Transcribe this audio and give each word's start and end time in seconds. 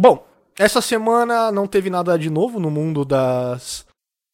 Bom, 0.00 0.24
essa 0.56 0.80
semana 0.80 1.50
não 1.50 1.66
teve 1.66 1.90
nada 1.90 2.16
de 2.16 2.30
novo 2.30 2.60
no 2.60 2.70
mundo 2.70 3.04
das. 3.04 3.84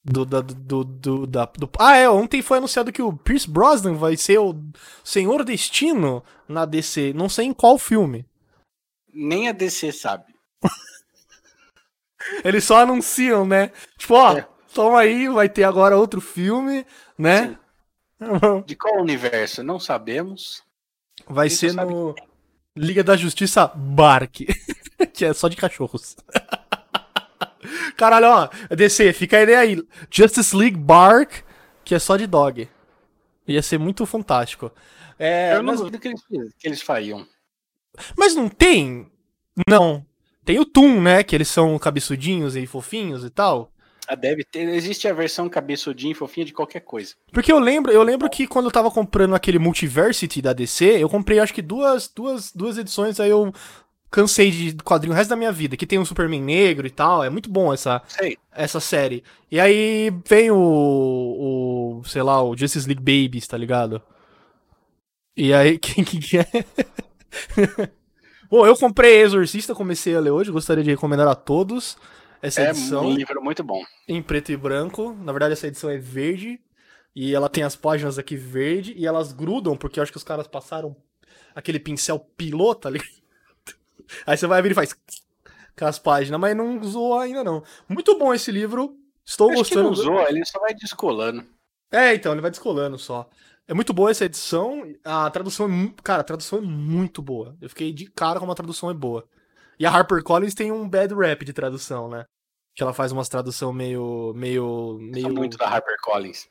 Do, 0.05 0.27
da, 0.27 0.43
do, 0.43 0.85
do, 0.85 1.27
da, 1.27 1.47
do, 1.47 1.71
ah, 1.79 1.97
é, 1.97 2.07
ontem 2.07 2.43
foi 2.43 2.59
anunciado 2.59 2.93
que 2.93 3.01
o 3.01 3.17
Pierce 3.17 3.49
Brosnan 3.49 3.95
vai 3.95 4.19
ser 4.19 4.39
o 4.39 4.55
Senhor 5.03 5.43
Destino 5.43 6.23
na 6.47 6.67
DC. 6.67 7.15
Não 7.15 7.27
sei 7.27 7.47
em 7.47 7.55
qual 7.55 7.79
filme. 7.79 8.27
Nem 9.11 9.49
a 9.49 9.53
DC 9.53 9.93
sabe. 9.93 10.35
Eles 12.45 12.65
só 12.65 12.81
anunciam, 12.81 13.47
né? 13.47 13.73
Tipo, 13.97 14.17
ó, 14.17 14.37
é. 14.37 14.47
toma 14.75 15.01
aí, 15.01 15.27
vai 15.31 15.49
ter 15.49 15.65
agora 15.65 15.97
outro 15.97 16.21
filme, 16.21 16.85
né? 17.17 17.59
De 18.67 18.77
qual 18.77 19.01
universo? 19.01 19.63
Não 19.63 19.81
sabemos. 19.81 20.63
Vai 21.27 21.49
ser 21.49 21.73
no 21.73 22.15
Liga 22.77 23.05
da 23.05 23.17
Justiça 23.17 23.69
Bark, 23.69 24.41
que 25.13 25.25
é 25.25 25.33
só 25.33 25.49
de 25.49 25.57
cachorros. 25.57 26.17
Caralho, 27.97 28.27
ó, 28.27 28.49
DC, 28.75 29.13
fica 29.13 29.39
a 29.39 29.43
ideia 29.43 29.59
aí. 29.59 29.83
Justice 30.11 30.55
League 30.55 30.77
Bark, 30.77 31.43
que 31.85 31.95
é 31.95 31.99
só 31.99 32.17
de 32.17 32.27
dog. 32.27 32.69
Ia 33.47 33.63
ser 33.63 33.79
muito 33.79 34.05
fantástico. 34.07 34.71
É, 35.19 35.55
Eu 35.55 35.63
não 35.63 35.73
mas... 35.73 35.81
duvido 35.81 35.99
que 35.99 36.09
eles, 36.09 36.23
que 36.59 36.69
eles 36.69 36.83
fariam. 36.83 37.27
Mas 38.17 38.35
não 38.35 38.49
tem? 38.49 39.11
Não. 39.69 40.05
Tem 40.45 40.59
o 40.59 40.65
Toon, 40.65 41.01
né? 41.01 41.23
Que 41.23 41.35
eles 41.35 41.49
são 41.49 41.79
cabeçudinhos 41.79 42.57
e 42.57 42.67
fofinhos 42.67 43.25
e 43.25 43.31
tal. 43.31 43.73
Ah, 44.07 44.15
deve 44.15 44.45
ter. 44.45 44.69
Existe 44.69 45.09
a 45.09 45.15
versão 45.15 45.49
cabeçudinha 45.49 46.13
e 46.13 46.15
fofinha 46.15 46.45
de 46.45 46.53
qualquer 46.53 46.81
coisa. 46.81 47.15
Porque 47.33 47.51
eu 47.51 47.59
lembro, 47.59 47.91
eu 47.91 48.03
lembro 48.03 48.29
que 48.29 48.47
quando 48.47 48.67
eu 48.67 48.73
tava 48.73 48.91
comprando 48.91 49.35
aquele 49.35 49.59
Multiversity 49.59 50.43
da 50.43 50.53
DC, 50.53 50.85
eu 51.03 51.09
comprei 51.09 51.39
acho 51.39 51.55
que 51.55 51.63
duas, 51.63 52.09
duas, 52.09 52.53
duas 52.53 52.77
edições, 52.77 53.19
aí 53.19 53.31
eu 53.31 53.53
cansei 54.15 54.49
de 54.53 54.77
quadrinho 54.77 55.13
o 55.13 55.17
resto 55.17 55.31
da 55.31 55.37
minha 55.37 55.51
vida, 55.51 55.77
que 55.77 55.87
tem 55.87 55.99
um 55.99 56.05
Superman 56.05 56.41
negro 56.41 56.87
e 56.87 56.91
tal. 56.91 57.25
É 57.25 57.29
muito 57.29 57.51
bom 57.51 57.75
essa, 57.75 58.01
essa 58.53 58.79
série. 58.79 59.25
E 59.51 59.59
aí 59.59 60.13
vem 60.25 60.53
o, 60.53 60.57
o. 60.57 62.03
sei 62.05 62.23
lá, 62.23 62.41
o 62.41 62.57
Justice 62.57 62.87
League 62.87 63.03
Babies, 63.03 63.49
tá 63.49 63.57
ligado? 63.57 64.01
E 65.37 65.53
aí, 65.53 65.79
quem 65.83 66.05
que 66.05 66.39
é? 66.39 66.47
bom, 68.49 68.65
eu 68.65 68.77
comprei 68.77 69.21
Exorcista, 69.21 69.75
comecei 69.75 70.15
a 70.15 70.21
ler 70.21 70.31
hoje, 70.31 70.53
gostaria 70.53 70.85
de 70.85 70.91
recomendar 70.91 71.27
a 71.27 71.35
todos 71.35 71.97
essa 72.41 72.61
é 72.61 72.71
edição. 72.71 73.03
É 73.03 73.07
um 73.07 73.15
livro 73.15 73.43
muito 73.43 73.65
bom. 73.65 73.83
Em 74.07 74.23
preto 74.23 74.53
e 74.53 74.57
branco. 74.57 75.13
Na 75.25 75.33
verdade, 75.33 75.55
essa 75.55 75.67
edição 75.67 75.91
é 75.91 75.99
verde. 75.99 76.61
E 77.17 77.35
ela 77.35 77.49
tem 77.49 77.65
as 77.65 77.75
páginas 77.75 78.17
aqui 78.17 78.37
verde. 78.37 78.95
E 78.97 79.07
elas 79.07 79.33
grudam, 79.33 79.77
porque 79.77 79.99
eu 79.99 80.03
acho 80.05 80.13
que 80.13 80.19
os 80.19 80.25
caras 80.25 80.47
passaram 80.47 80.95
aquele 81.55 81.81
pincel 81.81 82.19
pilota 82.19 82.89
ali. 82.89 83.01
Aí 84.27 84.37
você 84.37 84.47
vai 84.47 84.59
abrir 84.59 84.73
e 84.73 84.75
faz 84.75 84.95
com 85.77 85.85
as 85.85 85.99
páginas, 85.99 86.41
mas 86.41 86.57
não 86.57 86.79
usou 86.81 87.19
ainda 87.19 87.43
não. 87.43 87.63
Muito 87.89 88.17
bom 88.19 88.33
esse 88.33 88.51
livro. 88.53 88.97
Estou 89.25 89.51
acho 89.51 89.59
gostando. 89.59 89.81
Que 89.81 89.85
não 89.85 89.93
usou, 89.93 90.29
ele 90.29 90.45
só 90.45 90.61
vai 90.61 90.75
descolando. 90.75 91.45
É, 91.91 92.15
então, 92.15 92.33
ele 92.33 92.41
vai 92.41 92.51
descolando 92.51 92.99
só. 92.99 93.29
É 93.67 93.73
muito 93.73 93.93
boa 93.93 94.11
essa 94.11 94.25
edição. 94.25 94.83
A 95.03 95.31
tradução 95.31 95.67
é, 95.67 96.03
cara, 96.03 96.21
a 96.21 96.25
tradução 96.25 96.59
é 96.59 96.63
muito 96.63 97.23
boa. 97.23 97.57
Eu 97.61 97.69
fiquei 97.69 97.93
de 97.93 98.07
cara 98.07 98.39
como 98.39 98.53
a 98.53 98.55
tradução 98.55 98.91
é 98.91 98.95
boa. 98.95 99.27
E 99.79 99.87
a 99.87 99.91
HarperCollins 99.91 100.55
tem 100.55 100.71
um 100.71 100.89
bad 100.89 101.15
rap 101.15 101.45
de 101.45 101.53
tradução, 101.53 102.09
né? 102.09 102.25
Que 102.75 102.83
ela 102.83 102.93
faz 102.93 103.13
umas 103.13 103.29
tradução 103.29 103.73
meio 103.73 104.33
meio 104.35 104.99
meio 105.01 105.33
muito 105.33 105.57
da 105.57 105.67
HarperCollins. 105.69 106.49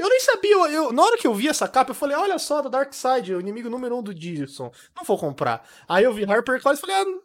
Eu 0.00 0.08
nem 0.08 0.20
sabia, 0.20 0.56
eu, 0.72 0.92
na 0.92 1.02
hora 1.02 1.18
que 1.18 1.26
eu 1.26 1.34
vi 1.34 1.46
essa 1.46 1.68
capa, 1.68 1.90
eu 1.90 1.94
falei, 1.94 2.16
olha 2.16 2.38
só, 2.38 2.62
da 2.62 2.70
Dark 2.70 2.92
Side, 2.94 3.34
o 3.34 3.40
inimigo 3.40 3.68
número 3.68 3.98
um 3.98 4.02
do 4.02 4.14
Digison. 4.14 4.72
Não 4.96 5.04
vou 5.04 5.18
comprar. 5.18 5.68
Aí 5.86 6.04
eu 6.04 6.12
vi 6.14 6.24
HarperCollins 6.24 6.78
e 6.78 6.80
falei, 6.80 6.96
ah, 6.96 7.20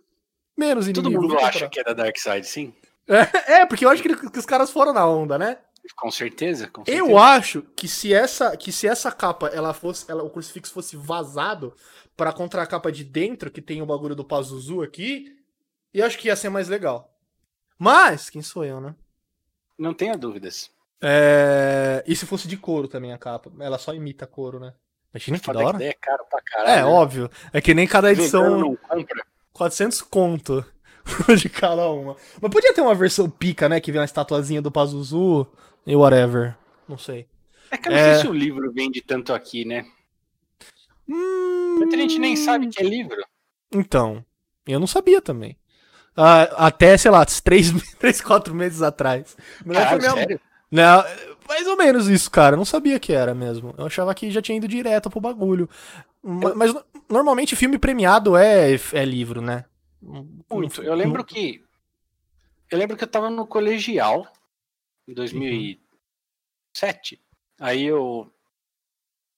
menos 0.58 0.88
inimigo. 0.88 1.10
Todo 1.10 1.22
mundo 1.22 1.40
acha 1.40 1.70
que 1.70 1.80
é 1.80 1.84
da 1.84 1.94
Dark 1.94 2.18
Side, 2.18 2.46
sim? 2.46 2.74
É, 3.08 3.62
é 3.62 3.66
porque 3.66 3.86
eu 3.86 3.90
acho 3.90 4.04
que, 4.04 4.30
que, 4.30 4.40
os 4.40 4.46
caras 4.46 4.72
foram 4.72 4.92
na 4.92 5.08
onda, 5.08 5.38
né? 5.38 5.58
Com 5.96 6.12
certeza, 6.12 6.68
com 6.68 6.84
certeza. 6.84 7.08
Eu 7.08 7.18
acho 7.18 7.62
que 7.76 7.88
se 7.88 8.14
essa, 8.14 8.58
que 8.58 8.72
se 8.72 8.88
essa 8.88 9.12
capa, 9.12 9.48
ela 9.48 9.74
fosse, 9.74 10.10
ela, 10.12 10.24
o 10.24 10.30
crucifixo 10.30 10.74
fosse 10.74 10.98
vazado 10.98 11.74
para 12.18 12.34
contra 12.34 12.62
a 12.62 12.68
capa 12.68 12.92
de 12.92 13.04
dentro, 13.04 13.52
que 13.52 13.62
tem 13.62 13.82
o 13.82 13.86
bagulho 13.86 14.16
do 14.16 14.26
Pazuzu 14.26 14.82
aqui, 14.82 15.34
eu 15.94 16.06
acho 16.06 16.18
que 16.18 16.28
ia 16.28 16.36
ser 16.36 16.50
mais 16.50 16.68
legal. 16.68 17.16
Mas, 17.78 18.30
quem 18.30 18.42
sou 18.42 18.66
eu, 18.66 18.82
né? 18.82 18.96
Não 19.78 19.94
tenha 19.94 20.18
dúvidas. 20.18 20.72
É... 21.08 22.04
E 22.08 22.16
se 22.16 22.26
fosse 22.26 22.48
de 22.48 22.58
couro 22.58 22.88
também 22.88 23.14
a 23.14 23.18
capa? 23.18 23.52
Ela 23.60 23.78
só 23.78 23.94
imita 23.94 24.26
couro, 24.26 24.60
né? 24.60 24.74
Imagina 25.14 25.38
que 25.38 25.54
da 25.54 25.60
hora. 25.60 25.84
É 25.84 25.94
caro 25.94 26.26
pra 26.30 26.42
caralho. 26.42 26.72
É, 26.72 26.76
né? 26.78 26.86
óbvio. 26.86 27.30
É 27.54 27.62
que 27.62 27.76
nem 27.76 27.88
cada 27.88 28.12
edição. 28.12 28.60
Não 28.60 28.76
compra. 28.76 29.24
400 29.54 30.02
conto 30.02 30.66
de 31.38 31.48
cada 31.48 31.88
uma. 31.92 32.18
Mas 32.42 32.52
podia 32.52 32.74
ter 32.74 32.82
uma 32.82 32.96
versão 32.96 33.30
pica, 33.30 33.70
né? 33.70 33.80
Que 33.80 33.92
vem 33.92 34.02
a 34.02 34.06
estatuazinha 34.06 34.64
do 34.64 34.72
Pazuzu 34.72 35.48
e 35.86 35.96
whatever. 35.96 36.58
Não 36.90 36.98
sei. 36.98 37.28
É 37.70 37.78
que 37.78 37.88
eu 37.88 37.92
não 37.92 38.00
é... 38.00 38.14
sei 38.14 38.22
se 38.22 38.28
o 38.28 38.34
livro 38.34 38.74
vende 38.74 39.00
tanto 39.02 39.32
aqui, 39.32 39.64
né? 39.64 39.86
Hum... 41.08 41.76
Muita 41.78 41.98
gente 41.98 42.18
nem 42.18 42.36
sabe 42.36 42.68
que 42.68 42.82
é 42.82 42.86
livro. 42.86 43.24
Então, 43.72 44.26
eu 44.68 44.80
não 44.80 44.88
sabia 44.88 45.22
também. 45.22 45.52
Uh, 46.18 46.50
até, 46.56 46.98
sei 46.98 47.12
lá, 47.12 47.24
três, 47.44 47.72
três, 48.00 48.22
quatro 48.22 48.56
meses 48.56 48.82
atrás. 48.82 49.38
Caralho, 49.72 50.02
minha... 50.02 50.14
sério? 50.14 50.42
Não, 50.76 51.04
mais 51.48 51.66
ou 51.68 51.78
menos 51.78 52.10
isso, 52.10 52.30
cara. 52.30 52.56
Eu 52.56 52.58
não 52.58 52.66
sabia 52.66 53.00
que 53.00 53.14
era 53.14 53.34
mesmo. 53.34 53.74
Eu 53.78 53.86
achava 53.86 54.14
que 54.14 54.30
já 54.30 54.42
tinha 54.42 54.58
ido 54.58 54.68
direto 54.68 55.10
pro 55.10 55.22
bagulho. 55.22 55.70
Eu... 56.22 56.56
Mas 56.56 56.76
normalmente 57.10 57.56
filme 57.56 57.78
premiado 57.78 58.36
é, 58.36 58.74
é 58.94 59.06
livro, 59.06 59.42
né? 59.42 59.64
Muito. 60.02 60.84
Eu 60.84 60.94
lembro 60.94 61.24
que. 61.24 61.64
Eu 62.70 62.78
lembro 62.78 62.98
que 62.98 63.04
eu 63.04 63.08
tava 63.08 63.30
no 63.30 63.48
colegial 63.48 64.28
em 65.08 65.14
2007. 65.14 67.16
Uhum. 67.16 67.20
Aí 67.60 67.86
eu 67.86 68.30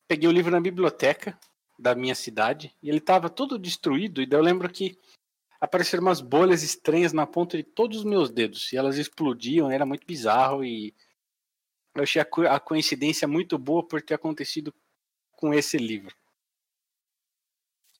peguei 0.08 0.28
o 0.28 0.31
livro 0.31 0.52
na 0.52 0.62
biblioteca 0.62 1.38
da 1.78 1.94
minha 1.94 2.16
cidade 2.16 2.74
e 2.81 2.90
ele 2.90 3.00
tava 3.00 3.30
todo 3.30 3.59
destruído. 3.59 4.22
E 4.22 4.25
daí 4.25 4.40
eu 4.40 4.44
lembro 4.44 4.68
que 4.69 4.98
apareceram 5.59 6.04
umas 6.04 6.22
bolhas 6.22 6.64
estranhas 6.64 7.14
na 7.14 7.28
ponta 7.28 7.58
de 7.58 7.64
todos 7.64 8.00
os 8.00 8.04
meus 8.04 8.31
dedos. 8.31 8.72
E 8.72 8.78
elas 8.78 8.98
explodiam, 8.98 9.69
era 9.69 9.86
muito 9.86 10.08
bizarro. 10.08 10.64
E 10.64 10.96
eu 12.00 12.03
achei 12.03 12.22
a, 12.22 12.56
a 12.56 12.59
coincidência 12.59 13.28
muito 13.28 13.58
boa 13.58 13.85
por 13.85 14.02
ter 14.02 14.13
acontecido 14.13 14.74
com 15.31 15.53
esse 15.53 15.78
livro. 15.78 16.16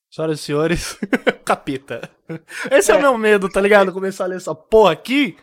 Senhoras 0.10 0.40
e 0.40 0.44
senhores, 0.44 0.98
capeta. 1.44 2.10
Esse 2.72 2.92
é. 2.92 2.96
é 2.96 2.98
o 2.98 3.02
meu 3.02 3.18
medo, 3.18 3.50
tá 3.50 3.60
ligado? 3.60 3.92
Começar 3.92 4.24
a 4.24 4.28
ler 4.28 4.38
essa 4.38 4.56
porra 4.56 4.94
aqui 4.94 5.38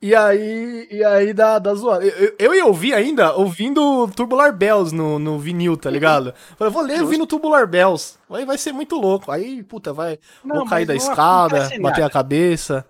e 0.00 0.14
aí, 0.14 0.86
e 0.90 1.02
aí 1.02 1.32
dá, 1.32 1.58
dá 1.58 1.74
zoada. 1.74 2.04
Eu, 2.04 2.34
eu 2.38 2.54
ia 2.54 2.66
ouvir 2.66 2.92
ainda 2.92 3.32
ouvindo 3.34 4.06
Tubular 4.14 4.52
Bells 4.52 4.94
no, 4.94 5.18
no 5.18 5.38
vinil, 5.38 5.76
tá 5.76 5.90
ligado? 5.90 6.34
Falei, 6.56 6.72
vou 6.72 6.82
ler 6.82 7.00
ouvindo 7.00 7.26
Tubular 7.26 7.66
Bells. 7.66 8.18
Aí 8.30 8.44
vai 8.44 8.58
ser 8.58 8.72
muito 8.72 8.96
louco. 8.96 9.32
Aí, 9.32 9.62
puta, 9.62 9.92
vai. 9.92 10.18
Não, 10.44 10.56
vou 10.56 10.66
cair 10.66 10.84
da 10.84 10.94
escada, 10.94 11.70
bater 11.80 12.04
a 12.04 12.10
cabeça. 12.10 12.84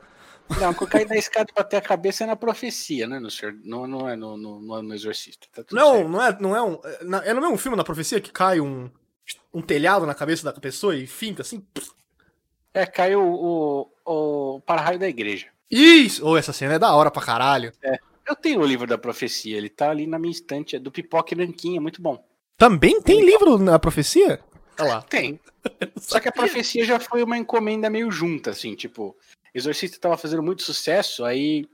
Não, 0.61 0.73
cair 0.73 1.07
da 1.07 1.17
escada 1.17 1.51
e 1.51 1.55
bater 1.55 1.77
a 1.77 1.81
cabeça 1.81 2.25
é 2.25 2.27
na 2.27 2.37
profecia, 2.37 3.07
né? 3.07 3.19
No, 3.19 3.29
não, 3.65 3.87
não 3.87 4.09
é 4.09 4.17
no, 4.17 4.37
no, 4.37 4.83
no 4.83 4.95
exorcista. 4.95 5.47
Tá 5.53 5.65
não, 5.73 5.95
certo. 5.95 6.09
não 6.09 6.23
é, 6.23 6.39
não 6.41 6.57
é 6.57 6.63
um. 6.63 6.81
É, 7.25 7.35
não 7.35 7.45
é 7.45 7.49
um 7.49 7.59
filme 7.59 7.77
na 7.77 7.85
profecia 7.85 8.21
que 8.21 8.31
cai 8.31 8.61
um, 8.61 8.91
um 9.53 9.61
telhado 9.61 10.07
na 10.07 10.15
cabeça 10.15 10.45
da 10.45 10.61
pessoa 10.61 10.97
e 10.97 11.07
finca 11.07 11.43
assim? 11.43 11.67
É, 12.73 12.87
cai 12.87 13.17
o, 13.17 13.23
o, 13.23 14.55
o 14.57 14.61
para-raio 14.61 14.99
da 14.99 15.09
igreja. 15.09 15.49
Isso! 15.71 16.25
Ou 16.25 16.33
oh, 16.33 16.37
essa 16.37 16.53
cena 16.53 16.75
é 16.75 16.79
da 16.79 16.95
hora 16.95 17.11
pra 17.11 17.23
caralho. 17.23 17.73
É. 17.83 17.99
Eu 18.27 18.35
tenho 18.35 18.61
o 18.61 18.67
livro 18.67 18.87
da 18.87 18.99
profecia, 18.99 19.57
ele 19.57 19.69
tá 19.69 19.91
ali 19.91 20.07
na 20.07 20.19
minha 20.19 20.33
estante, 20.33 20.75
é 20.75 20.79
do 20.81 20.91
Pipoca 20.91 21.33
e 21.33 21.37
Nanquinha, 21.37 21.81
muito 21.81 22.03
bom. 22.03 22.25
Também 22.59 23.01
tem 23.01 23.25
livro 23.25 23.57
na 23.57 23.79
profecia? 23.79 24.41
Olha 24.79 24.89
lá. 24.89 25.03
Tem. 25.03 25.39
Só 25.97 26.19
que 26.19 26.29
a 26.29 26.33
profecia 26.33 26.85
já 26.85 26.99
foi 26.99 27.23
uma 27.23 27.39
encomenda 27.39 27.89
meio 27.89 28.11
junta, 28.11 28.51
assim, 28.51 28.75
tipo, 28.75 29.17
Exorcista 29.57 29.99
tava 29.99 30.19
fazendo 30.19 30.43
muito 30.43 30.63
sucesso, 30.63 31.25
aí 31.25 31.67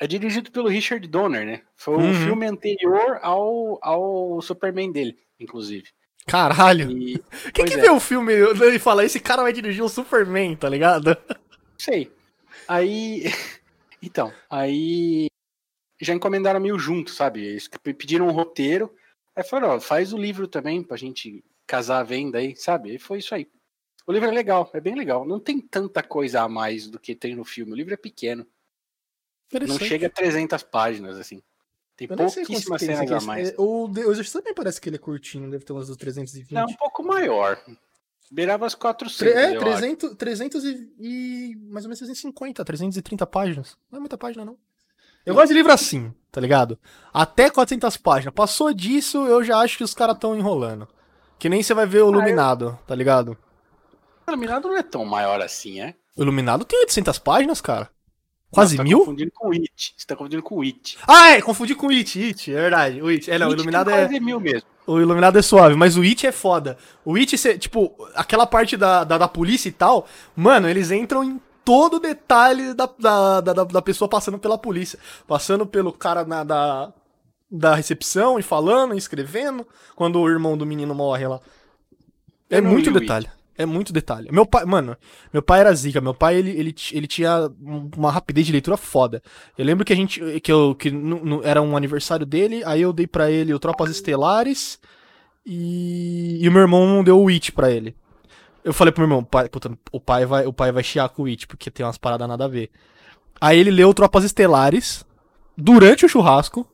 é 0.00 0.06
dirigido 0.06 0.50
pelo 0.50 0.68
Richard 0.68 1.06
Donner, 1.06 1.46
né? 1.46 1.62
Foi 1.76 1.94
o 1.94 2.00
um 2.00 2.06
uhum. 2.06 2.14
filme 2.14 2.46
anterior 2.46 3.18
ao, 3.22 3.78
ao 3.80 4.42
Superman 4.42 4.90
dele, 4.90 5.16
inclusive. 5.38 5.88
Caralho! 6.26 6.90
E... 6.90 7.22
Quem 7.54 7.64
que 7.64 7.74
é. 7.74 7.80
vê 7.80 7.90
o 7.90 8.00
filme 8.00 8.32
e 8.34 8.78
fala, 8.80 9.04
esse 9.04 9.20
cara 9.20 9.42
vai 9.42 9.52
dirigir 9.52 9.84
o 9.84 9.88
Superman, 9.88 10.56
tá 10.56 10.68
ligado? 10.68 11.16
Sei. 11.76 12.12
Aí. 12.66 13.24
Então, 14.00 14.32
aí. 14.48 15.26
Já 16.00 16.14
encomendaram 16.14 16.60
meio 16.60 16.78
junto, 16.78 17.10
sabe? 17.10 17.44
Eles 17.44 17.68
pediram 17.98 18.28
um 18.28 18.30
roteiro. 18.30 18.94
Aí 19.34 19.42
falaram, 19.42 19.74
ó, 19.74 19.80
faz 19.80 20.12
o 20.12 20.16
livro 20.16 20.46
também 20.46 20.84
pra 20.84 20.96
gente 20.96 21.44
casar 21.66 21.98
a 21.98 22.04
venda 22.04 22.38
aí, 22.38 22.54
sabe? 22.54 22.94
E 22.94 22.98
foi 23.00 23.18
isso 23.18 23.34
aí. 23.34 23.48
O 24.08 24.12
livro 24.12 24.26
é 24.26 24.32
legal, 24.32 24.70
é 24.72 24.80
bem 24.80 24.94
legal. 24.94 25.26
Não 25.26 25.38
tem 25.38 25.60
tanta 25.60 26.02
coisa 26.02 26.40
a 26.40 26.48
mais 26.48 26.88
do 26.88 26.98
que 26.98 27.14
tem 27.14 27.36
no 27.36 27.44
filme. 27.44 27.72
O 27.72 27.76
livro 27.76 27.92
é 27.92 27.96
pequeno. 27.96 28.46
Não 29.52 29.78
chega 29.78 30.06
a 30.06 30.10
300 30.10 30.62
páginas, 30.62 31.18
assim. 31.18 31.42
Tem 31.94 32.08
pouquíssimas 32.08 32.80
cenas 32.80 33.12
a 33.12 33.20
mais. 33.20 33.50
É, 33.50 33.54
o, 33.58 33.86
Exorcista 33.94 34.38
também 34.40 34.54
parece 34.54 34.80
que 34.80 34.88
ele 34.88 34.96
é 34.96 34.98
curtinho, 34.98 35.50
deve 35.50 35.62
ter 35.64 35.74
umas 35.74 35.94
320. 35.94 36.56
É 36.56 36.64
um 36.64 36.74
pouco 36.74 37.02
maior. 37.02 37.62
Beirava 38.30 38.64
as 38.64 38.74
400. 38.74 39.18
Tre- 39.18 39.30
é, 39.30 39.56
eu 39.56 39.60
300, 39.60 40.14
300 40.16 40.64
e, 40.64 40.92
e 40.98 41.56
mais 41.56 41.84
ou 41.84 41.88
menos 41.90 41.98
350, 41.98 42.64
330 42.64 43.26
páginas. 43.26 43.76
Não 43.90 43.98
é 43.98 44.00
muita 44.00 44.16
página, 44.16 44.42
não. 44.42 44.56
Eu 45.26 45.34
gosto 45.34 45.48
de 45.48 45.54
livro 45.54 45.70
assim, 45.72 46.14
tá 46.32 46.40
ligado? 46.40 46.78
Até 47.12 47.50
400 47.50 47.98
páginas. 47.98 48.32
Passou 48.32 48.72
disso, 48.72 49.26
eu 49.26 49.44
já 49.44 49.58
acho 49.58 49.76
que 49.76 49.84
os 49.84 49.92
caras 49.92 50.16
tão 50.18 50.34
enrolando. 50.34 50.88
Que 51.38 51.50
nem 51.50 51.62
você 51.62 51.74
vai 51.74 51.84
ver 51.84 52.02
o 52.04 52.08
Iluminado, 52.10 52.78
tá 52.86 52.94
ligado? 52.94 53.36
O 54.28 54.32
Iluminado 54.32 54.68
não 54.68 54.76
é 54.76 54.82
tão 54.82 55.04
maior 55.04 55.40
assim, 55.40 55.80
é? 55.80 55.94
O 56.16 56.22
Iluminado 56.22 56.64
tem 56.64 56.78
800 56.80 57.18
páginas, 57.18 57.60
cara. 57.60 57.88
Quase 58.50 58.76
Não, 58.76 58.84
tá 58.84 58.88
mil? 58.88 58.98
confundindo 59.00 59.30
com 59.34 59.48
o 59.48 59.52
It. 59.52 59.94
Você 59.96 60.06
tá 60.06 60.16
confundindo 60.16 60.42
com 60.42 60.56
o 60.56 60.62
It. 60.62 60.98
Ah, 61.06 61.30
é, 61.32 61.42
confundi 61.42 61.74
com 61.74 61.86
o 61.86 61.90
It, 61.90 62.22
It, 62.22 62.52
é 62.52 62.60
verdade. 62.60 63.02
O 63.02 63.08
It. 63.08 63.30
É, 63.30 63.38
não, 63.38 63.48
o 63.48 63.50
It 63.50 63.56
tem 63.56 63.62
Iluminado 63.62 63.90
é. 63.90 64.06
quase 64.06 64.20
mil 64.20 64.40
mesmo. 64.40 64.68
O 64.86 64.98
Iluminado 64.98 65.38
é 65.38 65.42
suave, 65.42 65.74
mas 65.74 65.96
o 65.98 66.02
It 66.02 66.26
é 66.26 66.32
foda. 66.32 66.78
O 67.04 67.16
It, 67.16 67.36
cê, 67.36 67.58
tipo, 67.58 67.94
aquela 68.14 68.46
parte 68.46 68.76
da, 68.76 69.04
da, 69.04 69.18
da 69.18 69.28
polícia 69.28 69.68
e 69.68 69.72
tal, 69.72 70.06
mano, 70.34 70.68
eles 70.68 70.90
entram 70.90 71.22
em 71.22 71.40
todo 71.62 71.96
o 71.96 72.00
detalhe 72.00 72.72
da, 72.72 72.88
da, 72.98 73.40
da, 73.42 73.64
da 73.64 73.82
pessoa 73.82 74.08
passando 74.08 74.38
pela 74.38 74.56
polícia. 74.56 74.98
Passando 75.26 75.66
pelo 75.66 75.92
cara 75.92 76.24
na, 76.24 76.42
da, 76.42 76.92
da 77.50 77.74
recepção 77.74 78.38
e 78.38 78.42
falando, 78.42 78.94
e 78.94 78.98
escrevendo, 78.98 79.66
quando 79.94 80.18
o 80.18 80.28
irmão 80.28 80.56
do 80.56 80.64
menino 80.64 80.94
morre 80.94 81.26
lá. 81.26 81.40
É 82.48 82.62
muito 82.62 82.88
o 82.88 82.92
detalhe. 82.94 83.30
É 83.58 83.66
muito 83.66 83.92
detalhe. 83.92 84.30
Meu 84.30 84.46
pai, 84.46 84.64
mano, 84.64 84.96
meu 85.32 85.42
pai 85.42 85.58
era 85.60 85.74
zica. 85.74 86.00
Meu 86.00 86.14
pai, 86.14 86.36
ele, 86.36 86.50
ele, 86.50 86.74
ele 86.92 87.06
tinha 87.08 87.50
uma 87.96 88.10
rapidez 88.10 88.46
de 88.46 88.52
leitura 88.52 88.76
foda. 88.76 89.20
Eu 89.58 89.64
lembro 89.64 89.84
que 89.84 89.92
a 89.92 89.96
gente, 89.96 90.20
que, 90.40 90.52
eu, 90.52 90.76
que 90.76 90.92
era 91.42 91.60
um 91.60 91.76
aniversário 91.76 92.24
dele, 92.24 92.62
aí 92.64 92.80
eu 92.82 92.92
dei 92.92 93.06
pra 93.08 93.28
ele 93.30 93.52
o 93.52 93.58
Tropas 93.58 93.90
Estelares 93.90 94.78
e, 95.44 96.38
e 96.40 96.48
o 96.48 96.52
meu 96.52 96.62
irmão 96.62 97.02
deu 97.02 97.20
o 97.20 97.28
It 97.28 97.50
pra 97.50 97.68
ele. 97.70 97.96
Eu 98.64 98.72
falei 98.72 98.92
pro 98.92 99.00
meu 99.00 99.08
irmão, 99.08 99.24
pai, 99.24 99.48
puta, 99.48 99.76
o 99.90 100.00
pai 100.00 100.24
vai, 100.24 100.46
o 100.46 100.52
pai 100.52 100.70
vai 100.70 100.84
chiar 100.84 101.08
com 101.08 101.22
o 101.22 101.26
It, 101.26 101.46
porque 101.48 101.70
tem 101.70 101.84
umas 101.84 101.98
paradas 101.98 102.28
nada 102.28 102.44
a 102.44 102.48
ver. 102.48 102.70
Aí 103.40 103.58
ele 103.58 103.70
leu 103.72 103.92
Tropas 103.92 104.22
Estelares 104.24 105.04
durante 105.56 106.06
o 106.06 106.08
churrasco. 106.08 106.64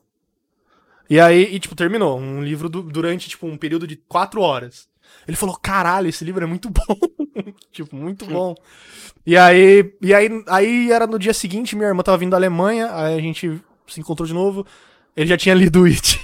E 1.09 1.19
aí, 1.19 1.55
e, 1.55 1.59
tipo, 1.59 1.75
terminou. 1.75 2.19
Um 2.19 2.43
livro 2.43 2.67
du- 2.67 2.81
durante, 2.83 3.29
tipo, 3.29 3.45
um 3.47 3.57
período 3.57 3.87
de 3.87 3.95
quatro 3.95 4.41
horas. 4.41 4.87
Ele 5.27 5.37
falou, 5.37 5.57
caralho, 5.57 6.07
esse 6.07 6.23
livro 6.23 6.43
é 6.43 6.47
muito 6.47 6.69
bom. 6.71 6.97
tipo, 7.71 7.95
muito 7.95 8.25
bom. 8.25 8.55
E 9.25 9.35
aí, 9.35 9.93
e 10.01 10.13
aí, 10.13 10.29
aí 10.47 10.91
era 10.91 11.07
no 11.07 11.17
dia 11.17 11.33
seguinte, 11.33 11.75
minha 11.75 11.87
irmã 11.87 12.03
tava 12.03 12.17
vindo 12.17 12.31
da 12.31 12.37
Alemanha, 12.37 12.89
aí 12.93 13.17
a 13.17 13.21
gente 13.21 13.61
se 13.87 13.99
encontrou 13.99 14.27
de 14.27 14.33
novo. 14.33 14.65
Ele 15.15 15.27
já 15.27 15.37
tinha 15.37 15.55
lido 15.55 15.85
It. 15.85 16.19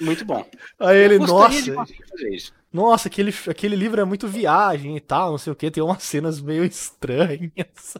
Muito 0.00 0.24
bom. 0.24 0.44
Aí 0.80 0.98
ele, 0.98 1.18
nossa, 1.18 1.74
nossa, 2.72 3.08
aquele, 3.08 3.34
aquele 3.48 3.76
livro 3.76 4.00
é 4.00 4.04
muito 4.04 4.26
viagem 4.26 4.96
e 4.96 5.00
tal, 5.00 5.32
não 5.32 5.38
sei 5.38 5.52
o 5.52 5.56
que, 5.56 5.70
tem 5.70 5.82
umas 5.82 6.02
cenas 6.02 6.40
meio 6.40 6.64
estranhas. 6.64 7.96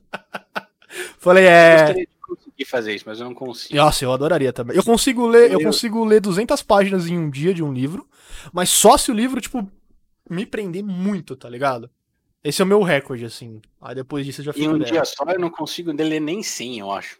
Falei, 1.19 1.45
é. 1.47 2.07
Conseguir 2.52 2.64
fazer 2.70 2.94
isso, 2.94 3.04
mas 3.06 3.19
eu 3.20 3.25
não 3.26 3.34
consigo. 3.34 3.75
Nossa, 3.76 4.04
eu 4.04 4.12
adoraria 4.12 4.52
também. 4.52 4.76
Eu 4.76 4.84
consigo 4.84 5.26
ler, 5.26 5.50
eu 5.52 5.60
Eu- 5.60 5.66
consigo 5.66 6.04
ler 6.04 6.20
200 6.20 6.62
páginas 6.62 7.06
em 7.08 7.19
um 7.19 7.28
dia 7.31 7.52
de 7.52 7.62
um 7.62 7.72
livro, 7.72 8.08
mas 8.52 8.70
só 8.70 8.96
se 8.96 9.10
o 9.10 9.14
livro, 9.14 9.40
tipo, 9.40 9.70
me 10.31 10.46
prender 10.46 10.82
muito, 10.84 11.34
tá 11.37 11.49
ligado? 11.49 11.90
Esse 12.44 12.60
é 12.60 12.64
o 12.64 12.69
meu 12.69 12.82
recorde, 12.82 13.25
assim. 13.25 13.60
Aí 13.81 13.94
depois 13.94 14.25
disso 14.26 14.40
eu 14.40 14.44
já 14.46 14.50
Em 14.52 14.54
fico 14.54 14.75
um 14.75 14.78
dez. 14.78 14.90
dia 14.90 15.04
só 15.04 15.25
eu 15.26 15.38
não 15.38 15.50
consigo 15.50 15.93
ler 15.93 16.20
nem 16.20 16.43
100, 16.43 16.78
eu 16.81 16.90
acho. 16.90 17.19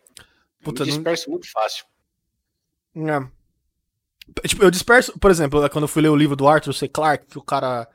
Puta, 0.62 0.82
eu 0.82 0.87
me 0.87 0.93
não- 0.93 0.99
disperso 0.99 1.31
muito 1.31 1.50
fácil. 1.50 1.84
É. 2.96 3.26
Tipo, 4.49 4.62
eu 4.64 4.70
disperso, 4.70 5.19
por 5.19 5.31
exemplo, 5.31 5.69
quando 5.70 5.84
eu 5.84 5.88
fui 5.88 6.02
ler 6.02 6.08
o 6.08 6.17
livro 6.17 6.37
do 6.37 6.46
Arthur 6.49 6.73
C. 6.73 6.88
Clarke, 6.88 7.26
que 7.26 7.38
o 7.38 7.43
cara. 7.43 7.88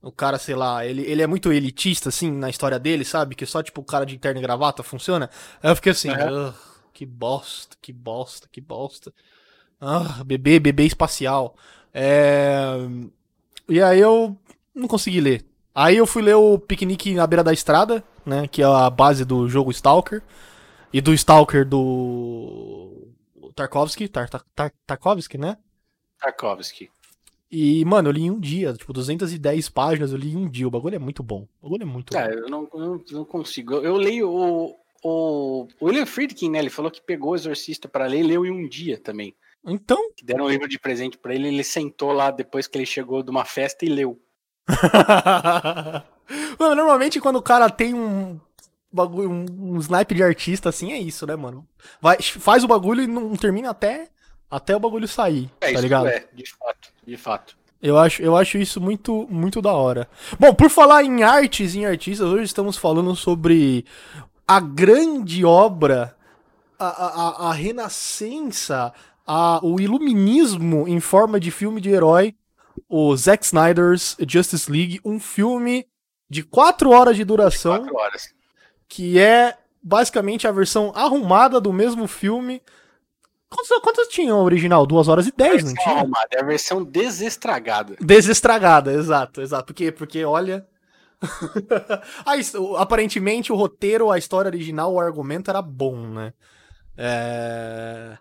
O 0.00 0.12
cara, 0.12 0.38
sei 0.38 0.54
lá, 0.54 0.86
ele, 0.86 1.02
ele 1.02 1.22
é 1.22 1.26
muito 1.26 1.52
elitista, 1.52 2.08
assim, 2.08 2.30
na 2.30 2.48
história 2.48 2.78
dele, 2.78 3.04
sabe? 3.04 3.34
Que 3.34 3.44
só, 3.44 3.62
tipo, 3.62 3.80
o 3.80 3.84
cara 3.84 4.06
de 4.06 4.16
terno 4.16 4.38
e 4.40 4.42
gravata 4.42 4.82
funciona. 4.82 5.28
Aí 5.62 5.70
eu 5.70 5.76
fiquei 5.76 5.92
assim. 5.92 6.08
"Ugh, 6.10 6.54
que 6.92 7.04
bosta, 7.04 7.76
que 7.82 7.92
bosta, 7.92 8.48
que 8.50 8.60
bosta. 8.60 9.12
Ah, 9.80 10.22
bebê, 10.24 10.58
bebê 10.60 10.84
espacial. 10.84 11.56
É... 11.92 12.76
E 13.68 13.80
aí 13.82 13.98
eu 14.00 14.36
não 14.74 14.86
consegui 14.88 15.20
ler. 15.20 15.44
Aí 15.74 15.96
eu 15.96 16.06
fui 16.06 16.22
ler 16.22 16.34
o 16.34 16.58
Piquenique 16.58 17.14
na 17.14 17.26
Beira 17.26 17.44
da 17.44 17.52
Estrada, 17.52 18.02
né? 18.24 18.48
Que 18.48 18.62
é 18.62 18.66
a 18.66 18.88
base 18.90 19.24
do 19.24 19.48
jogo 19.48 19.70
Stalker. 19.70 20.22
E 20.92 21.00
do 21.00 21.12
Stalker 21.12 21.64
do 21.66 23.08
Tarkovsky, 23.54 24.08
Tar, 24.08 24.28
Tar, 24.28 24.42
Tar- 24.54 24.72
Tarkovsky, 24.86 25.36
né? 25.38 25.56
Tarkovsky. 26.20 26.88
E, 27.50 27.82
mano, 27.84 28.08
eu 28.08 28.12
li 28.12 28.22
em 28.24 28.30
um 28.30 28.38
dia, 28.38 28.74
tipo, 28.74 28.92
210 28.92 29.68
páginas, 29.70 30.12
eu 30.12 30.18
li 30.18 30.32
em 30.32 30.36
um 30.36 30.48
dia. 30.48 30.68
O 30.68 30.70
bagulho 30.70 30.96
é 30.96 30.98
muito 30.98 31.22
bom. 31.22 31.48
O 31.60 31.68
bagulho 31.68 31.82
é 31.82 31.86
muito 31.86 32.12
Cara, 32.12 32.34
eu 32.34 32.48
não, 32.48 32.68
eu 32.74 33.02
não, 33.10 33.24
consigo. 33.24 33.74
Eu, 33.74 33.84
eu 33.84 33.96
leio 33.96 34.30
o, 34.30 34.76
o 35.02 35.66
William 35.80 36.04
Friedkin, 36.04 36.50
né? 36.50 36.58
Ele 36.58 36.70
falou 36.70 36.90
que 36.90 37.00
pegou 37.00 37.32
o 37.32 37.34
Exorcista 37.34 37.88
pra 37.88 38.06
ler 38.06 38.20
e 38.20 38.22
leu 38.22 38.44
em 38.44 38.50
um 38.50 38.68
dia 38.68 38.98
também. 38.98 39.34
bom. 39.64 39.72
Então. 39.72 40.12
Que 40.14 40.24
deram 40.24 40.44
um 40.44 40.50
livro 40.50 40.68
de 40.68 40.78
presente 40.78 41.16
pra 41.16 41.34
ele, 41.34 41.48
ele 41.48 41.64
sentou 41.64 42.12
lá 42.12 42.30
depois 42.30 42.66
que 42.66 42.76
ele 42.76 42.86
chegou 42.86 43.22
de 43.22 43.30
uma 43.30 43.44
festa 43.46 43.84
e 43.84 43.88
leu. 43.88 44.20
mano, 46.58 46.74
normalmente 46.74 47.20
quando 47.20 47.36
o 47.36 47.42
cara 47.42 47.70
tem 47.70 47.94
um 47.94 48.38
bagulho, 48.92 49.30
um, 49.30 49.46
um 49.74 49.78
snipe 49.78 50.14
de 50.14 50.22
artista 50.22 50.68
assim, 50.68 50.92
é 50.92 50.98
isso, 50.98 51.26
né, 51.26 51.36
mano? 51.36 51.66
Vai, 52.00 52.20
faz 52.20 52.64
o 52.64 52.68
bagulho 52.68 53.02
e 53.02 53.06
não 53.06 53.34
termina 53.36 53.70
até, 53.70 54.08
até 54.50 54.76
o 54.76 54.80
bagulho 54.80 55.08
sair, 55.08 55.50
É 55.60 55.66
tá 55.66 55.72
isso, 55.72 55.82
ligado? 55.82 56.08
é, 56.08 56.26
de 56.32 56.44
fato, 56.50 56.92
de 57.08 57.16
fato. 57.16 57.56
Eu 57.80 57.96
acho, 57.96 58.20
eu 58.22 58.36
acho 58.36 58.58
isso 58.58 58.80
muito, 58.80 59.26
muito 59.30 59.62
da 59.62 59.72
hora. 59.72 60.08
Bom, 60.38 60.52
por 60.52 60.68
falar 60.68 61.04
em 61.04 61.22
artes 61.22 61.74
e 61.74 61.78
em 61.80 61.86
artistas, 61.86 62.26
hoje 62.28 62.44
estamos 62.44 62.76
falando 62.76 63.14
sobre 63.14 63.84
a 64.46 64.58
grande 64.60 65.44
obra, 65.44 66.16
a, 66.78 66.86
a, 66.86 67.48
a- 67.50 67.52
renascença, 67.52 68.92
a, 69.26 69.60
o 69.64 69.80
iluminismo 69.80 70.88
em 70.88 70.98
forma 71.00 71.38
de 71.38 71.50
filme 71.50 71.80
de 71.80 71.90
herói, 71.90 72.34
o 72.88 73.14
Zack 73.16 73.44
Snyder's 73.44 74.16
Justice 74.28 74.70
League, 74.70 75.00
um 75.04 75.20
filme 75.20 75.86
de 76.28 76.42
quatro 76.42 76.90
horas 76.90 77.16
de 77.16 77.24
duração, 77.24 77.78
Quatro 77.78 77.96
horas. 77.96 78.34
que 78.88 79.18
é 79.18 79.56
basicamente 79.82 80.46
a 80.48 80.52
versão 80.52 80.92
arrumada 80.96 81.60
do 81.60 81.72
mesmo 81.72 82.06
filme. 82.08 82.60
Quantos, 83.50 83.80
quantos 83.82 84.08
tinha 84.08 84.34
o 84.34 84.42
original? 84.42 84.86
Duas 84.86 85.08
horas 85.08 85.26
e 85.26 85.32
dez, 85.34 85.64
não 85.64 85.72
Versão 85.72 85.84
tinha? 85.84 85.96
arrumada, 86.00 86.28
é 86.32 86.40
a 86.40 86.44
versão 86.46 86.84
desestragada. 86.84 87.96
Desestragada, 88.00 88.92
exato, 88.92 89.40
exato. 89.40 89.66
Porque, 89.66 89.90
porque 89.90 90.24
olha. 90.24 90.66
a 92.24 92.36
his- 92.36 92.54
o- 92.54 92.76
aparentemente 92.76 93.52
o 93.52 93.56
roteiro, 93.56 94.10
a 94.10 94.18
história 94.18 94.48
original, 94.48 94.92
o 94.92 95.00
argumento 95.00 95.50
era 95.50 95.60
bom, 95.62 95.96
né? 96.08 96.32
É... 96.96 98.16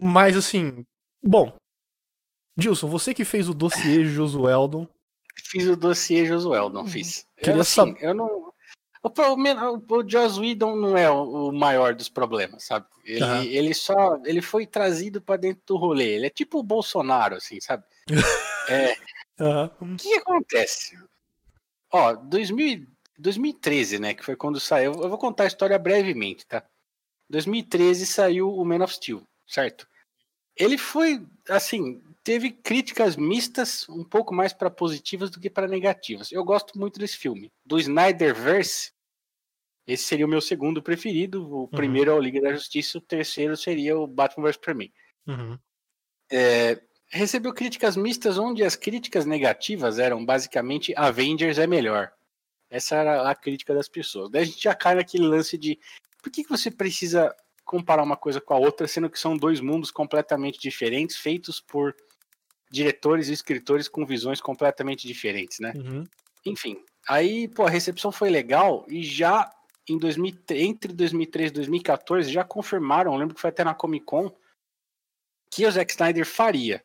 Mas 0.00 0.36
assim. 0.36 0.84
Bom. 1.22 1.52
Gilson, 2.56 2.88
você 2.88 3.14
que 3.14 3.24
fez 3.24 3.48
o 3.48 3.54
dossiê 3.54 4.04
Josueldon. 4.04 4.86
Fiz 5.44 5.66
o 5.66 5.76
dossiê 5.76 6.26
Josuel, 6.26 6.68
não 6.68 6.86
fiz. 6.86 7.26
Queria 7.38 7.54
eu, 7.56 7.60
assim, 7.62 7.74
saber- 7.74 8.04
eu 8.04 8.14
não. 8.14 8.52
O, 9.02 9.10
pro- 9.10 9.34
o, 9.34 10.08
Joss 10.08 10.38
Whedon 10.38 10.76
não 10.76 10.96
é 10.96 11.10
o, 11.10 11.50
maior 11.50 11.94
dos 11.94 12.08
problemas, 12.08 12.64
sabe? 12.64 12.86
Ele, 13.04 13.56
ele 13.56 13.74
só. 13.74 14.20
Ele 14.24 14.40
foi 14.40 14.64
trazido 14.64 15.20
pra 15.20 15.36
dentro 15.36 15.62
do 15.66 15.76
rolê. 15.76 16.14
Ele 16.14 16.26
é 16.26 16.30
tipo 16.30 16.58
o 16.58 16.62
Bolsonaro, 16.62 17.34
assim, 17.36 17.60
sabe? 17.60 17.84
é, 18.70 18.94
Aham. 19.40 19.70
o 19.80 19.96
que 19.96 20.14
acontece? 20.14 20.96
Ó, 21.92 22.14
2000, 22.14 22.86
2013, 23.18 23.98
né? 23.98 24.14
Que 24.14 24.24
foi 24.24 24.36
quando 24.36 24.60
saiu. 24.60 24.92
Eu 24.92 25.08
vou 25.08 25.18
contar 25.18 25.44
a 25.44 25.48
história 25.48 25.78
brevemente, 25.78 26.46
tá? 26.46 26.64
2013 27.28 28.06
saiu 28.06 28.54
o 28.54 28.64
Man 28.64 28.84
of 28.84 28.94
Steel, 28.94 29.26
certo? 29.46 29.88
Ele 30.56 30.78
foi, 30.78 31.26
assim, 31.48 32.02
teve 32.24 32.50
críticas 32.50 33.16
mistas, 33.16 33.88
um 33.88 34.04
pouco 34.04 34.34
mais 34.34 34.52
para 34.52 34.70
positivas 34.70 35.30
do 35.30 35.40
que 35.40 35.50
para 35.50 35.66
negativas. 35.66 36.30
Eu 36.30 36.44
gosto 36.44 36.78
muito 36.78 36.98
desse 36.98 37.16
filme. 37.16 37.52
Do 37.64 37.78
Snyderverse, 37.78 38.92
esse 39.86 40.04
seria 40.04 40.26
o 40.26 40.28
meu 40.28 40.40
segundo 40.40 40.82
preferido. 40.82 41.62
O 41.62 41.68
primeiro 41.68 42.10
é 42.10 42.14
o 42.14 42.20
Liga 42.20 42.40
da 42.40 42.52
Justiça, 42.52 42.98
o 42.98 43.00
terceiro 43.00 43.56
seria 43.56 43.98
o 43.98 44.06
Batman 44.06 44.44
vs 44.44 44.54
Superman. 44.54 44.92
Uhum. 45.26 45.58
É, 46.30 46.80
recebeu 47.08 47.52
críticas 47.52 47.96
mistas, 47.96 48.38
onde 48.38 48.64
as 48.64 48.76
críticas 48.76 49.26
negativas 49.26 49.98
eram 49.98 50.24
basicamente 50.24 50.94
Avengers 50.96 51.58
é 51.58 51.66
melhor. 51.66 52.12
Essa 52.70 52.96
era 52.96 53.30
a 53.30 53.34
crítica 53.34 53.74
das 53.74 53.88
pessoas. 53.88 54.30
Daí 54.30 54.42
a 54.42 54.46
gente 54.46 54.62
já 54.62 54.74
cai 54.74 54.94
naquele 54.94 55.26
lance 55.26 55.58
de 55.58 55.78
por 56.22 56.30
que, 56.30 56.44
que 56.44 56.50
você 56.50 56.70
precisa 56.70 57.34
comparar 57.64 58.02
uma 58.02 58.16
coisa 58.16 58.40
com 58.40 58.54
a 58.54 58.58
outra, 58.58 58.86
sendo 58.86 59.10
que 59.10 59.18
são 59.18 59.36
dois 59.36 59.60
mundos 59.60 59.90
completamente 59.90 60.58
diferentes, 60.58 61.16
feitos 61.16 61.60
por 61.60 61.94
diretores 62.72 63.28
e 63.28 63.34
escritores 63.34 63.86
com 63.86 64.06
visões 64.06 64.40
completamente 64.40 65.06
diferentes, 65.06 65.60
né? 65.60 65.74
Uhum. 65.76 66.04
Enfim, 66.46 66.82
aí, 67.06 67.46
pô, 67.46 67.66
a 67.66 67.70
recepção 67.70 68.10
foi 68.10 68.30
legal 68.30 68.86
e 68.88 69.02
já 69.02 69.52
em 69.86 69.98
2000, 69.98 70.34
entre 70.50 70.92
2013 70.92 71.50
e 71.50 71.54
2014 71.54 72.32
já 72.32 72.42
confirmaram, 72.42 73.14
lembro 73.16 73.34
que 73.34 73.40
foi 73.40 73.50
até 73.50 73.62
na 73.62 73.74
Comic 73.74 74.06
Con, 74.06 74.34
que 75.50 75.66
o 75.66 75.70
Zack 75.70 75.92
Snyder 75.92 76.24
faria. 76.24 76.82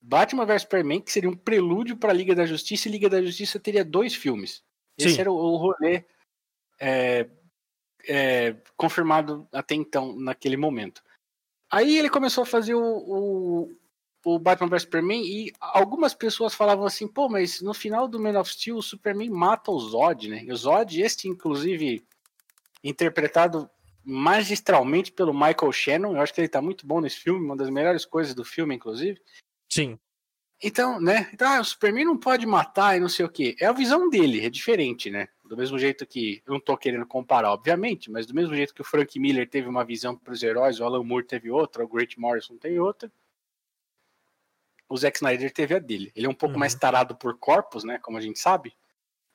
Batman 0.00 0.44
vs 0.44 0.62
Superman, 0.62 1.00
que 1.00 1.12
seria 1.12 1.30
um 1.30 1.36
prelúdio 1.36 1.96
para 1.96 2.12
Liga 2.12 2.34
da 2.34 2.46
Justiça, 2.46 2.88
e 2.88 2.92
Liga 2.92 3.08
da 3.08 3.22
Justiça 3.22 3.60
teria 3.60 3.84
dois 3.84 4.14
filmes. 4.14 4.64
Esse 4.96 5.14
Sim. 5.14 5.20
era 5.20 5.30
o, 5.30 5.36
o 5.36 5.56
rolê 5.56 6.04
é, 6.80 7.28
é, 8.08 8.56
confirmado 8.76 9.46
até 9.52 9.74
então, 9.74 10.16
naquele 10.16 10.56
momento. 10.56 11.02
Aí 11.70 11.96
ele 11.96 12.08
começou 12.08 12.42
a 12.42 12.46
fazer 12.46 12.74
o, 12.74 12.80
o, 12.82 13.78
o 14.24 14.38
Batman 14.38 14.68
vs 14.68 14.82
Superman 14.82 15.22
e 15.22 15.52
algumas 15.60 16.14
pessoas 16.14 16.54
falavam 16.54 16.84
assim, 16.84 17.06
pô, 17.06 17.28
mas 17.28 17.60
no 17.60 17.72
final 17.72 18.08
do 18.08 18.20
Man 18.20 18.38
of 18.38 18.52
Steel 18.52 18.76
o 18.76 18.82
Superman 18.82 19.30
mata 19.30 19.70
o 19.70 19.78
Zod, 19.78 20.28
né? 20.28 20.42
E 20.44 20.52
o 20.52 20.56
Zod, 20.56 21.00
este 21.00 21.28
inclusive 21.28 22.04
interpretado 22.82 23.68
magistralmente 24.04 25.12
pelo 25.12 25.34
Michael 25.34 25.72
Shannon, 25.72 26.16
eu 26.16 26.20
acho 26.20 26.32
que 26.32 26.40
ele 26.40 26.48
tá 26.48 26.62
muito 26.62 26.86
bom 26.86 27.00
nesse 27.00 27.16
filme, 27.16 27.44
uma 27.44 27.56
das 27.56 27.68
melhores 27.68 28.04
coisas 28.04 28.34
do 28.34 28.44
filme, 28.44 28.74
inclusive. 28.74 29.20
Sim. 29.68 29.98
Então, 30.62 31.00
né? 31.00 31.28
Então, 31.32 31.48
ah, 31.48 31.60
o 31.60 31.64
Superman 31.64 32.04
não 32.04 32.16
pode 32.16 32.44
matar 32.44 32.96
e 32.96 33.00
não 33.00 33.08
sei 33.08 33.24
o 33.24 33.28
quê. 33.28 33.54
É 33.60 33.66
a 33.66 33.72
visão 33.72 34.08
dele, 34.10 34.44
é 34.44 34.50
diferente, 34.50 35.08
né? 35.08 35.28
Do 35.44 35.56
mesmo 35.56 35.78
jeito 35.78 36.04
que. 36.04 36.42
Eu 36.44 36.54
não 36.54 36.60
tô 36.60 36.76
querendo 36.76 37.06
comparar, 37.06 37.52
obviamente, 37.52 38.10
mas 38.10 38.26
do 38.26 38.34
mesmo 38.34 38.54
jeito 38.54 38.74
que 38.74 38.80
o 38.80 38.84
Frank 38.84 39.18
Miller 39.20 39.48
teve 39.48 39.68
uma 39.68 39.84
visão 39.84 40.16
para 40.16 40.32
os 40.32 40.42
heróis, 40.42 40.80
o 40.80 40.84
Alan 40.84 41.04
Moore 41.04 41.26
teve 41.26 41.50
outra, 41.50 41.84
o 41.84 41.88
Grant 41.88 42.16
Morrison 42.16 42.56
tem 42.56 42.80
outra. 42.80 43.10
O 44.88 44.96
Zack 44.96 45.18
Snyder 45.18 45.52
teve 45.52 45.74
a 45.74 45.78
dele. 45.78 46.10
Ele 46.16 46.26
é 46.26 46.28
um 46.28 46.34
pouco 46.34 46.54
uhum. 46.54 46.60
mais 46.60 46.74
tarado 46.74 47.14
por 47.14 47.38
corpos, 47.38 47.84
né? 47.84 47.98
Como 47.98 48.16
a 48.16 48.20
gente 48.20 48.38
sabe. 48.38 48.74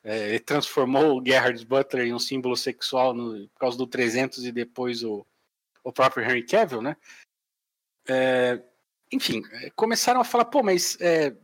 É, 0.02 0.28
ele 0.28 0.40
transformou 0.40 1.18
o 1.18 1.24
Gerhard 1.24 1.64
Butler 1.64 2.06
em 2.06 2.12
um 2.12 2.18
símbolo 2.18 2.56
sexual 2.56 3.14
no, 3.14 3.48
por 3.48 3.58
causa 3.60 3.78
do 3.78 3.86
300 3.86 4.44
e 4.44 4.52
depois 4.52 5.02
o, 5.02 5.26
o 5.82 5.92
próprio 5.92 6.24
Henry 6.24 6.44
Cavill, 6.44 6.82
né? 6.82 6.96
É, 8.06 8.62
enfim, 9.10 9.42
é, 9.52 9.70
começaram 9.70 10.20
a 10.20 10.24
falar, 10.24 10.44
pô, 10.46 10.62
mas 10.62 11.00
é, 11.00 11.34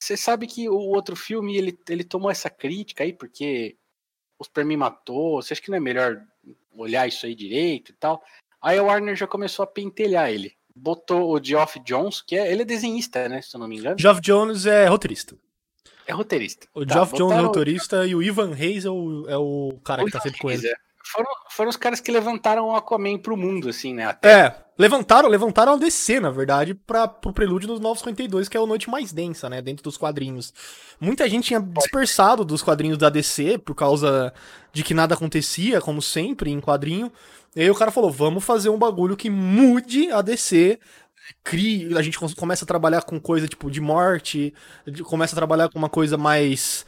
você 0.00 0.16
sabe 0.16 0.46
que 0.46 0.68
o 0.68 0.76
outro 0.76 1.16
filme 1.16 1.56
ele, 1.56 1.78
ele 1.88 2.04
tomou 2.04 2.30
essa 2.30 2.48
crítica 2.48 3.04
aí 3.04 3.12
porque 3.12 3.76
o 4.38 4.44
Superman 4.44 4.78
matou. 4.78 5.42
Você 5.42 5.52
acha 5.52 5.62
que 5.62 5.70
não 5.70 5.78
é 5.78 5.80
melhor 5.80 6.24
olhar 6.72 7.06
isso 7.06 7.26
aí 7.26 7.34
direito 7.34 7.90
e 7.90 7.94
tal? 7.94 8.24
Aí 8.60 8.78
a 8.78 8.82
Warner 8.82 9.16
já 9.16 9.26
começou 9.26 9.62
a 9.62 9.66
pentelhar 9.66 10.30
ele. 10.30 10.56
Botou 10.78 11.34
o 11.34 11.42
Geoff 11.42 11.80
Jones, 11.80 12.20
que 12.20 12.36
é, 12.36 12.52
ele 12.52 12.62
é 12.62 12.64
desenhista, 12.64 13.28
né? 13.28 13.40
Se 13.40 13.56
eu 13.56 13.60
não 13.60 13.66
me 13.66 13.78
engano. 13.78 13.98
Geoff 13.98 14.20
Jones 14.20 14.66
é 14.66 14.86
roteirista. 14.86 15.34
É 16.06 16.12
roteirista. 16.12 16.68
O 16.74 16.84
tá, 16.84 16.94
Geoff 16.94 17.16
Jones 17.16 17.38
é 17.38 17.40
roteirista 17.40 18.00
o... 18.00 18.06
e 18.06 18.14
o 18.14 18.22
Ivan 18.22 18.52
Reis 18.52 18.84
é 18.84 18.90
o, 18.90 19.24
é 19.26 19.36
o 19.36 19.78
cara 19.82 20.02
o 20.02 20.06
que 20.06 20.12
tá 20.12 20.20
sempre 20.20 20.38
com 20.38 20.50
ele. 20.50 20.68
É 20.68 20.74
foram, 21.06 21.30
foram 21.48 21.70
os 21.70 21.76
caras 21.76 22.00
que 22.00 22.10
levantaram 22.10 22.66
o 22.66 22.74
Aquaman 22.74 23.18
pro 23.18 23.36
mundo, 23.36 23.68
assim, 23.68 23.94
né? 23.94 24.06
Até. 24.06 24.28
É, 24.28 24.56
levantaram, 24.76 25.28
levantaram 25.28 25.74
a 25.74 25.76
DC, 25.76 26.20
na 26.20 26.30
verdade, 26.30 26.74
para 26.74 27.06
pro 27.06 27.32
prelúdio 27.32 27.68
dos 27.68 27.80
952, 27.80 28.48
que 28.48 28.56
é 28.56 28.60
a 28.60 28.66
noite 28.66 28.90
mais 28.90 29.12
densa, 29.12 29.48
né, 29.48 29.62
dentro 29.62 29.84
dos 29.84 29.96
quadrinhos. 29.96 30.52
Muita 31.00 31.28
gente 31.28 31.46
tinha 31.46 31.60
dispersado 31.60 32.44
dos 32.44 32.62
quadrinhos 32.62 32.98
da 32.98 33.08
DC 33.08 33.58
por 33.58 33.74
causa 33.74 34.32
de 34.72 34.82
que 34.82 34.94
nada 34.94 35.14
acontecia, 35.14 35.80
como 35.80 36.02
sempre, 36.02 36.50
em 36.50 36.60
quadrinho. 36.60 37.12
E 37.56 37.62
aí 37.62 37.70
o 37.70 37.74
cara 37.74 37.90
falou: 37.90 38.10
vamos 38.10 38.44
fazer 38.44 38.68
um 38.68 38.78
bagulho 38.78 39.16
que 39.16 39.30
mude 39.30 40.12
a 40.12 40.20
DC. 40.20 40.78
Crie, 41.42 41.96
a 41.96 42.02
gente 42.02 42.18
começa 42.36 42.64
a 42.64 42.68
trabalhar 42.68 43.02
com 43.02 43.18
coisa 43.18 43.48
tipo 43.48 43.68
de 43.68 43.80
morte, 43.80 44.54
começa 45.04 45.34
a 45.34 45.36
trabalhar 45.38 45.68
com 45.68 45.78
uma 45.78 45.88
coisa 45.88 46.16
mais 46.16 46.86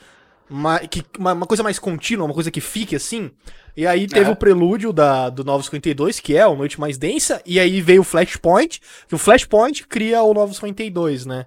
uma, 0.49 0.79
que, 0.79 1.05
uma, 1.19 1.33
uma, 1.33 1.47
coisa 1.47 1.63
mais 1.63 1.79
contínua, 1.79 2.25
uma 2.25 2.35
coisa 2.35 2.51
que 2.51 2.61
fique 2.61 2.95
assim. 2.95 3.33
E 3.77 3.87
aí 3.87 4.07
teve 4.07 4.29
é. 4.31 4.33
o 4.33 4.37
prelúdio 4.37 4.93
da, 4.93 5.29
do 5.29 5.43
952, 5.43 6.21
que 6.21 6.37
é 6.37 6.43
a 6.43 6.55
noite 6.55 6.79
mais 6.79 6.97
densa, 6.97 7.43
e 7.45 7.59
aí 7.59 7.81
veio 7.81 8.03
o 8.03 8.05
Flashpoint, 8.05 8.81
que 9.09 9.15
o 9.15 9.19
Flashpoint 9.19 9.87
cria 9.87 10.23
o 10.23 10.33
952, 10.33 11.27
né? 11.27 11.47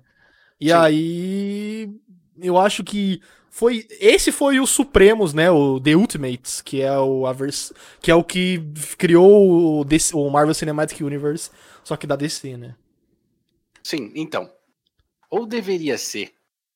E 0.60 0.68
Sim. 0.68 0.74
aí 0.74 1.90
eu 2.42 2.58
acho 2.58 2.84
que 2.84 3.22
foi 3.52 3.86
esse 4.00 4.32
foi 4.32 4.62
o 4.62 4.66
Supremos, 4.66 5.34
né, 5.34 5.52
o 5.52 5.78
The 5.78 5.94
Ultimates, 5.94 6.62
que 6.62 6.82
é 6.82 6.98
o 6.98 7.28
Avers, 7.28 7.74
que 8.02 8.10
é 8.10 8.16
o 8.16 8.24
que 8.24 8.64
criou 8.98 9.80
o, 9.80 9.84
DC, 9.84 10.16
o 10.16 10.30
Marvel 10.30 10.54
Cinematic 10.54 11.02
Universe, 11.02 11.52
só 11.84 11.98
que 11.98 12.08
da 12.08 12.16
DC, 12.16 12.56
né? 12.56 12.76
Sim, 13.84 14.10
então. 14.16 14.50
Ou 15.30 15.46
deveria 15.46 15.98
ser, 15.98 16.34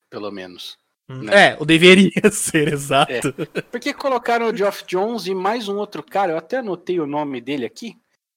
pelo 0.09 0.29
menos. 0.29 0.77
Né? 1.07 1.51
É, 1.51 1.57
o 1.57 1.65
deveria 1.65 2.11
ser, 2.29 2.73
exato. 2.73 3.11
É. 3.13 3.61
Porque 3.71 3.93
colocaram 3.93 4.49
o 4.49 4.55
Geoff 4.55 4.83
Jones 4.85 5.27
e 5.27 5.33
mais 5.33 5.69
um 5.69 5.77
outro 5.77 6.03
cara, 6.03 6.33
eu 6.33 6.37
até 6.37 6.57
anotei 6.57 6.99
o 6.99 7.07
nome 7.07 7.39
dele 7.39 7.65
aqui, 7.65 7.95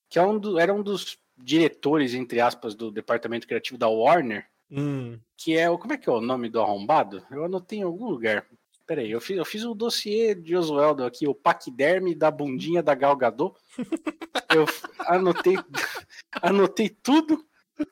que 0.09 0.17
é 0.17 0.23
um 0.23 0.39
do, 0.39 0.61
era 0.61 0.73
um 0.73 0.83
dos 0.83 1.19
diretores, 1.37 2.15
entre 2.15 2.41
aspas, 2.41 2.77
do 2.77 2.93
departamento 2.93 3.49
criativo 3.49 3.77
da 3.77 3.89
Warner, 3.89 4.47
hum. 4.71 5.19
que 5.37 5.57
é 5.57 5.69
o. 5.69 5.79
Como 5.79 5.93
é 5.93 5.99
que 5.99 6.09
é 6.09 6.13
o 6.13 6.21
nome 6.21 6.49
do 6.49 6.61
arrombado? 6.61 7.25
Eu 7.31 7.45
anotei 7.45 7.81
em 7.81 7.83
algum 7.83 8.07
lugar. 8.07 8.47
Peraí, 8.87 9.11
eu 9.11 9.21
fiz, 9.21 9.37
eu 9.37 9.45
fiz 9.45 9.65
o 9.65 9.73
um 9.73 9.77
dossiê 9.77 10.35
de 10.35 10.57
Oswaldo 10.57 11.05
aqui, 11.05 11.29
o 11.29 11.35
paquiderme 11.35 12.15
da 12.15 12.31
bundinha 12.31 12.83
da 12.83 12.95
Galgador. 12.95 13.55
eu 14.55 14.65
anotei, 15.01 15.57
anotei 16.41 16.89
tudo, 16.89 17.45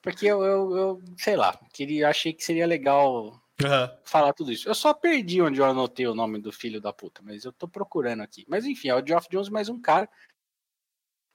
porque 0.03 0.27
eu, 0.27 0.43
eu, 0.43 0.77
eu, 0.77 1.03
sei 1.19 1.37
lá, 1.37 1.59
queria, 1.73 2.09
achei 2.09 2.33
que 2.33 2.43
seria 2.43 2.67
legal 2.67 3.39
Uhum. 3.63 3.89
falar 4.05 4.35
tudo 4.35 4.53
isso. 4.53 4.69
Eu 4.69 4.75
só 4.75 4.93
perdi 4.93 5.41
onde 5.41 5.61
eu 5.61 5.65
anotei 5.65 6.07
o 6.07 6.15
nome 6.15 6.39
do 6.39 6.53
filho 6.53 6.79
da 6.79 6.93
puta, 6.93 7.23
mas 7.25 7.45
eu 7.45 7.53
tô 7.53 7.67
procurando 7.67 8.23
aqui. 8.23 8.45
Mas 8.47 8.67
enfim, 8.67 8.89
é 8.89 8.95
o 8.95 9.07
Geoff 9.07 9.29
Jones 9.31 9.49
mais 9.49 9.69
um 9.69 9.81
cara. 9.81 10.09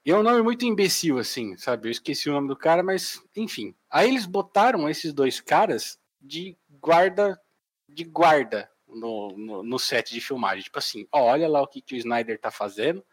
E 0.06 0.12
é 0.12 0.18
um 0.18 0.24
nome 0.24 0.42
muito 0.42 0.66
imbecil, 0.66 1.20
assim, 1.20 1.56
sabe? 1.58 1.88
Eu 1.88 1.92
esqueci 1.92 2.30
o 2.30 2.34
nome 2.34 2.48
do 2.48 2.56
cara, 2.56 2.82
mas 2.82 3.24
enfim. 3.36 3.76
Aí 3.90 4.10
eles 4.10 4.26
botaram 4.26 4.90
esses 4.90 5.14
dois 5.14 5.40
caras 5.40 6.00
de 6.20 6.58
guarda 6.70 7.40
de 7.88 8.04
guarda 8.04 8.72
no, 8.88 9.38
no, 9.38 9.64
no 9.64 9.80
set 9.80 10.12
de 10.12 10.22
filmagem. 10.22 10.64
Tipo 10.64 10.80
assim, 10.80 11.08
ó, 11.12 11.24
olha 11.24 11.48
lá 11.48 11.62
o 11.62 11.68
que, 11.68 11.82
que 11.82 11.94
o 11.94 11.98
Snyder 11.98 12.40
tá 12.40 12.50
fazendo. 12.50 13.06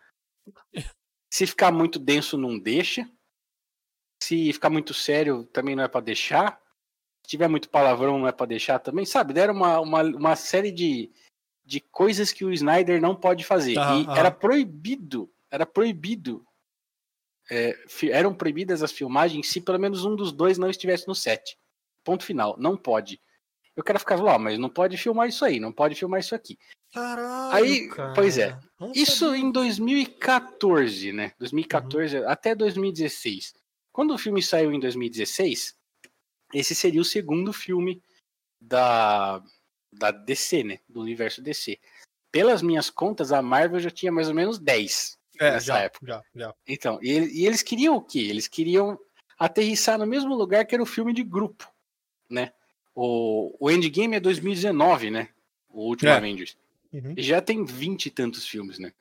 Se 1.31 1.47
ficar 1.47 1.73
muito 1.73 1.99
denso, 1.99 2.39
não 2.39 2.59
deixa. 2.59 3.09
Se 4.23 4.53
ficar 4.53 4.71
muito 4.71 4.95
sério, 4.95 5.45
também 5.47 5.77
não 5.77 5.85
é 5.85 5.89
para 5.89 6.01
deixar 6.01 6.61
tiver 7.29 7.47
muito 7.47 7.69
palavrão, 7.69 8.19
não 8.19 8.27
é 8.27 8.33
para 8.33 8.47
deixar 8.47 8.79
também, 8.79 9.05
sabe? 9.05 9.35
Deram 9.35 9.53
uma, 9.53 9.79
uma, 9.81 10.03
uma 10.03 10.35
série 10.35 10.73
de, 10.73 11.11
de 11.63 11.79
coisas 11.79 12.33
que 12.33 12.43
o 12.43 12.51
Snyder 12.51 13.03
não 13.03 13.15
pode 13.15 13.45
fazer. 13.45 13.75
e 13.75 14.19
era 14.19 14.31
proibido, 14.31 15.31
era 15.51 15.67
proibido. 15.67 16.43
É, 17.51 17.79
eram 18.11 18.35
proibidas 18.35 18.83
as 18.83 18.93
filmagens 18.93 19.49
se 19.49 19.61
pelo 19.61 19.79
menos 19.79 20.05
um 20.05 20.15
dos 20.15 20.33
dois 20.33 20.59
não 20.59 20.69
estivesse 20.69 21.09
no 21.09 21.15
set. 21.15 21.59
Ponto 22.05 22.25
final. 22.25 22.57
Não 22.59 22.77
pode. 22.77 23.21
Eu 23.75 23.85
quero 23.85 23.99
ficar 23.99 24.21
lá, 24.21 24.39
mas 24.39 24.59
não 24.59 24.69
pode 24.69 24.97
filmar 24.97 25.29
isso 25.29 25.45
aí, 25.45 25.61
não 25.61 25.73
pode 25.73 25.95
filmar 25.95 26.21
isso 26.21 26.35
aqui. 26.35 26.59
Caralho, 26.93 27.55
aí, 27.55 27.89
cara. 27.89 28.13
pois 28.15 28.39
é. 28.39 28.59
isso 28.95 29.35
em 29.35 29.53
2014, 29.53 31.13
né? 31.13 31.33
2014 31.39 32.19
uhum. 32.19 32.29
até 32.29 32.55
2016. 32.55 33.55
Quando 33.93 34.15
o 34.15 34.19
filme 34.19 34.43
saiu 34.43 34.73
em 34.73 34.81
2016, 34.81 35.77
esse 36.55 36.75
seria 36.75 37.01
o 37.01 37.05
segundo 37.05 37.53
filme 37.53 38.03
da, 38.61 39.43
da 39.93 40.11
DC, 40.11 40.65
né? 40.65 40.81
Do 40.89 41.01
universo 41.01 41.43
DC. 41.43 41.79
Pelas 42.33 42.63
minhas 42.63 42.91
contas, 42.91 43.33
a 43.33 43.43
Marvel 43.43 43.81
já 43.81 43.91
tinha 43.91 44.13
mais 44.13 44.29
ou 44.29 44.35
menos 44.35 44.59
10 44.59 45.18
é, 45.39 45.53
nessa 45.53 45.67
já, 45.67 45.79
época. 45.79 46.07
Já, 46.07 46.23
já. 46.35 46.55
Então, 46.67 46.99
e, 47.03 47.41
e, 47.41 47.47
eles 47.47 47.63
queriam 47.63 47.97
o 47.97 48.03
quê? 48.03 48.21
Eles 48.21 48.49
queriam 48.49 48.99
aterrissar 49.39 49.99
no 49.99 50.07
mesmo 50.07 50.35
lugar 50.35 50.67
que 50.67 50.75
era 50.75 50.83
o 50.83 50.87
filme 50.87 51.13
de 51.13 51.23
grupo, 51.23 51.71
né? 52.29 52.53
O, 52.95 53.55
o 53.61 53.71
Endgame 53.71 54.17
é 54.17 54.21
2019, 54.21 55.11
né? 55.11 55.29
O 55.69 55.83
último 55.83 56.11
é. 56.11 56.15
Avengers. 56.15 56.57
Uhum. 56.93 57.15
Já 57.17 57.41
tem 57.41 57.65
20 57.65 58.07
e 58.07 58.11
tantos 58.11 58.47
filmes, 58.47 58.79
né? 58.79 58.93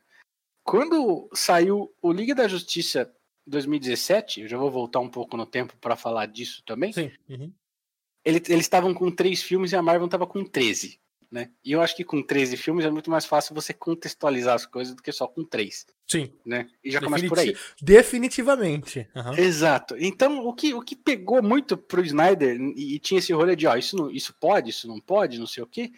Quando 0.64 1.30
saiu 1.34 1.94
o 2.02 2.12
Liga 2.12 2.36
da 2.36 2.48
Justiça 2.48 3.12
2017, 3.48 4.42
eu 4.42 4.48
já 4.48 4.58
vou 4.58 4.70
voltar 4.70 5.00
um 5.00 5.10
pouco 5.10 5.38
no 5.38 5.46
tempo 5.46 5.76
para 5.78 5.96
falar 5.96 6.26
disso 6.26 6.62
também. 6.66 6.92
Sim. 6.92 7.12
Uhum. 7.30 7.52
Ele, 8.24 8.38
eles 8.50 8.66
estavam 8.66 8.94
com 8.94 9.10
três 9.10 9.42
filmes 9.42 9.72
e 9.72 9.76
a 9.76 9.82
Marvel 9.82 10.06
estava 10.06 10.28
com 10.28 10.44
13. 10.44 11.00
Né? 11.30 11.52
E 11.64 11.74
eu 11.74 11.82
acho 11.82 11.96
que 11.96 12.06
com 12.06 12.24
13 12.24 12.56
filmes 12.56 12.86
é 12.86 12.90
muito 12.90 13.12
mais 13.12 13.26
fácil 13.26 13.54
você 13.54 13.74
contextualizar 13.74 14.56
as 14.56 14.66
coisas 14.66 14.96
do 14.96 15.02
que 15.02 15.12
só 15.12 15.28
com 15.28 15.44
três. 15.44 15.86
Sim. 16.08 16.32
Né? 16.46 16.70
E 16.82 16.90
já 16.90 17.00
Definiti 17.00 17.28
começa 17.28 17.28
por 17.28 17.40
aí. 17.40 17.58
Definitivamente. 17.82 19.10
Uhum. 19.14 19.34
Exato. 19.34 19.96
Então, 20.00 20.46
o 20.46 20.54
que, 20.54 20.74
o 20.74 20.82
que 20.82 20.96
pegou 20.96 21.44
muito 21.44 21.76
pro 21.78 22.06
Snyder 22.06 22.58
e, 22.60 22.96
e 22.96 23.00
tinha 23.00 23.20
esse 23.20 23.34
rolê 23.34 23.58
de, 23.58 23.68
ó, 23.68 23.76
isso, 23.76 23.98
não, 23.98 24.10
isso 24.10 24.34
pode, 24.40 24.70
isso 24.70 24.88
não 24.88 25.02
pode, 25.02 25.38
não 25.38 25.48
sei 25.48 25.64
o 25.64 25.68
quê, 25.68 25.92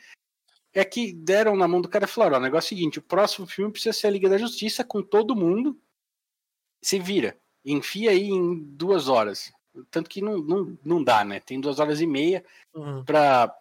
é 0.74 0.84
que 0.84 1.14
deram 1.14 1.56
na 1.56 1.68
mão 1.68 1.80
do 1.80 1.90
cara 1.90 2.06
e 2.06 2.08
falaram, 2.08 2.38
ó, 2.38 2.40
o 2.40 2.44
negócio 2.44 2.74
é 2.74 2.76
o 2.76 2.78
seguinte, 2.78 3.00
o 3.00 3.04
próximo 3.04 3.46
filme 3.46 3.72
precisa 3.72 3.94
ser 3.94 4.08
a 4.08 4.12
Liga 4.12 4.30
da 4.30 4.38
Justiça 4.38 4.84
com 4.84 5.04
todo 5.04 5.36
mundo 5.36 5.80
se 6.82 7.00
vira. 7.00 7.38
Enfia 7.64 8.12
aí 8.12 8.30
em 8.30 8.56
duas 8.56 9.08
horas. 9.08 9.52
Tanto 9.92 10.10
que 10.10 10.22
não, 10.22 10.40
não, 10.40 10.78
não 10.84 11.04
dá, 11.04 11.24
né? 11.24 11.40
Tem 11.40 11.60
duas 11.60 11.80
horas 11.80 12.02
e 12.02 12.08
meia 12.08 12.44
uhum. 12.74 13.04
para 13.04 13.56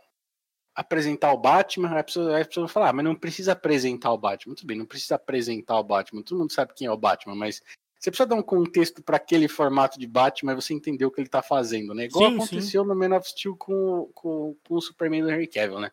apresentar 0.79 1.33
o 1.33 1.37
Batman. 1.37 1.91
Aí 1.91 1.99
a 1.99 2.05
pessoa, 2.05 2.41
a 2.41 2.45
pessoa 2.45 2.67
vai 2.67 2.73
falar, 2.73 2.89
ah, 2.91 2.93
mas 2.93 3.05
não 3.05 3.15
precisa 3.17 3.51
apresentar 3.53 4.13
o 4.13 4.19
Batman. 4.19 4.51
Muito 4.51 4.65
bem, 4.65 4.79
não 4.79 4.87
precisa 4.87 5.17
apresentar 5.17 5.77
o 5.77 5.83
Batman. 5.83 6.23
Todo 6.23 6.39
mundo 6.39 6.53
sabe 6.53 6.73
quem 6.73 6.87
é 6.87 6.91
o 6.91 6.97
Batman, 6.97 7.35
mas 7.35 7.61
você 7.99 8.13
precisa 8.13 8.29
dar 8.29 8.37
um 8.37 8.43
contexto 8.43 9.03
para 9.03 9.17
aquele 9.17 9.49
formato 9.49 9.99
de 9.99 10.07
Batman, 10.07 10.55
você 10.55 10.73
entender 10.73 11.05
o 11.05 11.11
que 11.11 11.21
ele 11.21 11.29
tá 11.29 11.43
fazendo, 11.43 11.93
né? 11.95 12.05
Igual 12.05 12.31
sim, 12.31 12.37
aconteceu 12.37 12.83
sim. 12.83 12.89
no 12.89 12.95
Man 12.95 13.17
of 13.17 13.29
Steel 13.29 13.57
com, 13.57 14.09
com, 14.15 14.57
com 14.65 14.75
o 14.77 14.81
Superman 14.81 15.23
do 15.23 15.31
Henry 15.33 15.49
Cavill, 15.49 15.81
né? 15.81 15.91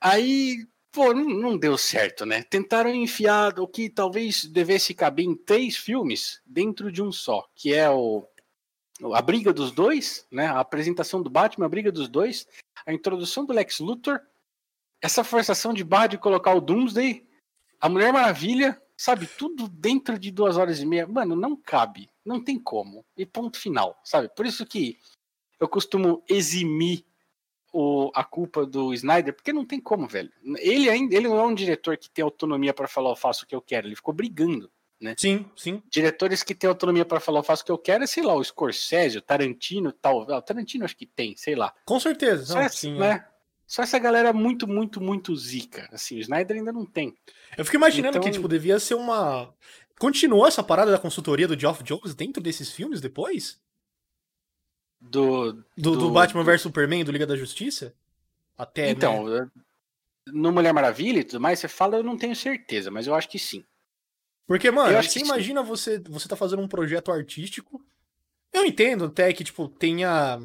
Aí, 0.00 0.66
pô, 0.90 1.14
não, 1.14 1.24
não, 1.24 1.56
deu 1.56 1.78
certo, 1.78 2.26
né? 2.26 2.42
Tentaram 2.42 2.92
enfiar 2.92 3.60
o 3.60 3.68
que 3.68 3.88
talvez 3.88 4.44
devesse 4.46 4.92
caber 4.94 5.24
em 5.24 5.36
três 5.36 5.76
filmes 5.76 6.42
dentro 6.44 6.90
de 6.90 7.00
um 7.00 7.12
só, 7.12 7.48
que 7.54 7.72
é 7.72 7.88
o 7.88 8.26
a 9.12 9.22
briga 9.22 9.52
dos 9.52 9.72
dois, 9.72 10.26
né? 10.30 10.46
A 10.46 10.60
apresentação 10.60 11.22
do 11.22 11.30
Batman, 11.30 11.66
a 11.66 11.68
briga 11.68 11.90
dos 11.90 12.08
dois, 12.08 12.46
a 12.86 12.92
introdução 12.92 13.44
do 13.44 13.52
Lex 13.52 13.80
Luthor, 13.80 14.20
essa 15.02 15.24
forçação 15.24 15.72
de 15.72 15.82
barra 15.84 16.08
de 16.08 16.18
colocar 16.18 16.54
o 16.54 16.60
Doomsday, 16.60 17.26
a 17.80 17.88
Mulher 17.88 18.12
Maravilha, 18.12 18.80
sabe? 18.96 19.26
Tudo 19.26 19.68
dentro 19.68 20.18
de 20.18 20.30
duas 20.30 20.56
horas 20.56 20.80
e 20.80 20.86
meia. 20.86 21.06
Mano, 21.06 21.34
não 21.34 21.56
cabe. 21.56 22.08
Não 22.24 22.42
tem 22.42 22.58
como. 22.58 23.04
E 23.16 23.26
ponto 23.26 23.58
final, 23.58 24.00
sabe? 24.04 24.28
Por 24.34 24.46
isso 24.46 24.64
que 24.64 24.98
eu 25.60 25.68
costumo 25.68 26.22
eximir 26.28 27.04
o, 27.72 28.10
a 28.14 28.22
culpa 28.22 28.64
do 28.64 28.94
Snyder, 28.94 29.34
porque 29.34 29.52
não 29.52 29.64
tem 29.64 29.80
como, 29.80 30.06
velho. 30.06 30.32
Ele 30.58 30.88
ainda 30.88 31.14
ele 31.16 31.28
não 31.28 31.38
é 31.38 31.46
um 31.46 31.54
diretor 31.54 31.96
que 31.98 32.08
tem 32.08 32.22
autonomia 32.22 32.72
para 32.72 32.88
falar 32.88 33.10
eu 33.10 33.16
faço 33.16 33.44
o 33.44 33.48
que 33.48 33.54
eu 33.54 33.60
quero. 33.60 33.88
Ele 33.88 33.96
ficou 33.96 34.14
brigando 34.14 34.70
né? 35.00 35.14
Sim, 35.18 35.44
sim. 35.56 35.82
Diretores 35.90 36.42
que 36.42 36.54
têm 36.54 36.68
autonomia 36.68 37.04
para 37.04 37.20
falar, 37.20 37.40
eu 37.40 37.44
faço 37.44 37.62
o 37.62 37.66
que 37.66 37.72
eu 37.72 37.78
quero, 37.78 38.04
é, 38.04 38.06
sei 38.06 38.22
lá, 38.22 38.34
o 38.34 38.42
Scorsese, 38.42 39.18
o 39.18 39.22
Tarantino, 39.22 39.92
tal. 39.92 40.20
O 40.22 40.42
Tarantino 40.42 40.84
acho 40.84 40.96
que 40.96 41.06
tem, 41.06 41.36
sei 41.36 41.54
lá. 41.54 41.72
Com 41.84 41.98
certeza. 42.00 42.46
Só, 42.46 42.60
essa, 42.60 42.76
sim, 42.76 42.98
né? 42.98 43.24
É. 43.28 43.34
Só 43.66 43.82
essa 43.82 43.98
galera 43.98 44.32
muito, 44.32 44.66
muito, 44.66 45.00
muito 45.00 45.34
zica. 45.36 45.88
Assim, 45.92 46.16
o 46.16 46.20
Snyder 46.20 46.56
ainda 46.56 46.72
não 46.72 46.86
tem. 46.86 47.14
Eu 47.56 47.64
fico 47.64 47.76
imaginando 47.76 48.18
então... 48.18 48.22
que, 48.22 48.30
tipo, 48.30 48.48
devia 48.48 48.78
ser 48.78 48.94
uma. 48.94 49.52
Continuou 49.98 50.46
essa 50.46 50.62
parada 50.62 50.90
da 50.90 50.98
consultoria 50.98 51.46
do 51.48 51.58
Geoff 51.58 51.82
Jones 51.82 52.14
dentro 52.14 52.42
desses 52.42 52.70
filmes 52.70 53.00
depois? 53.00 53.60
Do. 55.00 55.52
Do, 55.52 55.62
do, 55.76 55.96
do 55.96 56.10
Batman 56.10 56.44
do... 56.44 56.50
vs 56.50 56.62
Superman, 56.62 57.04
do 57.04 57.12
Liga 57.12 57.26
da 57.26 57.36
Justiça? 57.36 57.94
Até. 58.56 58.90
Então, 58.90 59.24
né? 59.24 59.50
no 60.26 60.52
Mulher 60.52 60.72
Maravilha 60.72 61.20
e 61.20 61.24
tudo 61.24 61.40
mais, 61.40 61.58
você 61.58 61.68
fala, 61.68 61.96
eu 61.96 62.02
não 62.02 62.16
tenho 62.16 62.34
certeza, 62.34 62.90
mas 62.90 63.06
eu 63.06 63.14
acho 63.14 63.28
que 63.28 63.38
sim. 63.38 63.64
Porque, 64.46 64.70
mano, 64.70 65.02
você 65.02 65.20
imagina 65.20 65.62
você, 65.62 65.98
você 65.98 66.28
tá 66.28 66.36
fazendo 66.36 66.62
um 66.62 66.68
projeto 66.68 67.10
artístico. 67.10 67.82
Eu 68.52 68.64
entendo 68.64 69.06
até 69.06 69.32
que, 69.32 69.44
tipo, 69.44 69.68
tenha. 69.68 70.40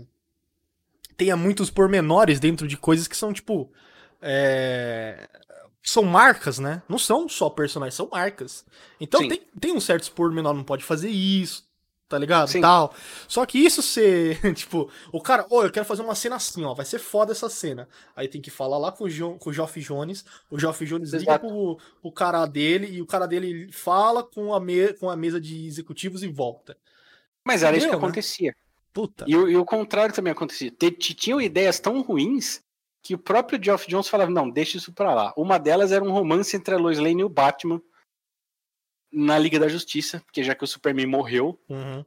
Tenha 1.18 1.36
muitos 1.36 1.70
pormenores 1.70 2.39
dentro 2.39 2.68
de 2.68 2.77
coisas 2.77 3.08
que 3.08 3.18
são, 3.18 3.34
tipo. 3.34 3.72
É, 4.22 5.27
são 5.84 6.03
marcas, 6.03 6.60
né? 6.60 6.82
Não 6.88 6.98
são 6.98 7.27
só 7.27 7.50
personagens, 7.50 7.96
são 7.96 8.10
marcas. 8.12 8.65
Então 9.00 9.27
tem, 9.27 9.41
tem 9.60 9.72
um 9.72 9.79
certo 9.79 10.12
pormenor, 10.12 10.53
não 10.53 10.63
pode 10.63 10.84
fazer 10.84 11.10
isso, 11.10 11.68
tá 12.09 12.17
ligado? 12.17 12.47
Sim. 12.47 12.59
Tal. 12.59 12.93
Só 13.27 13.45
que 13.45 13.59
isso 13.59 13.83
ser, 13.83 14.39
tipo, 14.55 14.89
o 15.13 15.21
cara, 15.21 15.43
ô, 15.43 15.59
oh, 15.59 15.63
eu 15.63 15.71
quero 15.71 15.85
fazer 15.85 16.01
uma 16.01 16.15
cena 16.15 16.35
assim, 16.37 16.65
ó, 16.65 16.73
vai 16.73 16.85
ser 16.85 16.97
foda 16.97 17.31
essa 17.31 17.47
cena. 17.47 17.87
Aí 18.15 18.27
tem 18.27 18.41
que 18.41 18.49
falar 18.49 18.79
lá 18.79 18.91
com 18.91 19.03
o, 19.03 19.09
jo, 19.09 19.37
com 19.37 19.51
o 19.51 19.53
Geoff 19.53 19.79
Jones, 19.79 20.25
o 20.49 20.59
Geoff 20.59 20.83
Jones 20.85 21.13
Exato. 21.13 21.19
liga 21.19 21.39
pro, 21.39 21.77
pro 22.01 22.11
cara 22.11 22.45
dele 22.47 22.87
e 22.87 23.01
o 23.01 23.05
cara 23.05 23.27
dele 23.27 23.71
fala 23.71 24.23
com 24.23 24.53
a, 24.53 24.59
me, 24.59 24.91
com 24.93 25.09
a 25.09 25.15
mesa 25.15 25.39
de 25.39 25.67
executivos 25.67 26.23
e 26.23 26.27
volta. 26.27 26.75
Mas 27.45 27.61
era 27.61 27.77
Entendeu, 27.77 27.77
isso 27.77 27.87
que 27.87 28.01
né? 28.01 28.07
acontecia. 28.07 28.55
Puta. 28.91 29.25
E, 29.27 29.31
e, 29.31 29.55
o 29.55 29.63
contrário 29.63 30.13
também 30.13 30.33
acontecia. 30.33 30.73
Tinham 31.15 31.39
ideias 31.39 31.79
tão 31.79 32.01
ruins 32.01 32.61
que 33.03 33.13
o 33.13 33.19
próprio 33.19 33.63
Geoff 33.63 33.87
Jones 33.87 34.07
falava, 34.09 34.31
não, 34.31 34.49
deixa 34.49 34.77
isso 34.77 34.91
pra 34.91 35.13
lá. 35.13 35.33
Uma 35.37 35.57
delas 35.57 35.91
era 35.91 36.03
um 36.03 36.11
romance 36.11 36.57
entre 36.57 36.73
a 36.73 36.77
Lois 36.77 36.97
Lane 36.97 37.21
e 37.21 37.23
o 37.23 37.29
Batman, 37.29 37.79
na 39.11 39.37
Liga 39.37 39.59
da 39.59 39.67
Justiça, 39.67 40.21
porque 40.25 40.43
já 40.43 40.53
que 40.53 40.63
o 40.63 40.67
Superman 40.67 41.07
morreu, 41.07 41.59
uhum. 41.67 42.03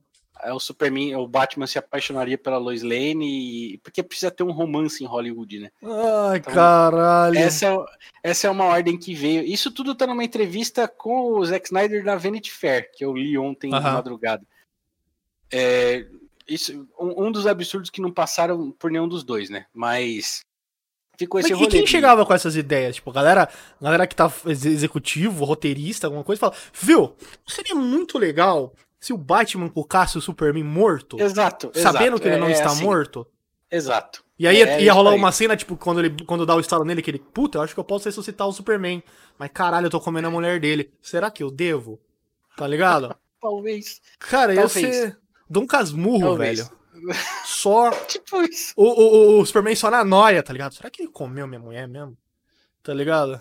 o 0.55 0.61
Superman, 0.61 1.17
o 1.17 1.27
Batman 1.27 1.67
se 1.67 1.79
apaixonaria 1.79 2.39
pela 2.39 2.59
Lois 2.59 2.83
Lane, 2.83 3.75
e... 3.75 3.79
porque 3.79 4.03
precisa 4.03 4.31
ter 4.31 4.43
um 4.43 4.53
romance 4.53 5.03
em 5.03 5.07
Hollywood, 5.07 5.61
né? 5.61 5.71
Ai, 5.83 6.39
então, 6.39 6.55
caralho. 6.55 7.39
Essa 7.39 7.67
é, 7.67 7.85
essa 8.23 8.47
é 8.47 8.51
uma 8.51 8.65
ordem 8.65 8.99
que 8.99 9.15
veio. 9.15 9.43
Isso 9.43 9.71
tudo 9.71 9.95
tá 9.95 10.07
numa 10.07 10.25
entrevista 10.25 10.87
com 10.87 11.33
o 11.33 11.45
Zack 11.45 11.67
Snyder 11.67 12.05
da 12.05 12.17
Vanity 12.17 12.53
Fair, 12.53 12.91
que 12.95 13.05
eu 13.05 13.15
li 13.15 13.37
ontem 13.37 13.73
uhum. 13.73 13.79
de 13.79 13.85
madrugada. 13.85 14.47
É, 15.53 16.07
isso, 16.49 16.89
um, 16.99 17.27
um, 17.27 17.33
dos 17.33 17.47
absurdos 17.47 17.91
que 17.91 18.01
não 18.01 18.11
passaram 18.11 18.71
por 18.73 18.91
nenhum 18.91 19.09
dos 19.09 19.23
dois, 19.23 19.51
né? 19.51 19.67
Mas 19.73 20.45
ficou 21.23 21.41
esse 21.41 21.51
Mas, 21.51 21.59
rolê. 21.59 21.69
E 21.69 21.73
quem 21.73 21.87
chegava 21.87 22.27
com 22.27 22.35
essas 22.35 22.57
ideias? 22.57 22.97
Tipo, 22.97 23.13
galera, 23.13 23.49
galera 23.81 24.07
que 24.07 24.15
tá 24.15 24.31
executivo, 24.47 25.45
roteirista, 25.45 26.07
alguma 26.07 26.25
coisa, 26.25 26.41
fala, 26.41 26.55
viu, 26.73 27.15
seria 27.47 27.75
muito 27.75 28.19
legal 28.19 28.75
se 28.99 29.13
o 29.13 29.19
Batman 29.19 29.69
colocasse 29.69 30.19
o 30.19 30.21
Superman 30.21 30.65
morto. 30.65 31.21
Exato. 31.21 31.71
Sabendo 31.75 32.17
exato, 32.17 32.23
que 32.23 32.29
ele 32.29 32.37
não 32.39 32.49
é, 32.49 32.53
está 32.53 32.67
assim. 32.67 32.85
morto. 32.85 33.27
Exato. 33.71 34.25
E 34.39 34.47
aí 34.47 34.61
é, 34.61 34.83
ia 34.83 34.93
rolar 34.93 35.13
aí. 35.13 35.19
uma 35.19 35.33
cena, 35.33 35.57
tipo, 35.57 35.77
quando 35.77 36.01
ele 36.01 36.25
quando 36.25 36.45
dá 36.45 36.55
o 36.55 36.61
estalo 36.61 36.85
nele, 36.85 37.03
que 37.03 37.11
ele, 37.11 37.19
puta, 37.19 37.59
eu 37.59 37.63
acho 37.63 37.75
que 37.75 37.81
eu 37.81 37.85
posso 37.85 38.07
ressuscitar 38.07 38.47
o 38.47 38.53
Superman. 38.53 39.03
Mas 39.39 39.51
caralho, 39.53 39.87
eu 39.87 39.91
tô 39.91 40.01
comendo 40.01 40.29
a 40.29 40.31
mulher 40.31 40.61
dele. 40.61 40.93
Será 41.01 41.31
que 41.31 41.43
eu 41.43 41.51
devo? 41.51 42.01
Tá 42.57 42.67
ligado? 42.67 43.15
Talvez. 43.41 44.01
Cara, 44.19 44.55
Talvez. 44.55 44.77
ia 44.77 44.93
ser 44.93 45.19
Dom 45.49 45.67
Casmurro, 45.67 46.21
Talvez. 46.21 46.59
velho. 46.61 46.82
Só. 47.45 47.91
tipo 48.07 48.43
isso. 48.43 48.73
O, 48.77 48.85
o, 48.85 49.41
o, 49.41 49.47
Superman 49.47 49.75
só 49.75 49.91
na 49.91 50.05
noia, 50.05 50.43
tá 50.43 50.53
ligado? 50.53 50.75
Será 50.75 50.91
que 50.91 51.03
ele 51.03 51.11
comeu 51.11 51.47
minha 51.47 51.61
mulher 51.61 51.89
mesmo? 51.89 52.17
Tá 52.83 52.93
ligado? 52.93 53.41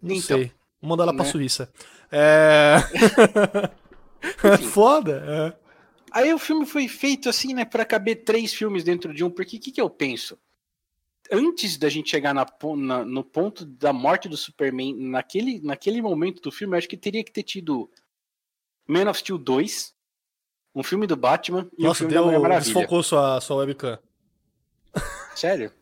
Não 0.00 0.14
então, 0.14 0.38
sei. 0.38 0.52
Vou 0.80 0.90
mandar 0.90 1.04
ela 1.04 1.12
né? 1.12 1.18
pra 1.18 1.30
Suíça. 1.30 1.72
É. 2.10 2.76
foda, 4.70 5.24
é. 5.58 5.62
Aí 6.10 6.32
o 6.32 6.38
filme 6.38 6.66
foi 6.66 6.88
feito 6.88 7.28
assim, 7.28 7.54
né, 7.54 7.64
para 7.64 7.84
caber 7.84 8.24
três 8.24 8.52
filmes 8.52 8.84
dentro 8.84 9.14
de 9.14 9.24
um, 9.24 9.30
porque 9.30 9.56
o 9.56 9.60
que, 9.60 9.72
que 9.72 9.80
eu 9.80 9.88
penso? 9.88 10.38
Antes 11.30 11.78
da 11.78 11.88
gente 11.88 12.10
chegar 12.10 12.34
na, 12.34 12.46
na, 12.76 13.04
no 13.04 13.24
ponto 13.24 13.64
da 13.64 13.92
morte 13.92 14.28
do 14.28 14.36
Superman, 14.36 14.94
naquele, 14.94 15.60
naquele 15.60 16.02
momento 16.02 16.42
do 16.42 16.52
filme, 16.52 16.74
eu 16.74 16.78
acho 16.78 16.88
que 16.88 16.98
teria 16.98 17.24
que 17.24 17.32
ter 17.32 17.42
tido 17.42 17.90
Man 18.86 19.08
of 19.08 19.18
Steel 19.18 19.38
2, 19.38 19.94
um 20.74 20.82
filme 20.82 21.06
do 21.06 21.16
Batman 21.16 21.68
e 21.76 21.82
Nossa, 21.82 22.04
um 22.04 22.08
filme 22.08 22.14
deu, 22.14 22.22
da 22.22 22.26
Mulher 22.26 22.40
Maravilha. 22.40 22.74
desfocou 22.74 23.02
sua, 23.02 23.40
sua 23.40 23.56
webcam. 23.56 23.98
Sério? 25.34 25.72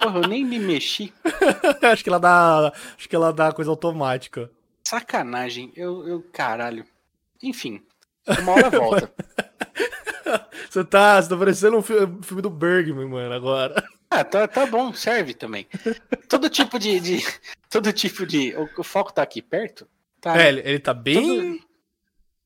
Porra, 0.00 0.20
eu 0.20 0.28
nem 0.28 0.44
me 0.44 0.58
mexi. 0.58 1.12
acho 1.82 2.02
que 2.02 2.08
ela 2.08 2.18
dá. 2.18 2.72
Acho 2.96 3.08
que 3.08 3.16
ela 3.16 3.32
dá 3.32 3.52
coisa 3.52 3.70
automática. 3.70 4.50
Sacanagem. 4.86 5.72
Eu, 5.76 6.06
eu 6.06 6.22
caralho. 6.32 6.84
Enfim. 7.42 7.82
Uma 8.40 8.52
hora 8.52 8.70
volta. 8.70 9.12
você 10.68 10.84
tá, 10.84 11.20
você 11.20 11.28
tá 11.28 11.36
parecendo 11.36 11.78
um 11.78 11.82
filme 11.82 12.42
do 12.42 12.50
Bergman, 12.50 13.08
mano, 13.08 13.34
agora. 13.34 13.84
Ah, 14.10 14.24
tá, 14.24 14.46
tá 14.46 14.66
bom, 14.66 14.92
serve 14.92 15.34
também. 15.34 15.66
Todo 16.28 16.48
tipo 16.48 16.78
de. 16.78 17.00
de 17.00 17.24
todo 17.68 17.92
tipo 17.92 18.26
de. 18.26 18.54
O, 18.54 18.68
o, 18.80 18.84
foco 18.84 19.12
tá 19.12 19.22
aqui 19.22 19.42
perto? 19.42 19.88
Tá, 20.20 20.40
é, 20.40 20.48
ele, 20.48 20.60
ele 20.64 20.78
tá 20.78 20.94
bem. 20.94 21.58
Todo... 21.58 21.63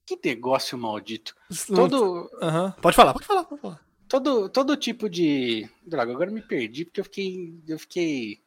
Que 0.08 0.18
negócio 0.24 0.78
maldito. 0.78 1.36
Todo. 1.66 2.30
Uhum. 2.40 2.72
Pode 2.80 2.96
falar, 2.96 3.12
pode 3.12 3.26
falar, 3.26 3.44
pode 3.44 3.60
falar. 3.60 3.86
Todo, 4.08 4.48
todo 4.48 4.74
tipo 4.74 5.06
de. 5.06 5.68
Droga, 5.86 6.10
agora 6.10 6.30
me 6.30 6.40
perdi 6.40 6.86
porque 6.86 7.00
eu 7.00 7.04
fiquei. 7.04 7.62
Eu 7.68 7.78
fiquei. 7.78 8.40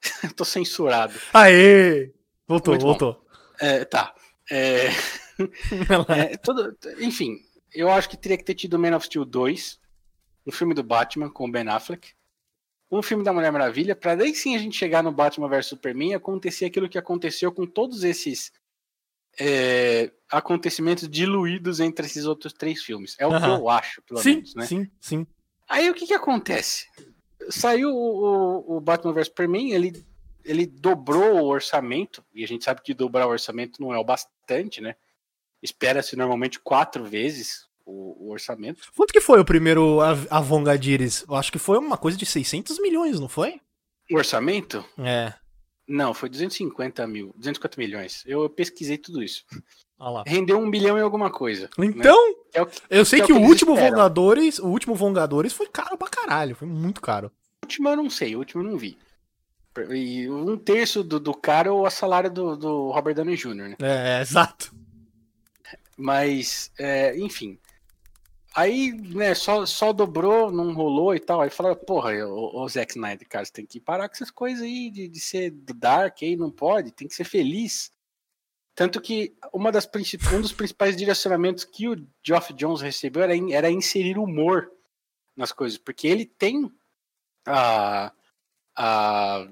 tô 0.36 0.44
censurado. 0.44 1.18
Aê! 1.34 2.12
Voltou, 2.46 2.74
Muito 2.74 2.86
voltou. 2.86 3.26
É, 3.60 3.84
tá. 3.84 4.14
É... 4.48 4.86
é, 6.30 6.36
todo... 6.36 6.78
Enfim, 7.00 7.40
eu 7.74 7.90
acho 7.90 8.08
que 8.08 8.16
teria 8.16 8.38
que 8.38 8.44
ter 8.44 8.54
tido 8.54 8.78
Man 8.78 8.96
of 8.96 9.04
Steel 9.04 9.24
2, 9.24 9.80
um 10.46 10.52
filme 10.52 10.72
do 10.72 10.84
Batman 10.84 11.28
com 11.28 11.48
o 11.48 11.50
Ben 11.50 11.68
Affleck, 11.68 12.12
um 12.88 13.02
filme 13.02 13.24
da 13.24 13.32
Mulher 13.32 13.50
Maravilha, 13.50 13.96
para 13.96 14.14
daí 14.14 14.32
sim 14.36 14.54
a 14.54 14.58
gente 14.58 14.78
chegar 14.78 15.02
no 15.02 15.10
Batman 15.10 15.48
vs 15.48 15.66
Superman 15.66 16.12
e 16.12 16.14
acontecer 16.14 16.66
aquilo 16.66 16.88
que 16.88 16.96
aconteceu 16.96 17.50
com 17.50 17.66
todos 17.66 18.04
esses 18.04 18.52
é, 19.38 20.10
acontecimentos 20.30 21.08
diluídos 21.08 21.80
entre 21.80 22.06
esses 22.06 22.24
outros 22.24 22.52
três 22.52 22.82
filmes. 22.82 23.14
É 23.18 23.26
o 23.26 23.30
que 23.30 23.46
eu 23.46 23.68
acho, 23.68 24.02
pelo 24.02 24.20
sim, 24.20 24.36
menos, 24.36 24.54
né? 24.54 24.66
Sim, 24.66 24.90
sim. 25.00 25.26
Aí 25.68 25.88
o 25.88 25.94
que 25.94 26.06
que 26.06 26.14
acontece? 26.14 26.86
Saiu 27.50 27.90
o, 27.90 28.76
o 28.76 28.80
Batman 28.80 29.12
vs 29.12 29.26
Superman, 29.26 29.72
ele, 29.72 30.04
ele 30.44 30.66
dobrou 30.66 31.40
o 31.40 31.46
orçamento, 31.46 32.24
e 32.34 32.42
a 32.42 32.48
gente 32.48 32.64
sabe 32.64 32.82
que 32.82 32.92
dobrar 32.92 33.26
o 33.26 33.30
orçamento 33.30 33.80
não 33.80 33.94
é 33.94 33.98
o 33.98 34.04
bastante, 34.04 34.80
né? 34.80 34.96
Espera-se 35.62 36.16
normalmente 36.16 36.58
quatro 36.58 37.04
vezes 37.04 37.66
o, 37.84 38.26
o, 38.26 38.32
orçamento. 38.32 38.90
Quanto 38.96 39.12
que 39.12 39.20
foi 39.20 39.40
o 39.40 39.44
primeiro 39.44 39.98
Avongadiris? 40.30 41.24
Eu 41.28 41.34
acho 41.34 41.50
que 41.50 41.58
foi 41.58 41.78
uma 41.78 41.96
coisa 41.96 42.16
de 42.16 42.26
600 42.26 42.78
milhões, 42.80 43.18
não 43.18 43.28
foi? 43.28 43.60
O 44.10 44.16
orçamento? 44.16 44.84
É. 44.98 45.34
Não, 45.88 46.12
foi 46.12 46.28
250 46.28 47.06
mil, 47.06 47.32
250 47.36 47.80
milhões. 47.80 48.22
Eu 48.26 48.48
pesquisei 48.50 48.98
tudo 48.98 49.22
isso. 49.22 49.44
Ah 49.98 50.22
Rendeu 50.26 50.58
um 50.58 50.70
bilhão 50.70 50.98
e 50.98 51.00
alguma 51.00 51.30
coisa. 51.30 51.68
Né? 51.78 51.86
Então, 51.86 52.28
né? 52.28 52.34
é 52.52 52.64
que, 52.64 52.82
eu 52.90 53.04
sei 53.04 53.20
que, 53.20 53.24
é 53.24 53.26
que 53.26 53.32
o 53.32 53.40
último 53.40 53.72
esperam. 53.72 53.90
Vongadores, 53.90 54.58
o 54.58 54.66
último 54.66 54.94
Vongadores 54.94 55.52
foi 55.52 55.66
caro 55.66 55.96
pra 55.96 56.08
caralho, 56.08 56.54
foi 56.54 56.68
muito 56.68 57.00
caro. 57.00 57.32
O 57.62 57.66
último 57.66 57.88
eu 57.88 57.96
não 57.96 58.10
sei, 58.10 58.36
o 58.36 58.38
último 58.38 58.62
eu 58.62 58.70
não 58.70 58.78
vi. 58.78 58.98
E 59.90 60.28
um 60.28 60.56
terço 60.56 61.02
do, 61.02 61.18
do 61.18 61.34
caro 61.34 61.70
é 61.70 61.72
o 61.72 61.90
salário 61.90 62.30
do, 62.30 62.56
do 62.56 62.90
Robert 62.90 63.14
Downey 63.14 63.36
Jr., 63.36 63.54
né? 63.54 63.76
É, 63.80 64.18
é 64.18 64.20
exato. 64.20 64.74
Mas, 65.96 66.70
é, 66.78 67.16
enfim. 67.18 67.58
Aí, 68.58 68.90
né, 68.90 69.36
só, 69.36 69.64
só 69.64 69.92
dobrou, 69.92 70.50
não 70.50 70.74
rolou 70.74 71.14
e 71.14 71.20
tal. 71.20 71.40
Aí 71.40 71.48
falaram, 71.48 71.76
porra, 71.76 72.10
o, 72.26 72.64
o 72.64 72.68
Zack 72.68 72.90
Snyder, 72.90 73.28
cara, 73.28 73.44
você 73.44 73.52
tem 73.52 73.64
que 73.64 73.78
parar 73.78 74.08
com 74.08 74.16
essas 74.16 74.32
coisas 74.32 74.62
aí 74.62 74.90
de, 74.90 75.06
de 75.06 75.20
ser 75.20 75.52
dark 75.52 76.18
aí, 76.22 76.34
não 76.34 76.50
pode, 76.50 76.90
tem 76.90 77.06
que 77.06 77.14
ser 77.14 77.22
feliz. 77.22 77.92
Tanto 78.74 79.00
que 79.00 79.32
uma 79.52 79.70
das, 79.70 79.88
um 80.34 80.40
dos 80.40 80.52
principais 80.52 80.96
direcionamentos 80.96 81.64
que 81.64 81.88
o 81.88 82.04
Geoff 82.20 82.52
Jones 82.52 82.80
recebeu 82.80 83.22
era, 83.22 83.32
era 83.52 83.70
inserir 83.70 84.18
humor 84.18 84.72
nas 85.36 85.52
coisas, 85.52 85.78
porque 85.78 86.08
ele 86.08 86.26
tem 86.26 86.68
a. 87.46 88.12
a 88.76 89.48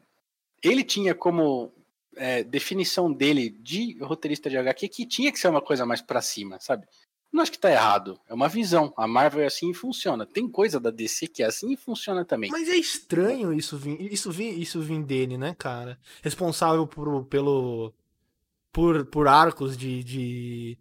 ele 0.60 0.82
tinha 0.82 1.14
como 1.14 1.72
é, 2.16 2.42
definição 2.42 3.12
dele 3.12 3.50
de 3.50 3.96
roteirista 4.02 4.50
de 4.50 4.58
HQ 4.58 4.88
que 4.88 5.06
tinha 5.06 5.30
que 5.30 5.38
ser 5.38 5.46
uma 5.46 5.62
coisa 5.62 5.86
mais 5.86 6.02
para 6.02 6.20
cima, 6.20 6.58
sabe? 6.58 6.88
Não 7.32 7.42
acho 7.42 7.52
que 7.52 7.58
tá 7.58 7.70
errado. 7.70 8.18
É 8.28 8.34
uma 8.34 8.48
visão. 8.48 8.92
A 8.96 9.06
Marvel 9.06 9.42
é 9.42 9.46
assim 9.46 9.70
e 9.70 9.74
funciona. 9.74 10.24
Tem 10.24 10.48
coisa 10.48 10.80
da 10.80 10.90
DC 10.90 11.28
que 11.28 11.42
é 11.42 11.46
assim 11.46 11.72
e 11.72 11.76
funciona 11.76 12.24
também. 12.24 12.50
Mas 12.50 12.68
é 12.68 12.76
estranho 12.76 13.52
isso 13.52 13.76
vir, 13.76 14.00
isso 14.12 14.30
vir, 14.30 14.58
isso 14.58 14.80
vir 14.80 15.02
dele, 15.02 15.36
né, 15.36 15.54
cara? 15.58 15.98
Responsável 16.22 16.86
por, 16.86 17.24
pelo. 17.26 17.92
por, 18.72 19.04
por 19.06 19.28
arcos 19.28 19.76
de, 19.76 20.02
de. 20.02 20.78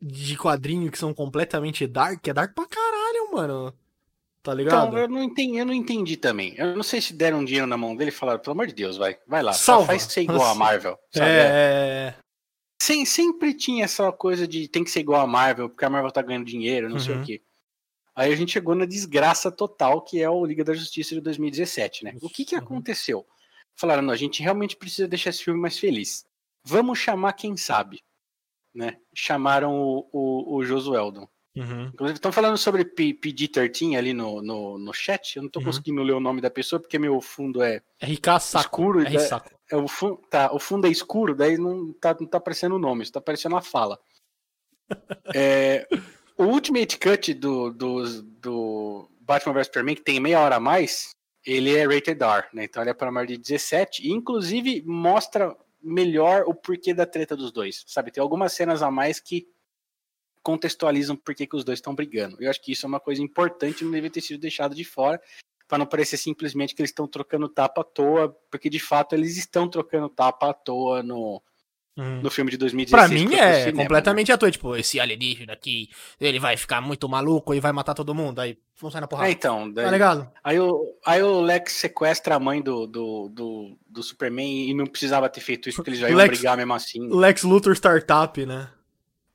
de 0.00 0.36
quadrinho 0.36 0.90
que 0.90 0.98
são 0.98 1.12
completamente 1.12 1.86
dark. 1.86 2.26
É 2.26 2.32
dark 2.32 2.54
pra 2.54 2.66
caralho, 2.66 3.32
mano. 3.32 3.74
Tá 4.42 4.54
ligado? 4.54 4.88
Então, 4.88 4.98
eu 4.98 5.08
não 5.08 5.22
entendi, 5.22 5.58
eu 5.58 5.66
não 5.66 5.74
entendi 5.74 6.16
também. 6.16 6.54
Eu 6.56 6.74
não 6.74 6.82
sei 6.82 7.00
se 7.00 7.12
deram 7.12 7.40
um 7.40 7.44
dinheiro 7.44 7.66
na 7.66 7.76
mão 7.76 7.94
dele 7.94 8.10
e 8.10 8.14
falaram, 8.14 8.40
pelo 8.40 8.52
amor 8.52 8.66
de 8.66 8.74
Deus, 8.74 8.96
vai, 8.96 9.18
vai 9.26 9.42
lá, 9.42 9.52
Salva. 9.52 9.88
faz 9.88 10.04
ser 10.04 10.22
igual 10.22 10.44
a 10.44 10.54
Marvel. 10.56 10.98
Sabe? 11.12 11.28
É. 11.28 12.14
Sem, 12.80 13.04
sempre 13.04 13.52
tinha 13.52 13.84
essa 13.84 14.10
coisa 14.10 14.48
de 14.48 14.66
tem 14.66 14.82
que 14.82 14.90
ser 14.90 15.00
igual 15.00 15.20
a 15.20 15.26
Marvel, 15.26 15.68
porque 15.68 15.84
a 15.84 15.90
Marvel 15.90 16.10
tá 16.10 16.22
ganhando 16.22 16.46
dinheiro, 16.46 16.88
não 16.88 16.96
uhum. 16.96 17.00
sei 17.00 17.14
o 17.14 17.18
uhum. 17.18 17.24
quê. 17.24 17.42
Aí 18.16 18.32
a 18.32 18.36
gente 18.36 18.52
chegou 18.52 18.74
na 18.74 18.86
desgraça 18.86 19.52
total, 19.52 20.00
que 20.02 20.20
é 20.20 20.30
o 20.30 20.44
Liga 20.44 20.64
da 20.64 20.72
Justiça 20.72 21.14
de 21.14 21.20
2017, 21.20 22.04
né? 22.04 22.16
O 22.22 22.28
que 22.30 22.44
que 22.44 22.56
uhum. 22.56 22.62
aconteceu? 22.62 23.26
Falaram, 23.76 24.02
não, 24.02 24.14
a 24.14 24.16
gente 24.16 24.42
realmente 24.42 24.76
precisa 24.76 25.06
deixar 25.06 25.28
esse 25.28 25.44
filme 25.44 25.60
mais 25.60 25.78
feliz. 25.78 26.24
Vamos 26.64 26.98
chamar 26.98 27.34
quem 27.34 27.54
sabe, 27.54 28.02
né? 28.74 28.96
Chamaram 29.14 29.74
o, 29.74 30.08
o, 30.10 30.56
o 30.56 30.64
Josueldon. 30.64 31.28
Uhum. 31.56 31.86
Inclusive, 31.86 32.16
estão 32.16 32.30
falando 32.30 32.56
sobre 32.56 32.84
PG-13 32.84 33.96
ali 33.96 34.12
no, 34.12 34.40
no, 34.40 34.78
no 34.78 34.92
chat. 34.92 35.36
Eu 35.36 35.42
não 35.42 35.48
estou 35.48 35.60
uhum. 35.60 35.66
conseguindo 35.66 36.02
ler 36.02 36.12
o 36.12 36.20
nome 36.20 36.40
da 36.40 36.50
pessoa 36.50 36.80
porque 36.80 36.98
meu 36.98 37.20
fundo 37.20 37.62
é 37.62 37.82
RK 38.02 38.40
Saco. 38.40 38.64
escuro. 38.64 39.00
R 39.00 39.18
Saco. 39.18 39.50
É, 39.70 39.76
o, 39.76 39.88
fundo, 39.88 40.20
tá, 40.30 40.52
o 40.52 40.58
fundo 40.58 40.86
é 40.86 40.90
escuro, 40.90 41.34
daí 41.34 41.56
não 41.56 41.92
tá, 41.94 42.16
não 42.18 42.26
tá 42.26 42.38
aparecendo 42.38 42.76
o 42.76 42.78
nome, 42.78 43.02
está 43.02 43.18
aparecendo 43.18 43.56
a 43.56 43.62
fala. 43.62 43.98
é, 45.34 45.86
o 46.36 46.44
Ultimate 46.44 46.98
Cut 46.98 47.34
do, 47.34 47.70
do, 47.70 48.22
do 48.22 49.10
Batman 49.20 49.54
vs 49.54 49.66
Superman, 49.66 49.94
que 49.94 50.02
tem 50.02 50.18
meia 50.18 50.40
hora 50.40 50.56
a 50.56 50.60
mais, 50.60 51.14
ele 51.44 51.74
é 51.74 51.86
rated 51.86 52.22
R, 52.22 52.48
né? 52.52 52.64
Então 52.64 52.82
ele 52.82 52.90
é 52.90 52.94
para 52.94 53.12
maior 53.12 53.26
de 53.26 53.36
17 53.36 54.06
e 54.06 54.12
inclusive 54.12 54.82
mostra 54.86 55.56
melhor 55.82 56.44
o 56.46 56.54
porquê 56.54 56.92
da 56.92 57.06
treta 57.06 57.36
dos 57.36 57.52
dois, 57.52 57.84
sabe? 57.86 58.10
Tem 58.10 58.20
algumas 58.20 58.52
cenas 58.52 58.82
a 58.82 58.90
mais 58.90 59.20
que 59.20 59.46
contextualizam 60.42 61.16
por 61.16 61.34
que, 61.34 61.46
que 61.46 61.56
os 61.56 61.64
dois 61.64 61.78
estão 61.78 61.94
brigando. 61.94 62.36
Eu 62.40 62.50
acho 62.50 62.62
que 62.62 62.72
isso 62.72 62.86
é 62.86 62.88
uma 62.88 63.00
coisa 63.00 63.22
importante, 63.22 63.84
não 63.84 63.90
deve 63.90 64.10
ter 64.10 64.20
sido 64.20 64.40
deixado 64.40 64.74
de 64.74 64.84
fora, 64.84 65.20
para 65.70 65.78
não 65.78 65.86
parecer 65.86 66.16
simplesmente 66.16 66.74
que 66.74 66.82
eles 66.82 66.90
estão 66.90 67.06
trocando 67.06 67.48
tapa 67.48 67.82
à 67.82 67.84
toa, 67.84 68.36
porque 68.50 68.68
de 68.68 68.80
fato 68.80 69.14
eles 69.14 69.36
estão 69.36 69.68
trocando 69.68 70.08
tapa 70.08 70.50
à 70.50 70.52
toa 70.52 71.00
no, 71.00 71.40
hum. 71.96 72.20
no 72.22 72.30
filme 72.30 72.50
de 72.50 72.56
2016. 72.56 72.90
Pra 72.90 73.08
mim 73.08 73.34
é 73.36 73.60
cinema, 73.60 73.82
completamente 73.82 74.28
né? 74.28 74.34
à 74.34 74.38
toa, 74.38 74.50
tipo, 74.50 74.74
esse 74.74 74.98
alienígena 74.98 75.52
aqui, 75.52 75.88
ele 76.20 76.40
vai 76.40 76.56
ficar 76.56 76.80
muito 76.80 77.08
maluco 77.08 77.54
e 77.54 77.60
vai 77.60 77.70
matar 77.70 77.94
todo 77.94 78.12
mundo, 78.12 78.40
aí 78.40 78.58
vão 78.80 78.90
sair 78.90 79.00
na 79.00 79.06
porrada. 79.06 79.28
É, 79.28 79.32
então, 79.32 79.70
daí, 79.70 79.84
tá 79.84 79.90
ligado? 79.92 80.28
Aí 80.42 80.58
o, 80.58 80.96
aí 81.06 81.22
o 81.22 81.40
Lex 81.40 81.72
sequestra 81.74 82.34
a 82.34 82.40
mãe 82.40 82.60
do, 82.60 82.88
do, 82.88 83.28
do, 83.28 83.78
do 83.86 84.02
Superman 84.02 84.70
e 84.70 84.74
não 84.74 84.86
precisava 84.86 85.28
ter 85.28 85.40
feito 85.40 85.68
isso, 85.68 85.76
porque 85.76 85.90
eles 85.90 86.00
já 86.00 86.08
iam 86.08 86.16
Lex, 86.16 86.36
brigar 86.36 86.56
mesmo 86.56 86.74
assim. 86.74 87.08
Lex 87.08 87.44
Luthor 87.44 87.74
Startup, 87.74 88.44
né? 88.44 88.70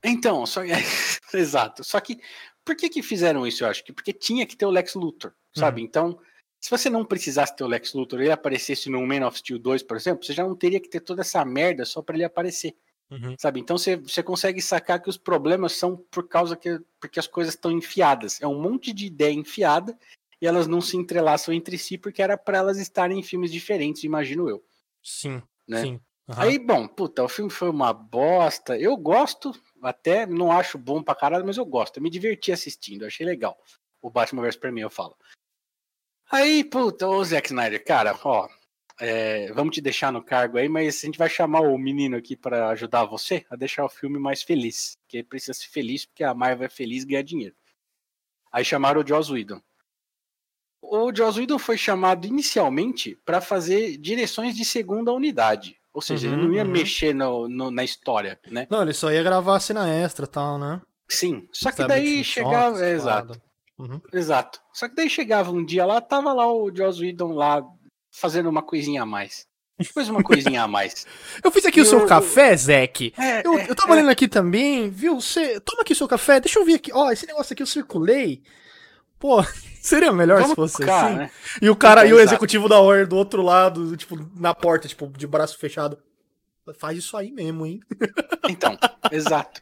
Então, 0.05 0.45
só 0.45 0.61
exato. 1.33 1.83
Só 1.83 1.99
que 1.99 2.19
por 2.63 2.75
que 2.75 2.89
que 2.89 3.03
fizeram 3.03 3.45
isso? 3.45 3.63
Eu 3.63 3.69
acho 3.69 3.83
que 3.83 3.93
porque 3.93 4.13
tinha 4.13 4.45
que 4.45 4.55
ter 4.55 4.65
o 4.65 4.71
Lex 4.71 4.95
Luthor, 4.95 5.33
sabe? 5.55 5.81
Uhum. 5.81 5.87
Então, 5.87 6.19
se 6.59 6.69
você 6.69 6.89
não 6.89 7.05
precisasse 7.05 7.55
ter 7.55 7.63
o 7.63 7.67
Lex 7.67 7.93
Luthor 7.93 8.19
e 8.19 8.23
ele 8.23 8.31
aparecesse 8.31 8.89
no 8.89 9.05
Man 9.05 9.27
of 9.27 9.37
Steel 9.37 9.59
2, 9.59 9.83
por 9.83 9.97
exemplo, 9.97 10.25
você 10.25 10.33
já 10.33 10.43
não 10.43 10.55
teria 10.55 10.79
que 10.79 10.89
ter 10.89 10.99
toda 10.99 11.21
essa 11.21 11.43
merda 11.45 11.85
só 11.85 12.01
para 12.01 12.15
ele 12.15 12.23
aparecer. 12.23 12.75
Uhum. 13.11 13.35
Sabe? 13.37 13.59
Então 13.59 13.77
você, 13.77 13.95
você 13.97 14.23
consegue 14.23 14.61
sacar 14.61 14.99
que 14.99 15.09
os 15.09 15.17
problemas 15.17 15.73
são 15.73 15.95
por 16.09 16.27
causa 16.27 16.55
que 16.55 16.79
porque 16.99 17.19
as 17.19 17.27
coisas 17.27 17.53
estão 17.53 17.71
enfiadas. 17.71 18.41
É 18.41 18.47
um 18.47 18.59
monte 18.59 18.91
de 18.91 19.05
ideia 19.05 19.33
enfiada 19.33 19.95
e 20.41 20.47
elas 20.47 20.67
não 20.67 20.81
se 20.81 20.97
entrelaçam 20.97 21.53
entre 21.53 21.77
si 21.77 21.97
porque 21.97 22.21
era 22.21 22.37
para 22.37 22.57
elas 22.57 22.79
estarem 22.79 23.19
em 23.19 23.23
filmes 23.23 23.51
diferentes, 23.51 24.03
imagino 24.03 24.49
eu. 24.49 24.63
Sim. 25.03 25.41
Né? 25.67 25.81
Sim. 25.81 26.01
Uhum. 26.27 26.35
Aí, 26.35 26.57
bom, 26.57 26.87
puta, 26.87 27.23
o 27.23 27.29
filme 27.29 27.51
foi 27.51 27.69
uma 27.69 27.93
bosta. 27.93 28.75
Eu 28.75 28.97
gosto, 28.97 29.53
até 29.85 30.25
não 30.25 30.51
acho 30.51 30.77
bom 30.77 31.01
pra 31.03 31.15
caralho, 31.15 31.45
mas 31.45 31.57
eu 31.57 31.65
gosto. 31.65 31.97
Eu 31.97 32.03
me 32.03 32.09
diverti 32.09 32.51
assistindo, 32.51 33.05
achei 33.05 33.25
legal. 33.25 33.57
O 34.01 34.09
Batman 34.09 34.41
vs 34.41 34.55
Superman, 34.55 34.83
eu 34.83 34.89
falo. 34.89 35.15
Aí, 36.31 36.63
puta, 36.63 37.07
ô 37.07 37.23
Zack 37.23 37.47
Snyder, 37.47 37.83
cara, 37.83 38.17
ó, 38.23 38.49
é, 38.99 39.51
vamos 39.51 39.75
te 39.75 39.81
deixar 39.81 40.11
no 40.11 40.23
cargo 40.23 40.57
aí, 40.57 40.69
mas 40.69 40.97
a 40.97 41.05
gente 41.05 41.17
vai 41.17 41.29
chamar 41.29 41.61
o 41.61 41.77
menino 41.77 42.15
aqui 42.15 42.35
para 42.35 42.69
ajudar 42.69 43.05
você 43.05 43.45
a 43.49 43.55
deixar 43.55 43.85
o 43.85 43.89
filme 43.89 44.17
mais 44.17 44.41
feliz. 44.41 44.97
Que 45.07 45.17
ele 45.17 45.27
precisa 45.27 45.53
ser 45.53 45.67
feliz, 45.67 46.05
porque 46.05 46.23
a 46.23 46.33
Marvel 46.33 46.65
é 46.65 46.69
feliz 46.69 47.03
e 47.03 47.07
ganha 47.07 47.23
dinheiro. 47.23 47.55
Aí 48.51 48.63
chamaram 48.63 49.01
o 49.01 49.07
Joss 49.07 49.31
Whedon. 49.31 49.61
O 50.81 51.13
Joss 51.13 51.37
Whedon 51.39 51.59
foi 51.59 51.77
chamado 51.77 52.25
inicialmente 52.25 53.15
para 53.25 53.41
fazer 53.41 53.97
direções 53.97 54.55
de 54.55 54.63
segunda 54.63 55.11
unidade. 55.11 55.79
Ou 55.95 56.01
seja, 56.01 56.27
uhum, 56.27 56.33
ele 56.33 56.47
não 56.47 56.53
ia 56.53 56.65
uhum. 56.65 56.71
mexer 56.71 57.15
no, 57.15 57.47
no, 57.47 57.71
na 57.71 57.81
história, 57.81 58.37
né? 58.51 58.67
Não, 58.69 58.81
ele 58.81 58.91
só 58.91 59.09
ia 59.13 59.23
gravar 59.23 59.55
a 59.55 59.59
cena 59.61 59.89
extra 59.89 60.25
e 60.25 60.27
tal, 60.27 60.59
né? 60.59 60.81
Sim, 61.07 61.47
só 61.53 61.71
que 61.71 61.85
daí 61.87 62.21
chegava. 62.21 62.83
É, 62.83 62.91
exato. 62.91 63.41
Uhum. 63.79 64.01
Exato. 64.11 64.59
Só 64.73 64.89
que 64.89 64.95
daí 64.95 65.09
chegava 65.09 65.51
um 65.51 65.63
dia 65.63 65.85
lá, 65.85 66.01
tava 66.01 66.33
lá 66.33 66.51
o 66.51 66.69
Joss 66.75 67.01
Whedon 67.01 67.31
lá 67.31 67.63
fazendo 68.11 68.49
uma 68.49 68.61
coisinha 68.61 69.03
a 69.03 69.05
mais. 69.05 69.45
Fez 69.93 70.09
uma 70.09 70.21
coisinha 70.21 70.63
a 70.63 70.67
mais. 70.67 71.07
eu 71.41 71.49
fiz 71.49 71.65
aqui 71.65 71.79
eu... 71.79 71.83
o 71.83 71.87
seu 71.87 72.05
café, 72.05 72.57
Zeke. 72.57 73.13
É, 73.17 73.47
eu, 73.47 73.57
é, 73.57 73.69
eu 73.69 73.75
tava 73.75 73.93
é. 73.93 73.95
lendo 73.95 74.09
aqui 74.09 74.27
também, 74.27 74.89
viu? 74.89 75.21
Você 75.21 75.61
toma 75.61 75.81
aqui 75.81 75.93
o 75.93 75.95
seu 75.95 76.09
café, 76.09 76.41
deixa 76.41 76.59
eu 76.59 76.65
ver 76.65 76.73
aqui. 76.73 76.91
Ó, 76.93 77.09
esse 77.09 77.25
negócio 77.25 77.53
aqui 77.53 77.63
eu 77.63 77.67
circulei. 77.67 78.43
Pô, 79.17 79.41
seria 79.85 80.11
melhor 80.11 80.41
Vamos 80.41 80.49
se 80.49 80.55
fosse 80.55 80.77
tocar, 80.77 81.05
assim. 81.05 81.15
Né? 81.17 81.31
E 81.61 81.69
o 81.69 81.75
cara, 81.75 82.05
e 82.05 82.13
o 82.13 82.19
executivo 82.19 82.67
da 82.67 82.79
Warner 82.79 83.07
do 83.07 83.15
outro 83.15 83.41
lado, 83.41 83.95
tipo, 83.95 84.17
na 84.35 84.53
porta, 84.53 84.87
tipo, 84.87 85.07
de 85.07 85.27
braço 85.27 85.57
fechado. 85.57 85.97
Faz 86.77 86.97
isso 86.97 87.15
aí 87.15 87.31
mesmo, 87.31 87.65
hein? 87.65 87.79
Então, 88.49 88.77
exato. 89.11 89.61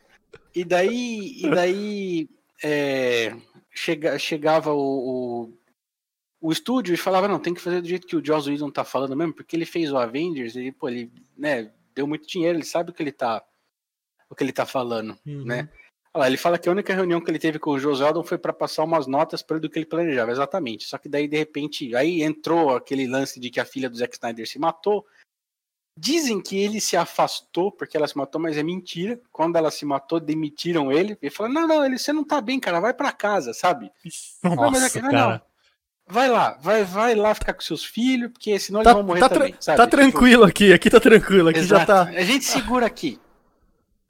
E 0.55 0.63
daí, 0.63 1.41
e 1.41 1.49
daí 1.49 2.29
é, 2.63 3.35
chega, 3.73 4.19
chegava 4.19 4.71
o, 4.71 5.49
o, 5.49 5.53
o, 6.41 6.51
estúdio 6.51 6.93
e 6.93 6.97
falava, 6.97 7.27
não, 7.27 7.39
tem 7.39 7.53
que 7.53 7.61
fazer 7.61 7.81
do 7.81 7.87
jeito 7.87 8.07
que 8.07 8.15
o 8.15 8.23
Joss 8.23 8.49
Whedon 8.49 8.69
tá 8.69 8.83
falando 8.83 9.15
mesmo, 9.15 9.33
porque 9.33 9.55
ele 9.55 9.65
fez 9.65 9.91
o 9.91 9.97
Avengers, 9.97 10.55
e 10.55 10.71
pô, 10.71 10.89
ele, 10.89 11.11
né, 11.37 11.71
deu 11.95 12.05
muito 12.05 12.27
dinheiro, 12.27 12.57
ele 12.57 12.65
sabe 12.65 12.91
o 12.91 12.93
que 12.93 13.01
ele 13.01 13.11
tá, 13.11 13.43
o 14.29 14.35
que 14.35 14.43
ele 14.43 14.53
tá 14.53 14.65
falando, 14.65 15.17
uhum. 15.25 15.45
né? 15.45 15.69
Olha, 16.15 16.27
ele 16.27 16.37
fala 16.37 16.59
que 16.59 16.69
a 16.69 16.71
única 16.71 16.93
reunião 16.93 17.19
que 17.19 17.31
ele 17.31 17.39
teve 17.39 17.57
com 17.57 17.71
o 17.71 17.79
Joseldon 17.79 18.23
foi 18.23 18.37
para 18.37 18.53
passar 18.53 18.83
umas 18.83 19.07
notas 19.07 19.41
para 19.41 19.59
do 19.59 19.67
que 19.67 19.79
ele 19.79 19.85
planejava, 19.85 20.31
exatamente. 20.31 20.85
Só 20.85 20.99
que 20.99 21.09
daí, 21.09 21.27
de 21.27 21.37
repente, 21.37 21.95
aí 21.95 22.21
entrou 22.21 22.75
aquele 22.75 23.07
lance 23.07 23.39
de 23.39 23.49
que 23.49 23.59
a 23.59 23.65
filha 23.65 23.89
do 23.89 23.97
Zack 23.97 24.13
Snyder 24.13 24.47
se 24.47 24.59
matou. 24.59 25.03
Dizem 25.97 26.39
que 26.39 26.57
ele 26.57 26.79
se 26.79 26.95
afastou 26.95 27.71
porque 27.71 27.97
ela 27.97 28.07
se 28.07 28.15
matou, 28.15 28.39
mas 28.39 28.57
é 28.57 28.63
mentira. 28.63 29.19
Quando 29.31 29.55
ela 29.55 29.71
se 29.71 29.85
matou, 29.85 30.19
demitiram 30.19 30.91
ele. 30.91 31.17
Ele 31.19 31.31
falou: 31.31 31.51
Não, 31.51 31.67
não, 31.67 31.83
ele, 31.83 31.97
você 31.97 32.13
não 32.13 32.23
tá 32.23 32.39
bem, 32.41 32.59
cara, 32.59 32.79
vai 32.79 32.93
para 32.93 33.11
casa, 33.11 33.53
sabe? 33.53 33.91
Nossa, 34.43 34.55
não, 34.55 34.71
mas 34.71 34.83
aqui, 34.83 35.01
não, 35.01 35.11
cara. 35.11 35.27
não. 35.33 35.53
Vai 36.05 36.29
lá, 36.29 36.57
vai, 36.61 36.83
vai 36.83 37.15
lá 37.15 37.33
ficar 37.33 37.53
com 37.53 37.61
seus 37.61 37.83
filhos, 37.83 38.31
porque 38.31 38.59
senão 38.59 38.83
tá, 38.83 38.89
eles 38.89 38.97
vão 38.97 39.07
morrer 39.07 39.19
tá 39.21 39.29
também, 39.29 39.55
sabe? 39.59 39.77
Tá 39.77 39.87
tranquilo 39.87 40.43
aqui, 40.43 40.73
aqui 40.73 40.89
tá 40.89 40.99
tranquilo, 40.99 41.49
aqui 41.49 41.59
Exato. 41.59 41.79
já 41.79 41.85
tá. 41.85 42.09
A 42.11 42.23
gente 42.23 42.43
segura 42.43 42.85
aqui. 42.85 43.19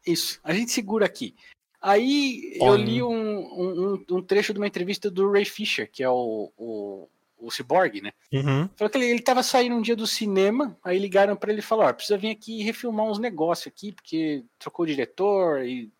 Isso, 0.06 0.40
a 0.44 0.54
gente 0.54 0.72
segura 0.72 1.06
aqui. 1.06 1.36
Aí 1.84 2.58
eu 2.62 2.78
li 2.78 3.04
um, 3.04 3.12
um, 3.12 4.06
um, 4.10 4.22
trecho 4.22 4.54
de 4.54 4.60
uma 4.60 4.68
entrevista 4.68 5.12
do 5.12 5.30
Ray 5.30 5.44
Fisher, 5.44 5.92
que 5.92 6.02
é 6.02 6.10
o, 6.10 6.50
o, 6.58 7.10
o 7.38 7.52
Cyborg, 7.52 8.00
né? 8.02 8.14
Uhum. 8.32 8.70
Falou 8.78 8.90
que 8.90 8.98
ele, 8.98 9.08
ele 9.08 9.22
tava 9.22 9.44
saindo 9.44 9.76
um 9.76 9.82
dia 9.82 9.96
do 9.96 10.08
cinema, 10.08 10.80
aí 10.82 10.98
ligaram 10.98 11.36
para 11.36 11.52
ele 11.52 11.60
e 11.60 11.64
falaram: 11.64 11.94
precisa 11.94 12.18
vir 12.18 12.30
aqui 12.30 12.64
refilmar 12.64 13.06
uns 13.06 13.20
negócios 13.20 13.68
aqui, 13.68 13.92
porque 13.92 14.46
trocou 14.58 14.84
o 14.84 14.88
diretor 14.88 15.66
e 15.66 15.92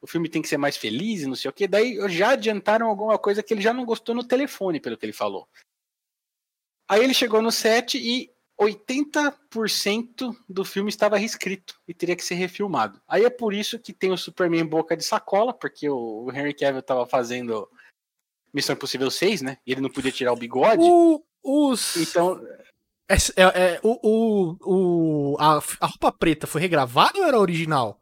o 0.00 0.08
filme 0.08 0.28
tem 0.28 0.42
que 0.42 0.48
ser 0.48 0.56
mais 0.56 0.76
feliz 0.76 1.22
e 1.22 1.26
não 1.28 1.36
sei 1.36 1.48
o 1.48 1.54
que. 1.54 1.68
Daí 1.68 1.96
já 2.10 2.30
adiantaram 2.30 2.88
alguma 2.88 3.16
coisa 3.16 3.44
que 3.44 3.54
ele 3.54 3.60
já 3.62 3.72
não 3.72 3.84
gostou 3.84 4.16
no 4.16 4.24
telefone, 4.24 4.80
pelo 4.80 4.96
que 4.96 5.06
ele 5.06 5.12
falou. 5.12 5.46
Aí 6.88 7.04
ele 7.04 7.14
chegou 7.14 7.40
no 7.40 7.52
set 7.52 7.96
e 7.96 8.28
80% 8.60 10.34
do 10.48 10.64
filme 10.64 10.88
estava 10.88 11.16
reescrito 11.16 11.74
e 11.86 11.94
teria 11.94 12.16
que 12.16 12.24
ser 12.24 12.34
refilmado. 12.34 13.00
Aí 13.08 13.24
é 13.24 13.30
por 13.30 13.52
isso 13.54 13.78
que 13.78 13.92
tem 13.92 14.12
o 14.12 14.16
Superman 14.16 14.64
boca 14.66 14.96
de 14.96 15.04
sacola, 15.04 15.52
porque 15.52 15.88
o 15.88 16.30
Henry 16.32 16.54
Cavill 16.54 16.80
estava 16.80 17.06
fazendo 17.06 17.68
Missão 18.52 18.74
Impossível 18.74 19.10
6, 19.10 19.42
né? 19.42 19.58
E 19.66 19.72
ele 19.72 19.80
não 19.80 19.90
podia 19.90 20.12
tirar 20.12 20.32
o 20.32 20.36
bigode. 20.36 20.82
O, 20.82 21.22
os... 21.42 21.96
Então, 21.96 22.40
É, 23.08 23.14
é- 23.36 23.42
é- 23.74 23.80
o, 23.82 23.98
o, 24.02 24.56
o- 25.34 25.36
a, 25.40 25.58
a 25.80 25.86
roupa 25.86 26.12
preta 26.12 26.46
foi 26.46 26.60
regravada 26.60 27.18
ou 27.18 27.24
era 27.24 27.38
original? 27.38 27.98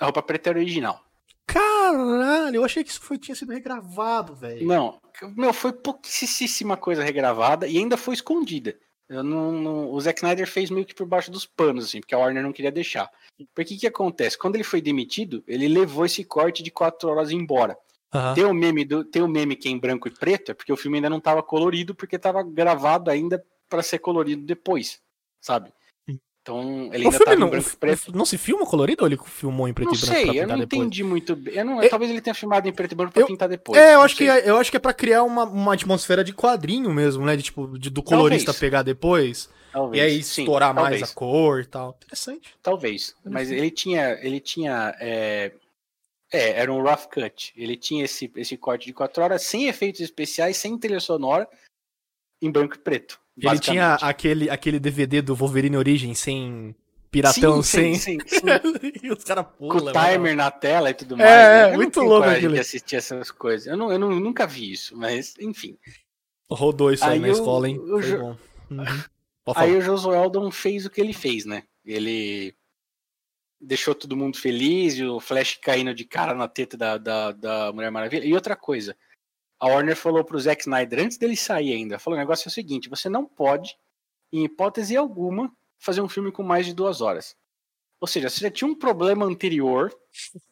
a 0.00 0.04
roupa 0.04 0.22
preta 0.22 0.50
era 0.50 0.58
original. 0.60 1.04
Caralho, 1.44 2.56
eu 2.56 2.64
achei 2.64 2.84
que 2.84 2.90
isso 2.90 3.00
foi, 3.00 3.18
tinha 3.18 3.34
sido 3.34 3.52
regravado, 3.52 4.34
velho. 4.34 4.66
Não, 4.66 5.00
meu, 5.34 5.52
foi 5.52 5.72
pouquíssima 5.72 6.76
coisa 6.76 7.02
regravada 7.02 7.66
e 7.66 7.78
ainda 7.78 7.96
foi 7.96 8.14
escondida. 8.14 8.78
Eu 9.08 9.22
não, 9.22 9.52
não- 9.52 9.90
o 9.90 10.00
Zack 10.00 10.18
Snyder 10.18 10.46
fez 10.46 10.70
meio 10.70 10.84
que 10.84 10.94
por 10.94 11.06
baixo 11.06 11.30
dos 11.30 11.46
panos, 11.46 11.86
assim, 11.86 12.00
porque 12.00 12.14
a 12.14 12.18
Warner 12.18 12.42
não 12.42 12.52
queria 12.52 12.70
deixar. 12.70 13.10
Porque 13.54 13.74
o 13.74 13.78
que 13.78 13.86
acontece? 13.86 14.36
Quando 14.36 14.56
ele 14.56 14.64
foi 14.64 14.80
demitido, 14.82 15.42
ele 15.46 15.66
levou 15.66 16.04
esse 16.04 16.22
corte 16.24 16.62
de 16.62 16.70
quatro 16.70 17.08
horas 17.08 17.30
embora. 17.30 17.76
Aham. 18.12 18.34
Tem 18.34 18.44
o 18.44 18.54
meme 18.54 18.84
do, 18.84 19.04
tem 19.04 19.22
o 19.22 19.28
meme 19.28 19.56
que 19.56 19.68
é 19.68 19.70
em 19.70 19.78
branco 19.78 20.08
e 20.08 20.10
preto, 20.10 20.50
é 20.50 20.54
porque 20.54 20.72
o 20.72 20.76
filme 20.76 20.98
ainda 20.98 21.10
não 21.10 21.18
estava 21.18 21.42
colorido, 21.42 21.94
porque 21.94 22.16
estava 22.16 22.42
gravado 22.42 23.10
ainda 23.10 23.42
para 23.68 23.82
ser 23.82 23.98
colorido 23.98 24.42
depois, 24.42 25.00
sabe? 25.40 25.72
Então 26.48 26.62
ele 26.94 27.04
O 27.04 27.08
ainda 27.08 27.16
estava 27.18 27.34
em 27.36 27.38
não, 27.40 27.50
branco 27.50 27.76
preto. 27.76 28.16
não 28.16 28.24
se 28.24 28.38
filma 28.38 28.64
colorido 28.64 29.02
ou 29.04 29.08
ele 29.08 29.18
filmou 29.26 29.68
em 29.68 29.74
preto 29.74 29.88
Não 29.88 29.94
e 29.94 29.98
branco 29.98 30.14
sei, 30.14 30.22
pra 30.24 30.28
eu 30.34 30.42
pintar 30.42 30.48
não 30.56 30.58
depois? 30.64 30.80
entendi 30.80 31.04
muito 31.04 31.36
bem. 31.36 31.54
Eu 31.54 31.64
não- 31.64 31.82
Eu- 31.82 31.90
talvez 31.90 32.10
ele 32.10 32.20
tenha 32.22 32.32
filmado 32.34 32.66
em 32.66 32.72
preto 32.72 32.92
e 32.92 32.94
branco 32.94 33.12
para 33.12 33.22
Eu- 33.22 33.26
pintar 33.26 33.48
depois. 33.50 33.78
É, 33.78 33.94
eu 33.94 34.00
acho, 34.00 34.16
que, 34.16 34.26
sei. 34.30 34.50
eu 34.50 34.56
acho 34.56 34.70
que 34.70 34.76
é 34.78 34.80
pra 34.80 34.94
criar 34.94 35.24
uma, 35.24 35.44
uma 35.44 35.74
atmosfera 35.74 36.24
de 36.24 36.32
quadrinho 36.32 36.90
mesmo, 36.90 37.26
né? 37.26 37.36
De, 37.36 37.42
tipo, 37.42 37.78
de- 37.78 37.90
do 37.90 38.02
colorista 38.02 38.46
Talvez. 38.46 38.60
pegar 38.60 38.82
depois. 38.82 39.50
Talvez, 39.70 40.02
e 40.02 40.06
aí 40.06 40.22
sim, 40.22 40.42
estourar 40.42 40.72
mais 40.74 40.86
talvez. 40.88 41.02
a 41.02 41.14
cor 41.14 41.60
e 41.60 41.66
tal. 41.66 41.94
Interessante. 42.02 42.54
Talvez. 42.62 43.14
Mas 43.22 43.50
ele 43.50 43.70
tinha. 43.70 44.18
Ele 44.22 44.40
tinha. 44.40 44.96
É, 44.98 45.52
é, 46.32 46.60
era 46.60 46.72
um 46.72 46.82
rough 46.82 47.06
cut. 47.12 47.52
Ele 47.56 47.76
tinha 47.76 48.04
esse, 48.06 48.32
esse 48.36 48.56
corte 48.56 48.86
de 48.86 48.94
4 48.94 49.22
horas 49.22 49.42
sem 49.42 49.66
efeitos 49.68 50.00
especiais, 50.00 50.56
sem 50.56 50.78
trilha 50.78 51.00
sonora, 51.00 51.46
em 52.40 52.50
branco 52.50 52.74
e 52.76 52.78
preto. 52.78 53.18
Ele 53.40 53.58
tinha 53.58 53.94
aquele, 53.94 54.50
aquele 54.50 54.78
DVD 54.80 55.22
do 55.22 55.34
Wolverine 55.34 55.76
Origem 55.76 56.14
sem 56.14 56.74
piratão, 57.10 57.62
Sim, 57.62 57.94
sem. 57.94 58.18
sim, 58.18 58.18
sim, 58.26 58.38
sim. 58.80 58.92
e 59.02 59.10
os 59.10 59.22
caras 59.24 59.46
Com 59.56 59.68
pulam. 59.68 59.94
o 59.94 60.06
timer 60.06 60.36
na 60.36 60.50
tela 60.50 60.90
e 60.90 60.94
tudo 60.94 61.14
É, 61.14 61.18
mais. 61.18 61.30
é, 61.30 61.36
né? 61.36 61.64
Eu 61.66 61.70
não 61.70 61.76
muito 61.76 62.00
louco 62.00 62.28
aquilo. 62.28 62.54
de 62.54 62.60
assistir 62.60 62.96
essas 62.96 63.30
coisas. 63.30 63.66
Eu, 63.66 63.76
não, 63.76 63.90
eu 63.92 63.98
não- 63.98 64.10
nunca 64.20 64.46
vi 64.46 64.72
isso, 64.72 64.96
mas 64.96 65.34
enfim. 65.40 65.78
Rodou 66.50 66.92
isso 66.92 67.04
aí, 67.04 67.12
Aí 67.12 67.18
na 67.20 67.28
o- 67.28 67.30
escola, 67.30 67.68
hein? 67.68 67.76
Foi 67.78 68.02
jo- 68.02 68.18
bom. 68.18 68.36
Uhum. 68.70 68.84
Aí 69.56 69.74
o 69.76 69.80
Josué 69.80 70.22
Eldon 70.22 70.50
fez 70.50 70.84
o 70.84 70.90
que 70.90 71.00
ele 71.00 71.14
fez, 71.14 71.46
né? 71.46 71.62
Ele 71.86 72.54
deixou 73.60 73.94
todo 73.94 74.16
mundo 74.16 74.36
feliz 74.38 74.94
e 74.98 75.04
o 75.04 75.18
Flash 75.20 75.58
caindo 75.62 75.94
de 75.94 76.04
cara 76.04 76.34
na 76.34 76.46
teta 76.46 76.76
da, 76.76 76.98
da, 76.98 77.32
da 77.32 77.72
Mulher 77.72 77.90
Maravilha. 77.90 78.24
E 78.26 78.34
outra 78.34 78.54
coisa, 78.54 78.94
a 79.60 79.66
Warner 79.66 79.96
falou 79.96 80.24
pro 80.24 80.38
Zack 80.38 80.62
Snyder, 80.62 81.00
antes 81.00 81.18
dele 81.18 81.36
sair 81.36 81.72
ainda, 81.72 81.98
falou: 81.98 82.16
o 82.16 82.20
negócio 82.20 82.48
é 82.48 82.50
o 82.50 82.52
seguinte: 82.52 82.88
você 82.88 83.08
não 83.08 83.24
pode, 83.24 83.76
em 84.32 84.44
hipótese 84.44 84.96
alguma, 84.96 85.52
fazer 85.78 86.00
um 86.00 86.08
filme 86.08 86.30
com 86.30 86.42
mais 86.42 86.66
de 86.66 86.74
duas 86.74 87.00
horas. 87.00 87.36
Ou 88.00 88.06
seja, 88.06 88.30
você 88.30 88.40
já 88.40 88.50
tinha 88.50 88.70
um 88.70 88.76
problema 88.76 89.26
anterior 89.26 89.92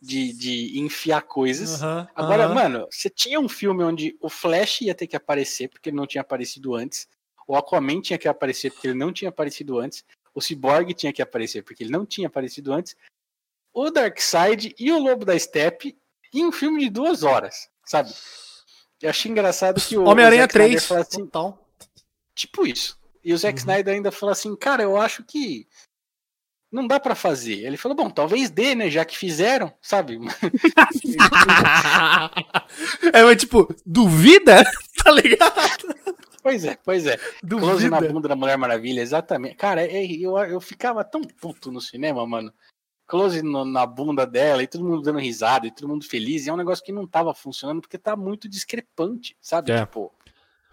de, 0.02 0.32
de 0.32 0.80
enfiar 0.80 1.22
coisas. 1.22 1.80
Aham, 1.80 2.08
Agora, 2.14 2.44
aham. 2.46 2.54
mano, 2.54 2.88
você 2.90 3.08
tinha 3.08 3.38
um 3.38 3.48
filme 3.48 3.84
onde 3.84 4.16
o 4.20 4.28
Flash 4.28 4.80
ia 4.80 4.94
ter 4.94 5.06
que 5.06 5.14
aparecer, 5.14 5.68
porque 5.68 5.90
ele 5.90 5.96
não 5.96 6.06
tinha 6.06 6.22
aparecido 6.22 6.74
antes. 6.74 7.06
O 7.46 7.54
Aquaman 7.54 8.00
tinha 8.00 8.18
que 8.18 8.26
aparecer, 8.26 8.72
porque 8.72 8.88
ele 8.88 8.98
não 8.98 9.12
tinha 9.12 9.28
aparecido 9.28 9.78
antes. 9.78 10.04
O 10.34 10.40
Cyborg 10.40 10.92
tinha 10.92 11.12
que 11.12 11.22
aparecer, 11.22 11.62
porque 11.62 11.84
ele 11.84 11.92
não 11.92 12.04
tinha 12.04 12.26
aparecido 12.26 12.72
antes. 12.72 12.96
O 13.72 13.90
Darkseid 13.90 14.74
e 14.76 14.90
o 14.90 14.98
Lobo 14.98 15.24
da 15.24 15.38
Steppe 15.38 15.96
em 16.34 16.44
um 16.44 16.50
filme 16.50 16.80
de 16.80 16.90
duas 16.90 17.22
horas, 17.22 17.70
sabe? 17.84 18.12
Eu 19.06 19.10
achei 19.10 19.30
engraçado 19.30 19.80
que 19.80 19.96
o 19.96 20.04
Homem-Aranha 20.04 20.42
Zack 20.42 20.54
Snyder 20.56 20.78
3. 20.80 20.86
falou 20.86 21.02
assim, 21.02 21.24
Total. 21.26 21.66
tipo 22.34 22.66
isso. 22.66 22.98
E 23.24 23.32
o 23.32 23.38
Zack 23.38 23.54
Uhum. 23.54 23.58
Snyder 23.58 23.94
ainda 23.94 24.12
falou 24.12 24.32
assim, 24.32 24.54
cara, 24.56 24.82
eu 24.82 24.96
acho 25.00 25.22
que 25.24 25.66
não 26.72 26.86
dá 26.86 26.98
pra 27.00 27.14
fazer. 27.14 27.64
Ele 27.64 27.76
falou, 27.76 27.96
bom, 27.96 28.10
talvez 28.10 28.50
dê, 28.50 28.74
né, 28.74 28.90
já 28.90 29.04
que 29.04 29.16
fizeram, 29.16 29.72
sabe? 29.80 30.18
é, 33.12 33.22
mas 33.22 33.36
tipo, 33.36 33.72
duvida? 33.84 34.64
tá 35.04 35.10
ligado? 35.10 35.54
pois 36.42 36.64
é, 36.64 36.76
pois 36.84 37.06
é. 37.06 37.16
Close 37.48 37.88
na 37.88 37.96
Duvida. 37.98 38.12
bunda 38.12 38.28
da 38.28 38.36
Mulher 38.36 38.56
Maravilha, 38.58 39.00
exatamente. 39.00 39.56
Cara, 39.56 39.82
é- 39.82 40.04
eu, 40.06 40.36
eu 40.38 40.60
ficava 40.60 41.02
tão 41.04 41.22
puto 41.22 41.70
no 41.72 41.80
cinema, 41.80 42.26
mano. 42.26 42.52
Close 43.06 43.40
no- 43.42 43.64
na 43.64 43.86
bunda 43.86 44.26
dela 44.26 44.62
e 44.62 44.66
todo 44.66 44.84
mundo 44.84 45.02
dando 45.02 45.18
risada 45.18 45.66
e 45.66 45.70
todo 45.70 45.88
mundo 45.88 46.04
feliz. 46.04 46.46
E 46.46 46.50
é 46.50 46.52
um 46.52 46.56
negócio 46.56 46.84
que 46.84 46.90
não 46.92 47.06
tava 47.06 47.32
funcionando 47.34 47.80
porque 47.80 47.96
tá 47.98 48.16
muito 48.16 48.48
discrepante, 48.48 49.36
sabe? 49.40 49.70
É. 49.72 49.80
Tipo, 49.80 50.12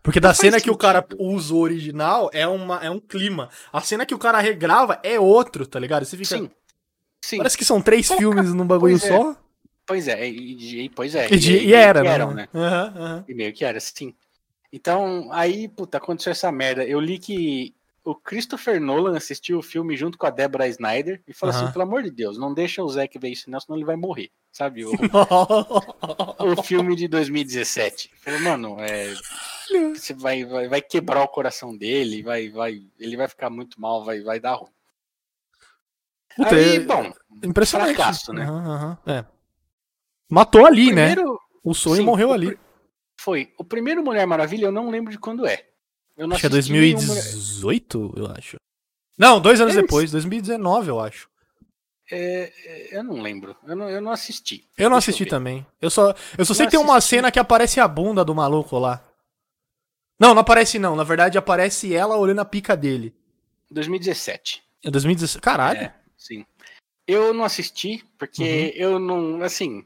Porque 0.01 0.19
da 0.19 0.33
cena 0.33 0.59
que 0.59 0.71
o 0.71 0.75
cara 0.77 1.01
sentido. 1.01 1.21
usa 1.23 1.53
o 1.53 1.59
original 1.59 2.29
é, 2.33 2.47
uma, 2.47 2.83
é 2.83 2.89
um 2.89 2.99
clima. 2.99 3.49
A 3.71 3.81
cena 3.81 4.05
que 4.05 4.15
o 4.15 4.17
cara 4.17 4.39
regrava 4.39 4.99
é 5.03 5.19
outro, 5.19 5.65
tá 5.67 5.79
ligado? 5.79 6.05
Você 6.05 6.17
fica. 6.17 6.37
sim. 6.37 6.49
Sim, 7.25 7.37
Parece 7.37 7.57
que 7.57 7.63
são 7.63 7.81
três 7.81 8.11
filmes 8.11 8.53
num 8.53 8.67
bagulho 8.67 8.99
Pois 8.99 9.05
é. 9.05 9.17
só. 9.17 9.37
pois 9.85 10.07
é, 10.09 10.27
e, 10.29 10.85
e- 10.85 10.89
pois 10.89 11.15
é. 11.15 11.29
E, 11.31 11.35
e 11.37 11.49
meio 11.67 11.75
era, 11.75 12.03
né? 12.03 12.09
eram, 12.09 12.33
né? 12.33 12.47
Aham, 12.53 12.93
aham. 12.97 13.25
E 13.29 13.33
meio 13.33 13.53
que 13.53 13.63
era, 13.63 13.79
sim. 13.79 14.13
Então, 14.73 15.29
aí, 15.31 15.69
puta, 15.69 15.97
aconteceu 15.99 16.31
essa 16.31 16.51
merda. 16.51 16.83
Eu 16.83 16.99
li 16.99 17.17
que 17.19 17.73
o 18.03 18.13
Christopher 18.15 18.81
Nolan 18.81 19.15
assistiu 19.15 19.59
o 19.59 19.63
filme 19.63 19.95
junto 19.95 20.17
com 20.17 20.25
a 20.25 20.29
Deborah 20.29 20.67
Snyder 20.67 21.21
e 21.27 21.33
falou 21.33 21.55
assim, 21.55 21.71
pelo 21.71 21.83
amor 21.83 22.03
de 22.03 22.11
Deus, 22.11 22.37
não 22.37 22.53
deixa 22.53 22.83
o 22.83 22.89
Zack 22.89 23.17
ver 23.17 23.29
isso, 23.29 23.49
não, 23.49 23.59
senão 23.59 23.77
ele 23.77 23.85
vai 23.85 23.95
morrer, 23.95 24.29
sabe? 24.51 24.83
O, 24.85 24.91
o 26.59 26.63
filme 26.63 26.95
de 26.95 27.07
2017. 27.07 28.11
Falou, 28.19 28.39
mano, 28.41 28.75
é, 28.79 29.13
você 29.95 30.13
vai, 30.13 30.43
vai, 30.43 30.67
vai 30.67 30.81
quebrar 30.81 31.23
o 31.23 31.27
coração 31.29 31.75
dele, 31.75 32.21
vai, 32.21 32.49
vai, 32.49 32.81
ele 32.99 33.15
vai 33.15 33.27
ficar 33.27 33.49
muito 33.49 33.79
mal, 33.79 34.03
vai, 34.03 34.21
vai 34.21 34.39
dar 34.39 34.55
ruim. 34.55 34.69
Puta, 36.35 36.55
aí, 36.55 36.75
é- 36.77 36.79
bom, 36.81 37.13
Impressionante. 37.43 37.95
fracasso, 37.95 38.33
né? 38.33 38.45
É. 39.05 39.25
Matou 40.29 40.65
ali, 40.65 40.91
né? 40.91 41.13
primeiro, 41.13 41.39
O 41.63 41.73
sonho 41.73 41.97
sim, 41.97 42.03
morreu 42.03 42.29
o 42.29 42.33
ali. 42.33 42.59
foi. 43.19 43.53
O 43.57 43.63
primeiro 43.63 44.03
Mulher 44.03 44.25
Maravilha 44.25 44.65
eu 44.65 44.71
não 44.71 44.89
lembro 44.89 45.11
de 45.11 45.19
quando 45.19 45.45
é. 45.45 45.69
Eu 46.15 46.27
não 46.27 46.35
Acho 46.35 46.41
que 46.41 46.53
é 46.55 46.57
assisti 46.59 46.71
nenhum 46.71 46.97
Mulher- 47.01 47.23
2018, 47.23 48.13
eu 48.17 48.27
acho. 48.31 48.57
Não, 49.17 49.39
dois 49.39 49.59
anos 49.61 49.75
É, 49.75 49.81
depois, 49.81 50.11
2019, 50.11 50.89
eu 50.89 50.99
acho. 50.99 51.29
É, 52.11 52.51
é, 52.65 52.97
eu 52.97 53.03
não 53.03 53.21
lembro. 53.21 53.55
Eu 53.65 53.75
não, 53.75 53.89
eu 53.89 54.01
não 54.01 54.11
assisti. 54.11 54.67
Eu 54.77 54.89
não 54.89 54.97
Deixa 54.97 55.09
assisti 55.11 55.23
ver. 55.23 55.29
também. 55.29 55.65
Eu 55.81 55.89
só, 55.89 56.13
eu 56.37 56.45
só 56.45 56.53
sei 56.53 56.65
que 56.65 56.71
tem 56.71 56.79
uma 56.79 56.99
cena 57.01 57.31
que 57.31 57.39
aparece 57.39 57.79
a 57.79 57.87
bunda 57.87 58.23
do 58.25 58.35
maluco 58.35 58.77
lá. 58.77 59.03
Não, 60.19 60.33
não 60.33 60.41
aparece 60.41 60.77
não. 60.77 60.95
Na 60.95 61.03
verdade, 61.03 61.37
aparece 61.37 61.93
ela 61.93 62.17
olhando 62.17 62.41
a 62.41 62.45
pica 62.45 62.75
dele. 62.77 63.13
2017. 63.71 64.63
É 64.83 64.91
2016. 64.91 65.39
Caralho. 65.41 65.79
É, 65.79 65.95
sim. 66.17 66.45
Eu 67.07 67.33
não 67.33 67.43
assisti, 67.43 68.03
porque 68.19 68.73
eu 68.75 68.99
não. 68.99 69.41
Assim. 69.41 69.83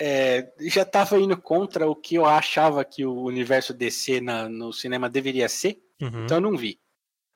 É, 0.00 0.52
já 0.60 0.84
tava 0.84 1.18
indo 1.18 1.36
contra 1.40 1.88
o 1.88 1.94
que 1.96 2.14
eu 2.16 2.24
achava 2.26 2.84
que 2.84 3.04
o 3.04 3.22
universo 3.22 3.72
DC 3.74 4.20
na- 4.20 4.48
no 4.48 4.72
cinema 4.72 5.08
deveria 5.08 5.48
ser, 5.48 5.80
Uhum, 6.00 6.24
então 6.24 6.36
eu 6.36 6.40
não 6.40 6.56
vi. 6.56 6.78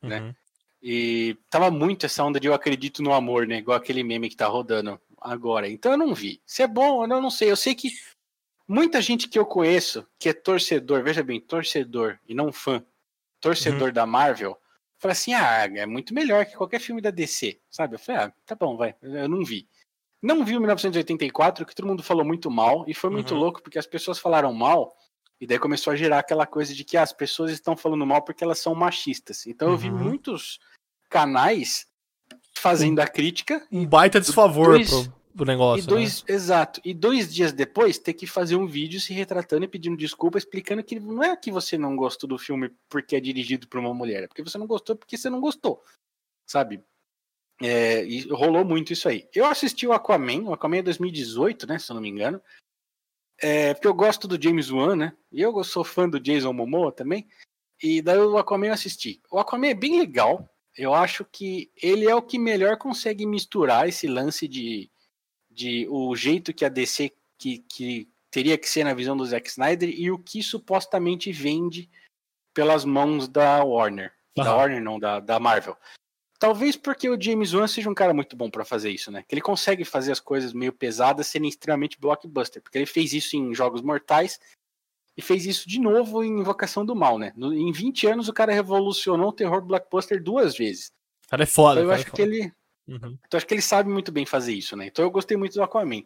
né? 0.03 0.21
uhum. 0.21 0.35
E 0.83 1.37
tava 1.49 1.71
muito 1.71 2.07
essa 2.07 2.25
onda 2.25 2.41
de 2.41 2.49
eu 2.49 2.55
acredito 2.55 3.03
no 3.03 3.13
amor, 3.15 3.47
né? 3.47 3.59
Igual 3.59 3.77
aquele 3.77 4.03
meme 4.03 4.29
que 4.29 4.35
tá 4.37 4.47
rodando 4.49 5.01
agora. 5.21 5.69
Então 5.69 5.93
eu 5.93 5.99
não 5.99 6.13
vi. 6.13 6.43
Se 6.45 6.63
é 6.63 6.67
bom, 6.67 7.03
eu 7.05 7.09
não 7.09 7.31
sei. 7.31 7.51
Eu 7.51 7.57
sei 7.57 7.73
que 7.75 7.91
muita 8.67 9.01
gente 9.01 9.29
que 9.29 9.39
eu 9.39 9.47
conheço, 9.47 10.05
que 10.19 10.29
é 10.29 10.33
torcedor, 10.33 11.03
veja 11.05 11.23
bem, 11.23 11.41
torcedor 11.41 12.19
e 12.29 12.35
não 12.35 12.51
fã, 12.53 12.85
torcedor 13.41 13.89
Uhum. 13.89 13.93
da 13.95 14.07
Marvel, 14.07 14.59
fala 14.99 15.13
assim: 15.13 15.33
ah, 15.35 15.69
é 15.73 15.87
muito 15.87 16.13
melhor 16.13 16.47
que 16.47 16.57
qualquer 16.57 16.81
filme 16.81 17.01
da 17.01 17.11
DC, 17.13 17.61
sabe? 17.71 17.95
Eu 17.95 17.99
falei: 18.01 18.23
ah, 18.23 18.33
tá 18.45 18.55
bom, 18.57 18.77
vai. 18.77 18.95
Eu 19.03 19.29
não 19.29 19.45
vi. 19.45 19.69
Não 20.23 20.45
vi 20.45 20.57
o 20.57 20.61
1984, 20.61 21.67
que 21.67 21.75
todo 21.75 21.87
mundo 21.87 22.03
falou 22.03 22.25
muito 22.25 22.51
mal, 22.51 22.85
e 22.87 22.95
foi 22.95 23.11
muito 23.11 23.35
Uhum. 23.35 23.41
louco, 23.41 23.63
porque 23.63 23.79
as 23.79 23.87
pessoas 23.87 24.19
falaram 24.21 24.53
mal, 24.53 24.97
e 25.41 25.47
daí 25.47 25.59
começou 25.59 25.93
a 25.93 25.97
gerar 25.97 26.21
aquela 26.21 26.47
coisa 26.47 26.73
de 26.73 26.85
que 26.85 26.97
ah, 26.97 27.03
as 27.03 27.13
pessoas 27.13 27.51
estão 27.51 27.77
falando 27.77 28.07
mal 28.07 28.23
porque 28.23 28.45
elas 28.45 28.61
são 28.61 28.75
machistas. 28.75 29.45
Então 29.47 29.71
eu 29.71 29.77
vi 29.77 29.91
Uhum. 29.91 29.99
muitos 29.99 30.61
canais 31.11 31.87
fazendo 32.55 33.01
a 33.01 33.07
crítica 33.09 33.67
Um 33.73 33.85
baita 33.87 34.21
desfavor 34.21 34.77
Dois- 34.77 34.89
pro, 35.09 35.13
pro 35.39 35.45
negócio. 35.47 35.83
e 35.83 35.87
dois, 35.87 36.25
exato, 36.29 36.81
e 36.85 36.95
dois 36.95 37.33
dias 37.35 37.53
depois 37.53 37.99
ter 37.99 38.13
que 38.15 38.27
fazer 38.27 38.55
um 38.55 38.67
vídeo 38.67 39.01
se 39.01 39.13
retratando 39.13 39.65
e 39.65 39.69
pedindo 39.69 39.97
desculpa, 39.97 40.39
explicando 40.39 40.85
que 40.85 41.01
não 41.01 41.23
é 41.23 41.37
que 41.37 41.51
você 41.51 41.77
não 41.77 41.97
gostou 41.97 42.29
do 42.29 42.39
filme 42.39 42.71
porque 42.89 43.17
é 43.17 43.21
dirigido 43.21 43.67
por 43.67 43.81
uma 43.81 43.93
mulher, 43.93 44.23
é 44.23 44.27
porque 44.29 44.43
você 44.45 44.57
não 44.57 44.67
gostou 44.69 44.95
porque 44.95 45.17
você 45.17 45.29
não 45.29 45.41
gostou, 45.41 45.83
sabe? 46.47 46.81
É, 47.63 48.05
e 48.05 48.29
rolou 48.29 48.65
muito 48.65 48.93
isso 48.93 49.09
aí. 49.09 49.29
Eu 49.35 49.47
assisti 49.47 49.87
o 49.87 49.93
Aquaman, 49.93 50.43
o 50.45 50.53
Aquaman 50.53 50.79
é 50.79 50.83
2018, 50.83 51.67
né, 51.67 51.79
se 51.79 51.91
eu 51.91 51.95
não 51.95 52.03
me 52.03 52.09
engano, 52.09 52.41
é, 53.41 53.75
porque 53.75 53.89
eu 53.89 53.95
gosto 53.95 54.27
do 54.27 54.41
James 54.41 54.71
Wan, 54.71 54.97
né, 54.97 55.17
e 55.31 55.41
eu 55.41 55.63
sou 55.65 55.85
fã 55.85 56.09
do 56.09 56.21
Jason 56.21 56.53
Momoa 56.53 56.93
também, 56.93 57.29
E 57.83 58.01
daí 58.01 58.19
o 58.19 58.39
Aquaman 58.39 58.69
eu 58.69 58.73
assisti. 58.73 59.21
O 59.31 59.39
Aquaman 59.39 59.69
é 59.69 59.75
bem 59.75 59.99
legal. 59.99 60.49
Eu 60.77 60.95
acho 60.95 61.25
que 61.25 61.71
ele 61.83 62.09
é 62.09 62.15
o 62.15 62.23
que 62.23 62.39
melhor 62.39 62.79
consegue 62.79 63.27
misturar 63.27 63.89
esse 63.89 64.07
lance 64.07 64.49
de, 64.49 64.91
de 65.51 65.87
o 65.91 66.15
jeito 66.17 66.55
que 66.55 66.65
a 66.65 66.69
DC 66.69 67.13
que, 67.39 67.59
que 67.59 68.09
teria 68.31 68.57
que 68.57 68.69
ser 68.69 68.85
na 68.85 68.95
visão 68.95 69.17
do 69.17 69.27
Zack 69.27 69.49
Snyder 69.49 69.91
e 69.91 70.11
o 70.11 70.19
que 70.19 70.43
supostamente 70.43 71.33
vende 71.33 71.91
pelas 72.55 72.85
mãos 72.85 73.29
da 73.29 73.63
Warner. 73.63 74.13
Uhum. 74.37 74.45
Da 74.45 74.55
Warner, 74.55 74.83
não, 74.83 74.99
da, 74.99 75.21
da 75.21 75.39
Marvel. 75.39 75.77
Talvez 76.43 76.75
porque 76.75 77.09
o 77.09 77.21
James 77.21 77.55
Wan 77.55 77.69
seja 77.69 77.89
um 77.89 77.95
cara 77.95 78.13
muito 78.13 78.35
bom 78.35 78.51
para 78.51 78.65
fazer 78.65 78.91
isso, 78.91 79.13
né? 79.13 79.23
Que 79.23 79.33
ele 79.33 79.41
consegue 79.41 79.85
fazer 79.85 80.11
as 80.11 80.19
coisas 80.19 80.53
meio 80.53 80.73
pesadas 80.73 81.29
serem 81.29 81.49
extremamente 81.49 82.01
blockbuster. 82.01 82.61
Porque 82.61 82.77
ele 82.79 82.85
fez 82.85 83.13
isso 83.13 83.37
em 83.37 83.55
Jogos 83.55 83.81
Mortais 83.81 84.41
e 85.17 85.23
fez 85.23 85.47
isso 85.47 85.69
de 85.69 85.79
novo 85.79 86.25
em 86.25 86.41
Invocação 86.41 86.85
do 86.85 86.97
Mal, 86.97 87.17
né? 87.17 87.33
No, 87.37 87.55
em 87.55 87.71
20 87.71 88.09
anos 88.09 88.29
o 88.29 88.33
cara 88.33 88.53
revolucionou 88.53 89.29
o 89.29 89.33
terror 89.33 89.63
blockbuster 89.63 90.21
duas 90.21 90.57
vezes. 90.57 90.91
O 91.27 91.31
cara 91.31 91.45
é 91.45 91.47
foda. 91.47 91.81
Então, 91.81 91.91
eu 91.91 91.95
acho 91.95 92.03
é 92.03 92.07
foda. 92.07 92.17
que 92.17 92.23
ele. 92.23 92.53
Uhum. 92.89 93.17
Então 93.25 93.39
acho 93.39 93.47
que 93.47 93.55
ele 93.55 93.63
sabe 93.63 93.89
muito 93.89 94.11
bem 94.11 94.27
fazer 94.27 94.53
isso, 94.53 94.77
né? 94.77 94.89
Então 94.89 95.05
eu 95.05 95.13
gostei 95.13 95.37
muito 95.37 95.55
do 95.55 95.63
Aquaman. 95.63 96.03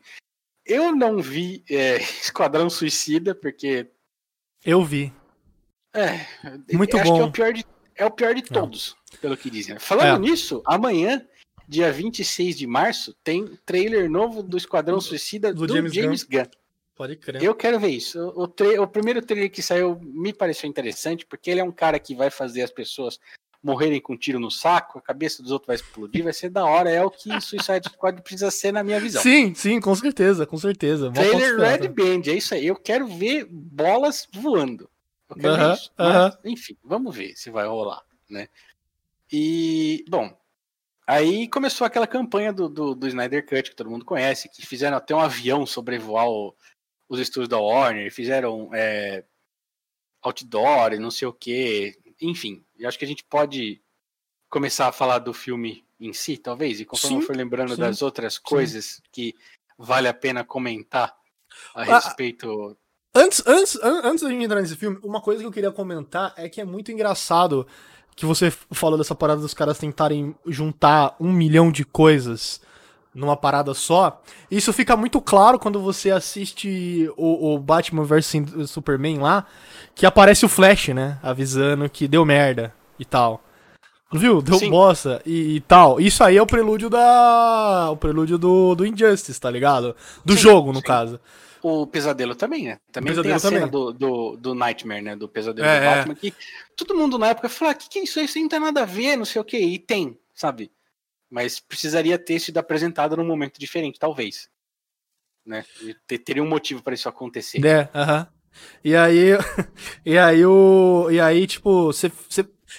Eu 0.66 0.94
não 0.94 1.16
vi 1.22 1.64
é, 1.70 1.96
Esquadrão 2.20 2.68
Suicida, 2.68 3.35
porque. 3.35 3.88
Eu 4.62 4.85
vi. 4.85 5.11
É. 5.94 6.27
Muito 6.75 6.94
acho 6.99 7.11
bom. 7.11 7.16
que 7.16 7.22
é 7.22 7.25
o 7.25 7.33
pior 7.33 7.53
de, 7.55 7.64
é 7.94 8.05
o 8.05 8.11
pior 8.11 8.35
de 8.35 8.42
todos 8.42 8.94
pelo 9.16 9.37
que 9.37 9.50
dizem. 9.50 9.79
Falando 9.79 10.24
é. 10.24 10.29
nisso, 10.29 10.62
amanhã, 10.66 11.24
dia 11.68 11.92
26 11.92 12.57
de 12.57 12.66
março, 12.66 13.14
tem 13.24 13.59
trailer 13.64 14.11
novo 14.11 14.42
do 14.42 14.57
Esquadrão 14.57 15.00
Suicida 15.00 15.52
do, 15.52 15.66
do 15.66 15.74
James, 15.74 15.92
James 15.92 16.22
Gunn. 16.22 16.42
Gunn. 16.42 16.50
Pode 16.96 17.16
crer. 17.16 17.42
Eu 17.42 17.55
quero 17.55 17.79
ver 17.79 17.90
isso. 17.90 18.18
O, 18.35 18.44
o, 18.44 18.83
o, 18.83 18.87
primeiro 18.87 19.20
trailer 19.20 19.50
que 19.50 19.62
saiu 19.62 20.00
me 20.02 20.33
pareceu 20.33 20.68
interessante, 20.68 21.26
porque 21.26 21.50
ele 21.50 21.61
é 21.61 21.64
um 21.64 21.72
cara 21.72 21.98
que 21.98 22.14
vai 22.14 22.31
fazer 22.31 22.62
as 22.62 22.70
pessoas 22.70 23.20
morrerem 23.62 24.00
com 24.00 24.14
um 24.14 24.16
tiro 24.16 24.38
no 24.38 24.50
saco, 24.50 24.98
a 24.98 25.02
cabeça 25.02 25.42
dos 25.42 25.50
outros 25.50 25.66
vai 25.66 25.76
explodir, 25.76 26.22
vai 26.22 26.33
ser 26.33 26.48
da 26.48 26.64
hora. 26.64 26.88
É 26.88 27.02
o 27.02 27.11
que 27.11 27.29
Suicide 27.40 27.88
Squad 27.90 28.22
precisa 28.22 28.50
ser 28.50 28.72
na 28.72 28.83
minha 28.83 29.00
visão. 29.00 29.20
Sim, 29.20 29.55
sim, 29.55 29.81
com 29.81 29.94
certeza, 29.94 30.46
com 30.46 30.57
certeza. 30.57 31.11
Trailer 31.11 31.59
Red 31.59 31.88
Band, 31.88 32.22
é 32.31 32.35
isso 32.35 32.55
aí. 32.55 32.66
Eu 32.66 32.76
quero 32.76 33.07
ver 33.07 33.44
bolas 33.50 34.29
voando. 34.33 34.88
Eu 35.29 35.37
quero 35.37 35.55
uh 35.55 35.59
-huh, 35.59 35.68
ver 35.68 35.74
isso. 35.74 35.92
Mas, 35.98 36.09
uh 36.09 36.29
-huh. 36.31 36.38
Enfim, 36.44 36.76
vamos 36.85 37.14
ver 37.14 37.35
se 37.37 37.50
vai 37.50 37.66
rolar, 37.66 38.02
né? 38.31 38.48
E, 39.33 40.05
bom, 40.09 40.37
aí 41.07 41.49
começou 41.49 41.87
aquela 41.87 42.07
campanha 42.07 42.53
do, 42.53 42.69
do, 42.69 42.95
do, 42.95 43.09
Snyder 43.09 43.45
Cut, 43.47 43.71
que 43.71 43.77
todo 43.77 43.91
mundo 43.91 44.05
conhece, 44.05 44.49
que 44.49 44.65
fizeram 44.65 44.97
até 44.97 45.15
um 45.15 45.21
avião 45.21 45.67
sobrevoar 45.67 46.29
o, 46.29 46.55
os 47.09 47.19
estúdios 47.19 47.49
da 47.49 47.59
Warner, 47.59 48.12
fizeram 48.12 48.71
é, 48.73 49.25
outdoor 50.23 50.93
e 50.93 50.99
não 50.99 51.11
sei 51.11 51.29
o 51.29 51.33
que. 51.33 51.99
Enfim, 52.21 52.65
eu 52.79 52.89
acho 52.89 52.99
que 52.99 53.05
a 53.05 53.09
gente 53.09 53.25
pode 53.25 53.81
começar 54.49 54.89
a 54.89 54.93
falar 54.93 55.19
do 55.19 55.33
filme 55.33 55.85
em 55.99 56.12
si, 56.12 56.37
talvez, 56.37 56.81
e 56.81 56.85
conforme 56.85 57.17
sim, 57.17 57.23
eu 57.23 57.27
for 57.27 57.37
lembrando 57.37 57.75
sim, 57.75 57.81
das 57.81 58.03
outras 58.03 58.39
coisas 58.39 58.85
sim. 58.85 59.03
que 59.11 59.35
vale 59.79 60.09
a 60.09 60.15
pena 60.15 60.45
comentar 60.45 61.15
a 61.75 61.83
ah, 61.83 61.85
respeito. 61.85 62.77
Antes, 63.15 63.43
antes, 63.47 63.77
antes 63.83 64.23
da 64.23 64.31
gente 64.31 64.45
entrar 64.45 64.61
nesse 64.61 64.77
filme, 64.77 64.99
uma 65.03 65.23
coisa 65.23 65.41
que 65.41 65.47
eu 65.47 65.53
queria 65.53 65.73
comentar 65.73 66.35
é 66.37 66.49
que 66.49 66.61
é 66.61 66.65
muito 66.65 66.93
engraçado 66.93 67.67
que 68.16 68.24
você 68.24 68.50
falou 68.50 68.96
dessa 68.96 69.14
parada 69.14 69.42
dos 69.42 69.52
caras 69.52 69.79
tentarem 69.79 70.35
juntar 70.46 71.14
um 71.20 71.31
milhão 71.31 71.70
de 71.70 71.85
coisas 71.85 72.62
numa 73.14 73.37
parada 73.37 73.74
só. 73.74 74.22
Isso 74.50 74.72
fica 74.72 74.96
muito 74.96 75.20
claro 75.20 75.59
quando 75.59 75.81
você 75.81 76.11
assiste 76.11 77.11
o, 77.16 77.55
o 77.55 77.59
Batman 77.59 78.05
vs 78.05 78.33
Superman 78.66 79.18
lá, 79.18 79.46
que 79.94 80.07
aparece 80.07 80.46
o 80.46 80.48
Flash, 80.48 80.88
né? 80.88 81.18
Avisando 81.22 81.88
que 81.90 82.09
deu 82.09 82.24
merda 82.24 82.74
e 82.98 83.05
tal. 83.05 83.42
Viu? 84.12 84.40
Deu 84.40 84.59
Sim. 84.59 84.71
bosta 84.71 85.21
e, 85.27 85.57
e, 85.57 85.61
tal. 85.61 86.01
Isso 86.01 86.23
aí 86.23 86.37
é 86.37 86.42
o 86.42 86.47
prelúdio 86.47 86.88
da. 86.88 87.90
O 87.90 87.97
prelúdio 87.97 88.38
do, 88.38 88.75
do 88.75 88.87
Injustice, 88.87 89.40
tá 89.40 89.51
ligado? 89.51 89.97
Do 90.25 90.35
Sim. 90.35 90.40
jogo, 90.40 90.73
no 90.73 90.79
Sim. 90.79 90.85
caso. 90.85 91.21
O 91.61 91.87
Pesadelo 91.87 92.37
também, 92.37 92.64
né? 92.66 92.79
Também 92.92 93.21
tem 93.21 93.33
a 93.33 93.38
cena 93.40 93.66
do, 93.66 93.92
do, 93.92 94.37
do, 94.37 94.55
Nightmare, 94.55 95.03
né? 95.03 95.16
Do 95.16 95.29
Pesadelo 95.29 95.66
é, 95.66 95.81
do 95.81 95.85
Batman, 95.85 96.14
que 96.14 96.33
todo 96.77 96.95
mundo 96.95 97.19
na 97.19 97.29
época 97.29 97.49
falou: 97.49 97.73
ah, 97.73 97.75
que 97.75 97.88
que 97.88 97.99
é 97.99 98.05
isso? 98.05 98.21
Isso 98.21 98.38
não 98.38 98.49
tem 98.49 98.61
nada 98.61 98.83
a 98.83 98.87
ver, 98.87 99.16
não 99.16 99.25
sei 99.25 99.40
o 99.40 99.45
que. 99.45 99.59
E 99.59 99.79
tem, 99.79 100.16
sabe? 100.33 100.71
Mas 101.29 101.59
precisaria 101.59 102.16
ter 102.16 102.38
sido 102.38 102.59
apresentado 102.59 103.16
num 103.16 103.27
momento 103.27 103.59
diferente, 103.59 103.99
talvez. 103.99 104.49
Né? 105.45 105.64
E 106.09 106.19
teria 106.19 106.42
um 106.42 106.49
motivo 106.49 106.83
para 106.83 106.95
isso 106.95 107.09
acontecer. 107.09 107.64
É, 107.64 107.88
aham. 107.92 108.21
Uh 108.21 108.25
-huh. 108.25 108.37
E 108.83 108.97
aí, 108.97 109.31
e 110.07 110.16
aí 110.16 110.47
o, 110.47 111.09
e 111.11 111.21
aí 111.21 111.47
tipo, 111.47 111.87
você 111.87 112.11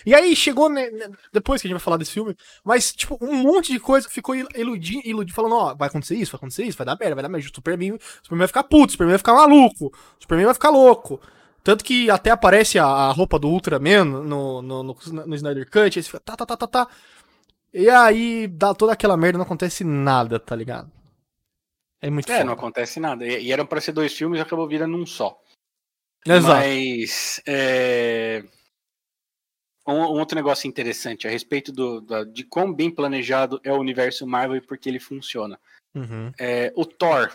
e 0.06 0.14
aí 0.14 0.36
chegou, 0.36 0.70
né, 0.70 0.90
né, 0.90 1.10
depois 1.32 1.62
que 1.62 1.68
a 1.68 1.70
gente 1.70 1.76
vai 1.78 1.84
falar 1.84 1.98
desse 1.98 2.12
filme, 2.12 2.36
mas, 2.64 2.94
tipo, 2.94 3.18
um 3.22 3.36
monte 3.36 3.72
de 3.72 3.80
coisa 3.80 4.10
ficou 4.10 4.36
iludindo, 4.36 5.02
iludindo 5.06 5.36
falando, 5.36 5.56
ó, 5.56 5.76
vai 5.76 5.88
acontecer 5.88 6.16
isso, 6.16 6.32
vai 6.32 6.38
acontecer 6.40 6.64
isso, 6.64 6.78
vai 6.78 6.86
dar 6.86 6.98
merda, 7.00 7.16
vai 7.16 7.22
dar 7.24 7.30
merda. 7.30 7.48
O 7.48 7.56
Superman, 7.56 7.94
o 7.94 8.00
Superman 8.24 8.40
vai 8.40 8.48
ficar 8.48 8.64
puto, 8.64 8.88
o 8.88 8.92
Superman 8.92 9.14
vai 9.14 9.18
ficar 9.20 9.34
maluco, 9.34 9.88
o 9.88 10.22
Superman 10.22 10.46
vai 10.46 10.54
ficar 10.54 10.70
louco. 10.70 11.20
Tanto 11.64 11.84
que 11.84 12.10
até 12.10 12.30
aparece 12.32 12.80
a, 12.80 12.86
a 12.86 13.12
roupa 13.12 13.38
do 13.38 13.50
Ultraman 13.50 14.06
no, 14.06 14.62
no, 14.62 14.84
no, 14.84 14.98
no 15.26 15.36
Snyder 15.36 15.66
Cut, 15.70 16.00
aí 16.00 16.04
você 16.04 16.04
fica, 16.04 16.20
tá, 16.20 16.36
tá, 16.38 16.46
tá, 16.46 16.56
tá, 16.58 16.68
tá. 16.68 16.88
E 17.74 17.90
aí 17.90 18.48
dá 18.48 18.74
toda 18.74 18.94
aquela 18.94 19.18
merda, 19.18 19.38
não 19.38 19.46
acontece 19.46 19.84
nada, 19.84 20.40
tá 20.40 20.56
ligado? 20.56 20.90
É 22.02 22.10
muito 22.10 22.32
É, 22.32 22.36
foda. 22.38 22.46
não 22.46 22.54
acontece 22.54 23.00
nada. 23.00 23.26
E, 23.26 23.46
e 23.48 23.52
eram 23.52 23.66
pra 23.66 23.82
ser 23.82 23.92
dois 23.92 24.14
filmes 24.14 24.40
e 24.40 24.42
acabou 24.42 24.68
virando 24.68 24.96
um 24.96 25.06
só. 25.06 25.38
Exato. 26.26 26.48
Mas. 26.60 27.42
É... 27.46 28.44
Um, 29.88 30.02
outro 30.02 30.36
negócio 30.36 30.68
interessante 30.68 31.28
a 31.28 31.32
respeito 31.32 31.72
do, 31.72 32.02
de 32.26 32.44
quão 32.44 32.74
bem 32.74 32.92
planejado 32.92 33.60
é 33.64 33.72
o 33.72 33.80
universo 33.80 34.28
Marvel 34.28 34.58
e 34.58 34.62
por 34.62 34.78
que 34.78 34.90
ele 34.90 35.00
funciona. 35.00 35.58
Uhum. 35.96 36.32
É, 36.38 36.74
o 36.76 36.86
Thor, 36.86 37.32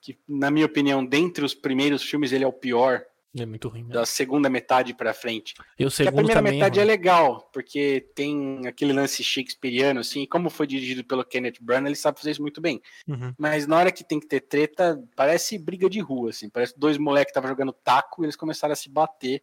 que 0.00 0.18
na 0.28 0.50
minha 0.50 0.66
opinião, 0.66 1.04
dentre 1.04 1.44
os 1.44 1.54
primeiros 1.54 2.02
filmes, 2.02 2.30
ele 2.30 2.44
é 2.44 2.46
o 2.46 2.52
pior. 2.52 3.02
É 3.38 3.46
muito 3.46 3.68
ruim. 3.68 3.84
Né? 3.84 3.94
Da 3.94 4.04
segunda 4.04 4.50
metade 4.50 4.92
pra 4.92 5.14
frente. 5.14 5.54
E 5.78 5.84
o 5.84 5.90
segundo 5.90 6.10
a 6.10 6.16
primeira 6.16 6.40
também, 6.40 6.58
metade 6.58 6.80
é 6.80 6.84
legal, 6.84 7.48
porque 7.52 8.06
tem 8.14 8.66
aquele 8.66 8.92
lance 8.92 9.24
shakespeariano, 9.24 10.00
assim, 10.00 10.26
como 10.26 10.50
foi 10.50 10.66
dirigido 10.66 11.04
pelo 11.04 11.24
Kenneth 11.24 11.56
Branagh, 11.60 11.88
ele 11.88 11.96
sabe 11.96 12.18
fazer 12.18 12.32
isso 12.32 12.42
muito 12.42 12.60
bem. 12.60 12.82
Uhum. 13.06 13.32
Mas 13.38 13.66
na 13.66 13.78
hora 13.78 13.92
que 13.92 14.04
tem 14.04 14.20
que 14.20 14.26
ter 14.26 14.40
treta, 14.40 15.02
parece 15.16 15.58
briga 15.58 15.88
de 15.88 16.00
rua, 16.00 16.30
assim. 16.30 16.50
Parece 16.50 16.78
dois 16.78 16.98
moleques 16.98 17.32
que 17.32 17.38
estavam 17.38 17.48
jogando 17.50 17.72
taco 17.72 18.22
e 18.22 18.26
eles 18.26 18.36
começaram 18.36 18.72
a 18.72 18.76
se 18.76 18.90
bater. 18.90 19.42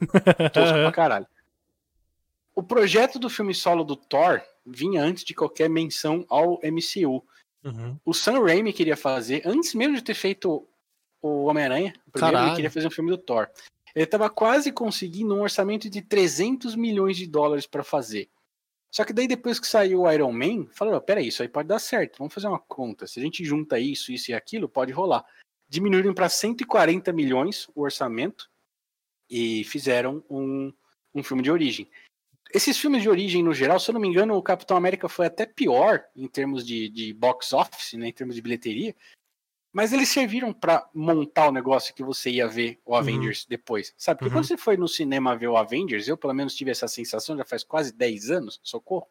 Tosco 0.52 0.74
pra 0.74 0.92
caralho. 0.92 1.26
O 2.54 2.62
projeto 2.62 3.18
do 3.18 3.30
filme 3.30 3.54
solo 3.54 3.84
do 3.84 3.96
Thor 3.96 4.42
vinha 4.64 5.02
antes 5.02 5.24
de 5.24 5.34
qualquer 5.34 5.68
menção 5.68 6.24
ao 6.28 6.60
MCU. 6.62 7.24
Uhum. 7.64 7.98
O 8.04 8.12
Sam 8.12 8.44
Raimi 8.44 8.72
queria 8.72 8.96
fazer, 8.96 9.42
antes 9.44 9.74
mesmo 9.74 9.96
de 9.96 10.02
ter 10.02 10.14
feito 10.14 10.66
o 11.20 11.44
Homem-Aranha, 11.44 11.94
primeiro 12.12 12.38
ele 12.38 12.54
queria 12.56 12.70
fazer 12.70 12.88
um 12.88 12.90
filme 12.90 13.10
do 13.10 13.18
Thor. 13.18 13.48
Ele 13.94 14.04
estava 14.04 14.28
quase 14.28 14.72
conseguindo 14.72 15.34
um 15.34 15.42
orçamento 15.42 15.88
de 15.88 16.02
300 16.02 16.74
milhões 16.74 17.16
de 17.16 17.26
dólares 17.26 17.66
para 17.66 17.84
fazer. 17.84 18.28
Só 18.90 19.04
que 19.04 19.12
daí 19.12 19.26
depois 19.26 19.58
que 19.58 19.66
saiu 19.66 20.02
o 20.02 20.10
Iron 20.10 20.32
Man, 20.32 20.66
falaram, 20.72 21.00
peraí, 21.00 21.28
isso 21.28 21.42
aí 21.42 21.48
pode 21.48 21.68
dar 21.68 21.78
certo, 21.78 22.18
vamos 22.18 22.34
fazer 22.34 22.48
uma 22.48 22.58
conta. 22.58 23.06
Se 23.06 23.20
a 23.20 23.22
gente 23.22 23.44
junta 23.44 23.78
isso, 23.78 24.12
isso 24.12 24.30
e 24.30 24.34
aquilo, 24.34 24.68
pode 24.68 24.92
rolar. 24.92 25.24
Diminuíram 25.68 26.12
para 26.12 26.28
140 26.28 27.12
milhões 27.12 27.68
o 27.74 27.82
orçamento 27.82 28.50
e 29.30 29.64
fizeram 29.64 30.22
um, 30.28 30.72
um 31.14 31.22
filme 31.22 31.42
de 31.42 31.50
origem. 31.50 31.88
Esses 32.52 32.78
filmes 32.78 33.02
de 33.02 33.08
origem, 33.08 33.42
no 33.42 33.54
geral, 33.54 33.80
se 33.80 33.90
eu 33.90 33.94
não 33.94 34.00
me 34.00 34.08
engano, 34.08 34.34
o 34.36 34.42
Capitão 34.42 34.76
América 34.76 35.08
foi 35.08 35.26
até 35.26 35.46
pior 35.46 36.04
em 36.14 36.28
termos 36.28 36.66
de, 36.66 36.88
de 36.88 37.12
box 37.14 37.52
office, 37.52 37.94
né, 37.94 38.08
em 38.08 38.12
termos 38.12 38.36
de 38.36 38.42
bilheteria, 38.42 38.94
mas 39.72 39.92
eles 39.92 40.10
serviram 40.10 40.52
para 40.52 40.86
montar 40.92 41.48
o 41.48 41.52
negócio 41.52 41.94
que 41.94 42.02
você 42.02 42.30
ia 42.30 42.46
ver 42.46 42.78
o. 42.84 42.94
Avengers 42.94 43.42
uhum. 43.42 43.46
depois, 43.48 43.94
sabe? 43.96 44.18
Porque 44.18 44.28
uhum. 44.28 44.40
quando 44.40 44.46
você 44.46 44.56
foi 44.58 44.76
no 44.76 44.86
cinema 44.86 45.34
ver 45.34 45.48
o 45.48 45.56
Avengers, 45.56 46.06
eu 46.06 46.16
pelo 46.16 46.34
menos 46.34 46.54
tive 46.54 46.70
essa 46.70 46.86
sensação 46.86 47.36
já 47.36 47.44
faz 47.44 47.64
quase 47.64 47.90
10 47.90 48.30
anos, 48.30 48.60
socorro, 48.62 49.08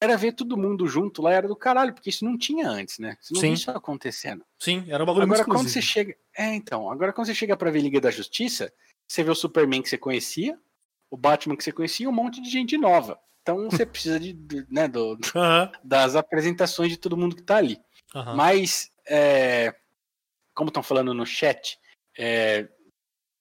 era 0.00 0.16
ver 0.16 0.32
todo 0.32 0.56
mundo 0.56 0.86
junto 0.86 1.20
lá, 1.20 1.32
era 1.32 1.48
do 1.48 1.56
caralho, 1.56 1.92
porque 1.92 2.08
isso 2.08 2.24
não 2.24 2.38
tinha 2.38 2.68
antes, 2.68 2.98
né? 2.98 3.18
Você 3.20 3.34
não 3.34 3.40
Sim. 3.40 3.52
isso 3.52 3.70
acontecendo. 3.70 4.44
Sim, 4.58 4.84
era 4.88 5.02
um 5.02 5.06
bagulho 5.06 5.24
Agora, 5.24 5.44
quando 5.44 5.68
você 5.68 5.82
chega. 5.82 6.16
É, 6.36 6.54
então, 6.54 6.90
agora 6.90 7.12
quando 7.12 7.26
você 7.26 7.34
chega 7.34 7.56
pra 7.56 7.70
ver 7.70 7.82
Liga 7.82 8.00
da 8.00 8.10
Justiça, 8.10 8.72
você 9.06 9.24
vê 9.24 9.30
o 9.30 9.34
Superman 9.34 9.82
que 9.82 9.88
você 9.88 9.98
conhecia, 9.98 10.58
o 11.10 11.16
Batman 11.16 11.56
que 11.56 11.64
você 11.64 11.72
conhecia 11.72 12.04
e 12.04 12.08
um 12.08 12.12
monte 12.12 12.40
de 12.40 12.48
gente 12.48 12.78
nova. 12.78 13.18
Então 13.42 13.68
você 13.68 13.84
precisa 13.86 14.18
de, 14.20 14.34
né, 14.70 14.86
do, 14.86 15.12
uhum. 15.12 15.72
das 15.82 16.14
apresentações 16.16 16.90
de 16.90 16.96
todo 16.96 17.16
mundo 17.16 17.36
que 17.36 17.42
tá 17.42 17.56
ali. 17.56 17.80
Uhum. 18.14 18.36
Mas, 18.36 18.90
é, 19.06 19.74
como 20.54 20.68
estão 20.68 20.82
falando 20.82 21.12
no 21.12 21.26
chat, 21.26 21.78
é, 22.18 22.68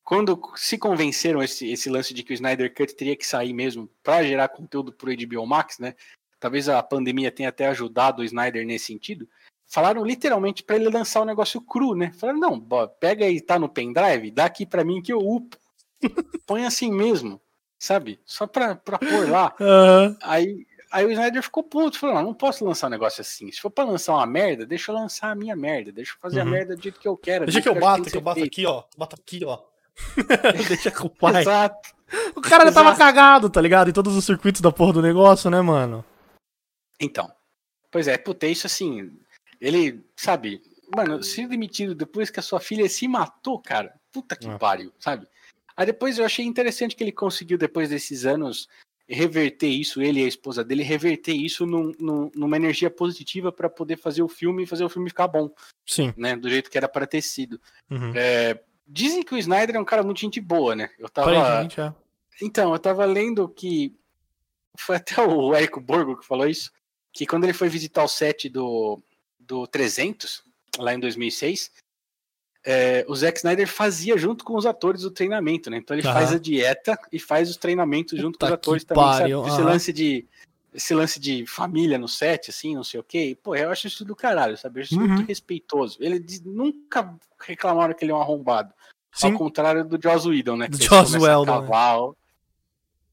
quando 0.04 0.42
se 0.56 0.78
convenceram 0.78 1.42
esse, 1.44 1.70
esse 1.70 1.90
lance 1.90 2.14
de 2.14 2.24
que 2.24 2.32
o 2.32 2.34
Snyder 2.34 2.74
Cut 2.74 2.96
teria 2.96 3.16
que 3.16 3.26
sair 3.26 3.54
mesmo 3.54 3.90
para 4.02 4.24
gerar 4.24 4.50
conteúdo 4.50 4.92
pro 4.92 5.16
HBO 5.16 5.46
Max, 5.46 5.78
né? 5.78 5.96
Talvez 6.40 6.70
a 6.70 6.82
pandemia 6.82 7.32
tenha 7.32 7.50
até 7.50 7.68
ajudado 7.68 8.22
o 8.22 8.26
Snyder 8.26 8.66
nesse 8.66 8.86
sentido. 8.86 9.30
Falaram 9.68 10.04
literalmente 10.04 10.64
para 10.64 10.78
ele 10.78 10.90
lançar 10.90 11.22
o 11.22 11.26
negócio 11.26 11.62
cru, 11.62 11.94
né? 11.94 12.12
Falaram, 12.14 12.40
não, 12.40 12.68
pega 13.00 13.26
aí, 13.26 13.40
tá 13.40 13.60
no 13.60 13.70
pendrive, 13.70 14.32
dá 14.32 14.46
aqui 14.46 14.66
para 14.66 14.84
mim 14.84 15.02
que 15.02 15.14
eu 15.14 15.20
upo. 15.20 15.58
Põe 16.48 16.66
assim 16.66 16.92
mesmo. 16.92 17.40
Sabe? 17.80 18.20
Só 18.26 18.46
pra, 18.46 18.76
pra 18.76 19.00
pôr 19.00 19.28
lá. 19.30 19.56
Aham. 19.62 20.18
Aí, 20.22 20.68
aí 20.92 21.06
o 21.06 21.12
Snyder 21.12 21.42
ficou 21.42 21.64
puto, 21.64 21.98
falou, 21.98 22.16
não, 22.18 22.24
não 22.24 22.34
posso 22.34 22.64
lançar 22.66 22.88
um 22.88 22.92
negócio 22.92 23.22
assim. 23.22 23.52
Se 23.52 23.60
for 23.62 23.70
pra 23.72 23.84
lançar 23.86 24.14
uma 24.14 24.26
merda, 24.28 24.66
deixa 24.66 24.92
eu 24.92 24.96
lançar 24.96 25.32
a 25.32 25.36
minha 25.36 25.56
merda, 25.56 25.92
deixa 25.92 26.12
eu 26.14 26.18
fazer 26.20 26.42
Uhum. 26.42 26.48
a 26.48 26.52
merda 26.52 26.76
do 26.76 26.84
jeito 26.84 27.00
que 27.00 27.08
eu 27.08 27.18
quero. 27.18 27.46
Deixa 27.46 27.62
que 27.62 27.70
eu 27.70 27.80
bato, 27.80 28.04
que 28.04 28.18
eu 28.18 28.22
bato 28.22 28.40
feito. 28.40 28.52
aqui, 28.54 28.66
ó. 28.66 28.84
Bato 28.98 29.16
aqui, 29.16 29.46
ó. 29.46 29.60
Deixa 30.68 30.92
com 30.92 31.08
o 31.08 31.10
pai. 31.10 31.42
Exato. 31.42 31.90
O 32.36 32.42
cara 32.42 32.66
já 32.66 32.72
tava 32.72 32.90
Exato. 32.90 33.00
cagado, 33.00 33.50
tá 33.50 33.62
ligado? 33.62 33.90
Em 33.90 33.94
todos 33.94 34.16
os 34.16 34.26
circuitos 34.26 34.62
da 34.62 34.72
porra 34.72 34.94
do 34.94 35.02
negócio, 35.02 35.50
né, 35.50 35.62
mano? 35.62 36.04
Então, 37.00 37.30
pois 37.92 38.08
é, 38.08 38.18
puta, 38.18 38.48
isso 38.48 38.66
assim, 38.66 39.12
ele, 39.62 40.04
sabe, 40.16 40.62
mano, 40.96 41.22
ser 41.24 41.48
demitido 41.48 41.94
depois 41.94 42.30
que 42.30 42.40
a 42.40 42.44
sua 42.44 42.60
filha 42.60 42.88
se 42.90 43.08
matou, 43.08 43.60
cara, 43.62 43.94
puta 44.12 44.36
que 44.36 44.48
É. 44.50 44.58
pariu, 44.58 44.92
sabe? 45.00 45.28
Aí 45.80 45.86
depois 45.86 46.20
eu 46.20 46.26
achei 46.26 46.44
interessante 46.44 46.94
que 46.94 47.02
ele 47.02 47.12
conseguiu, 47.14 47.58
depois 47.58 47.90
desses 47.90 48.26
anos, 48.26 48.68
reverter 49.08 49.70
isso, 49.70 50.02
ele 50.02 50.20
e 50.20 50.26
a 50.26 50.28
esposa 50.28 50.62
dele, 50.62 50.84
reverter 50.84 51.32
isso 51.32 51.66
num- 51.66 51.94
num- 51.98 52.30
numa 52.36 52.58
energia 52.58 52.90
positiva 52.92 53.50
pra 53.50 53.70
poder 53.70 53.96
fazer 53.96 54.22
o 54.22 54.28
filme 54.28 54.64
e 54.64 54.68
fazer 54.68 54.84
o 54.84 54.90
filme 54.90 55.08
ficar 55.10 55.30
bom, 55.30 55.50
Sim. 55.88 56.14
né, 56.18 56.36
do 56.36 56.50
jeito 56.50 56.70
que 56.70 56.78
era 56.78 56.90
pra 56.90 57.08
ter 57.08 57.22
sido. 57.22 57.62
Uhum. 57.90 58.12
É, 58.14 58.60
dizem 58.86 59.24
que 59.24 59.34
o 59.34 59.38
Snyder 59.38 59.78
é 59.78 59.80
um 59.80 59.86
cara 59.86 60.04
muito 60.04 60.20
gente 60.20 60.42
boa, 60.42 60.76
né? 60.76 60.90
Eu 61.00 61.08
tava, 61.08 61.34
é. 61.34 61.94
então, 62.42 62.74
eu 62.74 62.80
tava 62.80 63.06
lendo 63.06 63.48
que 63.48 63.96
foi 64.78 64.98
até 64.98 65.22
o 65.22 65.54
Érico 65.56 65.80
Borgo 65.80 66.18
que 66.18 66.28
falou 66.28 66.46
isso, 66.46 66.74
que 67.14 67.26
quando 67.26 67.46
ele 67.46 67.54
foi 67.54 67.70
visitar 67.70 68.04
o 68.04 68.08
set 68.10 68.50
do, 68.50 69.02
do 69.40 69.66
300, 69.66 70.44
lá 70.78 70.94
em 70.94 71.00
2006, 71.00 71.72
é, 72.66 73.06
o 73.08 73.16
Zack 73.16 73.38
Snyder 73.38 73.68
fazia 73.68 74.18
junto 74.18 74.44
com 74.44 74.56
os 74.56 74.66
atores 74.66 75.04
o 75.04 75.12
treinamento, 75.12 75.70
né? 75.70 75.78
Então 75.78 75.96
ele 75.98 76.06
Aham. 76.06 76.14
faz 76.14 76.34
a 76.34 76.40
dieta 76.40 77.00
e 77.12 77.20
faz 77.20 77.50
os 77.50 77.58
treinamentos 77.58 78.20
junto 78.20 78.38
com 78.38 78.46
os 78.46 78.50
Puta 78.52 78.54
atores 78.62 78.84
também, 78.84 79.04
pariu, 79.04 79.40
sabe? 79.40 79.52
Esse 79.54 79.62
lance 79.64 79.94
de 79.94 80.26
esse 80.72 80.94
lance 80.94 81.20
de 81.20 81.48
família 81.48 81.98
no 81.98 82.08
set, 82.08 82.52
assim, 82.52 82.76
não 82.76 82.84
sei 82.84 83.00
o 83.00 83.04
quê. 83.04 83.36
Pô, 83.42 83.56
eu 83.56 83.72
acho 83.72 83.88
isso 83.88 84.06
do 84.06 84.16
caralho, 84.16 84.56
sabe? 84.56 84.80
Eu 84.80 84.84
acho 84.84 84.94
isso 84.94 85.02
Uhum. 85.02 85.08
muito 85.16 85.28
respeitoso. 85.28 85.98
Ele 86.00 86.20
diz- 86.20 86.42
nunca 86.44 87.16
reclamaram 87.40 87.94
que 87.96 88.06
ele 88.06 88.12
é 88.12 88.16
um 88.16 88.22
arrombado. 88.22 88.72
Sim. 89.12 89.32
Ao 89.32 89.38
contrário 89.38 89.84
do 89.84 90.00
Joss 90.02 90.28
Whedon, 90.28 90.58
né? 90.58 90.68
Do 90.68 90.78
Que 90.78 90.86
Joss 90.86 91.18
Whedon, 91.18 91.46
né? 91.62 92.16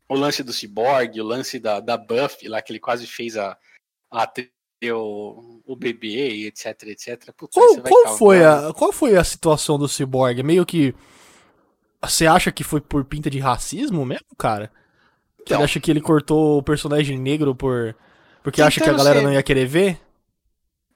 o- 0.09 0.15
lance 0.15 0.43
do 0.43 0.53
Cyborg, 0.53 1.19
o 1.19 1.25
lance 1.25 1.59
da, 1.59 1.81
da 1.81 1.97
Buffy, 1.97 2.47
lá 2.47 2.61
que 2.61 2.71
ele 2.73 2.79
quase 2.79 3.07
fez 3.07 3.39
a, 3.39 3.57
a 4.11 4.27
ter 4.27 4.53
o, 4.93 5.61
o 5.67 5.75
bebê 5.77 6.31
e 6.35 6.47
etc, 6.47 6.83
etc. 6.85 7.33
Puta, 7.37 7.59
aí 7.61 7.81
Qual, 7.81 7.83
qual 7.83 8.17
foi 8.19 8.45
a, 8.45 8.73
qual 8.75 8.93
foi 8.93 9.17
a 9.17 9.25
situação 9.25 9.79
do 9.79 9.89
Cyborg? 9.89 10.43
Meio 10.43 10.65
que. 10.67 10.95
Você 12.03 12.27
acha 12.27 12.53
que 12.53 12.63
foi 12.63 12.81
por 12.81 13.05
pinta 13.05 13.29
de 13.31 13.39
racismo 13.39 14.05
mesmo, 14.05 14.27
cara? 14.39 14.71
Você 15.39 15.55
Então. 15.55 15.63
acha 15.63 15.81
que 15.81 15.91
ele 15.91 16.01
cortou 16.01 16.59
o 16.59 16.63
personagem 16.63 17.19
negro 17.19 17.55
por. 17.55 17.97
Porque 18.43 18.61
acha 18.63 18.81
que 18.81 18.89
a 18.89 18.93
galera 18.93 19.19
ser- 19.21 19.25
não 19.25 19.33
ia 19.33 19.43
querer 19.43 19.67
ver? 19.67 19.99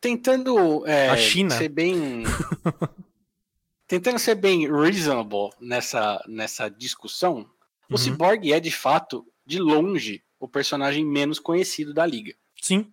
Tentando 0.00 0.86
é, 0.86 1.08
A 1.08 1.16
China. 1.16 1.50
ser 1.50 1.68
bem. 1.68 2.22
tentando 3.86 4.18
ser 4.18 4.34
bem 4.36 4.70
reasonable 4.70 5.50
nessa, 5.60 6.22
nessa 6.28 6.68
discussão, 6.68 7.40
o 7.88 7.92
Uhum. 7.94 7.98
Cyborg 7.98 8.52
é 8.52 8.60
de 8.60 8.70
fato, 8.70 9.26
de 9.44 9.58
longe, 9.58 10.22
o 10.38 10.46
personagem 10.48 11.04
menos 11.04 11.38
conhecido 11.40 11.92
da 11.92 12.06
liga. 12.06 12.34
Sim. 12.60 12.86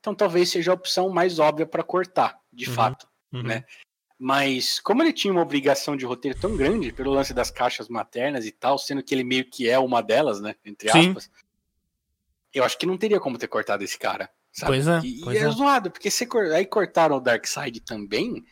Então 0.00 0.14
talvez 0.14 0.48
seja 0.50 0.70
a 0.70 0.74
opção 0.74 1.08
mais 1.08 1.38
óbvia 1.38 1.66
para 1.66 1.82
cortar, 1.82 2.40
de 2.52 2.68
Uhum. 2.68 2.74
fato. 2.74 3.08
Uhum. 3.32 3.42
Né? 3.42 3.64
Mas 4.18 4.80
como 4.80 5.02
ele 5.02 5.12
tinha 5.12 5.32
uma 5.32 5.42
obrigação 5.42 5.96
de 5.96 6.04
roteiro 6.04 6.38
tão 6.38 6.56
grande 6.56 6.92
pelo 6.92 7.12
lance 7.12 7.32
das 7.32 7.50
caixas 7.50 7.88
maternas 7.88 8.46
e 8.46 8.50
tal, 8.50 8.78
sendo 8.78 9.02
que 9.02 9.14
ele 9.14 9.22
meio 9.24 9.44
que 9.48 9.68
é 9.68 9.78
uma 9.78 10.02
delas, 10.02 10.40
né? 10.40 10.54
Entre 10.64 10.90
Sim. 10.90 11.08
aspas. 11.10 11.30
Eu 12.52 12.64
acho 12.64 12.78
que 12.78 12.86
não 12.86 12.96
teria 12.96 13.20
como 13.20 13.38
ter 13.38 13.46
cortado 13.48 13.84
esse 13.84 13.98
cara. 13.98 14.30
Sabe? 14.50 14.72
Pois 14.72 14.88
é, 14.88 14.98
E, 15.04 15.20
pois 15.20 15.36
e 15.36 15.40
é, 15.40 15.44
é. 15.44 15.50
zoado, 15.50 15.90
porque 15.90 16.10
se 16.10 16.26
aí 16.54 16.66
cortaram 16.66 17.16
o 17.16 17.20
Darkseid 17.20 17.80
também, 17.80 18.44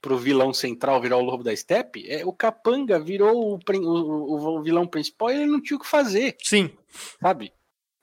pro 0.00 0.18
vilão 0.18 0.52
central 0.52 1.00
virar 1.00 1.16
o 1.16 1.22
Lobo 1.22 1.42
da 1.42 1.56
Steppe, 1.56 2.06
é, 2.10 2.26
o 2.26 2.32
Capanga 2.32 2.98
virou 3.00 3.54
o- 3.54 3.60
o- 3.78 4.58
o 4.58 4.62
vilão 4.62 4.86
principal 4.86 5.30
e 5.30 5.36
ele 5.36 5.46
não 5.46 5.62
tinha 5.62 5.76
o 5.78 5.80
que 5.80 5.86
fazer, 5.86 6.36
Sim. 6.42 6.70
sabe? 7.22 7.52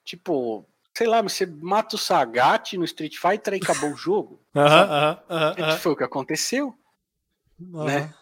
Tipo, 0.03 0.65
sei 1.01 1.07
lá, 1.07 1.19
você 1.19 1.47
mata 1.47 1.95
o 1.95 1.99
Sagat 1.99 2.77
no 2.77 2.85
Street 2.85 3.17
Fighter 3.17 3.55
e 3.55 3.57
acabou 3.57 3.91
o 3.91 3.97
jogo. 3.97 4.39
Aham, 4.55 4.69
Sabe? 4.69 4.91
aham, 4.91 5.19
aham, 5.29 5.55
aham. 5.59 5.77
Foi 5.77 5.91
o 5.93 5.95
que 5.95 6.03
aconteceu. 6.03 6.75
né? 7.59 8.13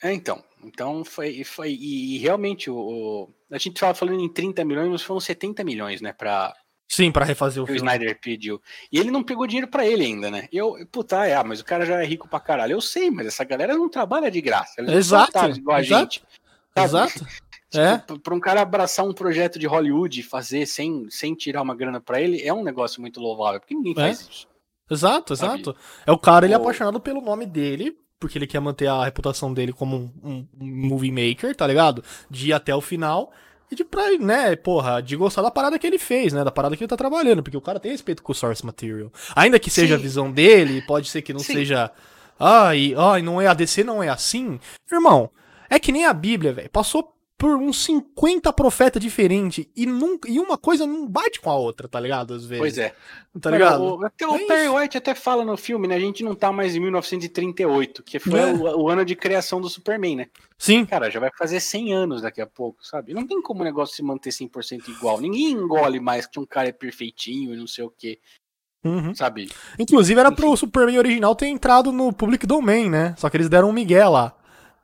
É, 0.00 0.12
então. 0.12 0.44
Então 0.62 1.04
foi. 1.04 1.42
foi 1.42 1.70
e, 1.72 2.14
e 2.14 2.18
realmente 2.18 2.70
o, 2.70 2.76
o- 2.76 3.34
A 3.50 3.58
gente 3.58 3.78
tava 3.80 3.92
falando 3.94 4.20
em 4.20 4.32
30 4.32 4.64
milhões, 4.64 4.88
mas 4.88 5.02
foram 5.02 5.18
70 5.18 5.64
milhões, 5.64 6.00
né? 6.00 6.12
Pra, 6.12 6.54
Sim, 6.88 7.10
pra 7.10 7.24
refazer 7.24 7.60
o 7.60 7.64
o 7.64 7.66
filme. 7.66 7.80
Snyder 7.80 8.20
pediu. 8.20 8.62
E 8.92 8.98
ele 9.00 9.10
não 9.10 9.24
pegou 9.24 9.44
dinheiro 9.46 9.66
pra 9.68 9.84
ele 9.84 10.04
ainda, 10.04 10.30
né? 10.30 10.48
Eu, 10.52 10.74
puta, 10.92 11.26
é, 11.26 11.34
ah, 11.34 11.42
mas 11.42 11.58
o 11.58 11.64
cara 11.64 11.84
já 11.84 12.00
é 12.00 12.06
rico 12.06 12.28
pra 12.28 12.38
caralho. 12.38 12.72
Eu 12.74 12.80
sei, 12.80 13.10
mas 13.10 13.26
essa 13.26 13.42
galera 13.42 13.74
não 13.74 13.88
trabalha 13.88 14.30
de 14.30 14.40
graça. 14.40 14.74
Eles 14.78 14.90
não 14.92 14.98
Exato, 14.98 15.46
igual 15.58 15.76
a 15.76 15.80
exato, 15.82 16.02
gente. 16.14 16.24
sabe? 16.76 16.86
Exato. 16.86 17.26
Tipo, 17.78 17.84
É. 17.84 17.98
p- 17.98 18.18
Pra 18.18 18.34
um 18.34 18.40
cara 18.40 18.60
abraçar 18.62 19.04
um 19.06 19.12
projeto 19.12 19.58
de 19.58 19.66
Hollywood 19.66 20.20
e 20.20 20.22
fazer 20.22 20.66
sem, 20.66 21.06
sem 21.10 21.34
tirar 21.34 21.62
uma 21.62 21.74
grana 21.74 22.00
pra 22.00 22.20
ele, 22.20 22.40
é 22.42 22.52
um 22.52 22.62
negócio 22.64 23.00
muito 23.00 23.20
louvável, 23.20 23.60
porque 23.60 23.74
ninguém 23.74 23.92
É. 23.92 23.96
faz 23.96 24.20
isso. 24.20 24.46
Exato, 24.90 25.34
Sabe? 25.36 25.54
exato. 25.60 25.76
É 26.06 26.12
o 26.12 26.18
cara, 26.18 26.44
ele 26.46 26.52
é 26.52 26.56
apaixonado 26.56 27.00
pelo 27.00 27.20
nome 27.20 27.46
dele, 27.46 27.96
porque 28.20 28.36
ele 28.38 28.46
quer 28.46 28.60
manter 28.60 28.86
a 28.86 29.04
reputação 29.04 29.52
dele 29.52 29.72
como 29.72 29.96
um, 29.96 30.10
um- 30.22 30.46
movie 30.60 31.10
maker, 31.10 31.54
tá 31.56 31.66
ligado? 31.66 32.02
De 32.30 32.48
ir 32.48 32.52
até 32.52 32.74
o 32.74 32.80
final. 32.80 33.30
E 33.70 33.74
de 33.74 33.82
pra, 33.82 34.10
né, 34.18 34.54
porra, 34.56 35.00
de 35.02 35.16
gostar 35.16 35.40
da 35.40 35.50
parada 35.50 35.78
que 35.78 35.86
ele 35.86 35.98
fez, 35.98 36.34
né? 36.34 36.44
Da 36.44 36.50
parada 36.52 36.76
que 36.76 36.82
ele 36.84 36.88
tá 36.88 36.98
trabalhando, 36.98 37.42
porque 37.42 37.56
o 37.56 37.62
cara 37.62 37.80
tem 37.80 37.90
respeito 37.92 38.22
com 38.22 38.30
o 38.32 38.34
source 38.34 38.64
material. 38.64 39.10
Ainda 39.34 39.58
que 39.58 39.70
seja 39.70 39.94
a 39.94 39.96
Sim. 39.96 40.02
visão 40.02 40.30
dele, 40.30 40.82
pode 40.82 41.08
ser 41.08 41.22
que 41.22 41.32
não 41.32 41.40
Sim. 41.40 41.54
seja. 41.54 41.90
Ai, 42.38 42.94
ai, 42.96 43.22
não 43.22 43.40
é 43.40 43.46
a 43.46 43.54
DC, 43.54 43.82
não 43.82 44.02
é 44.02 44.08
assim. 44.10 44.60
Irmão, 44.92 45.30
é 45.70 45.78
que 45.78 45.92
nem 45.92 46.04
a 46.04 46.12
Bíblia, 46.12 46.52
velho. 46.52 46.68
Passou 46.70 47.13
por 47.44 47.56
uns 47.56 47.84
50 47.84 48.50
profetas 48.54 49.02
diferentes 49.02 49.66
e, 49.76 49.84
e 50.26 50.40
uma 50.40 50.56
coisa 50.56 50.86
não 50.86 51.06
bate 51.06 51.38
com 51.42 51.50
a 51.50 51.54
outra, 51.56 51.86
tá 51.86 52.00
ligado? 52.00 52.32
Às 52.32 52.46
vezes. 52.46 52.58
Pois 52.58 52.78
é. 52.78 52.94
Tá 53.38 53.50
ligado? 53.50 53.82
o, 53.82 54.02
até 54.06 54.26
o 54.26 54.34
É 54.34 54.46
Perry. 54.46 54.68
White 54.70 54.96
até 54.96 55.14
fala 55.14 55.44
no 55.44 55.54
filme, 55.54 55.86
né? 55.86 55.96
A 55.96 56.00
gente 56.00 56.24
não 56.24 56.34
tá 56.34 56.50
mais 56.50 56.74
em 56.74 56.80
1938, 56.80 58.02
que 58.02 58.18
foi 58.18 58.40
É. 58.40 58.46
o, 58.46 58.84
o 58.84 58.88
ano 58.88 59.04
de 59.04 59.14
criação 59.14 59.60
do 59.60 59.68
Superman, 59.68 60.16
né? 60.16 60.26
Sim. 60.56 60.86
Cara, 60.86 61.10
já 61.10 61.20
vai 61.20 61.28
fazer 61.36 61.60
100 61.60 61.92
anos 61.92 62.22
daqui 62.22 62.40
a 62.40 62.46
pouco, 62.46 62.78
sabe? 62.86 63.12
Não 63.12 63.26
tem 63.26 63.42
como 63.42 63.60
o 63.60 63.64
negócio 63.64 63.94
se 63.94 64.02
manter 64.02 64.30
100% 64.30 64.88
igual. 64.88 65.20
Ninguém 65.20 65.50
engole 65.52 66.00
mais 66.00 66.26
que 66.26 66.40
um 66.40 66.46
cara 66.46 66.68
é 66.70 66.72
perfeitinho 66.72 67.52
e 67.52 67.56
não 67.58 67.66
sei 67.66 67.84
o 67.84 67.90
quê, 67.90 68.18
Uhum. 68.82 69.14
sabe? 69.14 69.50
Inclusive 69.78 70.18
era 70.18 70.30
Enfim. 70.30 70.36
pro 70.36 70.56
Superman 70.56 70.96
original 70.98 71.34
ter 71.36 71.48
entrado 71.48 71.92
no 71.92 72.10
Public 72.10 72.46
Domain, 72.46 72.88
né? 72.88 73.14
Só 73.18 73.28
que 73.28 73.36
eles 73.36 73.50
deram 73.50 73.68
um 73.68 73.72
migué 73.72 74.06
lá. 74.08 74.34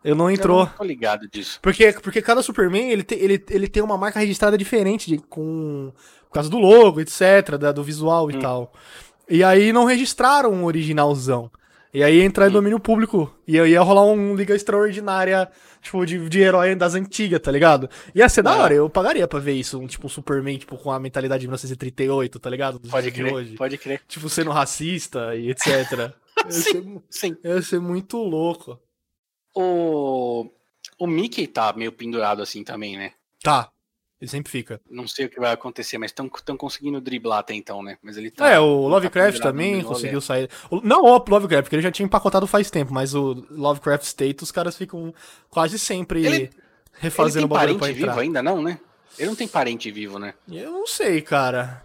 Ele 0.05 0.15
não 0.15 0.31
entrou. 0.31 0.61
Eu 0.61 0.67
não 0.67 0.73
tô 0.79 0.85
ligado 0.85 1.29
disso. 1.29 1.59
Porque, 1.61 1.93
porque 1.93 2.23
cada 2.23 2.43
Superman, 2.43 2.91
ele, 2.91 3.03
te- 3.03 3.15
ele, 3.17 3.45
ele 3.51 3.69
tem 3.69 3.83
uma 3.83 3.99
marca 3.99 4.19
registrada 4.21 4.57
diferente, 4.57 5.09
de- 5.11 5.19
com, 5.19 5.93
por 6.29 6.33
causa 6.35 6.49
do 6.49 6.59
logo, 6.59 7.01
etc, 7.01 7.57
da- 7.59 7.73
do 7.73 7.83
visual 7.85 8.31
e 8.31 8.37
Hum. 8.37 8.41
tal. 8.41 8.73
E 9.29 9.45
aí 9.45 9.73
não 9.73 9.85
registraram 9.85 10.53
um 10.53 10.65
originalzão. 10.65 11.51
E 11.93 12.03
aí 12.05 12.19
ia 12.19 12.25
entrar 12.25 12.47
em 12.47 12.51
Hum. 12.51 12.53
domínio 12.55 12.81
público. 12.81 13.31
E 13.47 13.59
aí 13.61 13.73
ia 13.73 13.81
rolar 13.83 14.05
um 14.07 14.35
Liga 14.37 14.55
Extraordinária, 14.55 15.51
tipo, 15.83 16.07
de, 16.07 16.29
de 16.29 16.41
herói 16.41 16.75
das 16.77 16.95
antigas, 16.95 17.41
tá 17.41 17.51
ligado? 17.51 17.91
Ia 18.15 18.29
ser 18.29 18.43
da 18.43 18.53
Ah. 18.53 18.57
hora, 18.59 18.75
eu 18.75 18.89
pagaria 18.89 19.27
pra 19.29 19.39
ver 19.41 19.53
isso. 19.55 19.79
Um, 19.79 19.87
tipo, 19.87 20.07
um 20.07 20.09
Superman, 20.09 20.57
tipo, 20.57 20.79
com 20.79 20.91
a 20.93 20.99
mentalidade 21.01 21.41
de 21.43 21.47
1938, 21.49 22.39
tá 22.39 22.49
ligado? 22.49 22.81
Pode 22.89 23.11
crer, 23.11 23.35
hoje. 23.35 23.55
pode 23.57 23.77
crer. 23.77 24.01
Tipo, 24.09 24.29
sendo 24.29 24.51
racista 24.51 25.35
e 25.35 25.51
etc. 25.51 26.13
ia, 26.47 26.51
ser, 26.53 26.85
Sim. 27.11 27.37
ia 27.45 27.61
ser 27.61 27.81
muito 27.81 28.17
louco. 28.17 28.79
O, 29.61 30.51
o 30.99 31.07
Mickey 31.07 31.47
tá 31.47 31.73
meio 31.73 31.93
pendurado 31.93 32.43
assim 32.43 32.65
também, 32.65 32.97
né? 32.97 33.13
Tá. 33.43 33.71
Ele 34.21 34.31
sempre 34.31 34.53
fica. 34.53 34.79
Não 34.91 35.09
sei 35.09 35.25
o 35.25 35.31
que 35.31 35.41
vai 35.41 35.51
acontecer, 35.51 35.97
mas 35.97 36.11
estão 36.11 36.29
conseguindo 36.57 37.01
driblar 37.01 37.39
até 37.39 37.55
então, 37.55 37.83
né? 37.83 37.97
Mas 38.03 38.19
ele 38.19 38.31
tá. 38.31 38.51
é, 38.51 38.61
o 38.61 38.87
Lovecraft 38.87 39.33
pendurado 39.33 39.51
também 39.53 39.83
conseguiu 39.83 40.21
sair. 40.21 40.51
O- 40.71 40.83
Não 40.83 41.03
o 41.05 41.25
Lovecraft, 41.27 41.65
porque 41.65 41.77
ele 41.77 41.83
já 41.83 41.91
tinha 41.91 42.05
empacotado 42.05 42.47
faz 42.47 42.71
tempo, 42.71 42.93
mas 42.93 43.15
o 43.15 43.47
Lovecraft 43.51 44.05
State, 44.05 44.43
os 44.43 44.53
caras 44.53 44.77
ficam 44.77 45.15
quase 45.49 45.79
sempre 45.79 46.21
Ele- 46.27 46.37
Ele 46.37 46.51
refazendo 46.99 47.39
tem 47.39 47.45
o 47.47 47.49
bagulho 47.49 47.79
pra 47.79 47.91
entrar. 47.91 48.07
vivo 48.09 48.21
ainda, 48.21 48.43
não, 48.43 48.63
né? 48.63 48.79
Ele 49.19 49.29
não 49.29 49.35
tem 49.37 49.49
parente 49.49 49.91
vivo, 49.91 50.19
né? 50.19 50.35
Eu 50.51 50.71
não 50.71 50.87
sei, 50.87 51.23
cara. 51.23 51.83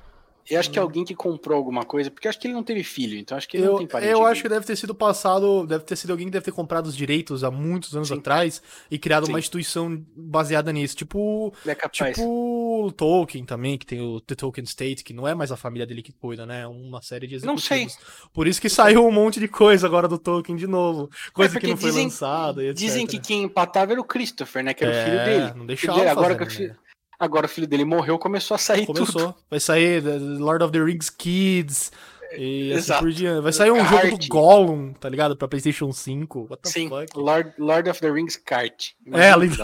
Eu 0.50 0.60
acho 0.60 0.70
que 0.70 0.78
é 0.78 0.82
alguém 0.82 1.04
que 1.04 1.16
comprou 1.16 1.58
alguma 1.58 1.84
coisa, 1.84 2.12
porque 2.12 2.28
acho 2.28 2.40
que 2.40 2.48
ele 2.48 2.54
não 2.54 2.64
teve 2.64 2.84
filho, 2.84 3.18
então 3.18 3.38
acho 3.38 3.48
que 3.48 3.58
ele 3.58 3.66
não 3.66 3.74
Eu, 3.74 3.78
tem 3.80 3.88
parente 3.88 4.12
eu 4.12 4.18
vivo. 4.20 4.30
acho 4.30 4.42
que 4.44 4.50
deve 4.50 4.66
ter 4.66 4.76
sido 4.76 4.94
passado, 4.94 5.66
deve 5.66 5.84
ter 5.84 5.96
sido 5.96 6.12
alguém 6.12 6.28
que 6.28 6.32
deve 6.32 6.46
ter 6.46 6.52
comprado 6.52 6.86
os 6.86 6.96
direitos 6.96 7.44
há 7.44 7.50
muitos 7.50 7.96
anos 7.96 8.10
Sim. 8.10 8.20
atrás 8.20 8.62
e 8.92 9.00
criado 9.00 9.26
Sim. 9.26 9.32
uma 9.32 9.40
instituição 9.40 10.04
baseada 10.16 10.72
nisso. 10.72 10.96
Tipo, 10.96 11.54
É 11.66 11.74
tipo 11.90 12.86
o 12.86 12.92
Tolkien 12.92 13.44
também, 13.46 13.78
que 13.78 13.86
tem 13.86 14.02
o 14.02 14.20
The 14.22 14.36
Tolkien 14.36 14.66
State, 14.66 15.04
que 15.04 15.14
não 15.14 15.28
é 15.28 15.34
mais 15.34 15.52
a 15.52 15.58
família 15.58 15.86
dele 15.88 16.02
que 16.04 16.12
cuida, 16.12 16.46
né? 16.46 16.62
É 16.62 16.68
uma 16.68 17.02
série 17.02 17.26
de 17.28 17.44
Não 17.46 17.56
executivos. 17.56 17.94
sei. 17.94 18.04
Por 18.34 18.48
isso 18.48 18.62
que 18.62 18.70
saiu 18.70 19.06
um 19.06 19.12
monte 19.12 19.40
de 19.40 19.48
coisa 19.48 19.88
agora 19.88 20.08
do 20.08 20.18
Tolkien 20.20 20.56
de 20.58 20.68
novo. 20.68 21.10
Coisa 21.34 21.52
que 21.54 21.58
É, 21.58 21.60
porque 21.62 21.68
não 21.74 21.78
foi 21.78 21.90
dizem- 21.90 22.04
lançada 22.06 22.64
etc. 22.64 22.76
Dizem 22.78 23.08
que 23.08 23.20
quem 23.20 23.44
empatava 23.44 23.94
era 23.94 24.02
o 24.02 24.04
Christopher, 24.04 24.64
né? 24.64 24.74
Que 24.74 24.84
era 24.84 24.94
o 24.94 25.04
filho 25.06 25.18
É, 25.20 25.26
dele. 25.26 25.54
Não 25.58 25.66
deixava 25.66 25.98
dele, 25.98 26.10
agora 26.10 26.38
fazer, 26.38 26.56
que 26.58 26.68
né? 26.68 26.76
Agora 27.20 27.46
o 27.46 27.50
filho 27.50 27.68
dele 27.68 27.86
morreu, 27.86 28.18
começou 28.20 28.56
a 28.56 28.58
sair 28.58 28.86
Começou. 28.86 29.06
tudo. 29.34 29.36
Vai 29.50 29.60
sair 29.60 30.04
Lord 30.40 30.64
of 30.64 30.72
the 30.74 30.80
Rings 30.84 31.10
Kids. 31.10 31.92
E 32.38 32.72
assim 32.74 32.78
Exato. 32.80 33.04
por 33.04 33.12
diante. 33.12 33.42
Vai 33.42 33.54
sair 33.54 33.72
um 33.72 33.78
Kart. 33.78 34.06
jogo 34.06 34.18
do 34.18 34.28
Gollum, 34.28 34.94
tá 34.94 35.08
ligado? 35.08 35.38
Pra 35.38 35.48
PlayStation 35.48 35.92
5. 35.94 36.48
What 36.50 36.64
the 36.64 36.70
Sim, 36.70 36.90
fuck? 36.90 37.18
Lord, 37.18 37.54
Lord 37.58 37.90
of 37.90 38.02
the 38.02 38.10
Rings 38.12 38.36
Kart. 38.36 38.90
É, 39.14 39.30
ali-. 39.32 39.50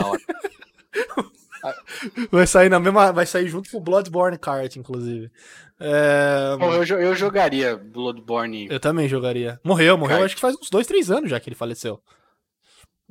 Vai 2.31 2.47
sair 2.47 2.69
na 2.69 2.79
mesma. 2.79 3.11
Vai 3.11 3.25
sair 3.25 3.47
junto 3.47 3.69
com 3.69 3.77
o 3.77 3.81
Bloodborne 3.81 4.37
Kart, 4.37 4.75
inclusive. 4.77 5.29
É, 5.79 6.55
Pô, 6.57 6.73
eu, 6.73 6.83
eu 6.99 7.15
jogaria 7.15 7.75
Bloodborne. 7.75 8.67
Eu 8.69 8.79
também 8.79 9.07
jogaria. 9.07 9.59
Morreu, 9.63 9.97
morreu. 9.97 10.17
Kart. 10.17 10.25
Acho 10.25 10.35
que 10.35 10.41
faz 10.41 10.55
uns 10.55 10.69
dois, 10.69 10.87
três 10.87 11.11
anos 11.11 11.29
já 11.29 11.39
que 11.39 11.49
ele 11.49 11.55
faleceu. 11.55 12.01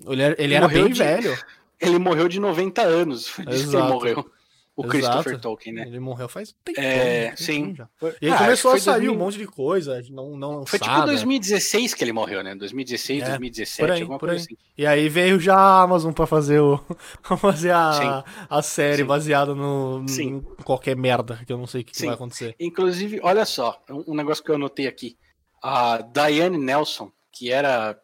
Ele 0.07 0.23
era, 0.23 0.35
ele 0.43 0.55
era 0.55 0.67
bem 0.67 0.89
de- 0.89 0.99
velho. 0.99 1.37
Ele 1.81 1.99
morreu 1.99 2.29
de 2.29 2.39
90 2.41 2.83
anos. 2.83 3.29
Foi 3.29 3.45
disso 3.47 3.65
que 3.65 3.69
ele 3.71 3.77
Exato. 3.79 3.93
morreu. 3.95 4.31
O 4.77 4.83
Exato. 4.85 4.91
Christopher 4.93 5.41
Tolkien, 5.41 5.75
né? 5.75 5.83
Ele 5.87 6.01
morreu 6.01 6.27
faz 6.29 6.51
um 6.51 6.55
tempo. 6.65 6.81
É, 6.81 7.35
sim. 7.37 7.77
E 8.23 8.27
aí 8.29 8.33
Ah, 8.33 8.39
começou 8.39 8.71
a 8.71 8.79
sair 8.79 8.95
2000 9.01 9.13
um 9.13 9.17
monte 9.19 9.37
de 9.37 9.47
coisa, 9.47 10.01
não, 10.11 10.37
não 10.39 10.65
Foi 10.65 10.79
tipo 10.79 10.91
lançada. 10.91 11.09
2016 11.13 11.93
que 11.93 12.03
ele 12.05 12.13
morreu, 12.13 12.43
né? 12.43 12.55
2016, 12.55 13.23
É, 13.23 13.27
2017, 13.27 13.81
por 13.87 13.91
aí, 13.95 14.01
alguma 14.01 14.19
coisa 14.19 14.37
assim. 14.37 14.57
E 14.79 14.87
aí 14.87 15.09
veio 15.11 15.39
já 15.39 15.55
a 15.55 15.83
Amazon 15.83 16.13
pra 16.13 16.25
fazer 16.27 16.61
o 16.61 16.79
pra 17.23 17.37
fazer 17.37 17.73
a, 17.73 17.93
Sim. 17.93 18.33
a 18.49 18.63
série 18.63 18.99
Sim. 18.99 19.05
baseada 19.05 19.55
no, 19.55 20.07
Sim. 20.09 20.37
em 20.59 20.63
qualquer 20.63 20.97
merda, 20.97 21.41
que 21.47 21.53
eu 21.53 21.59
não 21.59 21.67
sei 21.67 21.83
o 21.83 21.85
que, 21.85 21.93
que 21.93 22.07
vai 22.07 22.15
acontecer. 22.15 22.55
Inclusive, 22.59 23.21
olha 23.23 23.45
só, 23.45 23.79
um 23.91 24.05
um 24.13 24.15
negócio 24.15 24.43
que 24.43 24.51
eu 24.51 24.55
anotei 24.55 24.87
aqui. 24.87 25.15
A 25.63 25.99
Diane 26.01 26.57
Nelson, 26.57 27.13
que 27.31 27.51
era 27.51 27.99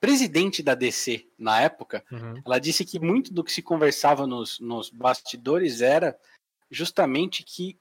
presidente 0.00 0.62
da 0.62 0.74
DC 0.74 1.28
na 1.38 1.60
época, 1.60 2.04
Uhum. 2.10 2.40
ela 2.44 2.58
disse 2.58 2.84
que 2.84 2.98
muito 2.98 3.32
do 3.32 3.44
que 3.44 3.52
se 3.52 3.62
conversava 3.62 4.26
nos, 4.26 4.58
nos 4.58 4.88
bastidores 4.90 5.80
era 5.80 6.18
justamente 6.70 7.44
que 7.44 7.78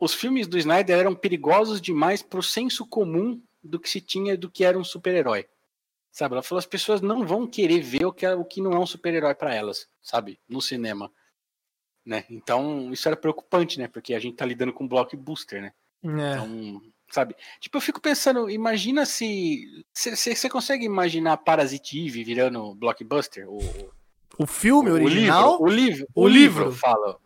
os 0.00 0.14
filmes 0.14 0.46
do 0.46 0.58
Snyder 0.58 0.98
eram 0.98 1.14
perigosos 1.14 1.80
demais 1.80 2.22
para 2.22 2.38
o 2.38 2.42
senso 2.42 2.86
comum 2.86 3.40
do 3.62 3.78
que 3.78 3.88
se 3.88 4.00
tinha 4.00 4.36
do 4.36 4.50
que 4.50 4.64
era 4.64 4.78
um 4.78 4.84
super-herói. 4.84 5.48
Sabe? 6.10 6.34
Ela 6.34 6.42
falou: 6.42 6.58
as 6.58 6.66
pessoas 6.66 7.00
não 7.00 7.26
vão 7.26 7.46
querer 7.46 7.80
ver 7.80 8.06
o 8.06 8.12
que, 8.12 8.24
é, 8.24 8.34
o 8.34 8.44
que 8.44 8.60
não 8.60 8.72
é 8.72 8.78
um 8.78 8.86
super-herói 8.86 9.34
para 9.34 9.54
elas, 9.54 9.88
sabe? 10.02 10.40
No 10.48 10.60
cinema. 10.60 11.12
Né? 12.04 12.24
Então, 12.30 12.90
isso 12.92 13.06
era 13.06 13.16
preocupante, 13.16 13.78
né? 13.78 13.86
Porque 13.86 14.14
a 14.14 14.18
gente 14.18 14.36
tá 14.36 14.46
lidando 14.46 14.72
com 14.72 14.88
blockbuster, 14.88 15.60
né? 15.60 15.72
É. 16.02 16.08
Então, 16.08 16.82
sabe? 17.10 17.34
Tipo, 17.60 17.76
eu 17.76 17.80
fico 17.80 18.00
pensando, 18.00 18.48
imagina 18.50 19.04
se. 19.06 19.64
Você 19.92 20.48
consegue 20.48 20.84
imaginar 20.84 21.36
Parasite 21.38 22.04
Eve 22.06 22.24
virando 22.24 22.74
blockbuster? 22.74 23.48
O, 23.48 23.58
O 24.38 24.46
filme 24.46 24.90
original. 24.90 25.60
O 25.60 25.66
livro, 25.66 25.68
o 25.68 25.68
livro, 25.68 26.06
O 26.14 26.22
o 26.24 26.28
livro. 26.28 26.64
livro 26.64 26.76
fala. 26.76 27.16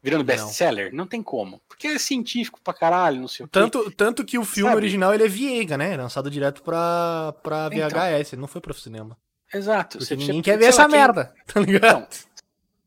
Virando 0.00 0.20
Não. 0.20 0.26
best-seller? 0.26 0.94
Não 0.94 1.06
tem 1.08 1.20
como. 1.22 1.60
Porque 1.68 1.88
é 1.88 1.98
científico 1.98 2.60
pra 2.62 2.72
caralho, 2.72 3.20
não 3.20 3.26
sei 3.28 3.44
o 3.44 3.48
quê. 3.48 3.52
Tanto, 3.52 3.90
tanto 3.90 4.24
que 4.24 4.38
o 4.38 4.44
filme 4.44 4.70
Sabe? 4.70 4.80
original 4.82 5.12
ele 5.12 5.24
é 5.24 5.28
Viega, 5.28 5.76
né? 5.76 5.96
Lançado 5.96 6.30
direto 6.30 6.62
pra, 6.62 7.34
pra 7.42 7.68
Então. 7.72 7.88
VHS, 7.90 8.32
ele 8.32 8.40
não 8.40 8.46
foi 8.48 8.60
pro 8.60 8.72
cinema. 8.72 9.18
Exato. 9.52 9.98
Porque 9.98 10.04
Você- 10.14 10.16
ninguém 10.16 10.40
quer 10.40 10.56
ver 10.56 10.66
essa 10.66 10.82
quem- 10.86 10.92
merda, 10.92 11.34
tá 11.52 11.58
ligado? 11.60 12.06
Então, 12.06 12.06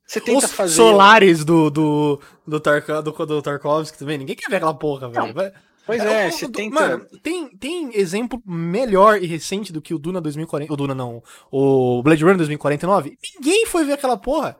você 0.08 0.22
tenta 0.22 0.46
Os 0.46 0.54
fazer. 0.54 0.76
solares 0.76 1.44
do, 1.44 1.70
do, 1.70 2.22
do, 2.48 2.60
Tarka, 2.62 3.02
do, 3.02 3.12
do 3.12 3.42
Tarkovsky 3.42 3.98
também, 3.98 4.18
ninguém 4.18 4.36
quer 4.36 4.50
ver 4.50 4.56
aquela 4.58 4.74
porra, 4.74 5.10
velho. 5.10 5.34
Pois 5.98 6.04
É, 6.04 6.28
é, 6.28 6.32
você 6.32 6.48
tenta. 6.50 6.74
Mano, 6.74 7.06
tem, 7.22 7.50
tem 7.50 7.92
exemplo 7.98 8.42
melhor 8.46 9.22
e 9.22 9.26
recente 9.26 9.74
do 9.74 9.82
que 9.82 9.94
o 9.94 10.00
Duna 10.00 10.22
2040. 10.22 10.72
O 10.72 10.78
Duna 10.78 10.96
não. 10.96 11.22
O 11.52 12.02
Blade 12.02 12.24
Runner 12.24 12.38
2049. 12.38 13.18
Ninguém 13.36 13.66
foi 13.66 13.84
ver 13.84 13.94
aquela 13.94 14.16
porra. 14.16 14.58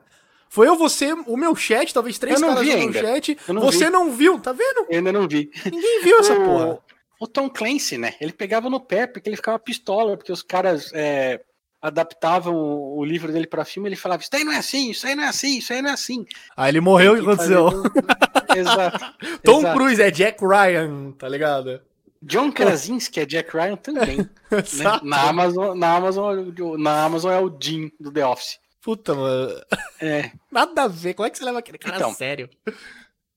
Foi 0.48 0.68
eu, 0.68 0.76
você, 0.76 1.14
o 1.14 1.34
meu 1.36 1.56
chat, 1.56 1.94
talvez 1.94 2.18
três 2.18 2.38
caras 2.38 2.60
vi 2.60 2.70
no 2.72 2.76
ainda. 2.76 3.00
chat. 3.00 3.38
Não 3.48 3.62
você 3.62 3.86
vi. 3.86 3.90
não 3.90 4.12
viu, 4.12 4.38
tá 4.38 4.52
vendo? 4.52 4.86
Eu 4.90 4.98
ainda 4.98 5.10
não 5.10 5.26
vi. 5.26 5.50
Ninguém 5.64 6.02
viu 6.02 6.18
essa 6.18 6.34
porra. 6.36 6.78
o 7.18 7.26
Tom 7.26 7.48
Clancy, 7.48 7.96
né? 7.96 8.14
Ele 8.20 8.32
pegava 8.32 8.68
no 8.68 8.78
pé 8.78 9.06
porque 9.06 9.30
ele 9.30 9.36
ficava 9.36 9.58
pistola, 9.58 10.14
porque 10.14 10.30
os 10.30 10.42
caras 10.42 10.90
é, 10.92 11.40
adaptavam 11.82 12.54
o, 12.54 13.04
livro 13.04 13.32
dele 13.32 13.46
pra 13.46 13.64
filme. 13.64 13.88
Ele 13.88 13.96
falava: 13.96 14.22
Isso 14.22 14.30
aí 14.32 14.44
não 14.44 14.52
é 14.52 14.58
assim, 14.58 14.90
isso 14.90 15.06
aí 15.06 15.14
não 15.16 15.24
é 15.24 15.28
assim, 15.28 15.58
isso 15.58 15.72
aí 15.72 15.82
não 15.82 15.90
é 15.90 15.92
assim. 15.92 16.24
Aí 16.56 16.70
ele 16.70 16.80
morreu 16.80 17.16
e 17.16 17.20
aconteceu. 17.20 17.70
fazer- 17.70 18.56
Exato. 18.56 19.14
Tom 19.42 19.58
exato. 19.58 19.76
Cruise 19.78 20.02
é 20.02 20.10
Jack 20.10 20.44
Ryan, 20.44 21.12
tá 21.12 21.28
ligado? 21.28 21.80
John 22.22 22.52
Krasinski 22.52 23.18
é 23.18 23.26
Jack 23.26 23.50
Ryan 23.52 23.76
também. 23.76 24.18
né? 24.18 24.28
Na, 25.02 25.28
Amazon, 25.28 25.76
na, 25.76 25.96
Amazon, 25.96 26.52
na 26.78 27.04
Amazon 27.04 27.32
é 27.32 27.40
o 27.40 27.52
Jim 27.60 27.90
do 27.98 28.12
The 28.12 28.24
Office. 28.24 28.60
Puta, 28.80 29.14
mano. 29.14 29.60
É. 30.00 30.30
Nada 30.50 30.82
a 30.84 30.88
ver. 30.88 31.14
Como 31.14 31.26
é 31.26 31.30
que 31.30 31.38
você 31.38 31.44
leva 31.44 31.58
aquele 31.60 31.78
cara 31.78 31.96
Então. 31.96 32.10
a 32.10 32.14
sério? 32.14 32.48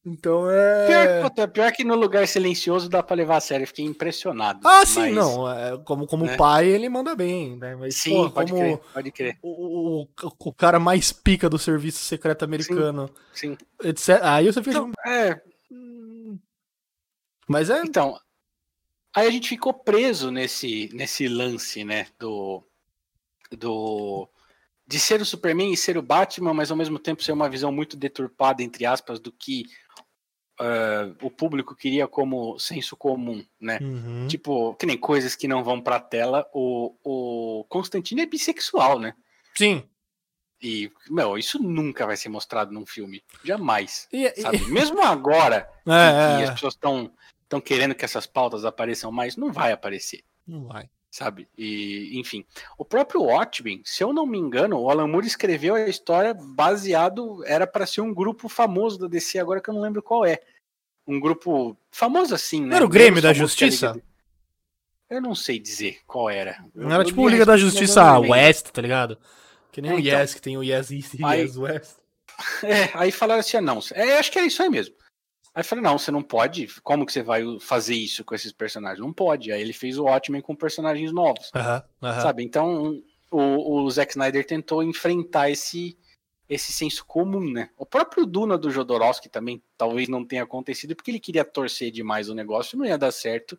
Então 0.06 0.48
é. 0.50 0.86
Pior, 0.88 1.22
puta, 1.30 1.48
pior 1.48 1.72
que 1.72 1.84
no 1.84 1.96
lugar 1.96 2.28
silencioso 2.28 2.88
dá 2.88 3.02
pra 3.02 3.16
levar 3.16 3.38
a 3.38 3.42
sério. 3.42 3.66
Fiquei 3.66 3.84
impressionado. 3.86 4.60
Ah, 4.64 4.86
sim, 4.86 5.00
Mas- 5.00 5.16
não. 5.16 5.52
é, 5.52 5.78
como 5.84 6.06
como 6.06 6.26
né? 6.26 6.38
pai, 6.38 6.68
ele 6.68 6.88
manda 6.90 7.16
bem, 7.16 7.56
né? 7.58 7.76
Mas, 7.76 7.96
Sim, 7.96 8.12
pô, 8.26 8.30
pode 8.30 8.52
como 8.52 8.64
crer, 8.64 8.78
pode 8.94 9.12
crer. 9.12 9.38
o, 9.42 10.04
o, 10.04 10.08
o 10.40 10.54
cara 10.54 10.80
mais 10.80 11.12
pica 11.12 11.50
do 11.50 11.58
serviço 11.58 12.00
secreto 12.06 12.46
americano, 12.46 13.10
Sim. 13.34 13.58
etc. 13.84 14.20
Aí 14.22 14.46
você 14.46 14.62
fica. 14.62 14.78
Então, 14.78 14.92
é, 15.08 15.42
"Hum." 15.72 16.38
Mas 17.48 17.72
é. 17.72 17.82
Então, 17.82 18.20
aí 19.16 19.28
a 19.28 19.32
gente 19.32 19.50
ficou 19.50 19.74
preso 19.74 20.30
nesse, 20.30 20.88
nesse 20.94 21.28
lance, 21.28 21.84
né, 21.84 22.06
do, 22.20 22.64
do 23.58 24.30
de 24.88 25.00
ser 25.00 25.20
o 25.20 25.26
Superman 25.26 25.74
e 25.74 25.78
ser 25.78 25.98
o 25.98 26.02
Batman, 26.04 26.54
mas 26.54 26.70
ao 26.70 26.78
mesmo 26.78 27.00
tempo 27.00 27.24
ser 27.24 27.32
uma 27.32 27.50
visão 27.50 27.72
muito 27.72 27.98
deturpada, 27.98 28.62
entre 28.62 28.86
aspas, 28.86 29.20
do 29.20 29.32
que 29.32 29.66
ah, 30.60 31.12
o 31.22 31.30
público 31.30 31.76
queria 31.76 32.08
como 32.08 32.58
senso 32.60 32.96
comum, 32.96 33.44
né? 33.60 33.80
Uhum. 33.82 34.28
Tipo, 34.28 34.74
que 34.76 34.86
nem 34.86 34.98
coisas 34.98 35.36
que 35.36 35.48
não 35.48 35.64
vão 35.64 35.82
pra 35.82 36.00
tela, 36.00 36.48
o, 36.54 36.96
o 37.04 37.64
Constantino 37.70 38.22
é 38.22 38.26
bissexual, 38.26 39.00
né? 39.00 39.14
Sim. 39.56 39.84
E, 40.62 40.92
meu, 41.10 41.38
isso 41.38 41.62
nunca 41.62 42.06
vai 42.06 42.18
ser 42.18 42.30
mostrado 42.30 42.72
num 42.72 42.86
filme. 42.86 43.22
Jamais. 43.44 44.08
E, 44.12 44.26
e- 44.26 44.42
Sabe? 44.42 44.60
Mesmo 44.72 45.02
agora, 45.02 45.70
que, 45.84 45.90
é, 45.92 46.38
que 46.38 46.42
é, 46.42 46.44
as 46.46 46.50
pessoas 46.52 46.74
estão 46.74 47.12
estão 47.44 47.62
querendo 47.62 47.94
que 47.94 48.04
essas 48.04 48.26
pautas 48.26 48.66
apareçam 48.66 49.12
mais, 49.12 49.38
não 49.38 49.54
vai 49.54 49.72
aparecer, 49.72 50.24
Não 50.48 50.66
vai. 50.66 50.90
Sabe? 51.16 51.48
E, 51.58 52.20
enfim, 52.20 52.44
o 52.78 52.84
próprio 52.84 53.22
Watchmen, 53.24 53.82
se 53.86 54.04
eu 54.04 54.12
não 54.12 54.26
me 54.26 54.38
engano, 54.38 54.78
o 54.78 54.90
Alan 54.90 55.08
Moore 55.08 55.26
escreveu 55.26 55.74
a 55.74 55.88
história 55.88 56.34
baseado, 56.34 57.42
era 57.46 57.66
para 57.66 57.86
ser 57.86 58.02
um 58.02 58.14
grupo 58.14 58.50
famoso 58.50 59.00
da 59.00 59.08
DC, 59.08 59.40
agora 59.40 59.62
que 59.62 59.70
eu 59.70 59.74
não 59.74 59.80
lembro 59.82 60.04
qual 60.04 60.26
é. 60.26 60.42
Um 61.08 61.18
grupo 61.18 61.78
famoso 61.90 62.36
assim, 62.36 62.60
né? 62.62 62.68
Não 62.68 62.76
era 62.76 62.86
o 62.86 62.90
Grêmio 62.90 63.22
da 63.22 63.32
Justiça? 63.32 63.94
Liga- 63.94 64.06
Eu 65.10 65.22
não 65.22 65.34
sei 65.34 65.58
dizer 65.58 66.00
qual 66.06 66.30
era. 66.30 66.66
Não 66.76 66.92
era 66.92 67.04
eu 67.04 67.08
tipo 67.08 67.22
o 67.22 67.30
Liga 67.30 67.46
da 67.46 67.56
Justiça 67.56 68.18
lembro. 68.20 68.32
West, 68.32 68.68
tá 68.72 68.82
ligado? 68.82 69.18
Que 69.72 69.82
nem 69.82 69.92
É, 69.92 69.96
o 69.96 70.00
então. 70.00 70.20
Yes, 70.20 70.34
que 70.34 70.42
tem 70.42 70.58
o 70.58 70.64
Yes 70.64 70.92
East 70.92 71.14
e 71.14 71.24
Yes 71.24 71.56
West. 71.58 71.96
É, 72.64 72.90
aí 72.94 73.14
falaram 73.14 73.40
assim, 73.40 73.56
ah, 73.56 73.62
não, 73.62 73.80
é, 73.94 74.18
acho 74.18 74.30
que 74.30 74.38
era 74.38 74.46
isso 74.48 74.62
aí 74.62 74.70
mesmo. 74.70 74.94
Aí 75.56 75.62
eu 75.62 75.64
falei, 75.66 75.82
não, 75.82 75.98
você 75.98 76.12
não 76.12 76.22
pode, 76.22 76.68
como 76.82 77.06
que 77.06 77.14
você 77.14 77.24
vai 77.24 77.42
fazer 77.62 77.96
isso 77.96 78.26
com 78.26 78.36
esses 78.36 78.52
personagens? 78.52 79.00
Não 79.00 79.14
pode. 79.14 79.54
Aí 79.54 79.62
ele 79.62 79.72
fez 79.72 79.98
o 79.98 80.04
Watchmen 80.04 80.42
com 80.42 80.54
personagens 80.54 81.14
novos, 81.14 81.50
sabe? 82.22 82.44
Então 82.44 83.02
o, 83.32 83.84
o 83.84 83.90
Zack 83.90 84.12
Snyder 84.12 84.46
tentou 84.46 84.84
enfrentar 84.84 85.50
esse, 85.50 85.98
esse 86.50 86.74
senso 86.74 87.06
comum, 87.06 87.50
né? 87.50 87.70
O 87.78 87.86
próprio 87.86 88.26
Duna 88.26 88.58
do 88.58 88.70
Jodorowsky 88.70 89.30
também 89.30 89.64
talvez 89.78 90.10
não 90.10 90.26
tenha 90.26 90.44
acontecido 90.44 90.94
porque 90.94 91.10
ele 91.10 91.22
queria 91.22 91.46
torcer 91.46 91.90
demais 91.90 92.28
o 92.28 92.36
negócio, 92.36 92.78
não 92.78 92.86
ia 92.86 92.98
dar 92.98 93.12
certo 93.12 93.58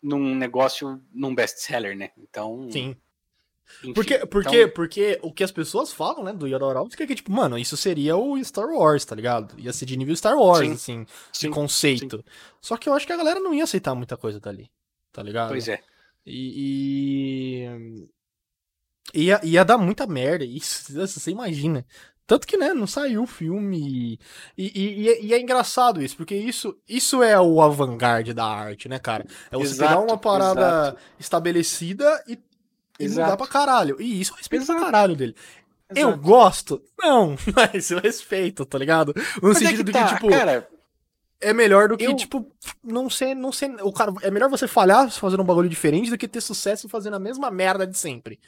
num 0.00 0.32
negócio, 0.32 1.02
num 1.12 1.34
best-seller, 1.34 1.96
né? 1.96 2.12
Então, 2.16 2.68
Sim. 2.70 2.96
Enfim, 3.82 3.92
Porque, 3.92 4.18
porque, 4.26 4.62
então- 4.62 4.74
porque 4.74 5.18
o 5.22 5.32
que 5.32 5.42
as 5.44 5.50
pessoas 5.52 5.92
falam, 5.92 6.22
né, 6.24 6.32
do 6.32 6.46
Yodorowsky 6.46 7.02
é 7.02 7.06
que, 7.06 7.14
tipo, 7.14 7.30
mano, 7.32 7.58
isso 7.58 7.76
seria 7.76 8.16
o 8.16 8.42
Star 8.44 8.68
Wars, 8.68 9.04
tá 9.04 9.14
ligado? 9.14 9.58
Ia 9.58 9.72
ser 9.72 9.86
de 9.86 9.96
nível 9.96 10.14
Star 10.16 10.36
Wars, 10.36 10.66
Sim, 10.66 10.72
assim, 10.72 11.04
de 11.32 11.38
sim, 11.38 11.50
conceito. 11.50 12.24
Só 12.60 12.76
que 12.76 12.88
eu 12.88 12.94
acho 12.94 13.06
que 13.06 13.12
a 13.12 13.16
galera 13.16 13.40
não 13.40 13.52
ia 13.54 13.64
aceitar 13.64 13.94
muita 13.94 14.16
coisa 14.16 14.38
dali, 14.40 14.70
tá 15.12 15.22
ligado? 15.22 15.48
Pois 15.48 15.68
é. 15.68 15.80
E. 16.26 17.64
e 19.14 19.24
ia, 19.24 19.40
ia 19.44 19.64
dar 19.64 19.78
muita 19.78 20.06
merda, 20.06 20.44
isso, 20.44 20.92
você 21.06 21.30
imagina. 21.30 21.84
Tanto 22.26 22.44
que, 22.44 22.56
né, 22.56 22.74
não 22.74 22.88
saiu 22.88 23.22
o 23.22 23.26
filme. 23.26 24.18
E, 24.58 24.64
e- 24.64 25.02
e 25.04 25.08
é- 25.08 25.22
e 25.26 25.32
é 25.34 25.40
engraçado 25.40 26.02
isso, 26.02 26.16
porque 26.16 26.34
isso, 26.34 26.76
isso 26.88 27.22
é 27.22 27.40
o 27.40 27.62
avant-garde 27.62 28.34
da 28.34 28.44
arte, 28.44 28.88
né, 28.88 28.98
cara? 28.98 29.24
É 29.48 29.56
você 29.56 29.74
pegar 29.76 29.92
Exato, 29.92 30.02
uma 30.02 30.18
parada 30.18 30.60
exato. 30.60 30.98
estabelecida 31.20 32.24
e, 32.26 32.36
e 32.98 33.08
mudar 33.08 33.22
Exato. 33.22 33.36
pra 33.38 33.46
caralho. 33.46 33.96
E 34.00 34.20
isso 34.20 34.32
eu 34.32 34.36
respeito 34.36 34.64
pra 34.66 34.74
Exato. 34.74 34.86
caralho 34.92 35.16
dele. 35.16 35.34
Eu 35.94 36.08
Exato. 36.08 36.18
gosto? 36.22 36.82
Não, 36.98 37.36
mas 37.54 37.90
eu 37.90 38.00
respeito, 38.00 38.64
tá 38.66 38.76
ligado? 38.78 39.14
No 39.42 39.48
Mas 39.48 39.56
é 39.62 39.66
sentido 39.66 39.78
que 39.78 39.84
de 39.84 39.92
tá, 39.92 40.08
que, 40.08 40.14
tipo, 40.14 40.28
cara, 40.30 40.68
é 41.40 41.52
melhor 41.52 41.88
do 41.88 41.96
que, 41.96 42.04
eu- 42.04 42.16
tipo, 42.16 42.46
não 42.82 43.08
ser, 43.10 43.34
não 43.34 43.52
ser. 43.52 43.70
O 43.82 43.92
cara, 43.92 44.12
é 44.22 44.30
melhor 44.30 44.48
você 44.50 44.66
falhar 44.66 45.10
fazendo 45.10 45.42
um 45.42 45.46
bagulho 45.46 45.68
diferente 45.68 46.10
do 46.10 46.18
que 46.18 46.26
ter 46.26 46.40
sucesso 46.40 46.88
fazendo 46.88 47.14
a 47.14 47.20
mesma 47.20 47.50
merda 47.50 47.86
de 47.86 47.96
sempre. 47.96 48.40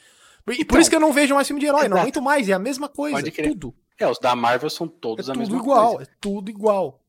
Por, 0.43 0.53
e 0.53 0.57
por 0.57 0.63
Então, 0.63 0.79
isso 0.81 0.89
que 0.89 0.95
eu 0.95 0.99
não 0.99 1.13
vejo 1.13 1.35
mais 1.35 1.47
filme 1.47 1.59
de 1.61 1.67
herói, 1.67 1.81
não 1.87 1.97
exato. 1.97 2.01
aguento 2.01 2.21
mais, 2.21 2.49
é 2.49 2.53
a 2.53 2.59
mesma 2.59 2.89
coisa, 2.89 3.21
tudo. 3.31 3.73
É, 3.97 4.07
os 4.07 4.17
da 4.19 4.35
Marvel 4.35 4.69
são 4.69 4.87
todos 4.87 5.27
é 5.27 5.31
a 5.31 5.33
tudo 5.33 5.39
mesma 5.41 5.57
igual, 5.57 5.95
coisa. 5.95 6.09
é 6.09 6.15
tudo 6.21 6.49
igual. 6.49 6.99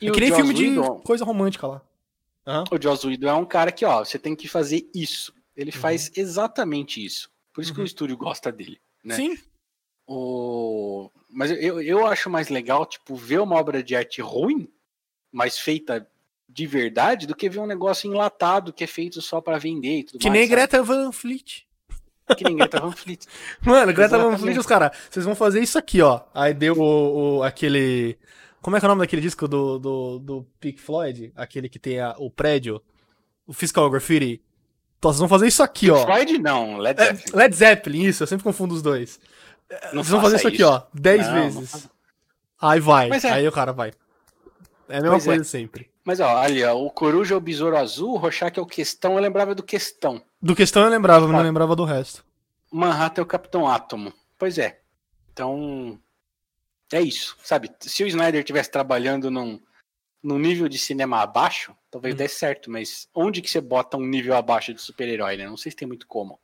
E 0.00 0.06
é 0.08 0.10
o 0.10 0.14
que 0.14 0.20
nem 0.20 0.30
Joss 0.30 0.40
filme 0.40 0.54
de 0.54 1.02
coisa 1.04 1.24
romântica 1.24 1.66
lá. 1.66 1.82
Aham. 2.46 2.64
O 2.70 2.82
Joss 2.82 3.06
Whedon 3.06 3.28
é 3.28 3.34
um 3.34 3.44
cara 3.44 3.70
que, 3.70 3.84
ó, 3.84 4.02
você 4.02 4.18
tem 4.18 4.34
que 4.34 4.48
fazer 4.48 4.88
isso. 4.94 5.32
Ele 5.60 5.72
faz 5.72 6.10
exatamente 6.16 7.04
isso. 7.04 7.30
Por 7.52 7.60
isso 7.62 7.72
que 7.72 7.78
Uhum. 7.80 7.84
o 7.84 7.86
estúdio 7.86 8.16
gosta 8.16 8.50
dele. 8.50 8.80
né? 9.04 9.14
Sim. 9.16 9.36
O... 10.06 11.10
Mas 11.28 11.50
eu, 11.52 11.80
eu 11.80 12.06
acho 12.06 12.28
mais 12.28 12.48
legal, 12.48 12.84
tipo, 12.84 13.14
ver 13.14 13.40
uma 13.40 13.56
obra 13.56 13.82
de 13.82 13.94
arte 13.94 14.20
ruim, 14.20 14.68
mas 15.30 15.58
feita 15.58 16.06
de 16.48 16.66
verdade, 16.66 17.26
do 17.28 17.36
que 17.36 17.48
ver 17.48 17.60
um 17.60 17.66
negócio 17.66 18.10
enlatado 18.12 18.72
que 18.72 18.82
é 18.82 18.86
feito 18.86 19.22
só 19.22 19.40
pra 19.40 19.56
vender 19.58 19.98
e 20.00 20.04
tudo 20.04 20.18
Que 20.18 20.28
mais. 20.28 20.40
nem 20.40 20.48
sabe? 20.48 20.56
Greta 20.56 20.82
Van 20.82 21.12
Fleet. 21.12 21.64
Que 22.36 22.42
nem 22.44 22.56
Greta 22.56 22.80
Van 22.80 22.90
Fleet. 22.92 23.24
Mano, 23.62 23.92
Greta 23.92 24.18
Van. 24.18 24.36
Fleet, 24.36 24.58
os 24.58 24.66
caras, 24.66 24.96
vocês 25.08 25.24
vão 25.24 25.34
fazer 25.36 25.60
isso 25.60 25.78
aqui, 25.78 26.02
ó. 26.02 26.22
Aí 26.34 26.52
deu 26.52 26.76
o, 26.76 27.38
o- 27.38 27.42
aquele. 27.44 28.18
Como 28.60 28.76
é 28.76 28.80
que 28.80 28.84
é 28.84 28.88
o 28.88 28.90
nome 28.90 29.00
daquele 29.02 29.22
disco 29.22 29.46
do, 29.46 29.78
do, 29.78 30.18
do 30.18 30.46
Pink 30.58 30.80
Floyd? 30.80 31.32
Aquele 31.36 31.68
que 31.68 31.78
tem 31.78 32.00
a- 32.00 32.16
o 32.18 32.28
prédio, 32.30 32.82
o 33.46 33.52
Fiscal 33.52 33.88
Graffiti. 33.88 34.42
Vocês 35.02 35.18
vão 35.18 35.28
fazer 35.28 35.46
isso 35.48 35.62
aqui, 35.62 35.90
ó. 35.90 36.04
Freud 36.04 36.38
não, 36.38 36.76
Led 36.76 37.00
É, 37.00 37.14
Zeppelin. 37.14 37.36
Led 37.36 37.56
Zeppelin, 37.56 38.02
isso, 38.04 38.22
eu 38.22 38.26
sempre 38.26 38.44
confundo 38.44 38.74
os 38.74 38.82
dois. 38.82 39.18
Não 39.92 40.02
Vocês 40.02 40.08
vão 40.08 40.20
fazer 40.20 40.36
isso 40.36 40.48
aqui, 40.48 40.62
ó, 40.62 40.82
10 40.92 41.26
Não, 41.26 41.34
não 41.34 41.42
vezes. 41.42 41.88
Aí 42.60 42.80
vai, 42.80 43.08
é. 43.10 43.30
aí 43.30 43.48
o 43.48 43.52
cara 43.52 43.72
vai. 43.72 43.92
É 44.88 44.98
a 44.98 45.00
mesma 45.00 45.10
Pois 45.12 45.24
é. 45.24 45.30
coisa 45.30 45.44
sempre. 45.44 45.90
Mas 46.04 46.18
ó, 46.20 46.36
ali, 46.38 46.62
ó, 46.64 46.74
o 46.76 46.90
Coruja 46.90 47.34
é 47.34 47.36
o 47.36 47.40
Besouro 47.40 47.76
Azul, 47.76 48.14
o 48.14 48.16
Rorschach 48.16 48.58
é 48.58 48.62
o 48.62 48.66
Questão, 48.66 49.14
eu 49.14 49.20
lembrava 49.20 49.54
do 49.54 49.62
Questão. 49.62 50.20
Do 50.42 50.54
questão 50.56 50.82
eu 50.82 50.88
lembrava, 50.90 51.20
mas 51.20 51.32
não 51.32 51.38
Tá. 51.40 51.44
lembrava 51.44 51.76
do 51.76 51.84
resto. 51.84 52.24
Manhattan 52.72 53.20
é 53.22 53.24
o 53.24 53.26
Capitão 53.26 53.68
Átomo. 53.68 54.12
Pois 54.38 54.58
é. 54.58 54.80
Então, 55.32 55.98
é 56.92 57.00
isso, 57.00 57.36
sabe? 57.42 57.70
Se 57.80 58.02
o 58.02 58.06
Snyder 58.06 58.40
estivesse 58.40 58.70
trabalhando 58.70 59.30
num, 59.30 59.60
num 60.22 60.38
nível 60.38 60.68
de 60.68 60.78
cinema 60.78 61.20
abaixo, 61.20 61.74
talvez 61.90 62.14
Hum. 62.14 62.18
desse 62.18 62.36
certo, 62.36 62.70
mas 62.70 63.08
onde 63.14 63.42
que 63.42 63.50
você 63.50 63.60
bota 63.60 63.96
um 63.96 64.06
nível 64.06 64.34
abaixo 64.36 64.72
de 64.72 64.80
super-herói, 64.80 65.36
né? 65.36 65.46
Não 65.46 65.56
sei 65.56 65.70
se 65.72 65.76
tem 65.76 65.88
muito 65.88 66.06
como. 66.06 66.38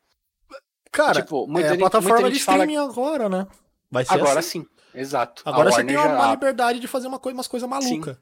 Cara, 0.90 1.22
Tipo, 1.22 1.46
muita 1.46 1.66
é 1.66 1.70
a 1.70 1.72
gente- 1.74 1.80
plataforma 1.80 2.14
muita 2.16 2.30
de 2.30 2.34
gente 2.36 2.44
fala- 2.44 2.64
streaming 2.64 2.76
agora, 2.90 3.28
né? 3.28 3.46
Vai 3.90 4.04
ser 4.04 4.14
Agora 4.14 4.40
assim. 4.40 4.62
sim, 4.62 4.68
exato. 4.94 5.42
A 5.44 5.50
Agora 5.50 5.70
você 5.70 5.76
Warner 5.78 5.94
tem 5.96 6.04
uma, 6.04 6.16
já- 6.18 6.28
a- 6.28 6.30
liberdade 6.32 6.80
de 6.80 6.88
fazer 6.88 7.06
uma 7.06 7.18
coisa, 7.18 7.36
umas 7.36 7.48
coisas 7.48 7.68
malucas. 7.68 8.16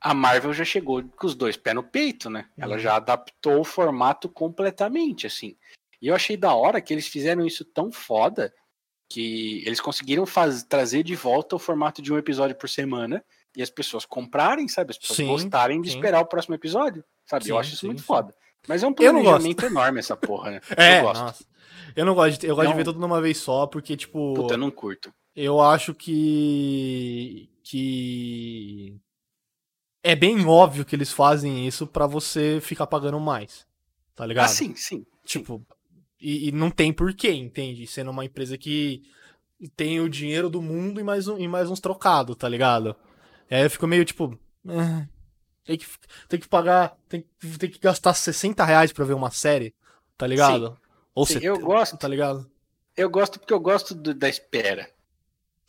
a 0.00 0.12
Marvel 0.14 0.52
já 0.52 0.64
chegou 0.64 1.02
com 1.02 1.26
os 1.26 1.34
dois 1.34 1.56
pés 1.56 1.74
no 1.74 1.82
peito, 1.82 2.28
né? 2.28 2.46
Ela 2.58 2.74
Uhum. 2.74 2.78
já 2.78 2.96
adaptou 2.96 3.60
o 3.60 3.64
formato 3.64 4.28
completamente, 4.28 5.26
assim. 5.26 5.56
E 6.00 6.08
eu 6.08 6.14
achei 6.14 6.36
da 6.36 6.54
hora 6.54 6.80
que 6.80 6.92
eles 6.92 7.06
fizeram 7.08 7.44
isso 7.46 7.64
tão 7.64 7.90
foda 7.90 8.52
que 9.08 9.62
eles 9.66 9.80
conseguiram 9.80 10.26
faz- 10.26 10.62
trazer 10.62 11.02
de 11.02 11.14
volta 11.16 11.56
o 11.56 11.58
formato 11.58 12.02
de 12.02 12.12
um 12.12 12.18
episódio 12.18 12.54
por 12.54 12.68
semana 12.68 13.24
e 13.56 13.62
as 13.62 13.70
pessoas 13.70 14.04
comprarem, 14.04 14.68
sabe? 14.68 14.90
As 14.90 14.98
pessoas 14.98 15.16
Sim, 15.16 15.26
gostarem 15.26 15.80
de 15.80 15.90
sim. 15.90 15.96
esperar 15.96 16.20
o 16.20 16.26
próximo 16.26 16.54
episódio, 16.54 17.04
sabe? 17.26 17.44
eu 17.44 17.54
Sim, 17.56 17.60
acho 17.60 17.74
isso 17.74 17.86
muito 17.86 18.02
foda. 18.02 18.34
Mas 18.66 18.82
é 18.82 18.86
um 18.86 18.90
Eu 18.90 19.12
planejamento 19.12 19.64
enorme 19.66 19.98
essa 19.98 20.16
porra, 20.16 20.52
né? 20.52 20.60
É, 20.76 21.00
eu 21.00 21.02
gosto. 21.04 21.22
nossa. 21.22 21.44
Eu 21.94 22.04
não 22.04 22.14
gosto 22.14 22.40
de, 22.40 22.46
eu 22.46 22.56
gosto 22.56 22.66
de 22.68 22.70
Não. 22.72 22.76
ver 22.78 22.84
tudo 22.84 22.98
numa 22.98 23.20
vez 23.20 23.38
só, 23.38 23.66
porque, 23.66 23.96
tipo, 23.96 24.34
Puta, 24.34 24.54
eu 24.54 24.58
não 24.58 24.70
curto. 24.70 25.12
eu 25.36 25.60
acho 25.60 25.94
que. 25.94 27.48
que. 27.62 28.96
É 30.02 30.14
bem 30.14 30.44
óbvio 30.46 30.84
que 30.84 30.94
eles 30.94 31.12
fazem 31.12 31.66
isso 31.66 31.86
pra 31.86 32.06
você 32.06 32.58
ficar 32.60 32.86
pagando 32.86 33.18
mais. 33.20 33.66
Tá 34.14 34.26
ligado? 34.26 34.44
Ah, 34.44 34.48
sim, 34.48 34.74
sim. 34.76 35.04
Tipo, 35.24 35.64
e, 36.20 36.48
e 36.48 36.52
não 36.52 36.70
tem 36.70 36.92
porquê, 36.92 37.32
entende? 37.32 37.86
Sendo 37.86 38.10
uma 38.10 38.24
empresa 38.24 38.58
que 38.58 39.02
tem 39.76 40.00
o 40.00 40.08
dinheiro 40.08 40.50
do 40.50 40.60
mundo 40.60 41.00
e 41.00 41.04
mais, 41.04 41.26
um, 41.26 41.38
e 41.38 41.48
mais 41.48 41.70
uns 41.70 41.80
trocados, 41.80 42.36
tá 42.36 42.48
ligado? 42.48 42.94
Aí 43.50 43.62
eu 43.62 43.70
fico 43.70 43.86
meio 43.86 44.04
tipo. 44.04 44.38
"Ah, 44.68 45.06
tem, 45.64 45.76
que, 45.78 45.86
tem 46.28 46.40
que 46.40 46.48
pagar. 46.48 46.96
Tem, 47.08 47.24
tem 47.58 47.70
que 47.70 47.78
gastar 47.78 48.14
60 48.14 48.64
reais 48.64 48.92
pra 48.92 49.04
ver 49.04 49.14
uma 49.14 49.30
série, 49.30 49.74
tá 50.16 50.26
ligado? 50.26 50.78
Ou 51.14 51.24
Sim, 51.26 51.34
set- 51.34 51.44
eu 51.44 51.58
gosto. 51.58 51.96
Tá 51.96 52.08
ligado? 52.08 52.50
Eu 52.96 53.08
gosto 53.10 53.38
porque 53.38 53.52
eu 53.52 53.60
gosto 53.60 53.94
do- 53.94 54.14
da 54.14 54.28
espera. 54.28 54.88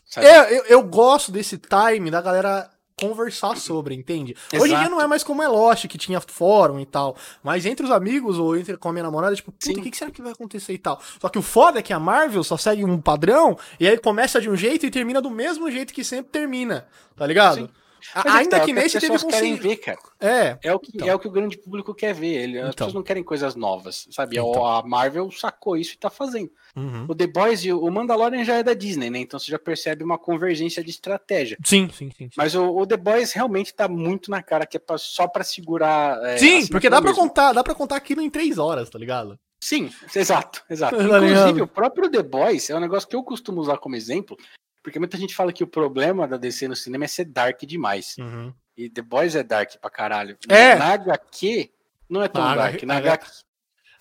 Sabe? 0.05 0.28
É, 0.28 0.57
eu, 0.59 0.65
eu 0.65 0.84
gosto 0.84 1.32
desse 1.32 1.57
time 1.57 2.11
da 2.11 2.21
galera 2.21 2.69
conversar 2.98 3.58
sobre, 3.58 3.93
entende? 3.93 4.36
Hoje 4.54 4.64
em 4.64 4.68
dia 4.68 4.78
Exato. 4.78 4.91
não 4.91 5.02
é 5.02 5.08
mais 5.08 5.24
como 5.24 5.43
é 5.43 5.48
Lost, 5.48 5.88
que 5.88 5.98
tinha 5.98 6.22
fórum 6.22 6.80
e 6.80 6.86
tal. 6.86 7.16
Mas 7.43 7.66
entre 7.66 7.86
os 7.86 7.91
amigos 7.91 8.39
ou 8.39 8.56
entre 8.56 8.78
com 8.78 8.89
a 8.89 8.91
minha 8.93 9.04
namorada, 9.04 9.36
tipo, 9.36 9.52
puta, 9.52 9.80
o 9.80 9.84
que, 9.84 9.91
que 9.91 9.98
será 9.98 10.10
que 10.10 10.22
vai 10.22 10.32
acontecer 10.32 10.74
e 10.74 10.78
tal? 10.78 11.02
Só 11.20 11.28
que 11.28 11.38
o 11.38 11.41
foda 11.41 11.80
é 11.80 11.82
que 11.82 11.91
a 11.91 12.00
Marvel 12.00 12.43
só 12.43 12.56
segue 12.56 12.86
um 12.86 13.00
padrão 13.00 13.58
e 13.80 13.88
aí 13.88 13.98
começa 13.98 14.39
de 14.39 14.50
um 14.50 14.56
jeito 14.56 14.86
e 14.86 14.91
termina 14.91 15.22
do 15.22 15.30
mesmo 15.30 15.70
jeito 15.70 15.93
que 15.93 16.04
sempre 16.04 16.32
termina, 16.32 16.88
tá 17.16 17.28
ligado? 17.28 17.56
Sim. 17.56 17.70
Mas 18.14 18.26
é 18.26 18.30
ainda 18.30 18.60
que 18.62 18.72
as 18.72 18.76
nesse 18.78 18.99
teve 18.99 19.14
pessoas 19.14 19.34
querem 19.34 19.56
ver, 19.56 19.78
cara. 19.78 19.97
É, 20.20 20.58
É 20.64 20.74
o, 20.74 20.80
que, 20.80 20.91
Então. 20.93 21.08
é 21.08 21.16
o 21.16 21.20
que 21.20 21.28
o 21.28 21.32
grande 21.32 21.58
público 21.58 21.93
quer 21.93 22.14
ver. 22.14 22.28
Ele, 22.43 22.60
as 22.60 22.64
Então. 22.70 22.74
pessoas 22.88 22.93
não 22.93 23.03
querem 23.03 23.24
coisas 23.24 23.56
novas, 23.56 24.08
sabe? 24.12 24.38
Então. 24.38 24.66
A 24.66 24.84
Marvel 24.86 25.32
sacou 25.32 25.76
isso 25.78 25.93
e 25.93 25.97
tá 25.97 26.10
fazendo. 26.10 26.49
uhum. 26.76 27.06
O 27.10 27.16
The 27.16 27.28
Boys 27.28 27.64
e 27.66 27.72
o 27.74 27.89
Mandalorian 27.89 28.43
já 28.43 28.56
é 28.56 28.64
da 28.64 28.74
Disney, 28.74 29.10
né? 29.10 29.20
Então 29.20 29.39
você 29.39 29.49
já 29.51 29.58
percebe 29.60 30.03
uma 30.03 30.18
convergência 30.18 30.84
de 30.84 30.89
estratégia. 30.89 31.58
Sim, 31.64 31.89
sim, 31.89 32.10
sim. 32.18 32.26
Sim, 32.26 32.30
Mas 32.38 32.53
o, 32.56 32.66
o 32.76 32.86
The 32.86 32.97
Boys 32.97 33.32
realmente 33.34 33.74
tá 33.74 33.88
muito 33.88 34.30
na 34.30 34.41
cara 34.43 34.66
que 34.66 34.78
é 34.78 34.80
pra- 34.80 34.97
só 34.97 35.28
pra 35.28 35.43
segurar. 35.43 36.20
é, 36.26 36.38
Sim, 36.38 36.68
porque 36.68 36.89
dá 36.89 37.01
pra 37.01 37.10
mesmo. 37.12 37.24
contar, 37.24 37.53
dá 37.53 37.64
pra 37.64 37.74
contar 37.76 37.95
aquilo 37.95 38.22
em 38.22 38.30
três 38.30 38.58
horas, 38.58 38.89
tá 38.89 38.99
ligado? 38.99 39.39
Sim, 39.60 39.89
exato, 40.16 40.64
exato. 40.70 40.95
Tá 40.97 41.03
Inclusive, 41.26 41.62
o 41.62 41.68
próprio 41.68 42.10
The 42.10 42.22
Boys 42.22 42.70
é 42.70 42.76
um 42.76 42.80
negócio 42.80 43.08
que 43.10 43.16
eu 43.16 43.24
costumo 43.24 43.62
usar 43.62 43.78
como 43.78 43.95
exemplo, 43.95 44.38
porque 44.86 45.00
muita 45.00 45.18
gente 45.18 45.34
fala 45.34 45.52
que 45.52 45.64
o 45.64 45.68
problema 45.68 46.28
da 46.28 46.38
DC 46.38 46.68
no 46.68 46.76
cinema 46.76 47.06
é 47.06 47.08
ser 47.08 47.26
dark 47.26 47.60
demais. 47.64 48.16
Uhum. 48.20 48.54
E 48.78 48.88
The 48.88 49.02
Boys 49.02 49.36
é 49.36 49.42
dark 49.42 49.78
pra 49.82 49.90
caralho. 49.90 50.38
É. 50.48 50.76
Na 50.76 50.90
HQ, 50.94 51.72
não 52.08 52.22
é 52.22 52.28
tão 52.28 52.44
Na 52.44 52.56
dark. 52.56 52.84
Na 52.84 52.98
HQ, 52.98 53.32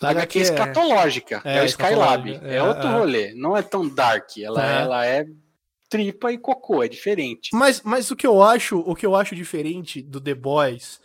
na 0.02 0.10
HQ 0.10 0.38
é 0.38 0.42
escatológica. 0.42 1.40
É, 1.42 1.56
É, 1.56 1.62
o 1.62 1.64
Skylab. 1.64 2.28
É, 2.42 2.56
É, 2.56 2.62
outro 2.62 2.86
é. 2.86 2.92
rolê. 2.98 3.32
Não 3.32 3.56
é 3.56 3.62
tão 3.62 3.88
dark. 3.88 4.36
Ela, 4.36 4.62
É. 4.62 4.82
ela 4.82 5.06
é 5.06 5.26
tripa 5.88 6.30
e 6.30 6.36
cocô. 6.36 6.82
É 6.82 6.88
diferente. 6.88 7.48
Mas, 7.54 7.80
mas 7.80 8.10
o 8.10 8.16
que 8.16 8.26
eu 8.26 8.42
acho, 8.42 8.78
o 8.80 8.94
que 8.94 9.06
eu 9.06 9.16
acho 9.16 9.34
diferente 9.34 10.02
do 10.02 10.20
The 10.20 10.34
Boys 10.34 11.00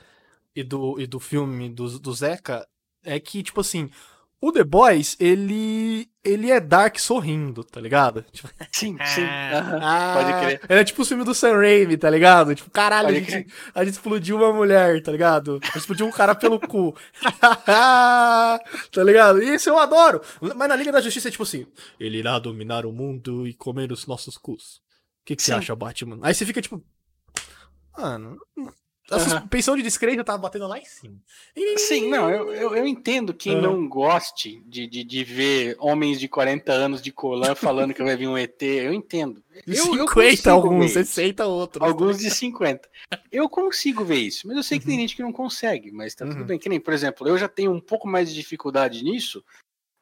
e 0.54 0.62
do, 0.62 1.00
e 1.00 1.08
do 1.08 1.22
filme 1.22 1.70
do, 1.70 1.98
do 2.00 2.14
Zeca 2.14 2.68
é 3.02 3.18
que, 3.18 3.42
tipo 3.42 3.62
assim, 3.62 3.90
o 4.42 4.52
The 4.52 4.64
Boys, 4.64 5.16
ele 5.20 6.10
ele 6.24 6.52
é 6.52 6.60
dark 6.60 6.98
sorrindo, 7.00 7.64
tá 7.64 7.80
ligado? 7.82 8.24
Tipo, 8.32 8.50
Sim, 8.72 8.98
sim. 9.06 9.24
aham. 9.24 9.80
ah, 9.82 10.14
Pode 10.16 10.40
crer. 10.40 10.62
Ele 10.70 10.80
é 10.80 10.84
tipo 10.84 11.02
o 11.02 11.06
filme 11.06 11.24
do 11.24 11.34
Sam 11.34 11.56
Raimi, 11.58 11.98
tá 11.98 12.10
ligado? 12.10 12.54
Tipo, 12.54 12.70
caralho, 12.70 13.08
a 13.08 13.12
gente, 13.12 13.48
a 13.74 13.84
gente 13.84 13.94
explodiu 13.94 14.38
uma 14.38 14.54
mulher, 14.54 15.02
tá 15.02 15.12
ligado? 15.12 15.60
A 15.62 15.66
gente 15.66 15.78
explodiu 15.78 16.06
um 16.06 16.12
cara 16.12 16.36
pelo 16.36 16.60
cu. 16.60 16.96
tá 17.66 18.60
ligado? 19.04 19.42
Isso 19.42 19.70
eu 19.70 19.78
adoro. 19.80 20.22
Mas 20.56 20.70
na 20.70 20.76
Liga 20.76 20.92
da 20.92 21.02
Justiça 21.02 21.28
é 21.30 21.32
tipo 21.32 21.44
assim, 21.44 21.66
ele 22.00 22.18
irá 22.18 22.38
dominar 22.40 22.86
o 22.86 22.92
mundo 22.92 23.48
e 23.48 23.54
comer 23.54 23.92
os 23.92 24.06
nossos 24.08 24.38
cus. 24.38 24.78
O 25.22 25.26
que, 25.26 25.36
que 25.36 25.42
você 25.44 25.52
Sim. 25.52 25.58
acha, 25.58 25.76
Batman? 25.76 26.20
Aí 26.22 26.34
você 26.34 26.46
fica 26.46 26.62
tipo, 26.62 26.84
mano, 27.98 28.38
a 29.12 29.20
suspensão 29.20 29.76
de 29.76 29.82
descrédito 29.84 30.24
tá 30.24 30.38
batendo 30.38 30.68
lá 30.68 30.78
em 30.80 30.86
cima. 30.86 31.16
Sim, 31.78 32.10
não, 32.10 32.30
eu, 32.30 32.54
eu, 32.54 32.76
eu 32.76 32.88
entendo 32.88 33.34
quem 33.34 33.54
Aham. 33.54 33.62
não 33.62 33.88
goste 33.90 34.62
de, 34.66 34.88
de, 34.88 35.04
de 35.04 35.24
ver 35.24 35.76
homens 35.80 36.20
de 36.20 36.28
40 36.28 36.72
anos 36.72 37.02
de 37.02 37.12
colã 37.12 37.56
falando 37.56 37.94
que 37.94 38.04
vai 38.04 38.16
vir 38.16 38.28
um 38.28 38.38
ET. 38.38 38.62
Eu 38.62 38.94
entendo. 38.94 39.44
Eu, 39.68 39.74
eu 39.74 40.08
50 40.08 40.08
consigo 40.14 40.50
alguns, 40.50 40.94
ver 40.94 41.02
isso. 41.02 41.14
60 41.14 41.46
outros. 41.46 41.88
Alguns 41.88 42.20
de 42.20 42.30
50. 42.32 42.90
Eu 43.32 43.50
consigo 43.50 44.04
ver 44.06 44.18
isso, 44.20 44.48
mas 44.48 44.58
eu 44.58 44.64
sei 44.64 44.80
que 44.80 44.86
tem 44.86 45.00
gente 45.00 45.16
que 45.16 45.22
não 45.22 45.32
consegue, 45.34 45.92
mas 45.92 46.14
tá 46.16 46.26
Uhum. 46.26 46.32
tudo 46.32 46.46
bem. 46.46 46.60
Que 46.60 46.70
nem, 46.70 46.80
por 46.80 46.94
exemplo, 46.94 47.28
eu 47.28 47.38
já 47.38 47.48
tenho 47.48 47.72
um 47.72 47.80
pouco 47.82 48.08
mais 48.08 48.30
de 48.30 48.36
dificuldade 48.36 49.04
nisso 49.04 49.44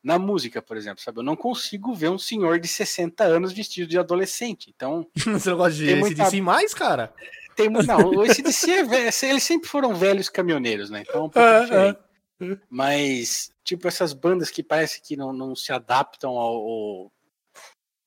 na 0.04 0.18
música, 0.20 0.62
por 0.62 0.78
exemplo, 0.78 1.02
sabe? 1.04 1.20
Eu 1.20 1.24
não 1.24 1.36
consigo 1.36 1.94
ver 1.94 2.10
um 2.10 2.18
senhor 2.20 2.60
de 2.60 2.68
60 2.68 3.24
anos 3.26 3.52
vestido 3.52 3.90
de 3.90 3.98
adolescente. 3.98 4.72
Então, 4.74 5.06
Você 5.16 5.50
não 5.50 5.58
gosta 5.58 5.74
de 5.74 5.96
muita- 5.96 6.32
mais, 6.42 6.74
cara? 6.74 7.14
Tem. 7.58 7.70
Não, 7.70 8.12
o 8.12 8.22
ACDC 8.22 8.72
é 8.72 8.84
velho, 8.84 9.12
eles 9.24 9.44
sempre 9.44 9.68
foram 9.68 9.94
velhos 9.94 10.30
caminhoneiros, 10.30 10.90
né? 10.90 11.04
Então 11.08 11.22
é 11.22 11.24
um 11.26 11.30
pouco 11.30 11.40
É, 11.50 11.62
diferente. 11.64 12.00
é. 12.42 12.58
Mas, 12.70 13.52
tipo, 13.64 13.88
essas 13.88 14.14
bandas 14.14 14.50
que 14.52 14.62
parece 14.64 15.02
que 15.02 15.18
não, 15.18 15.34
não 15.34 15.56
se 15.56 15.74
adaptam 15.74 16.32
ao, 16.38 16.56
ao- 16.56 17.12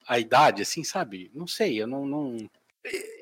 à 0.06 0.18
idade, 0.18 0.62
assim, 0.62 0.84
sabe? 0.84 1.30
Não 1.34 1.46
sei, 1.46 1.82
eu 1.82 1.86
não. 1.86 2.06
não, 2.06 2.36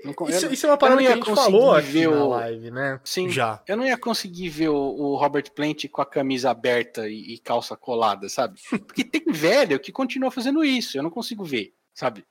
não 0.04 0.28
Isso, 0.28 0.46
eu, 0.46 0.52
isso 0.52 0.66
é 0.66 0.68
uma 0.70 0.76
parada 0.78 1.00
que 1.00 1.06
a 1.06 1.14
gente 1.14 1.34
falou 1.34 1.72
aqui 1.74 1.86
ver 1.88 2.10
na 2.10 2.24
o- 2.24 2.28
live, 2.28 2.70
né? 2.70 3.00
sim, 3.04 3.28
Já. 3.30 3.62
eu 3.66 3.76
não 3.76 3.84
ia 3.86 3.96
conseguir 3.98 4.48
ver 4.50 4.68
o, 4.68 4.76
o 4.76 5.16
Robert 5.16 5.50
Plant 5.52 5.88
com 5.90 6.00
a 6.02 6.06
camisa 6.06 6.50
aberta 6.50 7.08
e, 7.08 7.34
e 7.34 7.38
calça 7.38 7.74
colada, 7.76 8.28
sabe? 8.28 8.60
Porque 8.86 9.02
tem 9.02 9.24
velho 9.32 9.80
que 9.80 9.90
continua 9.90 10.30
fazendo 10.30 10.62
isso, 10.62 10.96
eu 10.98 11.02
não 11.02 11.10
consigo 11.10 11.42
ver, 11.44 11.72
sabe? 11.94 12.24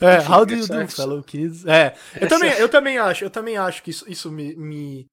É, 0.00 0.18
how 0.28 0.44
do 0.44 0.54
you 0.54 0.66
do, 0.66 0.88
fellow 0.88 1.22
kids? 1.22 1.64
É, 1.66 1.94
eu 2.14 2.26
essa- 2.26 2.28
também, 2.28 2.52
eu 2.58 2.68
também 2.68 2.98
acho, 2.98 3.24
eu 3.24 3.30
também 3.30 3.56
acho 3.56 3.82
que 3.82 3.90
isso, 3.90 4.10
isso 4.10 4.30
me, 4.30 4.54
me, 4.56 5.06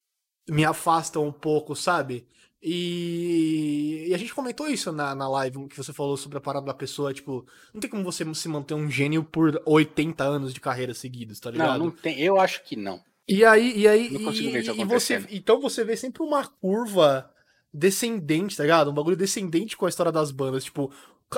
me 0.49 0.65
afasta 0.65 1.19
um 1.19 1.31
pouco, 1.31 1.75
sabe? 1.75 2.27
E, 2.61 4.07
e 4.09 4.13
a 4.13 4.17
gente 4.17 4.33
comentou 4.33 4.67
isso 4.67 4.91
na, 4.91 5.15
na 5.15 5.29
live, 5.29 5.67
que 5.67 5.77
você 5.77 5.93
falou 5.93 6.17
sobre 6.17 6.37
a 6.37 6.41
parada 6.41 6.65
da 6.65 6.73
pessoa, 6.73 7.13
tipo, 7.13 7.45
não 7.73 7.79
tem 7.79 7.89
como 7.89 8.03
você 8.03 8.25
se 8.33 8.49
manter 8.49 8.73
um 8.73 8.89
gênio 8.91 9.23
por 9.23 9.61
80 9.65 10.23
anos 10.23 10.53
de 10.53 10.59
carreira 10.59 10.93
seguidos, 10.93 11.39
tá 11.39 11.49
ligado? 11.49 11.79
Não, 11.79 11.85
não 11.85 11.91
tem. 11.91 12.19
Eu 12.19 12.39
acho 12.39 12.63
que 12.63 12.75
não. 12.75 13.01
E 13.27 13.45
aí, 13.45 13.77
e 13.77 13.87
aí, 13.87 14.09
Não 14.09 14.23
consigo 14.25 14.51
ver 14.51 14.61
isso 14.61 14.71
e, 14.71 14.81
e 14.81 14.85
você, 14.85 15.25
então 15.29 15.61
você 15.61 15.83
vê 15.83 15.95
sempre 15.95 16.23
uma 16.23 16.45
curva 16.47 17.29
descendente, 17.73 18.57
tá 18.57 18.63
ligado? 18.63 18.89
Um 18.89 18.93
bagulho 18.93 19.15
descendente 19.15 19.77
com 19.77 19.85
a 19.85 19.89
história 19.89 20.11
das 20.11 20.31
bandas, 20.31 20.63
tipo, 20.63 20.91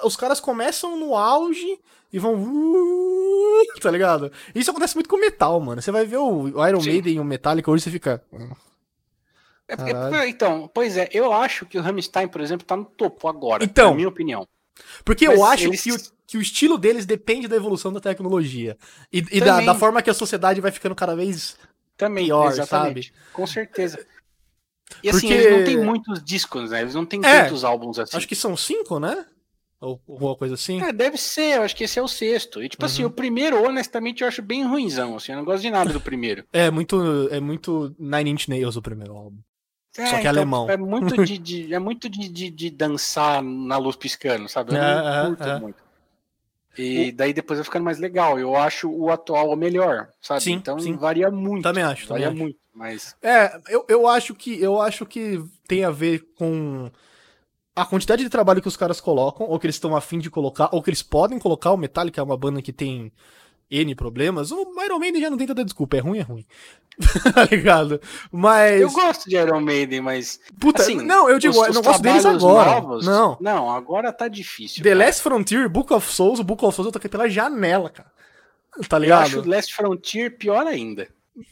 os 0.03 0.15
caras 0.15 0.39
começam 0.39 0.97
no 0.97 1.15
auge 1.15 1.79
e 2.13 2.19
vão, 2.19 2.35
tá 3.81 3.89
ligado? 3.91 4.31
Isso 4.53 4.69
acontece 4.71 4.95
muito 4.95 5.09
com 5.09 5.17
metal, 5.17 5.59
mano. 5.59 5.81
Você 5.81 5.91
vai 5.91 6.05
ver 6.05 6.17
o 6.17 6.47
Iron 6.67 6.81
Sim. 6.81 6.89
Maiden 6.91 7.15
e 7.15 7.19
o 7.19 7.23
Metallica 7.23 7.69
hoje 7.71 7.83
você 7.83 7.91
fica, 7.91 8.23
É 9.67 9.75
porque- 9.75 9.93
Caralho. 9.93 10.25
então, 10.29 10.69
pois 10.73 10.97
é, 10.97 11.09
eu 11.13 11.31
acho 11.31 11.65
que 11.65 11.77
o 11.77 11.81
Rammstein, 11.81 12.27
por 12.27 12.41
exemplo, 12.41 12.65
tá 12.65 12.75
no 12.75 12.85
topo 12.85 13.27
agora. 13.27 13.63
Então. 13.63 13.91
na 13.91 13.95
minha 13.95 14.09
opinião. 14.09 14.47
Porque 15.05 15.27
Mas 15.27 15.37
eu 15.37 15.45
acho 15.45 15.63
eles- 15.67 15.81
que, 15.81 15.91
o, 15.91 15.97
que 16.27 16.37
o 16.37 16.41
estilo 16.41 16.77
deles 16.77 17.05
depende 17.05 17.47
da 17.47 17.55
evolução 17.55 17.91
da 17.93 17.99
tecnologia. 17.99 18.77
E, 19.11 19.19
e 19.31 19.39
da, 19.39 19.45
Também. 19.47 19.65
da 19.65 19.75
forma 19.75 20.01
que 20.01 20.09
a 20.09 20.13
sociedade 20.13 20.59
vai 20.61 20.71
ficando 20.71 20.95
cada 20.95 21.15
vez. 21.15 21.57
Também, 21.97 22.25
pior, 22.25 22.49
exatamente. 22.51 23.13
Com 23.31 23.45
certeza. 23.45 24.05
E 25.03 25.09
assim, 25.09 25.27
Porque- 25.27 25.33
eles 25.33 25.57
não 25.57 25.63
têm 25.65 25.77
muitos 25.85 26.23
discos, 26.23 26.71
né? 26.71 26.81
Eles 26.81 26.95
não 26.95 27.05
têm 27.05 27.21
É, 27.23 27.43
tantos 27.43 27.63
álbuns 27.63 27.97
assim. 27.99 28.17
Acho 28.17 28.27
que 28.27 28.35
são 28.35 28.57
cinco, 28.57 28.99
né? 28.99 29.25
Ou 29.81 29.99
alguma 30.07 30.35
coisa 30.35 30.53
assim. 30.53 30.79
É, 30.81 30.93
deve 30.93 31.17
ser, 31.17 31.57
eu 31.57 31.63
acho 31.63 31.75
que 31.75 31.83
esse 31.83 31.97
é 31.97 32.01
o 32.01 32.07
sexto. 32.07 32.61
E 32.63 32.69
tipo 32.69 32.85
assim, 32.85 33.01
Uhum. 33.01 33.09
o 33.09 33.11
primeiro, 33.11 33.61
honestamente, 33.67 34.21
eu 34.21 34.27
acho 34.27 34.41
bem 34.41 34.63
ruinzão, 34.63 35.15
assim, 35.15 35.31
eu 35.31 35.39
não 35.39 35.45
gosto 35.45 35.63
de 35.63 35.71
nada 35.71 35.91
do 35.91 35.99
primeiro. 35.99 36.45
É 36.53 36.69
muito, 36.69 37.27
é 37.31 37.39
muito 37.39 37.95
Nine 37.97 38.29
Inch 38.29 38.47
Nails 38.47 38.75
o 38.77 38.81
primeiro 38.81 39.15
álbum. 39.17 39.37
Só 39.93 40.19
que 40.19 40.27
é 40.27 40.29
alemão. 40.29 40.69
É 40.69 40.77
muito 40.77 41.17
de, 41.25 41.37
de- 41.37 41.73
é 41.73 41.79
muito 41.79 42.07
de, 42.07 42.29
de, 42.29 42.49
de 42.49 42.69
dançar 42.69 43.41
na 43.43 43.77
luz 43.77 43.95
piscando, 43.95 44.47
sabe? 44.47 44.71
Eu 44.71 44.77
É, 44.77 44.79
não 44.79 45.23
é, 45.23 45.27
curto 45.27 45.43
é. 45.49 45.59
muito. 45.59 45.81
E 46.77 47.11
daí 47.11 47.33
depois 47.33 47.59
vai 47.59 47.65
ficando 47.65 47.83
mais 47.83 47.99
legal. 47.99 48.39
Eu 48.39 48.55
acho 48.55 48.89
o 48.89 49.11
atual 49.11 49.49
o 49.49 49.55
melhor, 49.57 50.07
sabe? 50.21 50.41
Sim, 50.41 50.53
então 50.53 50.79
sim. 50.79 50.95
varia 50.95 51.29
muito. 51.29 51.63
Também 51.63 51.83
acho, 51.83 52.07
também 52.07 52.23
Varia 52.23 52.29
acho. 52.33 52.43
muito, 52.43 52.57
mas 52.73 53.15
É, 53.21 53.59
eu, 53.67 53.85
eu 53.89 54.07
acho 54.07 54.33
que 54.33 54.61
eu 54.61 54.79
acho 54.79 55.05
que 55.05 55.43
tem 55.67 55.83
a 55.83 55.91
ver 55.91 56.23
com 56.37 56.89
a 57.75 57.85
quantidade 57.85 58.23
de 58.23 58.29
trabalho 58.29 58.61
que 58.61 58.67
os 58.67 58.77
caras 58.77 58.99
colocam, 58.99 59.47
ou 59.47 59.57
que 59.59 59.65
eles 59.65 59.75
estão 59.75 59.95
afim 59.95 60.19
de 60.19 60.29
colocar, 60.29 60.69
ou 60.71 60.81
que 60.81 60.89
eles 60.89 61.01
podem 61.03 61.39
colocar. 61.39 61.71
O 61.71 61.77
Metallica 61.77 62.19
é 62.19 62.23
uma 62.23 62.35
banda 62.37 62.61
que 62.61 62.73
tem 62.73 63.11
N 63.69 63.95
problemas. 63.95 64.51
O 64.51 64.65
Iron 64.83 64.99
Maiden 64.99 65.21
já 65.21 65.29
não 65.29 65.37
tem 65.37 65.47
tanta 65.47 65.63
desculpa, 65.63 65.95
é 65.97 65.99
ruim, 65.99 66.19
é 66.19 66.23
ruim. 66.23 66.45
tá 67.33 67.45
ligado? 67.45 68.01
Mas. 68.31 68.81
eu 68.81 68.91
gosto 68.91 69.29
de 69.29 69.37
Iron 69.37 69.61
Maiden, 69.61 70.01
mas 70.01 70.39
Puta, 70.59 70.81
assim, 70.81 70.97
não, 70.97 71.29
eu 71.29 71.39
digo, 71.39 71.53
os- 71.53 71.67
eu 71.67 71.73
não 71.73 71.81
os 71.81 71.87
gosto 71.87 72.01
deles 72.01 72.25
agora. 72.25 72.81
novos- 72.81 73.05
Não. 73.05 73.37
Não, 73.39 73.69
agora 73.71 74.11
tá 74.11 74.27
difícil. 74.27 74.83
The 74.83 74.89
cara. 74.91 75.05
Last 75.05 75.21
Frontier, 75.21 75.69
Book 75.69 75.93
of 75.93 76.11
Souls, 76.11 76.39
o 76.39 76.43
Book 76.43 76.63
of 76.65 76.75
Souls 76.75 76.87
eu 76.87 76.91
toquei 76.91 77.09
pela 77.09 77.29
janela, 77.29 77.89
cara. 77.89 78.11
Tá 78.89 78.97
Eu 78.97 79.01
ligado? 79.01 79.21
acho 79.23 79.39
o 79.39 79.47
Last 79.49 79.73
Frontier 79.73 80.37
pior 80.37 80.67
ainda. 80.67 81.07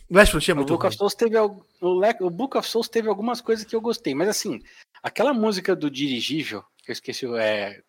Last 0.09 0.31
Frontier 0.31 0.51
é 0.51 0.53
O 0.53 0.57
muito 0.57 0.69
Book 0.69 0.81
ruim. 0.83 0.89
of 0.89 0.97
Souls 0.97 1.15
teve 1.15 1.37
o, 1.37 1.65
Le- 1.99 2.17
o 2.21 2.29
Book 2.29 2.57
of 2.57 2.67
Souls 2.67 2.89
teve 2.89 3.07
algumas 3.07 3.41
coisas 3.41 3.65
que 3.65 3.75
eu 3.75 3.81
gostei, 3.81 4.13
mas 4.13 4.27
assim, 4.29 4.61
aquela 5.01 5.33
música 5.33 5.75
do 5.75 5.89
dirigível, 5.89 6.63
que 6.83 6.91
eu 6.91 6.93
esqueci, 6.93 7.25
é 7.37 7.81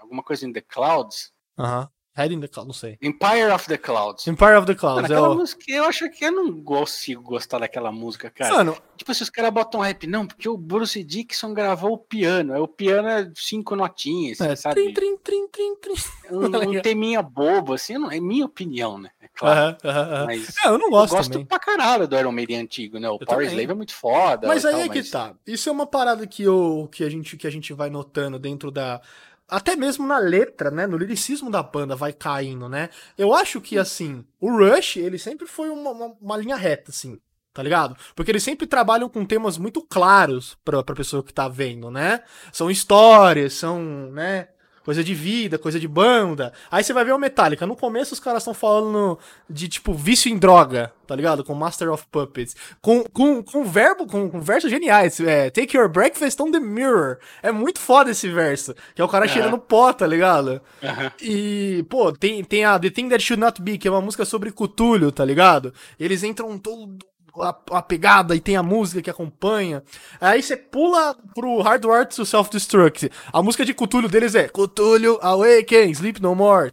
alguma 0.00 0.22
coisa 0.22 0.46
in 0.46 0.52
the 0.52 0.60
Clouds, 0.60 1.32
Aham. 1.58 1.88
Head 2.18 2.34
in 2.34 2.40
the 2.40 2.48
Cloud, 2.48 2.66
não 2.66 2.74
sei. 2.74 2.98
Empire 3.00 3.50
of 3.52 3.66
the 3.66 3.78
Clouds. 3.78 4.26
Empire 4.26 4.56
of 4.56 4.66
the 4.66 4.72
Mano, 4.72 4.78
Clouds. 4.80 5.02
É 5.10 5.14
aquela 5.14 5.28
o... 5.30 5.34
música, 5.36 5.62
eu 5.68 5.84
acho 5.84 6.10
que 6.10 6.24
eu 6.24 6.32
não 6.32 6.62
consigo 6.62 7.22
gostar 7.22 7.58
daquela 7.58 7.92
música, 7.92 8.30
cara. 8.30 8.54
Mano, 8.54 8.76
Tipo, 8.98 9.14
se 9.14 9.22
os 9.22 9.30
caras 9.30 9.52
botam 9.52 9.80
rap, 9.80 10.08
não, 10.08 10.26
porque 10.26 10.48
o 10.48 10.56
Bruce 10.56 11.04
Dixon 11.04 11.54
gravou 11.54 11.92
o 11.92 11.98
piano. 11.98 12.52
Aí 12.52 12.60
o 12.60 12.66
piano 12.66 13.06
é 13.08 13.30
cinco 13.36 13.76
notinhas, 13.76 14.40
é, 14.40 14.56
sabe? 14.56 14.74
trim, 14.74 14.92
trim, 14.92 15.16
trim, 15.18 15.48
trim, 15.48 15.76
trim. 15.76 15.94
Um, 16.32 16.46
um 16.78 16.82
teminha 16.82 17.22
bobo, 17.22 17.74
assim, 17.74 17.94
não, 17.96 18.10
é 18.10 18.18
minha 18.18 18.44
opinião, 18.44 18.98
né? 18.98 19.10
É 19.22 19.28
claro. 19.32 19.60
Aham, 19.60 19.76
aham, 19.84 20.14
aham. 20.14 20.26
Mas 20.26 20.54
É, 20.64 20.68
eu 20.68 20.78
não 20.78 20.86
eu 20.86 20.90
gosto, 20.90 21.14
gosto 21.14 21.30
também. 21.30 21.46
pra 21.46 21.60
caralho 21.60 22.08
do 22.08 22.18
Iron 22.18 22.32
Maiden 22.32 22.58
antigo, 22.58 22.98
né? 22.98 23.08
O 23.08 23.18
Eu 23.20 23.26
Power 23.26 23.46
também. 23.46 23.50
Slave 23.50 23.70
é 23.70 23.74
muito 23.74 23.94
foda. 23.94 24.48
Mas 24.48 24.64
aí 24.64 24.72
tal, 24.72 24.80
é 24.82 24.88
que 24.88 24.98
mas- 24.98 25.10
tá. 25.10 25.34
Isso 25.46 25.68
é 25.68 25.72
uma 25.72 25.86
parada 25.86 26.26
que, 26.26 26.42
eu, 26.42 26.88
que, 26.90 27.04
a 27.04 27.08
gente, 27.08 27.36
que 27.36 27.46
a 27.46 27.50
gente 27.50 27.72
vai 27.72 27.88
notando 27.90 28.36
dentro 28.36 28.72
da. 28.72 29.00
Até 29.48 29.74
mesmo 29.74 30.06
na 30.06 30.18
letra, 30.18 30.70
né? 30.70 30.86
No 30.86 30.98
liricismo 30.98 31.50
da 31.50 31.62
banda 31.62 31.96
vai 31.96 32.12
caindo, 32.12 32.68
né? 32.68 32.90
Eu 33.16 33.34
acho 33.34 33.60
que, 33.60 33.78
assim, 33.78 34.24
o 34.38 34.50
Rush, 34.50 34.96
ele 34.98 35.18
sempre 35.18 35.46
foi 35.46 35.70
uma, 35.70 35.90
uma, 35.90 36.06
uma 36.20 36.36
linha 36.36 36.56
reta, 36.56 36.90
assim. 36.90 37.18
Tá 37.54 37.62
ligado? 37.62 37.96
Porque 38.14 38.30
eles 38.30 38.42
sempre 38.42 38.66
trabalham 38.66 39.08
com 39.08 39.24
temas 39.24 39.58
muito 39.58 39.82
claros 39.82 40.56
pra, 40.64 40.82
pra 40.82 40.94
pessoa 40.94 41.24
que 41.24 41.32
tá 41.32 41.48
vendo, 41.48 41.90
né? 41.90 42.22
São 42.52 42.70
histórias, 42.70 43.54
são, 43.54 44.12
né? 44.12 44.48
Coisa 44.88 45.04
de 45.04 45.12
vida, 45.12 45.58
coisa 45.58 45.78
de 45.78 45.86
banda. 45.86 46.50
Aí 46.70 46.82
você 46.82 46.94
vai 46.94 47.04
ver 47.04 47.12
o 47.12 47.18
Metallica. 47.18 47.66
No 47.66 47.76
começo 47.76 48.14
os 48.14 48.20
caras 48.20 48.40
estão 48.40 48.54
falando 48.54 49.18
de, 49.46 49.68
tipo, 49.68 49.92
vício 49.92 50.32
em 50.32 50.38
droga, 50.38 50.90
tá 51.06 51.14
ligado? 51.14 51.44
Com 51.44 51.52
Master 51.52 51.90
of 51.92 52.06
Puppets. 52.10 52.56
Com, 52.80 53.04
com, 53.04 53.42
com 53.42 53.64
verbo, 53.66 54.06
com, 54.06 54.30
com 54.30 54.40
versos 54.40 54.70
geniais. 54.70 55.20
É, 55.20 55.50
Take 55.50 55.76
your 55.76 55.90
breakfast 55.90 56.40
on 56.40 56.50
the 56.50 56.58
mirror. 56.58 57.18
É 57.42 57.52
muito 57.52 57.78
foda 57.80 58.12
esse 58.12 58.30
verso. 58.30 58.74
Que 58.94 59.02
é 59.02 59.04
o 59.04 59.08
cara 59.08 59.26
É. 59.26 59.28
cheirando 59.28 59.58
pó, 59.58 59.92
tá 59.92 60.06
ligado? 60.06 60.58
Aham. 60.82 61.12
E, 61.20 61.84
pô, 61.90 62.10
tem, 62.10 62.42
tem 62.42 62.64
a 62.64 62.78
The 62.78 62.88
Thing 62.88 63.10
That 63.10 63.22
Should 63.22 63.42
Not 63.44 63.60
Be, 63.60 63.76
que 63.76 63.88
é 63.88 63.90
uma 63.90 64.00
música 64.00 64.24
sobre 64.24 64.50
Cthulhu, 64.50 65.12
tá 65.12 65.22
ligado? 65.22 65.70
Eles 66.00 66.22
entram 66.22 66.56
todo 66.58 66.96
a, 67.42 67.56
a 67.78 67.82
pegada 67.82 68.34
e 68.34 68.40
tem 68.40 68.56
a 68.56 68.62
música 68.62 69.02
que 69.02 69.10
acompanha. 69.10 69.82
Aí 70.20 70.42
você 70.42 70.56
pula 70.56 71.16
pro 71.34 71.60
Hardware 71.60 72.06
to 72.08 72.24
Self-Destruct. 72.24 73.10
A 73.32 73.42
música 73.42 73.64
de 73.64 73.74
Cthulhu 73.74 74.08
deles 74.08 74.34
é 74.34 74.48
Cthulhu 74.48 75.18
Awaken, 75.22 75.90
Sleep 75.92 76.20
No 76.22 76.34
More. 76.34 76.72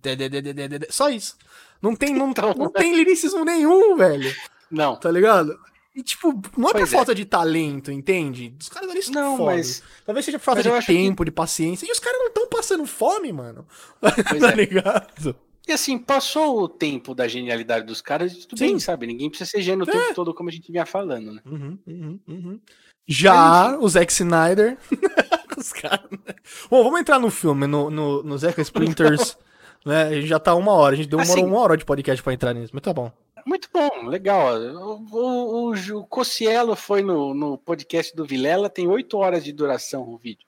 Só 0.90 1.10
isso. 1.10 1.36
Não 1.82 1.96
tem, 1.96 2.14
não, 2.14 2.30
Então, 2.32 2.54
não 2.56 2.70
tem 2.72 2.96
liricismo 2.96 3.44
nenhum, 3.46 3.96
velho. 3.96 4.34
Não, 4.72 4.96
Tá 4.96 5.12
ligado? 5.12 5.58
E, 5.96 6.04
tipo, 6.04 6.34
não 6.58 6.68
é 6.70 6.72
por 6.74 6.80
Pois 6.80 6.92
é. 6.94 6.96
falta 6.98 7.16
de 7.16 7.24
talento, 7.24 7.90
entende? 7.90 8.54
Os 8.60 8.68
caras 8.68 8.90
ali 8.90 9.02
são 9.02 9.14
não, 9.14 9.38
fodas. 9.38 9.56
mas. 9.56 9.84
Talvez 10.06 10.26
seja 10.26 10.38
por 10.38 10.44
falta 10.44 10.62
de 10.62 10.70
acho 10.70 10.88
que- 10.88 10.94
tempo, 10.94 11.24
de 11.24 11.32
paciência. 11.32 11.86
E 11.88 11.92
os 11.92 12.00
caras 12.00 12.20
não 12.20 12.28
estão 12.28 12.50
passando 12.50 12.86
fome, 12.86 13.32
mano. 13.32 13.66
Tá 14.02 14.52
é. 14.52 14.56
ligado? 14.56 15.36
E 15.68 15.72
assim, 15.72 15.98
passou 15.98 16.62
o 16.62 16.70
tempo 16.70 17.16
da 17.16 17.28
genialidade 17.28 17.86
dos 17.86 18.02
caras 18.02 18.34
e 18.34 18.48
tudo 18.48 18.58
Sim. 18.60 18.68
bem, 18.68 18.80
sabe? 18.80 19.08
Ninguém 19.08 19.30
precisa 19.30 19.50
ser 19.50 19.62
gênio 19.62 19.86
o 19.86 19.90
É. 19.90 19.92
tempo 19.92 20.14
todo, 20.14 20.34
como 20.34 20.50
a 20.50 20.52
gente 20.52 20.72
vinha 20.72 20.86
falando, 20.86 21.34
né? 21.34 21.42
Uhum, 21.46 21.80
uhum, 21.88 22.20
uhum. 22.28 22.60
Já 23.08 23.78
o 23.80 23.88
Zack 23.88 24.12
Snyder. 24.12 24.78
Os 25.58 25.72
caras, 25.72 26.10
né? 26.12 26.36
Bom, 26.70 26.84
vamos 26.84 27.00
entrar 27.00 27.18
no 27.18 27.32
filme, 27.32 27.66
no, 27.66 27.90
no, 27.90 28.22
no 28.24 28.38
Zack 28.38 28.60
Sprinters. 28.62 29.38
né? 29.86 30.04
A 30.04 30.14
gente 30.14 30.28
já 30.28 30.38
tá 30.40 30.54
uma 30.54 30.74
hora. 30.74 30.94
A 30.94 30.98
gente 30.98 31.08
deu 31.08 31.18
uma, 31.18 31.24
Assim- 31.24 31.42
hora, 31.42 31.48
uma 31.48 31.60
hora 31.60 31.78
de 31.78 31.86
podcast 31.86 32.22
pra 32.22 32.34
entrar 32.34 32.54
nisso, 32.54 32.72
mas 32.74 32.82
tá 32.84 32.92
bom. 32.94 33.12
Muito 33.46 33.70
bom, 33.72 34.08
legal. 34.08 34.58
O, 34.58 35.06
o, 35.12 35.72
o, 35.72 36.76
foi 36.76 37.02
no, 37.04 37.34
no 37.34 37.58
podcast 37.60 38.16
do 38.16 38.26
Vilela, 38.26 38.70
tem 38.70 38.88
oito 38.88 39.18
horas 39.18 39.44
de 39.44 39.52
duração 39.54 40.02
o 40.02 40.18
vídeo. 40.18 40.46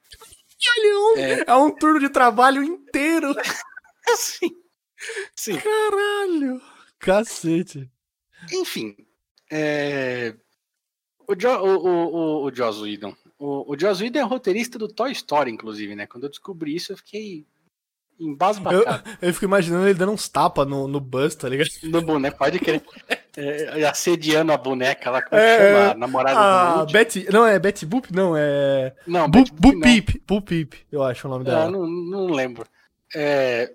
Olha, 1.15 1.21
é, 1.21 1.35
um, 1.37 1.43
é 1.47 1.55
um 1.55 1.71
turno 1.71 1.99
de 1.99 2.09
trabalho 2.09 2.63
inteiro. 2.63 3.33
Assim. 4.11 4.49
Sim. 5.35 5.57
Caralho. 5.57 6.61
Cacete. 6.99 7.89
Enfim. 8.53 8.95
é, 9.51 10.33
O, 11.27 11.35
jo, 11.35 11.49
o, 11.49 11.77
o, 11.77 12.43
o, 12.45 12.55
Joss 12.55 12.81
Whedon. 12.81 13.15
O, 13.39 13.71
o 13.73 13.79
Joss 13.79 14.01
Whedon 14.03 14.19
é 14.19 14.23
roteirista 14.23 14.77
do 14.79 14.87
Toy 14.87 15.11
Story, 15.11 15.51
inclusive, 15.51 15.95
né? 15.95 16.07
Quando 16.07 16.23
eu 16.25 16.29
descobri 16.29 16.75
isso, 16.75 16.91
eu 16.93 16.97
fiquei 16.97 17.45
Eu, 18.19 18.27
embasbacado. 18.27 19.03
eu 19.21 19.33
fico 19.33 19.45
imaginando 19.45 19.87
ele 19.87 19.93
dando 19.97 20.11
uns 20.11 20.27
tapas 20.27 20.67
no, 20.67 20.87
no 20.87 20.99
bus, 20.99 21.35
tá 21.35 21.47
ligado? 21.49 21.69
No 21.83 22.01
boneco, 22.01 22.37
pode 22.37 22.59
crer. 22.59 22.81
É, 23.39 23.83
assediando 23.85 24.51
a 24.51 24.57
boneca 24.57 25.11
lá, 25.11 25.21
como 25.21 25.39
É, 25.39 25.57
chama? 25.57 25.79
é. 25.79 25.91
A 25.91 25.93
namorada 25.93 26.39
Ah, 26.39 26.71
do 26.73 26.79
Woody. 26.79 26.93
Betty. 26.93 27.27
Não, 27.31 27.45
é 27.45 27.59
Betty 27.59 27.85
Boop? 27.85 28.11
Não, 28.11 28.35
é. 28.35 28.95
Não, 29.05 29.29
Boop. 29.29 29.51
Peep. 29.79 30.23
Bu 30.27 30.41
Peep, 30.41 30.73
eu 30.91 31.03
acho 31.03 31.27
o 31.27 31.29
nome 31.29 31.43
Ah, 31.47 31.51
dela. 31.51 31.69
não, 31.69 31.85
não 31.85 32.25
lembro. 32.31 32.65
É, 33.15 33.71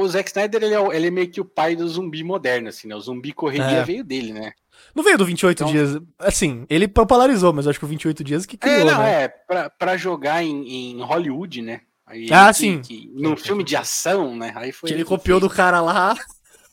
O 0.00 0.08
Zack 0.08 0.28
Snyder, 0.30 0.62
ele 0.62 0.74
é, 0.74 0.96
ele 0.96 1.06
é 1.06 1.10
meio 1.10 1.30
que 1.30 1.40
o 1.40 1.44
pai 1.44 1.74
do 1.74 1.88
zumbi 1.88 2.22
moderno, 2.22 2.68
assim, 2.68 2.86
né? 2.88 2.94
O 2.94 3.00
zumbi 3.00 3.32
correria 3.32 3.78
É. 3.78 3.84
veio 3.84 4.04
dele, 4.04 4.32
né? 4.32 4.52
Não 4.94 5.02
veio 5.02 5.18
do 5.18 5.24
28 5.24 5.62
Então- 5.62 5.72
dias. 5.72 6.00
Assim, 6.18 6.64
ele 6.70 6.86
popularizou, 6.88 7.52
mas 7.52 7.66
acho 7.66 7.78
que 7.78 7.84
o 7.84 7.88
28 7.88 8.22
dias 8.22 8.46
que 8.46 8.56
criou, 8.56 8.76
é, 8.80 8.84
não, 8.84 8.98
né? 8.98 9.22
é, 9.24 9.28
pra, 9.28 9.68
pra 9.70 9.96
jogar 9.96 10.42
em, 10.42 10.68
em 10.96 11.02
Hollywood, 11.02 11.62
né? 11.62 11.80
Aí 12.06 12.28
Ah, 12.32 12.48
que- 12.48 12.54
sim. 12.58 12.80
que- 12.80 13.10
num 13.14 13.36
filme 13.36 13.62
de 13.64 13.76
ação, 13.76 14.34
né? 14.36 14.52
Aí 14.54 14.72
foi 14.72 14.88
Que 14.88 14.94
ele 14.94 15.04
copiou 15.04 15.38
do 15.40 15.50
cara 15.50 15.80
lá. 15.80 16.16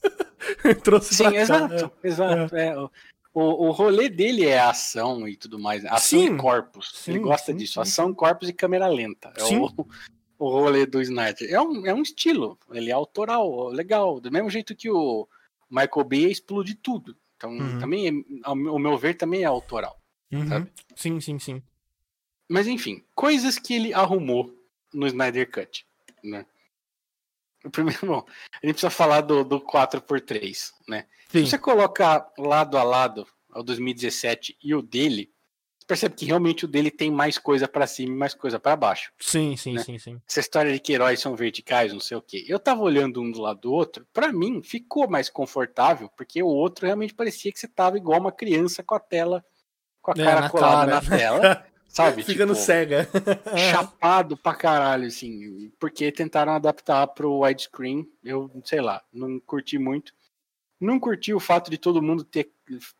trouxe 0.83 1.15
Sim, 1.15 1.23
pra 1.23 1.31
cá. 1.33 1.39
exato, 1.39 1.91
exato. 2.03 2.55
é. 2.55 2.75
O, 3.33 3.67
o 3.67 3.71
rolê 3.71 4.07
dele 4.07 4.45
é 4.45 4.59
ação 4.61 5.27
e 5.27 5.35
tudo 5.35 5.59
mais. 5.59 5.83
né? 5.83 5.89
Ação 5.91 6.19
Sim. 6.19 6.33
e 6.33 6.37
corpos. 6.37 7.03
ele 7.07 7.17
Sim, 7.17 7.23
gosta 7.23 7.51
sim, 7.51 7.57
disso. 7.57 7.81
Ação, 7.81 8.13
corpos 8.13 8.47
e 8.47 8.53
câmera 8.53 8.87
lenta. 8.87 9.33
É 9.35 9.41
Sim. 9.43 9.57
o, 9.59 9.85
o 10.37 10.49
rolê 10.49 10.85
do 10.85 11.01
Snyder. 11.01 11.49
É 11.51 11.61
um, 11.61 11.85
é 11.85 11.93
um 11.93 12.01
estilo. 12.01 12.57
Ele 12.71 12.89
é 12.89 12.93
autoral, 12.93 13.67
legal. 13.69 14.19
Do 14.19 14.31
mesmo 14.31 14.49
jeito 14.49 14.75
que 14.75 14.89
o 14.89 15.27
Michael 15.69 16.05
Bay 16.05 16.25
explode 16.31 16.75
tudo. 16.75 17.15
Então, 17.37 17.51
Uhum. 17.51 17.79
também, 17.79 18.07
é, 18.07 18.11
ao 18.43 18.55
meu- 18.55 18.73
ao 18.73 18.79
meu 18.79 18.97
ver, 18.97 19.15
também 19.15 19.41
é 19.41 19.45
autoral. 19.45 19.99
Uhum. 20.31 20.47
sabe? 20.47 20.71
Sim, 20.95 21.19
sim, 21.19 21.37
sim. 21.39 21.61
Mas 22.49 22.67
enfim, 22.67 23.03
coisas 23.13 23.57
que 23.59 23.73
ele 23.73 23.93
arrumou 23.93 24.53
no 24.93 25.05
Snyder 25.07 25.49
Cut, 25.51 25.85
né? 26.23 26.45
O 27.63 27.69
primeiro, 27.69 27.99
bom, 28.07 28.25
a 28.27 28.65
gente 28.65 28.73
precisa 28.75 28.89
falar 28.89 29.21
do, 29.21 29.43
do 29.43 29.59
4x3, 29.59 30.71
né? 30.87 31.07
Sim. 31.29 31.43
Se 31.45 31.51
você 31.51 31.57
colocar 31.57 32.31
lado 32.37 32.77
a 32.77 32.83
lado 32.83 33.27
o 33.53 33.63
2017 33.63 34.57
e 34.63 34.75
o 34.75 34.81
dele, 34.81 35.31
você 35.85 35.87
percebe 35.87 36.15
que 36.15 36.25
realmente 36.25 36.65
o 36.65 36.67
dele 36.67 36.89
tem 36.89 37.11
mais 37.11 37.37
coisa 37.37 37.67
para 37.67 37.85
cima 37.85 38.13
e 38.13 38.17
mais 38.17 38.33
coisa 38.33 38.59
para 38.59 38.75
baixo. 38.75 39.11
Sim, 39.19 39.55
sim, 39.55 39.73
né? 39.73 39.83
sim, 39.83 39.99
sim. 39.99 40.21
Essa 40.27 40.39
história 40.39 40.73
de 40.73 40.79
que 40.79 40.93
heróis 40.93 41.19
são 41.19 41.35
verticais, 41.35 41.93
não 41.93 41.99
sei 41.99 42.17
o 42.17 42.21
quê. 42.21 42.43
Eu 42.47 42.59
tava 42.59 42.81
olhando 42.81 43.21
um 43.21 43.31
do 43.31 43.41
lado 43.41 43.61
do 43.61 43.71
outro, 43.71 44.05
para 44.11 44.33
mim 44.33 44.63
ficou 44.63 45.07
mais 45.07 45.29
confortável, 45.29 46.09
porque 46.17 46.41
o 46.41 46.47
outro 46.47 46.85
realmente 46.85 47.13
parecia 47.13 47.51
que 47.51 47.59
você 47.59 47.67
tava 47.67 47.97
igual 47.97 48.19
uma 48.19 48.31
criança 48.31 48.83
com 48.83 48.95
a 48.95 48.99
tela, 48.99 49.45
com 50.01 50.11
a 50.11 50.15
é, 50.17 50.25
cara 50.25 50.49
colada 50.49 50.91
cara. 50.91 51.09
na 51.09 51.17
tela. 51.17 51.65
Sabe? 51.87 52.23
Ficando 52.23 52.53
tipo, 52.53 52.65
cega. 52.65 53.07
chapado 53.71 54.35
pra 54.35 54.53
caralho, 54.53 55.07
assim. 55.07 55.71
Porque 55.79 56.11
tentaram 56.11 56.51
adaptar 56.51 57.07
pro 57.07 57.39
widescreen. 57.39 58.05
Eu, 58.21 58.51
sei 58.65 58.81
lá, 58.81 59.01
não 59.13 59.39
curti 59.39 59.77
muito. 59.77 60.11
Não 60.79 60.99
curti 60.99 61.33
o 61.33 61.39
fato 61.39 61.71
de 61.71 61.77
todo 61.77 62.01
mundo 62.01 62.23
ter 62.23 62.51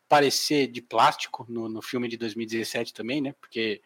parecer 0.08 0.66
de 0.68 0.80
plástico 0.80 1.44
no, 1.48 1.68
no 1.68 1.82
filme 1.82 2.08
de 2.08 2.16
2017 2.16 2.94
também, 2.94 3.20
né? 3.20 3.34
Porque 3.40 3.82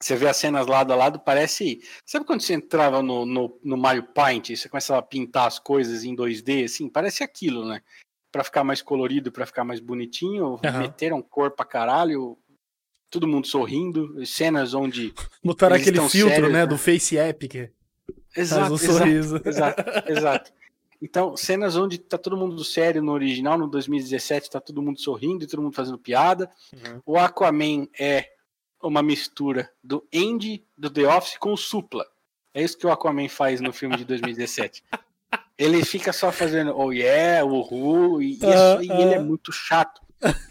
você 0.00 0.14
vê 0.14 0.28
as 0.28 0.36
cenas 0.36 0.66
lado 0.66 0.92
a 0.92 0.96
lado, 0.96 1.18
parece. 1.18 1.80
Sabe 2.04 2.26
quando 2.26 2.42
você 2.42 2.54
entrava 2.54 3.02
no, 3.02 3.24
no, 3.24 3.58
no 3.64 3.76
Mario 3.76 4.02
Paint 4.02 4.50
e 4.50 4.56
você 4.56 4.68
começava 4.68 5.00
a 5.00 5.02
pintar 5.02 5.46
as 5.46 5.58
coisas 5.58 6.04
em 6.04 6.14
2D, 6.14 6.64
assim? 6.64 6.88
Parece 6.88 7.24
aquilo, 7.24 7.66
né? 7.66 7.80
Pra 8.30 8.44
ficar 8.44 8.62
mais 8.62 8.82
colorido, 8.82 9.32
pra 9.32 9.46
ficar 9.46 9.64
mais 9.64 9.80
bonitinho, 9.80 10.60
uhum. 10.62 10.78
meteram 10.80 11.22
cor 11.22 11.52
pra 11.52 11.64
caralho, 11.64 12.36
todo 13.10 13.26
mundo 13.26 13.46
sorrindo, 13.46 14.24
cenas 14.26 14.74
onde. 14.74 15.14
Botaram 15.42 15.76
aquele 15.76 16.00
filtro, 16.08 16.34
sérios, 16.34 16.52
né, 16.52 16.60
né, 16.60 16.66
do 16.66 16.76
Face 16.76 17.16
Epic. 17.16 17.54
Exato, 18.36 18.74
exato, 18.74 18.78
sorriso. 18.78 19.40
exato, 19.46 19.82
exato. 20.10 20.52
Então, 21.00 21.36
cenas 21.36 21.76
onde 21.76 21.98
tá 21.98 22.16
todo 22.16 22.36
mundo 22.36 22.64
sério 22.64 23.02
no 23.02 23.12
original, 23.12 23.58
no 23.58 23.68
2017, 23.68 24.50
tá 24.50 24.60
todo 24.60 24.82
mundo 24.82 25.00
sorrindo 25.00 25.44
e 25.44 25.46
todo 25.46 25.62
mundo 25.62 25.74
fazendo 25.74 25.98
piada. 25.98 26.50
Uhum. 26.72 27.00
O 27.04 27.18
Aquaman 27.18 27.86
é 27.98 28.30
uma 28.82 29.02
mistura 29.02 29.70
do 29.82 30.06
Andy 30.14 30.64
do 30.76 30.90
The 30.90 31.06
Office 31.06 31.38
com 31.38 31.52
o 31.52 31.56
Supla. 31.56 32.06
É 32.54 32.62
isso 32.62 32.78
que 32.78 32.86
o 32.86 32.90
Aquaman 32.90 33.28
faz 33.28 33.60
no 33.60 33.72
filme 33.72 33.96
de 33.96 34.04
2017. 34.04 34.82
ele 35.58 35.84
fica 35.84 36.12
só 36.12 36.30
fazendo 36.30 36.76
oh 36.76 36.92
yeah, 36.92 37.44
uhul, 37.44 38.22
e, 38.22 38.34
isso, 38.34 38.46
uh, 38.46 38.82
e 38.82 38.90
ele 38.90 39.14
é 39.14 39.18
muito 39.18 39.52
chato. 39.52 40.00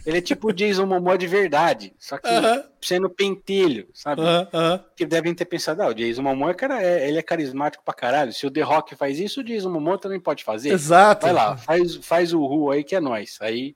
Ele 0.05 0.19
é 0.19 0.21
tipo 0.21 0.49
o 0.49 0.53
Jason 0.53 0.85
Momoa 0.85 1.17
de 1.17 1.27
verdade, 1.27 1.93
só 1.97 2.17
que 2.17 2.27
uh 2.27 2.31
-huh. 2.31 2.65
sendo 2.81 3.09
pentelho, 3.09 3.89
sabe? 3.93 4.21
Uh 4.21 4.25
-huh. 4.25 4.83
Que 4.95 5.05
devem 5.05 5.33
ter 5.33 5.45
pensado, 5.45 5.81
ah, 5.81 5.87
o 5.87 5.93
Jason 5.93 6.21
Momoa 6.21 6.53
cara, 6.53 6.81
é, 6.81 7.07
ele 7.07 7.17
é 7.17 7.23
carismático 7.23 7.83
pra 7.83 7.93
caralho. 7.93 8.31
Se 8.31 8.45
o 8.45 8.51
The 8.51 8.61
Rock 8.61 8.95
faz 8.95 9.19
isso, 9.19 9.41
o 9.41 9.43
Jason 9.43 9.69
Momoa 9.69 9.97
também 9.97 10.19
pode 10.19 10.43
fazer. 10.43 10.69
Exato. 10.69 11.25
Vai 11.25 11.33
lá, 11.33 11.57
faz, 11.57 11.95
faz 11.95 12.33
o 12.33 12.45
Ru 12.45 12.69
aí 12.69 12.83
que 12.83 12.95
é 12.95 12.99
nós. 12.99 13.37
Aí, 13.41 13.75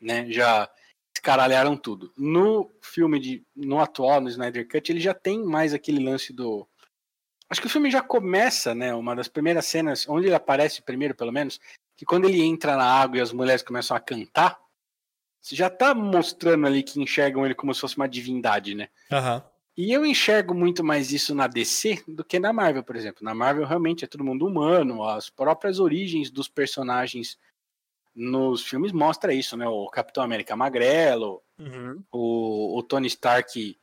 né, 0.00 0.26
já 0.30 0.68
escaralharam 1.14 1.76
tudo. 1.76 2.12
No 2.16 2.70
filme 2.80 3.18
de, 3.18 3.44
no 3.54 3.80
atual, 3.80 4.20
no 4.20 4.28
Snyder 4.28 4.68
Cut, 4.68 4.90
ele 4.90 5.00
já 5.00 5.14
tem 5.14 5.44
mais 5.44 5.72
aquele 5.72 6.02
lance 6.04 6.32
do 6.32 6.66
Acho 7.50 7.62
que 7.62 7.66
o 7.66 7.70
filme 7.70 7.90
já 7.90 8.02
começa, 8.02 8.74
né? 8.74 8.94
Uma 8.94 9.16
das 9.16 9.26
primeiras 9.26 9.64
cenas, 9.64 10.06
onde 10.06 10.26
ele 10.26 10.34
aparece 10.34 10.82
primeiro, 10.82 11.14
pelo 11.14 11.32
menos, 11.32 11.58
que 11.96 12.04
quando 12.04 12.26
ele 12.26 12.42
entra 12.42 12.76
na 12.76 12.84
água 12.84 13.16
e 13.16 13.20
as 13.20 13.32
mulheres 13.32 13.62
começam 13.62 13.96
a 13.96 14.00
cantar, 14.00 14.58
você 15.48 15.56
já 15.56 15.70
tá 15.70 15.94
mostrando 15.94 16.66
ali 16.66 16.82
que 16.82 17.00
enxergam 17.00 17.46
ele 17.46 17.54
como 17.54 17.72
se 17.72 17.80
fosse 17.80 17.96
uma 17.96 18.06
divindade, 18.06 18.74
né? 18.74 18.90
Uhum. 19.10 19.40
E 19.78 19.90
eu 19.90 20.04
enxergo 20.04 20.52
muito 20.52 20.84
mais 20.84 21.10
isso 21.10 21.34
na 21.34 21.46
DC 21.46 22.04
do 22.06 22.22
que 22.22 22.38
na 22.38 22.52
Marvel, 22.52 22.82
por 22.82 22.96
exemplo. 22.96 23.24
Na 23.24 23.34
Marvel 23.34 23.64
realmente 23.64 24.04
é 24.04 24.08
todo 24.08 24.22
mundo 24.22 24.44
humano, 24.44 25.02
as 25.08 25.30
próprias 25.30 25.80
origens 25.80 26.30
dos 26.30 26.48
personagens 26.48 27.38
nos 28.14 28.62
filmes 28.62 28.92
mostra 28.92 29.32
isso, 29.32 29.56
né? 29.56 29.66
O 29.66 29.88
Capitão 29.88 30.22
América 30.22 30.54
magrelo, 30.54 31.40
uhum. 31.58 32.02
o, 32.12 32.78
o, 32.78 32.82
Tony 32.82 33.06
Stark 33.06 33.78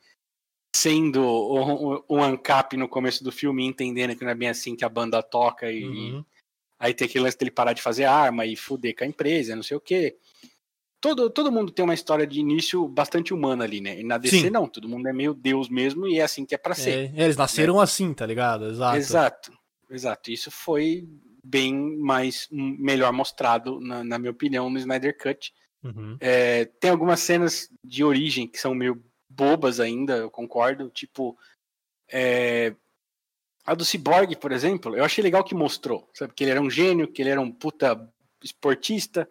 sendo 0.76 1.20
um, 1.20 2.00
um 2.08 2.22
ancap 2.22 2.76
no 2.76 2.88
começo 2.88 3.24
do 3.24 3.32
filme, 3.32 3.66
entendendo 3.66 4.14
que 4.14 4.22
não 4.22 4.30
é 4.30 4.36
bem 4.36 4.50
assim 4.50 4.76
que 4.76 4.84
a 4.84 4.88
banda 4.88 5.20
toca 5.20 5.72
e, 5.72 5.84
uhum. 5.84 6.24
aí 6.78 6.94
tem 6.94 7.08
aquele 7.08 7.24
lance 7.24 7.36
dele 7.36 7.50
parar 7.50 7.72
de 7.72 7.82
fazer 7.82 8.04
arma 8.04 8.46
e 8.46 8.54
fuder 8.54 8.94
com 8.94 9.02
a 9.02 9.08
empresa, 9.08 9.56
não 9.56 9.64
sei 9.64 9.76
o 9.76 9.80
quê 9.80 10.16
todo, 11.00 11.30
todo 11.30 11.52
mundo 11.52 11.72
tem 11.72 11.84
uma 11.84 11.94
história 11.94 12.26
de 12.26 12.40
início 12.40 12.86
bastante 12.88 13.32
humana 13.32 13.64
ali, 13.64 13.80
né? 13.80 14.00
E 14.00 14.04
na 14.04 14.18
DC 14.18 14.40
Sim. 14.40 14.50
não, 14.50 14.68
todo 14.68 14.88
mundo 14.88 15.08
é 15.08 15.12
meio 15.12 15.34
Deus 15.34 15.68
mesmo 15.68 16.06
e 16.06 16.18
é 16.18 16.22
assim 16.22 16.44
que 16.44 16.54
é 16.54 16.58
para 16.58 16.74
ser. 16.74 17.12
É, 17.14 17.24
eles 17.24 17.36
nasceram 17.36 17.76
né? 17.76 17.82
assim, 17.82 18.12
tá 18.12 18.26
ligado? 18.26 18.66
Exato. 18.66 18.96
Exato. 18.96 19.52
Exato. 19.90 20.30
Isso 20.30 20.50
foi 20.50 21.06
bem 21.42 21.96
mais 21.98 22.48
melhor 22.50 23.12
mostrado, 23.12 23.80
na, 23.80 24.02
na 24.02 24.18
minha 24.18 24.32
opinião, 24.32 24.68
no 24.68 24.78
Snyder 24.78 25.16
Cut. 25.16 25.52
Uhum. 25.82 26.16
É, 26.20 26.64
tem 26.64 26.90
algumas 26.90 27.20
cenas 27.20 27.68
de 27.84 28.02
origem 28.02 28.48
que 28.48 28.58
são 28.58 28.74
meio 28.74 29.02
bobas 29.28 29.78
ainda, 29.78 30.16
eu 30.16 30.30
concordo. 30.30 30.90
Tipo, 30.90 31.36
é, 32.10 32.74
a 33.64 33.74
do 33.74 33.84
Cyborg, 33.84 34.36
por 34.36 34.50
exemplo, 34.50 34.96
eu 34.96 35.04
achei 35.04 35.22
legal 35.22 35.44
que 35.44 35.54
mostrou, 35.54 36.08
sabe? 36.14 36.32
Que 36.34 36.44
ele 36.44 36.50
era 36.50 36.60
um 36.60 36.70
gênio, 36.70 37.06
que 37.06 37.22
ele 37.22 37.30
era 37.30 37.40
um 37.40 37.52
puta 37.52 37.96
esportista, 38.42 39.28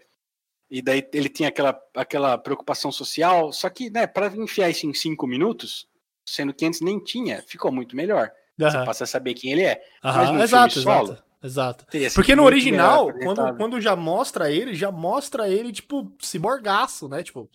e 0.69 0.81
daí 0.81 1.07
ele 1.13 1.29
tinha 1.29 1.49
aquela, 1.49 1.79
aquela 1.95 2.37
preocupação 2.37 2.91
social, 2.91 3.51
só 3.51 3.69
que, 3.69 3.89
né, 3.89 4.07
para 4.07 4.27
enfiar 4.35 4.69
isso 4.69 4.87
em 4.87 4.93
cinco 4.93 5.27
minutos, 5.27 5.87
sendo 6.25 6.53
que 6.53 6.65
antes 6.65 6.81
nem 6.81 6.99
tinha, 6.99 7.43
ficou 7.43 7.71
muito 7.71 7.95
melhor. 7.95 8.31
Uhum. 8.59 8.69
Você 8.69 8.85
passa 8.85 9.03
a 9.03 9.07
saber 9.07 9.33
quem 9.33 9.51
ele 9.51 9.63
é. 9.63 9.81
Uhum. 10.03 10.11
Mas 10.13 10.31
no 10.31 10.43
exato, 10.43 10.79
solo, 10.79 11.17
exato. 11.43 11.85
Exato. 11.93 12.15
Porque 12.15 12.35
no 12.35 12.43
original, 12.43 13.13
quando, 13.13 13.57
quando 13.57 13.81
já 13.81 13.95
mostra 13.95 14.49
ele, 14.51 14.73
já 14.73 14.91
mostra 14.91 15.47
ele, 15.47 15.71
tipo, 15.71 16.11
ciborgaço, 16.19 17.07
né? 17.07 17.21
Tipo, 17.21 17.47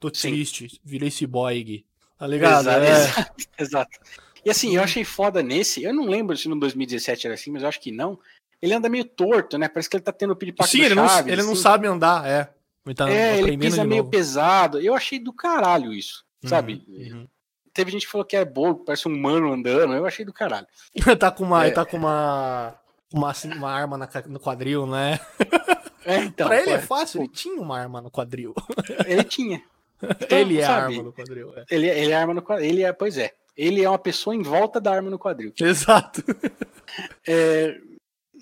tô 0.00 0.10
triste, 0.10 0.70
Sim. 0.70 0.78
virei 0.82 1.10
ciborgue. 1.10 1.84
Tá 2.18 2.26
ligado? 2.26 2.62
Exato, 2.62 2.84
é. 2.84 2.90
exato, 2.90 3.34
exato. 3.58 3.98
E 4.44 4.50
assim, 4.50 4.76
eu 4.76 4.82
achei 4.82 5.04
foda 5.04 5.42
nesse, 5.42 5.82
eu 5.82 5.92
não 5.92 6.06
lembro 6.06 6.36
se 6.36 6.48
no 6.48 6.58
2017 6.58 7.26
era 7.26 7.34
assim, 7.34 7.50
mas 7.50 7.62
eu 7.62 7.68
acho 7.68 7.80
que 7.80 7.90
não 7.90 8.18
ele 8.64 8.72
anda 8.72 8.88
meio 8.88 9.04
torto, 9.04 9.58
né? 9.58 9.68
Parece 9.68 9.90
que 9.90 9.96
ele 9.96 10.02
tá 10.02 10.12
tendo 10.12 10.34
piripaque 10.34 10.70
Sim, 10.70 10.82
ele, 10.82 10.94
Chaves, 10.94 11.26
não, 11.26 11.32
ele 11.32 11.40
assim. 11.42 11.50
não 11.50 11.56
sabe 11.56 11.86
andar, 11.86 12.26
é. 12.26 12.48
Ele 12.86 12.94
tá 12.94 13.10
é, 13.10 13.38
ele 13.38 13.56
pisa 13.56 13.84
meio 13.84 14.04
pesado. 14.04 14.80
Eu 14.80 14.94
achei 14.94 15.18
do 15.18 15.32
caralho 15.32 15.92
isso, 15.92 16.24
uhum, 16.42 16.50
sabe? 16.50 16.84
Uhum. 16.86 17.26
Teve 17.72 17.90
gente 17.90 18.06
que 18.06 18.12
falou 18.12 18.24
que 18.24 18.36
é 18.36 18.44
bobo, 18.44 18.84
parece 18.84 19.08
um 19.08 19.12
humano 19.12 19.52
andando. 19.52 19.94
Eu 19.94 20.06
achei 20.06 20.24
do 20.24 20.32
caralho. 20.32 20.66
tá 21.18 21.30
com 21.30 21.44
uma, 21.44 21.66
é. 21.66 21.70
tá 21.70 21.84
com 21.84 21.96
uma, 21.96 22.74
uma, 23.12 23.30
assim, 23.30 23.52
uma 23.52 23.70
arma 23.70 23.96
na, 23.96 24.08
no 24.26 24.38
quadril, 24.38 24.86
né? 24.86 25.18
É, 26.04 26.18
então, 26.18 26.46
pra 26.46 26.60
ele 26.60 26.70
é 26.70 26.78
fácil, 26.78 27.22
ele 27.22 27.28
tinha 27.28 27.60
uma 27.60 27.78
arma 27.78 28.00
no 28.00 28.10
quadril. 28.10 28.54
Ele 29.06 29.24
tinha. 29.24 29.62
Então, 30.02 30.38
ele 30.38 30.58
é 30.58 30.66
sabe, 30.66 30.92
arma 30.92 31.02
no 31.02 31.12
quadril. 31.14 31.52
É. 31.56 31.64
Ele, 31.70 31.88
ele 31.88 32.10
é 32.10 32.14
arma 32.14 32.34
no 32.34 32.42
quadril. 32.42 32.68
Ele 32.68 32.82
é, 32.82 32.92
pois 32.92 33.16
é. 33.16 33.32
Ele 33.56 33.82
é 33.82 33.88
uma 33.88 33.98
pessoa 33.98 34.36
em 34.36 34.42
volta 34.42 34.78
da 34.78 34.92
arma 34.92 35.08
no 35.08 35.18
quadril. 35.18 35.54
Exato. 35.58 36.22
É, 37.26 37.80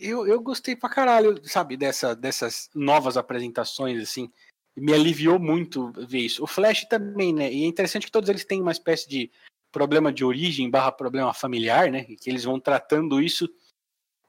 eu, 0.02 0.26
eu 0.26 0.40
gostei 0.40 0.74
pra 0.74 0.88
caralho, 0.88 1.40
sabe, 1.48 1.76
dessa, 1.76 2.14
dessas 2.14 2.68
novas 2.74 3.16
apresentações, 3.16 4.02
assim. 4.02 4.30
Me 4.76 4.92
aliviou 4.92 5.38
muito 5.38 5.92
ver 5.92 6.20
isso. 6.20 6.42
O 6.42 6.46
Flash 6.46 6.86
também, 6.86 7.32
né? 7.32 7.52
E 7.52 7.64
é 7.64 7.66
interessante 7.66 8.06
que 8.06 8.12
todos 8.12 8.28
eles 8.28 8.44
têm 8.44 8.60
uma 8.60 8.72
espécie 8.72 9.08
de 9.08 9.30
problema 9.70 10.12
de 10.12 10.24
origem 10.24 10.70
barra 10.70 10.90
problema 10.90 11.32
familiar, 11.32 11.90
né? 11.90 12.06
E 12.08 12.16
que 12.16 12.28
eles 12.28 12.44
vão 12.44 12.58
tratando 12.58 13.20
isso 13.20 13.48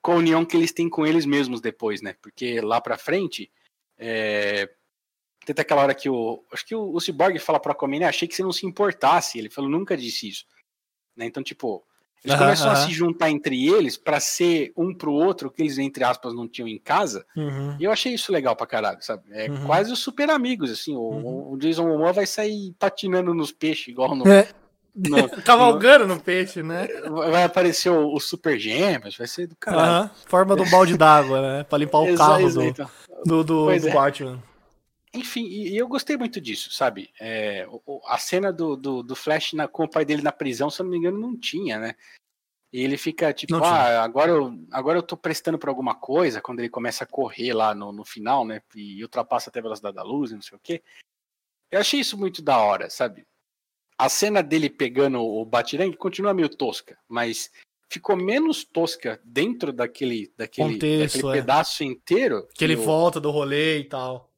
com 0.01 0.13
a 0.13 0.15
união 0.15 0.45
que 0.45 0.57
eles 0.57 0.73
têm 0.73 0.89
com 0.89 1.05
eles 1.05 1.25
mesmos 1.25 1.61
depois, 1.61 2.01
né? 2.01 2.15
Porque 2.21 2.59
lá 2.59 2.81
pra 2.81 2.97
frente, 2.97 3.49
é... 3.97 4.69
tem 5.45 5.55
aquela 5.57 5.81
hora 5.81 5.95
que 5.95 6.09
o. 6.09 6.43
Acho 6.51 6.65
que 6.65 6.75
o, 6.75 6.93
o 6.93 6.99
Cyborg 6.99 7.39
fala 7.39 7.59
pra 7.59 7.71
Aquaman, 7.71 7.99
né? 7.99 8.05
Achei 8.05 8.27
que 8.27 8.35
você 8.35 8.43
não 8.43 8.51
se 8.51 8.65
importasse. 8.65 9.39
Ele 9.39 9.49
falou, 9.49 9.69
nunca 9.69 9.95
disse 9.95 10.27
isso. 10.27 10.45
Né? 11.15 11.25
Então, 11.25 11.41
tipo, 11.41 11.85
eles 12.23 12.39
começam 12.39 12.71
a 12.71 12.75
se 12.75 12.91
juntar 12.91 13.29
entre 13.29 13.67
eles 13.67 13.97
para 13.97 14.19
ser 14.19 14.71
um 14.77 14.93
pro 14.93 15.11
outro 15.11 15.51
que 15.51 15.61
eles, 15.61 15.77
entre 15.77 16.05
aspas, 16.05 16.33
não 16.33 16.47
tinham 16.47 16.67
em 16.67 16.79
casa. 16.79 17.25
Uhum. 17.35 17.75
E 17.77 17.83
eu 17.83 17.91
achei 17.91 18.13
isso 18.13 18.31
legal 18.31 18.55
pra 18.55 18.65
caralho, 18.65 18.99
sabe? 19.01 19.23
É 19.31 19.49
uhum. 19.49 19.65
quase 19.65 19.91
os 19.91 19.99
super 19.99 20.29
amigos, 20.29 20.71
assim. 20.71 20.95
Uhum. 20.95 21.51
O, 21.51 21.57
Jason 21.57 21.85
Momoa 21.85 22.13
vai 22.13 22.25
sair 22.25 22.73
patinando 22.79 23.33
nos 23.33 23.51
peixes, 23.51 23.89
igual 23.89 24.15
no. 24.15 24.25
É. 24.25 24.47
no 24.95 25.27
Cavalgando 25.43 26.07
no... 26.07 26.15
no... 26.15 26.21
peixe, 26.21 26.63
né? 26.63 26.87
Vai 27.29 27.43
aparecer 27.43 27.89
o, 27.89 28.13
o 28.13 28.19
Super 28.21 28.57
Gêmeos, 28.57 29.17
vai 29.17 29.27
ser 29.27 29.47
do 29.47 29.55
caralho. 29.57 30.09
Forma 30.25 30.55
do 30.55 30.65
balde 30.69 30.97
d'água, 30.97 31.41
né? 31.41 31.63
Pra 31.65 31.77
limpar 31.77 31.99
o 31.99 32.15
carro 32.15 32.49
do, 32.49 32.73
do, 33.25 33.43
do, 33.43 33.43
do 33.43 33.71
é. 33.71 33.93
Batman. 33.93 34.41
Enfim, 35.13 35.45
e 35.45 35.77
eu 35.77 35.87
gostei 35.87 36.17
muito 36.17 36.41
disso, 36.41 36.71
sabe? 36.71 37.11
É, 37.19 37.67
a 38.07 38.17
cena 38.17 38.51
do, 38.51 38.75
do, 38.75 39.03
do 39.03 39.15
Flash 39.15 39.53
na, 39.53 39.67
com 39.67 39.83
o 39.83 39.89
pai 39.89 40.03
dele 40.03 40.23
na 40.23 40.31
prisão, 40.31 40.69
se 40.69 40.81
eu 40.81 40.85
não 40.85 40.91
me 40.91 40.97
engano, 40.97 41.19
não 41.19 41.37
tinha, 41.37 41.77
né? 41.79 41.95
E 42.71 42.81
ele 42.81 42.97
fica 42.97 43.31
tipo, 43.31 43.55
ah, 43.55 44.03
agora 44.03 44.31
eu, 44.31 44.59
agora 44.71 44.97
eu 44.97 45.03
tô 45.03 45.15
prestando 45.15 45.59
por 45.59 45.69
alguma 45.69 45.93
coisa, 45.93 46.41
quando 46.41 46.59
ele 46.59 46.69
começa 46.69 47.03
a 47.03 47.07
correr 47.07 47.53
lá 47.53 47.75
no, 47.75 47.91
no 47.91 48.03
final, 48.03 48.43
né? 48.43 48.63
E 48.75 49.03
ultrapassa 49.03 49.51
até 49.51 49.59
a 49.59 49.63
velocidade 49.63 49.95
da 49.95 50.01
luz 50.01 50.31
e 50.31 50.35
não 50.35 50.41
sei 50.41 50.57
o 50.57 50.61
quê. 50.61 50.81
Eu 51.69 51.79
achei 51.79 51.99
isso 51.99 52.17
muito 52.17 52.41
da 52.41 52.57
hora, 52.57 52.89
sabe? 52.89 53.27
a 53.97 54.09
cena 54.09 54.41
dele 54.41 54.69
pegando 54.69 55.21
o 55.21 55.45
Batirangue 55.45 55.95
continua 55.95 56.33
meio 56.33 56.49
tosca, 56.49 56.97
mas 57.07 57.51
ficou 57.89 58.15
menos 58.15 58.63
tosca 58.63 59.21
dentro 59.23 59.71
daquele, 59.71 60.33
daquele, 60.37 60.73
Contexto, 60.73 61.17
daquele 61.17 61.37
é. 61.37 61.41
pedaço 61.41 61.83
inteiro. 61.83 62.47
Que 62.53 62.63
ele 62.63 62.75
o- 62.75 62.81
volta 62.81 63.19
do 63.21 63.31
rolê 63.31 63.79
e 63.79 63.83
tal. 63.85 64.32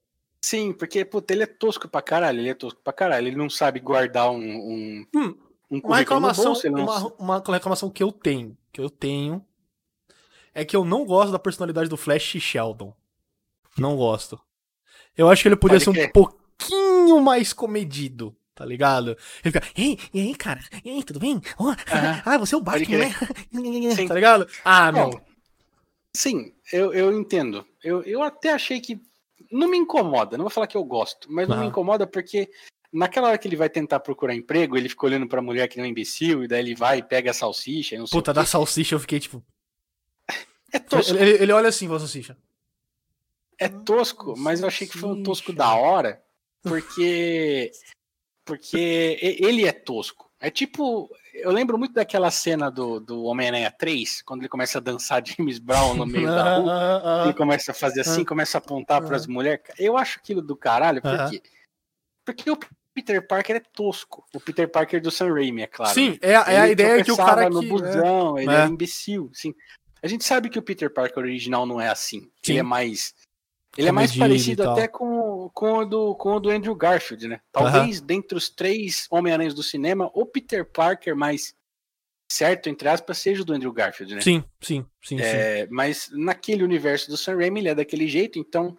Sim, 0.47 0.73
porque, 0.73 1.03
puta, 1.03 1.33
ele 1.33 1.41
é 1.41 1.47
tosco 1.47 1.87
pra 1.87 2.03
caralho, 2.03 2.39
ele 2.39 2.49
é 2.49 2.53
tosco 2.53 2.79
pra 2.83 2.93
caralho. 2.93 3.25
Ele 3.25 3.35
não 3.35 3.49
sabe 3.49 3.79
guardar 3.79 4.29
um, 4.29 4.37
um, 4.37 5.07
Hum, 5.11 5.35
um 5.71 5.79
Uma 5.79 5.97
reclamação, 5.97 6.45
bolso, 6.45 6.69
não 6.69 6.83
uma, 6.83 7.13
uma 7.17 7.53
reclamação 7.55 7.89
que 7.89 8.03
eu 8.03 8.11
tenho, 8.11 8.55
que 8.71 8.79
eu 8.79 8.87
tenho, 8.87 9.43
é 10.53 10.63
que 10.63 10.75
eu 10.75 10.85
não 10.85 11.03
gosto 11.03 11.31
da 11.31 11.39
personalidade 11.39 11.89
do 11.89 11.97
Flash 11.97 12.37
Sheldon. 12.39 12.93
Não 13.75 13.95
gosto. 13.95 14.39
Eu 15.17 15.29
acho 15.29 15.41
que 15.41 15.47
ele 15.47 15.55
podia 15.55 15.79
Pode 15.79 15.97
ser 15.97 16.05
um 16.05 16.11
pouquinho 16.11 17.19
mais 17.21 17.51
comedido, 17.51 18.37
tá 18.53 18.63
ligado? 18.63 19.17
Ele 19.43 19.51
fica, 19.51 19.63
ei, 19.75 19.97
e 20.13 20.21
aí, 20.21 20.35
cara? 20.35 20.59
E 20.83 20.91
aí, 20.91 21.03
tudo 21.03 21.19
bem? 21.19 21.41
Oh, 21.57 21.69
Aham. 21.69 22.21
ah, 22.23 22.37
você 22.37 22.53
é 22.53 22.57
o 22.59 22.61
Batman, 22.61 22.99
né? 22.99 23.15
Sim. 23.95 24.07
tá 24.07 24.13
ligado? 24.13 24.47
Ah, 24.63 24.91
não. 24.91 25.09
Não. 25.09 25.25
Sim, 26.15 26.53
eu, 26.71 26.93
eu 26.93 27.11
entendo. 27.11 27.65
Eu, 27.83 28.03
eu 28.03 28.21
até 28.21 28.53
achei 28.53 28.79
que. 28.79 29.01
Não 29.51 29.67
me 29.67 29.77
incomoda, 29.77 30.37
não 30.37 30.45
vou 30.45 30.51
falar 30.51 30.67
que 30.67 30.77
eu 30.77 30.83
gosto, 30.83 31.31
mas 31.31 31.47
não 31.47 31.55
me 31.55 31.61
Aham. 31.61 31.69
incomoda 31.69 32.07
porque 32.07 32.49
naquela 32.91 33.27
hora 33.27 33.37
que 33.37 33.47
ele 33.47 33.55
vai 33.57 33.69
tentar 33.69 33.99
procurar 33.99 34.33
emprego, 34.33 34.77
ele 34.77 34.89
fica 34.89 35.05
olhando 35.05 35.27
pra 35.27 35.41
mulher 35.41 35.67
que 35.67 35.77
nem 35.77 35.85
um 35.87 35.89
imbecil, 35.89 36.43
e 36.43 36.47
daí 36.47 36.59
ele 36.61 36.75
vai 36.75 36.99
e 36.99 37.03
pega 37.03 37.31
a 37.31 37.33
salsicha 37.33 37.95
e 37.95 37.97
não 37.97 38.07
sei 38.07 38.17
Puta, 38.17 38.33
da 38.33 38.45
salsicha 38.45 38.95
eu 38.95 38.99
fiquei 38.99 39.19
tipo. 39.19 39.45
É 40.71 40.79
tosco, 40.79 41.15
Ele, 41.15 41.43
ele 41.43 41.51
olha 41.51 41.69
assim, 41.69 41.87
pra 41.87 41.99
salsicha. 41.99 42.37
é 43.59 43.69
tosco, 43.69 44.33
mas 44.37 44.61
eu 44.61 44.67
achei 44.67 44.87
que 44.87 44.97
foi 44.97 45.09
um 45.09 45.23
tosco 45.23 45.53
da 45.53 45.73
hora, 45.75 46.23
porque. 46.63 47.71
Porque 48.45 49.17
ele 49.39 49.65
é 49.65 49.71
tosco. 49.71 50.29
É 50.45 50.49
tipo. 50.51 51.09
Eu 51.33 51.51
lembro 51.51 51.77
muito 51.77 51.93
daquela 51.93 52.31
cena 52.31 52.69
do, 52.71 52.99
do 52.99 53.23
Homem-Aranha 53.23 53.69
3, 53.69 54.21
quando 54.21 54.41
ele 54.41 54.49
começa 54.49 54.77
a 54.77 54.81
dançar 54.81 55.21
James 55.25 55.59
Brown 55.59 55.93
no 55.95 56.05
meio 56.05 56.27
da 56.27 56.57
rua. 56.57 57.23
Ele 57.25 57.33
começa 57.33 57.71
a 57.71 57.73
fazer 57.73 58.01
assim, 58.01 58.23
começa 58.23 58.57
a 58.57 58.59
apontar 58.59 59.01
para 59.03 59.15
as 59.15 59.27
mulheres. 59.27 59.61
Eu 59.77 59.97
acho 59.97 60.19
aquilo 60.19 60.41
do 60.41 60.55
caralho, 60.55 61.01
por 61.01 61.11
Aham. 61.11 61.29
quê? 61.29 61.41
Porque 62.23 62.49
o 62.49 62.57
Peter 62.93 63.25
Parker 63.27 63.57
é 63.57 63.59
tosco. 63.59 64.25
O 64.33 64.39
Peter 64.39 64.69
Parker 64.71 65.01
do 65.01 65.11
Sam 65.11 65.33
Raimi, 65.33 65.63
é 65.63 65.67
claro. 65.67 65.93
Sim, 65.93 66.17
é, 66.21 66.35
a- 66.35 66.45
é 66.47 66.59
a 66.61 66.69
ideia 66.69 67.03
que 67.03 67.11
o 67.11 67.17
cara 67.17 67.49
no 67.49 67.59
que. 67.59 67.67
busão, 67.67 68.37
ele 68.39 68.51
É. 68.51 68.61
é 68.61 68.65
imbecil, 68.67 69.29
sim. 69.33 69.53
A 70.01 70.07
gente 70.07 70.23
sabe 70.23 70.49
que 70.49 70.57
o 70.59 70.61
Peter 70.61 70.89
Parker 70.93 71.17
original 71.23 71.65
não 71.65 71.81
é 71.81 71.89
assim. 71.89 72.21
Sim. 72.43 72.53
Ele 72.53 72.59
é 72.59 72.63
mais 72.63 73.13
ele 73.77 73.89
é 73.89 73.91
mais 73.91 74.15
parecido 74.15 74.69
até 74.69 74.87
com, 74.87 75.34
com, 75.53 75.79
o 75.79 75.85
do, 75.85 76.15
com 76.15 76.33
o 76.33 76.39
do 76.39 76.49
Andrew 76.49 76.75
Garfield, 76.75 77.27
né? 77.27 77.41
Talvez 77.51 78.01
dentre 78.01 78.37
os 78.37 78.49
três 78.49 79.07
Homem-Aranhas 79.09 79.53
do 79.53 79.63
cinema, 79.63 80.09
o 80.13 80.25
Peter 80.25 80.65
Parker 80.65 81.15
mais 81.15 81.55
certo, 82.31 82.69
entre 82.69 82.87
aspas, 82.89 83.17
seja 83.17 83.41
o 83.41 83.45
do 83.45 83.53
Andrew 83.53 83.71
Garfield, 83.71 84.15
né? 84.15 84.21
Sim, 84.21 84.43
sim, 84.61 84.85
sim, 85.03 85.17
sim. 85.17 85.23
É, 85.23 85.67
mas 85.69 86.09
naquele 86.11 86.63
universo 86.63 87.09
do 87.09 87.17
Sam 87.17 87.37
Raimi, 87.37 87.61
ele 87.61 87.69
é 87.69 87.75
daquele 87.75 88.07
jeito, 88.07 88.39
então 88.39 88.75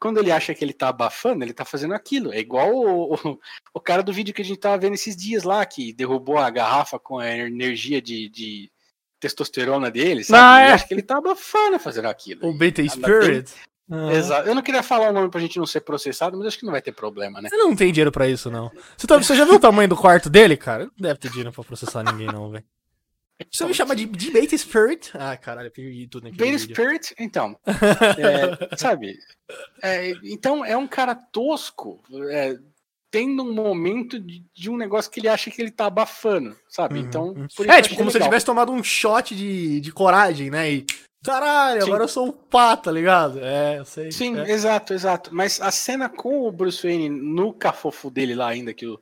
quando 0.00 0.18
ele 0.18 0.32
acha 0.32 0.54
que 0.54 0.64
ele 0.64 0.72
tá 0.72 0.88
abafando, 0.88 1.44
ele 1.44 1.52
tá 1.52 1.64
fazendo 1.64 1.92
aquilo. 1.92 2.32
É 2.32 2.38
igual 2.38 2.74
o, 2.74 3.14
o, 3.14 3.38
o 3.74 3.80
cara 3.80 4.02
do 4.02 4.12
vídeo 4.12 4.32
que 4.32 4.40
a 4.40 4.44
gente 4.44 4.58
tava 4.58 4.78
vendo 4.78 4.94
esses 4.94 5.14
dias 5.14 5.42
lá, 5.42 5.64
que 5.66 5.92
derrubou 5.92 6.38
a 6.38 6.48
garrafa 6.48 6.98
com 6.98 7.18
a 7.18 7.28
energia 7.28 8.00
de, 8.00 8.30
de 8.30 8.72
testosterona 9.20 9.90
dele, 9.90 10.24
sabe? 10.24 10.42
Ah, 10.42 10.70
é. 10.70 10.72
acha 10.72 10.88
que 10.88 10.94
ele 10.94 11.02
tá 11.02 11.18
abafando 11.18 11.78
fazendo 11.78 12.06
aquilo. 12.06 12.48
O 12.48 12.54
Beta 12.54 12.82
Spirit. 12.88 13.52
Ah. 13.90 14.12
Exato. 14.12 14.48
Eu 14.48 14.54
não 14.54 14.62
queria 14.62 14.82
falar 14.82 15.10
o 15.10 15.12
nome 15.12 15.28
pra 15.30 15.40
gente 15.40 15.58
não 15.58 15.66
ser 15.66 15.80
processado, 15.80 16.36
mas 16.38 16.46
acho 16.46 16.58
que 16.58 16.64
não 16.64 16.72
vai 16.72 16.82
ter 16.82 16.92
problema, 16.92 17.40
né? 17.40 17.48
Ele 17.52 17.62
não 17.62 17.74
tem 17.74 17.92
dinheiro 17.92 18.12
pra 18.12 18.28
isso, 18.28 18.50
não. 18.50 18.70
Você, 18.96 19.06
tá- 19.06 19.16
você 19.18 19.34
já 19.34 19.44
viu 19.44 19.54
o 19.54 19.60
tamanho 19.60 19.88
do 19.88 19.96
quarto 19.96 20.30
dele, 20.30 20.56
cara? 20.56 20.84
Não 20.84 20.92
deve 21.08 21.18
ter 21.18 21.28
dinheiro 21.28 21.52
pra 21.52 21.64
processar 21.64 22.02
ninguém, 22.04 22.26
não, 22.28 22.50
velho. 22.50 22.64
Você 23.50 23.64
me 23.64 23.72
chama 23.72 23.96
de, 23.96 24.04
de 24.04 24.58
Spirit? 24.58 25.10
Ah, 25.14 25.34
caralho, 25.36 25.68
eu 25.68 25.70
perdi 25.72 26.06
tudo 26.06 26.24
naquele 26.24 26.58
vídeo. 26.58 26.74
Spirit, 26.74 27.14
então. 27.18 27.56
é, 27.64 28.76
sabe? 28.76 29.18
É, 29.82 30.10
então, 30.24 30.62
é 30.64 30.76
um 30.76 30.86
cara 30.86 31.14
tosco, 31.14 32.02
é, 32.30 32.58
tendo 33.10 33.42
um 33.42 33.52
momento 33.54 34.20
de, 34.20 34.44
de 34.54 34.70
um 34.70 34.76
negócio 34.76 35.10
que 35.10 35.20
ele 35.20 35.28
acha 35.28 35.50
que 35.50 35.60
ele 35.60 35.70
tá 35.70 35.86
abafando, 35.86 36.54
sabe? 36.68 36.98
Uhum, 36.98 37.04
Então, 37.06 37.24
uhum. 37.28 37.46
É, 37.66 37.80
tipo, 37.80 37.96
como 37.96 38.10
se 38.10 38.16
eu 38.16 38.20
legal. 38.20 38.28
tivesse 38.28 38.44
tomado 38.46 38.72
um 38.72 38.84
shot 38.84 39.34
de, 39.34 39.80
de 39.80 39.90
coragem, 39.90 40.50
né? 40.50 40.70
E. 40.70 40.86
Caralho, 41.22 41.82
Sim. 41.82 41.88
agora 41.88 42.04
eu 42.04 42.08
sou 42.08 42.28
um 42.28 42.32
pá, 42.32 42.76
tá 42.76 42.90
ligado? 42.90 43.40
É, 43.40 43.78
eu 43.78 43.84
sei. 43.84 44.10
Sim, 44.10 44.38
é. 44.38 44.50
exato, 44.50 44.94
exato. 44.94 45.34
Mas 45.34 45.60
a 45.60 45.70
cena 45.70 46.08
com 46.08 46.46
o 46.46 46.52
Bruce 46.52 46.82
Wayne 46.82 47.10
no 47.10 47.52
cafofo 47.52 48.10
dele 48.10 48.34
lá 48.34 48.48
ainda, 48.48 48.72
que 48.72 48.86
o, 48.86 48.98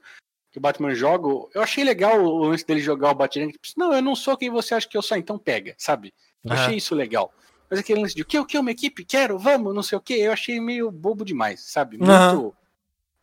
que 0.50 0.58
o 0.58 0.60
Batman 0.60 0.94
joga, 0.94 1.28
eu 1.54 1.62
achei 1.62 1.84
legal 1.84 2.20
o 2.20 2.44
lance 2.48 2.66
dele 2.66 2.80
jogar 2.80 3.12
o 3.12 3.14
Batman. 3.14 3.48
Tipo, 3.48 3.66
não, 3.76 3.92
eu 3.92 4.02
não 4.02 4.16
sou 4.16 4.36
quem 4.36 4.50
você 4.50 4.74
acha 4.74 4.88
que 4.88 4.96
eu 4.96 5.02
sou, 5.02 5.16
então 5.16 5.38
pega, 5.38 5.74
sabe? 5.78 6.12
Eu 6.44 6.52
achei 6.52 6.76
isso 6.76 6.94
legal. 6.94 7.32
Mas 7.70 7.80
aquele 7.80 8.00
lance 8.00 8.14
de 8.14 8.22
o 8.22 8.24
que, 8.24 8.38
o 8.38 8.46
que, 8.46 8.58
uma 8.58 8.70
equipe? 8.70 9.04
Quero, 9.04 9.38
vamos, 9.38 9.74
não 9.74 9.82
sei 9.82 9.96
o 9.96 10.00
que, 10.00 10.14
eu 10.14 10.32
achei 10.32 10.60
meio 10.60 10.90
bobo 10.90 11.24
demais, 11.24 11.60
sabe? 11.60 11.98
Muito, 11.98 12.12
Aham. 12.12 12.52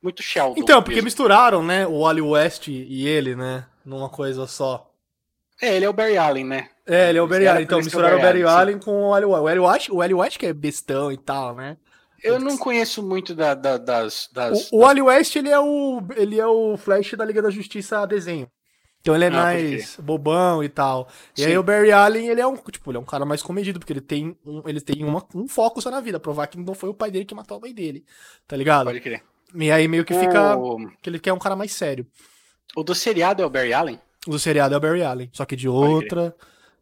muito 0.02 0.24
Sheldon. 0.24 0.54
Então, 0.56 0.82
porque 0.82 0.96
mesmo. 0.96 1.06
misturaram, 1.06 1.64
né, 1.64 1.86
o 1.86 2.02
Wally 2.02 2.22
West 2.22 2.68
e 2.68 3.08
ele, 3.08 3.36
né, 3.36 3.66
numa 3.84 4.08
coisa 4.08 4.48
só. 4.48 4.90
É, 5.62 5.76
ele 5.76 5.86
é 5.86 5.90
o 5.90 5.94
Barry 5.94 6.18
Allen, 6.18 6.46
né? 6.46 6.70
É, 6.88 7.10
ele 7.10 7.18
é 7.18 7.22
o 7.22 7.28
Barry 7.28 7.48
Allen, 7.48 7.64
então 7.64 7.80
misturaram 7.80 8.18
o 8.18 8.22
Barry 8.22 8.44
Allen, 8.44 8.78
com 8.80 8.92
o 9.06 9.10
Wally 9.10 9.60
West. 9.60 9.90
O 9.90 9.96
West, 9.98 10.14
o 10.14 10.18
West 10.18 10.38
que 10.38 10.46
é 10.46 10.54
bestão 10.54 11.12
e 11.12 11.18
tal, 11.18 11.56
né? 11.56 11.78
Eu 12.24 12.40
não 12.40 12.58
conheço 12.58 13.04
muito 13.04 13.34
da- 13.36 13.54
da- 13.54 13.78
das. 13.78 14.30
das, 14.34 14.72
O, 14.72 14.78
o 14.80 15.06
West, 15.06 15.36
ele 15.36 15.50
é 15.50 15.60
o, 15.60 16.02
ele 16.16 16.40
é 16.40 16.46
o 16.48 16.76
Flash 16.78 17.14
da 17.14 17.26
Liga 17.26 17.42
da 17.42 17.50
Justiça 17.50 18.00
a 18.00 18.06
desenho. 18.06 18.48
Então 19.02 19.14
ele 19.14 19.26
é 19.26 19.28
Ah, 19.28 19.32
pode 19.32 19.42
mais 19.64 19.98
bobão 20.02 20.64
e 20.64 20.70
tal. 20.70 21.08
E 21.38 21.42
Sim. 21.42 21.48
aí 21.50 21.58
o 21.58 21.62
Barry 21.64 21.92
Allen, 21.92 22.28
ele 22.28 22.42
é 22.42 22.48
um, 22.48 22.56
tipo, 22.58 22.90
ele 22.90 22.98
é 22.98 23.00
um 23.00 23.06
cara 23.06 23.24
mais 23.26 23.44
comedido, 23.44 23.80
porque 23.80 23.94
ele 23.94 24.02
tem 24.02 24.36
um, 24.44 24.64
ele 24.68 24.82
tem 24.82 25.04
uma- 25.04 25.24
um 25.36 25.48
foco 25.48 25.80
só 25.82 25.92
na 25.92 26.02
vida, 26.02 26.20
provar 26.20 26.48
que 26.48 26.58
não 26.58 26.74
foi 26.74 26.90
o 26.90 26.94
pai 26.94 27.12
dele 27.12 27.26
que 27.26 27.36
matou 27.36 27.58
a 27.58 27.60
mãe 27.60 27.72
dele, 27.74 28.04
tá 28.48 28.58
ligado? 28.58 28.86
Pode 28.88 29.00
crer. 29.02 29.22
E 29.54 29.72
aí 29.72 29.88
meio 29.88 30.04
que 30.04 30.14
fica, 30.16 30.58
O, 30.58 30.78
que 31.02 31.08
ele 31.10 31.20
quer 31.20 31.34
um 31.34 31.38
cara 31.40 31.56
mais 31.56 31.72
sério. 31.72 32.08
o 32.76 32.82
do 32.84 32.96
seriado 32.96 33.44
é 33.44 33.46
o 33.46 33.50
Barry 33.50 33.74
Allen? 33.74 34.00
O 34.26 34.32
do 34.32 34.40
seriado 34.40 34.74
é 34.74 34.78
o 34.78 34.82
Barry 34.82 35.04
Allen, 35.04 35.30
só 35.32 35.46
que 35.46 35.56
de 35.56 35.70
outra, 35.70 36.36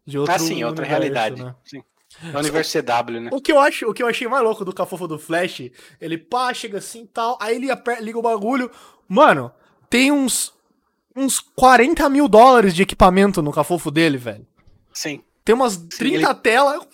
de 0.05 0.17
outro 0.19 0.33
ah, 0.35 0.39
sim, 0.39 0.63
outra 0.63 0.85
realidade. 0.85 1.43
né? 1.43 1.55
Sim. 1.63 1.83
É 2.31 2.35
o 2.35 2.39
universo 2.39 2.77
CW, 2.79 3.19
né? 3.21 3.29
O 3.33 3.41
que 3.41 3.51
eu 3.51 3.59
acho, 3.59 3.89
o 3.89 3.93
que 3.93 4.03
eu 4.03 4.07
achei 4.07 4.27
mais 4.27 4.43
louco 4.43 4.63
do 4.63 4.73
Cafofo 4.73 5.07
do 5.07 5.17
Flash, 5.17 5.71
ele 5.99 6.17
pá, 6.17 6.53
chega 6.53 6.77
assim 6.77 7.03
e 7.03 7.07
tal, 7.07 7.37
aí 7.41 7.55
ele 7.55 7.67
liga 8.01 8.19
o 8.19 8.21
bagulho. 8.21 8.69
Mano, 9.07 9.51
tem 9.89 10.11
uns 10.11 10.53
uns 11.15 11.39
40 11.39 12.09
mil 12.09 12.27
dólares 12.27 12.73
de 12.73 12.81
equipamento 12.81 13.41
no 13.41 13.51
Cafofo 13.51 13.89
dele, 13.91 14.17
velho. 14.17 14.45
Sim. 14.93 15.23
Tem 15.45 15.53
umas 15.53 15.75
30 15.77 16.15
ele- 16.29 16.35
telas. 16.35 16.87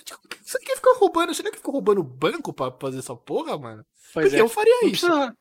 Você 0.43 0.59
quer 0.59 0.75
ficar 0.75 0.93
roubando? 0.97 1.33
Você 1.33 1.43
não 1.43 1.51
ficar 1.53 1.71
roubando 1.71 2.01
banco 2.03 2.51
pra 2.51 2.71
fazer 2.71 2.99
essa 2.99 3.15
porra, 3.15 3.57
mano? 3.57 3.85
Pois 4.13 4.25
Porque 4.25 4.37
é. 4.37 4.41
eu 4.41 4.49
faria 4.49 4.73
Não 4.81 4.89
isso. 4.89 5.05
precisa- 5.05 5.37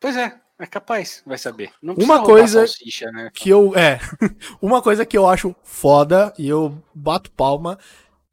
Pois 0.00 0.16
é, 0.16 0.40
é 0.58 0.66
capaz, 0.66 1.22
vai 1.26 1.38
saber. 1.38 1.70
Não 1.82 1.94
Uma 1.94 2.22
coisa- 2.22 2.66
salsicha, 2.66 3.10
né? 3.12 3.30
Que 3.34 3.48
eu. 3.50 3.74
É. 3.76 3.98
Uma 4.60 4.82
coisa 4.82 5.04
que 5.06 5.16
eu 5.16 5.26
acho 5.28 5.54
foda 5.62 6.32
e 6.38 6.48
eu 6.48 6.76
bato 6.94 7.30
palma 7.30 7.78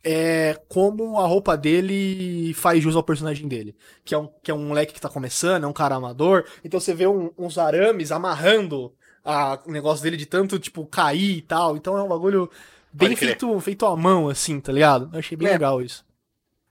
é 0.04 0.60
como 0.70 1.20
a 1.20 1.26
roupa 1.26 1.58
dele 1.58 2.54
faz 2.54 2.82
jus 2.84 2.96
ao 2.96 3.04
personagem 3.04 3.48
dele. 3.48 3.76
Que 4.04 4.14
é 4.14 4.18
um, 4.18 4.30
que 4.44 4.52
é 4.52 4.54
um 4.54 4.66
moleque 4.68 4.94
que 4.94 5.02
tá 5.02 5.10
começando, 5.10 5.64
é 5.64 5.68
um 5.68 5.74
cara 5.74 5.96
amador. 5.96 6.46
Então 6.64 6.80
você 6.80 6.94
vê 6.94 7.08
um- 7.08 7.32
uns 7.38 7.58
arames 7.58 8.12
amarrando 8.12 8.94
a, 9.24 9.60
o 9.66 9.72
negócio 9.72 10.04
dele 10.04 10.18
de 10.18 10.26
tanto, 10.28 10.60
tipo, 10.60 10.86
cair 10.86 11.38
e 11.38 11.42
tal. 11.42 11.76
Então 11.76 11.98
é 11.98 12.04
um 12.04 12.08
bagulho 12.08 12.50
bem 12.94 13.16
feito, 13.16 13.60
feito 13.60 13.86
à 13.86 13.96
mão, 13.96 14.30
assim, 14.30 14.60
tá 14.60 14.72
ligado? 14.72 15.10
Eu 15.12 15.20
achei 15.20 15.36
bem 15.38 15.48
É. 15.48 15.52
legal 15.54 15.82
isso. 15.82 16.06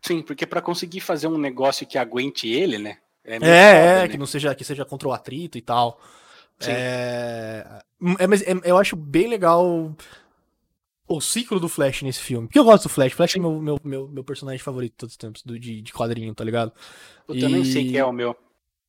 Sim, 0.00 0.22
porque 0.22 0.46
pra 0.46 0.60
conseguir 0.62 1.00
fazer 1.00 1.26
um 1.26 1.38
negócio 1.38 1.86
que 1.86 1.98
aguente 1.98 2.46
ele, 2.48 2.78
né? 2.78 2.98
É, 3.24 3.34
É, 3.36 3.38
foda, 3.38 3.48
é, 3.48 4.02
né? 4.02 4.08
que 4.08 4.18
não 4.18 4.26
seja, 4.26 4.54
que 4.54 4.64
seja 4.64 4.84
contra 4.84 5.08
o 5.08 5.12
atrito 5.12 5.56
e 5.58 5.62
tal. 5.62 6.00
Sim. 6.60 6.70
É, 6.72 7.82
é, 8.18 8.26
mas 8.26 8.42
é- 8.42 8.54
eu 8.64 8.76
acho 8.78 8.94
bem 8.96 9.26
legal 9.28 9.94
o 11.06 11.20
ciclo 11.20 11.60
do 11.60 11.68
Flash 11.68 12.02
nesse 12.02 12.20
filme. 12.20 12.46
Porque 12.46 12.58
eu 12.58 12.64
gosto 12.64 12.84
do 12.84 12.88
Flash. 12.88 13.12
Flash 13.12 13.36
é 13.36 13.38
meu, 13.38 13.60
meu, 13.60 13.80
meu, 13.84 14.08
meu 14.08 14.24
personagem 14.24 14.58
favorito 14.60 14.92
de 14.92 14.96
todos 14.98 15.12
os 15.14 15.18
tempos, 15.18 15.42
do, 15.42 15.58
de, 15.58 15.82
de 15.82 15.92
quadrinho, 15.92 16.34
tá 16.34 16.44
ligado? 16.44 16.72
Eu 17.28 17.48
nem 17.48 17.64
sei 17.64 17.82
E- 17.82 17.90
quem 17.90 17.98
é 17.98 18.04
o 18.04 18.12
meu. 18.12 18.36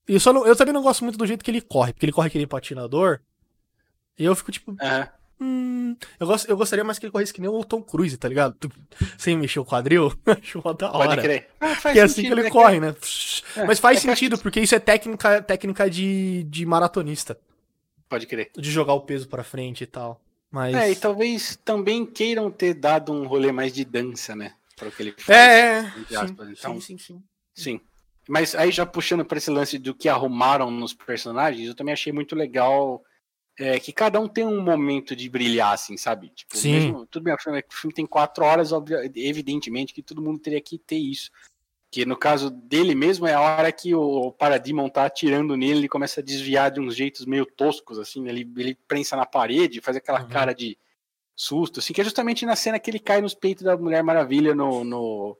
E 0.07 0.13
eu, 0.13 0.19
só 0.19 0.31
não- 0.31 0.45
eu 0.45 0.55
também 0.55 0.73
não 0.73 0.83
gosto 0.83 1.03
muito 1.03 1.17
do 1.17 1.25
jeito 1.25 1.43
que 1.43 1.49
ele 1.49 1.61
corre, 1.61 1.91
porque 1.91 2.05
ele 2.05 2.11
corre 2.13 2.27
aquele 2.27 2.45
patinador. 2.47 3.19
E 4.17 4.23
eu 4.23 4.36
fico 4.36 4.51
tipo, 4.51 4.75
Aham. 4.81 5.09
Hum, 5.39 5.95
eu, 6.19 6.27
gosto, 6.27 6.49
eu 6.49 6.57
gostaria 6.57 6.83
mais 6.83 6.97
que 6.99 7.05
ele 7.05 7.11
corresse 7.11 7.33
que 7.33 7.41
nem 7.41 7.49
o 7.49 7.63
Tom 7.63 7.81
Cruise, 7.81 8.17
tá 8.17 8.27
ligado? 8.27 8.55
Tu- 8.59 8.71
Sem 9.17 9.38
mexer 9.38 9.59
o 9.59 9.65
quadril. 9.65 10.13
Acho 10.25 10.61
mó 10.63 10.73
da 10.73 10.91
hora. 10.91 11.09
Pode 11.09 11.21
crer. 11.21 11.49
Ah, 11.59 11.75
faz 11.75 11.93
Que 11.93 11.99
é 11.99 12.03
assim 12.03 12.21
que 12.23 12.27
ele 12.31 12.43
né? 12.43 12.49
corre, 12.49 12.79
né? 12.79 12.95
É, 13.55 13.65
Mas 13.65 13.79
faz 13.79 13.97
é 13.97 14.01
que 14.01 14.07
sentido, 14.07 14.38
porque 14.38 14.59
isso 14.59 14.75
é 14.75 14.79
técnica, 14.79 15.41
técnica 15.41 15.89
de, 15.89 16.43
de 16.43 16.65
maratonista. 16.65 17.39
Pode 18.07 18.27
crer. 18.27 18.51
De 18.55 18.69
jogar 18.71 18.93
o 18.93 19.01
peso 19.01 19.27
pra 19.27 19.43
frente 19.43 19.83
e 19.83 19.88
tal. 19.88 20.21
Mas. 20.51 20.75
É, 20.75 20.91
e 20.91 20.95
talvez 20.95 21.57
também 21.65 22.05
queiram 22.05 22.49
ter 22.51 22.73
dado 22.73 23.11
um 23.11 23.27
rolê 23.27 23.51
mais 23.51 23.73
de 23.73 23.83
dança, 23.83 24.36
né? 24.36 24.53
Para 24.75 24.89
o 24.89 24.91
que 24.91 25.01
ele 25.03 25.13
faz. 25.17 25.29
É, 25.29 25.79
é. 25.79 25.83
Sim, 26.07 26.15
aspas, 26.15 26.49
então- 26.49 26.81
sim, 26.81 26.97
sim, 26.97 26.97
sim. 26.97 27.23
Sim. 27.53 27.81
Mas 28.27 28.55
aí 28.55 28.71
já 28.71 28.86
puxando 28.86 29.23
para 29.23 29.38
esse 29.38 29.49
lance 29.51 29.77
do 29.77 29.93
que 29.93 30.09
arrumaram 30.09 30.71
nos 30.71 30.93
personagens, 30.93 31.67
eu 31.67 31.75
também 31.75 31.93
achei 31.93 32.11
muito 32.11 32.36
legal 32.36 33.03
é, 33.58 33.80
que 33.80 33.93
cada 33.93 34.20
um 34.20 34.28
tem 34.28 34.45
um 34.45 34.62
momento 34.62 35.16
de 35.16 35.30
brilhar, 35.30 35.74
assim, 35.74 35.95
sabe? 35.97 36.30
Tipo, 36.30 36.58
Sim. 36.58 36.72
mesmo- 36.72 37.06
tudo 37.06 37.24
bem, 37.24 37.34
o 37.34 37.38
filme, 37.38 37.60
o 37.60 37.74
filme 37.74 37.93
tem 37.93 38.06
quatro 38.06 38.43
horas, 38.43 38.72
evidentemente 39.16 39.93
que 39.93 40.01
todo 40.01 40.22
mundo 40.22 40.39
teria 40.39 40.62
que 40.62 40.78
ter 40.78 40.97
isso. 40.97 41.32
Que 41.91 42.06
no 42.06 42.18
caso 42.18 42.49
dele 42.49 42.93
mesmo 42.93 43.26
é 43.26 43.34
a 43.34 43.39
hora 43.39 43.72
que 43.72 43.95
o 43.95 44.32
Parademon 44.34 44.89
tá 44.89 45.06
atirando 45.06 45.56
nele, 45.56 45.80
ele 45.80 45.88
começa 45.88 46.20
a 46.20 46.24
desviar 46.24 46.70
de 46.72 46.82
uns 46.82 46.95
jeitos 46.95 47.26
meio 47.26 47.45
toscos, 47.45 47.97
assim, 47.97 48.22
né? 48.22 48.30
ele, 48.32 48.51
ele 48.58 48.76
prensa 48.88 49.16
na 49.16 49.26
parede, 49.26 49.80
faz 49.82 49.95
aquela 49.95 50.22
Uhum. 50.22 50.28
cara 50.28 50.53
de 50.53 50.78
susto, 51.34 51.80
assim, 51.80 51.93
que 51.93 52.01
é 52.01 52.03
justamente 52.03 52.45
na 52.45 52.56
cena 52.56 52.80
que 52.80 52.89
ele 52.89 52.99
cai 52.99 53.22
nos 53.22 53.34
peitos 53.34 53.64
da 53.64 53.78
Mulher 53.78 54.03
Maravilha 54.03 54.53
no, 54.53 54.84
no, 54.84 55.38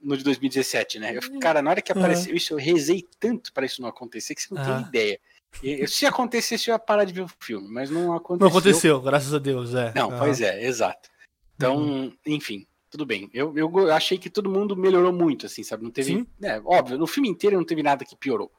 no 0.00 0.16
de 0.16 0.24
2017, 0.24 0.98
né? 0.98 1.14
Eu, 1.16 1.20
fico, 1.22 1.38
cara, 1.38 1.60
na 1.60 1.70
hora 1.70 1.82
que 1.82 1.92
Uhum. 1.92 1.98
apareceu 1.98 2.34
isso, 2.34 2.54
eu 2.54 2.58
rezei 2.58 3.04
tanto 3.20 3.52
pra 3.52 3.66
isso 3.66 3.82
não 3.82 3.88
acontecer 3.88 4.34
que 4.34 4.40
você 4.42 4.54
não 4.54 4.62
Ah. 4.62 4.64
tem 4.64 4.80
ideia. 4.88 5.20
E- 5.62 5.86
Se 5.86 6.06
acontecesse, 6.06 6.70
eu 6.70 6.74
ia 6.74 6.78
parar 6.78 7.04
de 7.04 7.12
ver 7.12 7.22
o 7.22 7.30
filme, 7.40 7.68
mas 7.68 7.90
não 7.90 8.12
aconteceu. 8.12 8.38
Não 8.40 8.48
aconteceu, 8.48 9.00
graças 9.00 9.32
a 9.34 9.38
Deus, 9.38 9.74
é. 9.74 9.92
Não, 9.94 10.08
Aham. 10.10 10.18
pois 10.18 10.40
é, 10.40 10.64
exato. 10.64 11.08
Então, 11.56 12.12
enfim, 12.26 12.66
tudo 12.90 13.06
bem. 13.06 13.30
Eu, 13.32 13.56
eu 13.56 13.92
achei 13.92 14.18
que 14.18 14.28
todo 14.30 14.50
mundo 14.50 14.76
melhorou 14.76 15.12
muito, 15.12 15.46
assim, 15.46 15.62
sabe? 15.62 15.82
Não 15.82 15.90
teve. 15.90 16.12
Sim. 16.12 16.26
É, 16.42 16.60
óbvio, 16.64 16.98
no 16.98 17.06
filme 17.06 17.28
inteiro 17.28 17.56
não 17.56 17.64
teve 17.64 17.82
nada 17.82 18.04
que 18.04 18.14
piorou. 18.16 18.50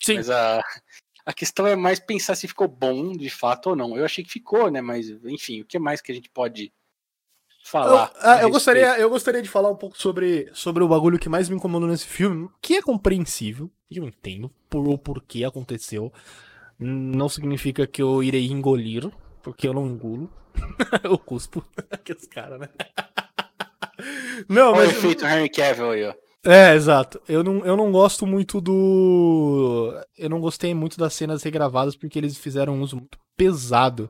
Sim. 0.00 0.14
Mas 0.16 0.30
a, 0.30 0.62
a 1.26 1.32
questão 1.32 1.66
é 1.66 1.76
mais 1.76 2.00
pensar 2.00 2.34
se 2.34 2.48
ficou 2.48 2.66
bom 2.68 3.12
de 3.12 3.28
fato 3.30 3.70
ou 3.70 3.76
não. 3.76 3.96
Eu 3.96 4.04
achei 4.04 4.24
que 4.24 4.30
ficou, 4.32 4.70
né? 4.70 4.80
Mas, 4.80 5.08
enfim, 5.24 5.60
o 5.60 5.64
que 5.66 5.78
mais 5.78 6.00
que 6.00 6.10
a 6.10 6.14
gente 6.14 6.30
pode 6.30 6.64
Eu, 6.64 6.70
falar? 7.64 8.12
ah, 8.16 8.36
a 8.36 8.42
eu, 8.42 8.50
gostaria, 8.50 8.98
eu 8.98 9.10
gostaria 9.10 9.42
de 9.42 9.48
falar 9.48 9.70
um 9.70 9.76
pouco 9.76 9.98
sobre, 9.98 10.48
sobre 10.54 10.82
o 10.82 10.88
bagulho 10.88 11.18
que 11.18 11.28
mais 11.28 11.48
me 11.48 11.56
incomodou 11.56 11.88
nesse 11.88 12.06
filme, 12.06 12.48
que 12.62 12.76
é 12.76 12.82
compreensível, 12.82 13.70
eu 13.90 14.04
entendo 14.04 14.50
por 14.70 14.86
o 14.88 14.96
porquê 14.96 15.44
aconteceu. 15.44 16.12
Não 16.78 17.28
significa 17.28 17.86
que 17.86 18.02
eu 18.02 18.22
irei 18.22 18.46
engolir, 18.46 19.10
porque 19.42 19.66
eu 19.66 19.72
não 19.74 19.86
engulo. 19.86 20.30
eu 21.02 21.18
cuspo. 21.18 21.64
Aqueles 21.90 22.26
caras, 22.26 22.60
né? 22.60 22.68
Não, 24.48 24.72
Olha 24.72 24.84
o 24.84 24.86
mas. 24.86 24.96
efeito 24.96 25.24
Henry 25.24 25.48
Cavill 25.48 25.90
aí, 25.90 26.04
ó. 26.04 26.14
É, 26.44 26.74
exato. 26.74 27.20
Eu 27.28 27.42
não, 27.42 27.64
eu 27.64 27.76
não 27.76 27.90
gosto 27.90 28.26
muito 28.26 28.60
do. 28.60 29.92
Eu 30.16 30.30
não 30.30 30.40
gostei 30.40 30.74
muito 30.74 30.96
das 30.96 31.12
cenas 31.14 31.42
regravadas 31.42 31.96
porque 31.96 32.18
eles 32.18 32.36
fizeram 32.38 32.74
um 32.74 32.82
uso 32.82 32.96
muito 32.96 33.18
pesado 33.36 34.08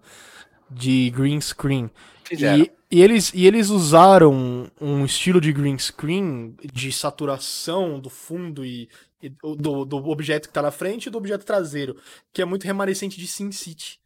de 0.70 1.10
green 1.10 1.40
screen. 1.40 1.90
Fizeram. 2.26 2.64
E, 2.64 2.72
e 2.90 3.02
eles, 3.02 3.32
e 3.34 3.46
eles 3.46 3.68
usaram 3.70 4.70
um 4.80 5.04
estilo 5.04 5.40
de 5.40 5.52
green 5.52 5.78
screen 5.78 6.56
de 6.72 6.90
saturação 6.92 7.98
do 8.00 8.10
fundo 8.10 8.64
e, 8.64 8.88
e 9.22 9.28
do, 9.28 9.84
do 9.84 10.08
objeto 10.08 10.48
que 10.48 10.54
tá 10.54 10.62
na 10.62 10.70
frente 10.70 11.06
e 11.06 11.10
do 11.10 11.18
objeto 11.18 11.44
traseiro, 11.44 11.96
que 12.32 12.42
é 12.42 12.44
muito 12.44 12.64
remanescente 12.64 13.18
de 13.18 13.26
Sin 13.26 13.50
City. 13.52 14.00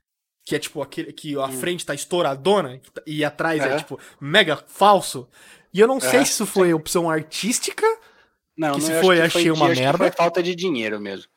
Que 0.45 0.57
é 0.57 0.59
tipo 0.59 0.83
aquele 0.83 1.13
que 1.13 1.39
a 1.39 1.49
frente 1.49 1.85
tá 1.87 1.95
estouradona 1.95 2.81
e 3.07 3.25
atrás 3.25 3.63
é 3.63 3.69
Aham. 3.69 3.79
tipo 3.79 4.01
mega 4.21 4.57
falso. 4.67 5.29
E 5.73 5.79
eu 5.79 5.87
não 5.87 6.01
sei 6.01 6.19
Aham, 6.19 6.25
se 6.25 6.33
isso 6.33 6.47
foi 6.47 6.73
opção 6.75 7.09
artística, 7.09 7.87
Não, 8.57 8.73
que 8.73 8.81
não, 8.81 8.87
se 8.87 8.93
eu 8.93 9.01
foi, 9.01 9.17
que 9.17 9.23
achei 9.23 9.51
uma 9.51 9.67
acho 9.67 9.75
que 9.75 9.81
merda. 9.81 9.99
Foi 9.99 10.11
falta 10.11 10.43
de 10.43 10.55
dinheiro 10.55 11.01
mesmo. 11.01 11.31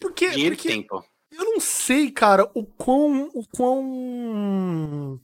porque, 0.00 0.30
Dinheiro 0.30 0.56
porque 0.56 0.68
tempo. 0.68 1.04
Eu 1.30 1.44
não 1.44 1.60
sei, 1.60 2.10
cara, 2.10 2.50
o 2.54 2.64
quão. 2.64 3.30
O 3.34 3.44
quão. 3.48 5.20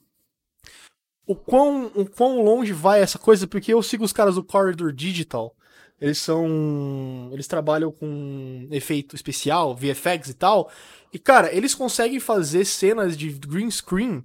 O 1.26 1.34
quão, 1.36 1.86
o 1.94 2.06
quão 2.06 2.42
longe 2.42 2.72
vai 2.72 3.00
essa 3.00 3.18
coisa, 3.18 3.46
porque 3.46 3.72
eu 3.72 3.82
sigo 3.82 4.04
os 4.04 4.12
caras 4.12 4.34
do 4.34 4.42
Corridor 4.42 4.92
Digital. 4.92 5.54
Eles 6.00 6.18
são. 6.18 7.28
Eles 7.32 7.46
trabalham 7.46 7.92
com 7.92 8.66
efeito 8.70 9.14
especial, 9.14 9.76
VFX 9.76 10.30
e 10.30 10.34
tal. 10.34 10.70
E, 11.12 11.18
cara, 11.18 11.54
eles 11.54 11.74
conseguem 11.74 12.18
fazer 12.18 12.64
cenas 12.64 13.16
de 13.16 13.28
green 13.30 13.70
screen 13.70 14.24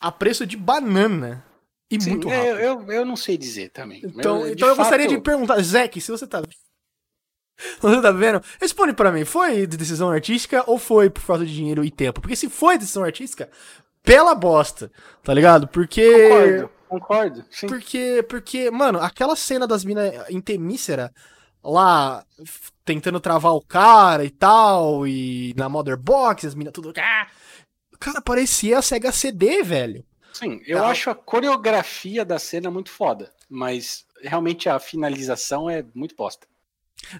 a 0.00 0.10
preço 0.10 0.46
de 0.46 0.56
banana. 0.56 1.44
E 1.90 2.00
Sim, 2.00 2.10
muito 2.10 2.28
é, 2.30 2.36
rápido. 2.36 2.60
eu, 2.60 2.92
eu 2.92 3.04
não 3.04 3.14
sei 3.14 3.36
dizer 3.36 3.70
também. 3.70 4.00
Então, 4.04 4.44
de 4.44 4.52
então 4.52 4.68
eu 4.68 4.76
gostaria 4.76 5.06
de 5.06 5.20
perguntar, 5.20 5.60
Zeke, 5.60 6.00
se 6.00 6.10
você 6.10 6.26
tá. 6.26 6.42
Você 7.80 8.02
tá 8.02 8.10
vendo? 8.10 8.42
Responde 8.60 8.92
pra 8.92 9.10
mim, 9.10 9.24
foi 9.24 9.66
de 9.66 9.78
decisão 9.78 10.10
artística 10.10 10.62
ou 10.66 10.78
foi 10.78 11.08
por 11.08 11.22
falta 11.22 11.46
de 11.46 11.54
dinheiro 11.54 11.82
e 11.82 11.90
tempo? 11.90 12.20
Porque 12.20 12.36
se 12.36 12.50
foi 12.50 12.76
decisão 12.76 13.02
artística, 13.02 13.50
pela 14.06 14.34
bosta, 14.34 14.90
tá 15.22 15.34
ligado? 15.34 15.68
Porque. 15.68 16.28
Concordo, 16.28 16.70
concordo. 16.88 17.44
Sim. 17.50 17.66
Porque, 17.66 18.24
porque, 18.28 18.70
mano, 18.70 18.98
aquela 19.00 19.36
cena 19.36 19.66
das 19.66 19.84
minas 19.84 20.14
em 20.30 20.40
Temícera, 20.40 21.12
lá, 21.62 22.24
tentando 22.84 23.20
travar 23.20 23.52
o 23.52 23.60
cara 23.60 24.24
e 24.24 24.30
tal, 24.30 25.06
e 25.06 25.52
na 25.56 25.68
Mother 25.68 25.96
Box, 25.98 26.46
as 26.46 26.54
minas 26.54 26.72
tudo. 26.72 26.92
Ah! 26.96 27.26
Cara, 27.98 28.20
parecia 28.22 28.78
a 28.78 28.82
Sega 28.82 29.10
CD, 29.10 29.62
velho. 29.62 30.04
Sim, 30.32 30.60
eu 30.66 30.78
Tá. 30.78 30.88
acho 30.88 31.10
a 31.10 31.14
coreografia 31.14 32.24
da 32.24 32.38
cena 32.38 32.70
muito 32.70 32.90
foda, 32.90 33.32
mas 33.48 34.04
realmente 34.22 34.68
a 34.68 34.78
finalização 34.78 35.68
é 35.68 35.84
muito 35.94 36.14
bosta. 36.14 36.46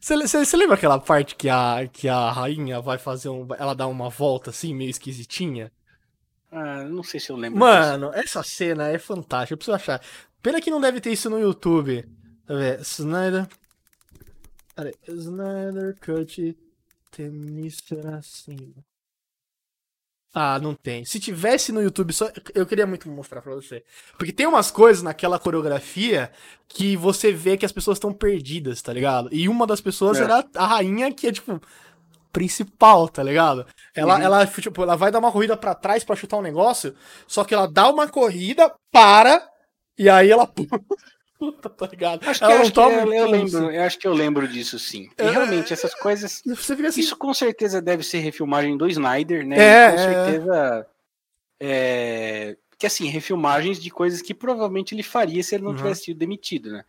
Você 0.00 0.56
lembra 0.56 0.74
aquela 0.74 0.98
parte 0.98 1.34
que 1.34 1.48
a, 1.48 1.88
que 1.92 2.08
a 2.08 2.30
rainha 2.30 2.80
vai 2.80 2.98
fazer 2.98 3.28
um. 3.28 3.46
Ela 3.58 3.74
dá 3.74 3.86
uma 3.86 4.08
volta 4.08 4.50
assim, 4.50 4.74
meio 4.74 4.90
esquisitinha? 4.90 5.70
Ah, 6.58 6.84
não 6.84 7.02
sei 7.02 7.20
se 7.20 7.30
eu 7.30 7.36
lembro. 7.36 7.58
disso. 7.58 7.68
Mano, 7.70 8.10
essa 8.14 8.42
cena 8.42 8.88
é 8.88 8.98
fantástica, 8.98 9.52
eu 9.52 9.58
preciso 9.58 9.74
achar. 9.76 10.00
Pena 10.42 10.60
que 10.60 10.70
não 10.70 10.80
deve 10.80 11.00
ter 11.02 11.12
isso 11.12 11.28
no 11.28 11.38
YouTube. 11.38 12.02
Deixa 12.02 12.08
eu 12.48 12.56
ver. 12.58 12.80
Snyder. 12.80 13.46
Peraí. 14.74 14.94
Snyder 15.08 15.96
Cut 16.00 16.56
Temícera 17.10 18.16
assim. 18.18 18.74
Ah, 20.34 20.58
não 20.58 20.74
tem. 20.74 21.04
Se 21.04 21.18
tivesse 21.18 21.72
no 21.72 21.82
YouTube, 21.82 22.12
só 22.12 22.30
eu 22.54 22.66
queria 22.66 22.86
muito 22.86 23.08
mostrar 23.08 23.40
pra 23.40 23.54
você. 23.54 23.82
Porque 24.18 24.32
tem 24.32 24.46
umas 24.46 24.70
coisas 24.70 25.02
naquela 25.02 25.38
coreografia 25.38 26.30
que 26.68 26.94
você 26.96 27.32
vê 27.32 27.56
que 27.56 27.64
as 27.64 27.72
pessoas 27.72 27.96
estão 27.96 28.12
perdidas, 28.12 28.82
tá 28.82 28.92
ligado? 28.92 29.30
E 29.32 29.48
uma 29.48 29.66
das 29.66 29.80
pessoas 29.80 30.18
É. 30.18 30.24
era 30.24 30.44
a 30.54 30.66
rainha 30.66 31.12
que 31.12 31.26
é, 31.26 31.32
tipo, 31.32 31.58
principal, 32.36 33.08
tá 33.08 33.22
ligado? 33.22 33.64
Ela, 33.94 34.16
Uhum. 34.16 34.22
ela, 34.22 34.46
tipo, 34.46 34.82
ela 34.82 34.94
vai 34.94 35.10
dar 35.10 35.20
uma 35.20 35.32
corrida 35.32 35.56
pra 35.56 35.74
trás 35.74 36.04
pra 36.04 36.14
chutar 36.14 36.36
um 36.36 36.42
negócio, 36.42 36.94
só 37.26 37.44
que 37.44 37.54
ela 37.54 37.66
dá 37.66 37.88
uma 37.88 38.06
corrida, 38.06 38.70
para, 38.92 39.42
e 39.98 40.06
aí 40.10 40.30
ela 40.30 40.46
puta, 41.38 41.70
tá 41.70 41.86
ligado? 41.86 42.28
Acho 42.28 42.40
que, 42.40 42.44
ela 42.44 42.60
acho 42.60 42.72
que 42.72 42.78
eu, 42.78 42.90
eu 42.90 43.26
lembro, 43.30 43.70
eu 43.70 43.82
acho 43.82 43.98
que 43.98 44.06
eu 44.06 44.12
lembro 44.12 44.46
disso 44.46 44.78
sim. 44.78 45.08
E 45.18 45.22
É. 45.22 45.30
realmente, 45.30 45.72
essas 45.72 45.94
coisas. 45.94 46.42
Fica 46.56 46.88
assim, 46.88 47.00
Isso 47.00 47.16
com 47.16 47.32
certeza 47.32 47.80
deve 47.80 48.02
ser 48.02 48.18
refilmagem 48.18 48.76
do 48.76 48.86
Snyder, 48.86 49.46
né? 49.46 49.56
É, 49.58 49.90
com 49.92 49.96
é. 49.98 50.04
certeza. 50.04 50.86
É... 51.58 52.56
Que 52.78 52.86
assim, 52.86 53.06
refilmagens 53.08 53.80
de 53.80 53.88
coisas 53.90 54.20
que 54.20 54.34
provavelmente 54.34 54.94
ele 54.94 55.02
faria 55.02 55.42
se 55.42 55.54
ele 55.54 55.64
não 55.64 55.70
Uhum. 55.70 55.76
tivesse 55.78 56.04
sido 56.04 56.18
demitido, 56.18 56.70
né? 56.70 56.84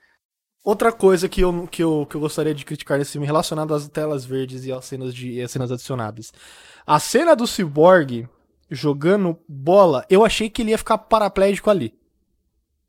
Outra 0.68 0.92
coisa 0.92 1.30
que 1.30 1.40
eu, 1.40 1.66
que, 1.72 1.82
eu, 1.82 2.06
que 2.10 2.16
eu 2.18 2.20
gostaria 2.20 2.54
de 2.54 2.66
criticar 2.66 3.00
nesse 3.00 3.14
filme 3.14 3.26
relacionado 3.26 3.74
às 3.74 3.88
telas 3.88 4.26
verdes 4.26 4.66
e 4.66 4.72
às 4.74 4.84
cenas, 4.84 5.16
de, 5.16 5.32
e 5.32 5.42
às 5.42 5.50
cenas 5.50 5.72
adicionadas. 5.72 6.34
A 6.86 7.00
cena 7.00 7.38
do 7.38 7.48
Cyborg 7.48 8.28
jogando 8.70 9.40
bola, 9.48 10.06
eu 10.10 10.26
achei 10.26 10.50
que 10.50 10.62
ele 10.62 10.72
ia 10.72 10.78
ficar 10.78 10.98
paraplégico 10.98 11.70
ali. 11.70 11.98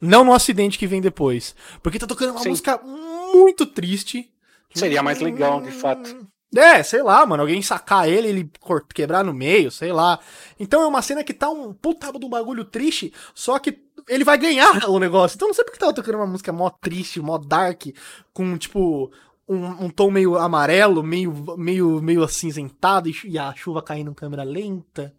Não 0.01 0.25
no 0.25 0.33
acidente 0.33 0.77
que 0.77 0.89
vem 0.89 1.01
depois. 1.01 1.55
Porque 1.81 2.01
tá 2.01 2.07
tocando 2.09 2.33
uma 2.33 2.41
Sim. 2.41 2.49
música 2.49 2.79
muito 2.83 3.65
triste. 3.65 4.29
Seria 4.75 5.01
mais 5.01 5.21
legal, 5.21 5.63
de 5.63 5.71
fato. 5.71 6.27
É, 6.57 6.83
sei 6.83 7.05
lá, 7.05 7.25
mano. 7.25 7.45
Alguém 7.45 7.63
sacar 7.63 8.09
ele, 8.09 8.27
ele 8.27 8.51
quebrar 8.93 9.23
no 9.23 9.33
meio, 9.33 9.71
sei 9.71 9.93
lá. 9.93 10.19
Então 10.59 10.83
é 10.83 10.87
uma 10.89 11.01
cena 11.01 11.23
que 11.23 11.33
tá 11.33 11.49
um 11.49 11.73
puta 11.73 12.11
do 12.11 12.29
bagulho 12.29 12.65
triste, 12.65 13.13
só 13.37 13.57
que 13.61 13.71
ele 14.09 14.25
vai 14.25 14.39
ganhar 14.39 14.71
o 14.89 14.99
negócio. 14.99 15.37
Então 15.37 15.49
não 15.49 15.55
sei 15.55 15.65
porque 15.65 15.79
tava 15.79 15.93
tocando 15.93 16.17
uma 16.17 16.27
música 16.27 16.53
mó 16.53 16.71
triste, 16.71 17.21
mó 17.21 17.39
dark, 17.39 17.87
com 18.33 18.57
tipo. 18.57 19.13
Um, 19.51 19.87
um 19.87 19.89
tom 19.89 20.11
meio 20.11 20.37
amarelo, 20.37 21.03
meio, 21.03 21.33
meio, 21.57 22.03
meio 22.03 22.23
acinzentado 22.23 23.09
e, 23.09 23.39
a 23.39 23.55
chuva 23.55 23.81
caindo 23.81 24.11
em 24.11 24.15
câmera 24.15 24.43
lenta. 24.43 25.15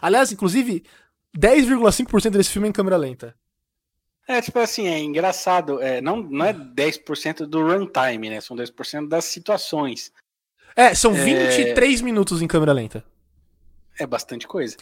Aliás, 0.00 0.30
inclusive, 0.30 0.84
10,5% 1.36 2.30
desse 2.30 2.50
filme 2.50 2.68
é 2.68 2.70
em 2.70 2.72
câmera 2.72 2.96
lenta. 2.96 3.34
É, 4.28 4.40
tipo 4.40 4.58
assim, 4.60 4.86
é 4.86 5.00
engraçado. 5.00 5.82
É, 5.82 6.00
não, 6.00 6.22
não 6.22 6.44
é 6.44 6.52
10% 6.52 7.44
do 7.46 7.60
runtime, 7.66 8.30
né? 8.30 8.40
São 8.40 8.56
10% 8.56 9.08
das 9.08 9.24
situações. 9.24 10.12
É, 10.76 10.94
são 10.94 11.12
É. 11.12 11.24
23 11.24 12.00
minutos 12.02 12.40
em 12.40 12.46
câmera 12.46 12.72
lenta. 12.72 13.04
É 13.98 14.06
bastante 14.06 14.46
coisa. 14.48 14.76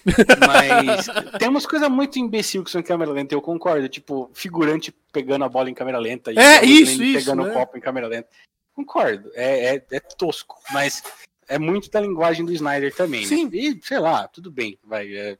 Mas 0.46 1.06
temos 1.38 1.66
coisa 1.66 1.88
muito 1.88 2.18
imbecil 2.18 2.62
que 2.62 2.70
são 2.70 2.80
em 2.80 2.84
câmera 2.84 3.10
lenta, 3.10 3.34
eu 3.34 3.42
concordo. 3.42 3.88
Tipo, 3.88 4.30
figurante 4.32 4.94
pegando 5.12 5.44
a 5.44 5.48
bola 5.48 5.68
em 5.70 5.74
câmera 5.74 5.98
lenta. 5.98 6.32
e 6.32 6.38
É, 6.38 6.64
isso, 6.64 7.02
isso, 7.02 7.18
Pegando 7.26 7.44
né? 7.44 7.50
o 7.50 7.54
copo 7.54 7.76
em 7.76 7.80
câmera 7.80 8.06
lenta. 8.06 8.28
Concordo. 8.74 9.30
É, 9.34 9.76
é, 9.76 9.84
é 9.90 10.00
tosco. 10.00 10.56
Mas 10.72 11.02
é 11.48 11.58
muito 11.58 11.90
da 11.90 12.00
linguagem 12.00 12.44
do 12.46 12.52
Snyder 12.52 12.94
também. 12.94 13.22
né? 13.22 13.26
Sim. 13.26 13.50
E, 13.52 13.80
sei 13.82 13.98
lá, 13.98 14.28
tudo 14.28 14.50
bem. 14.50 14.78
Vai, 14.84 15.12
é, 15.12 15.36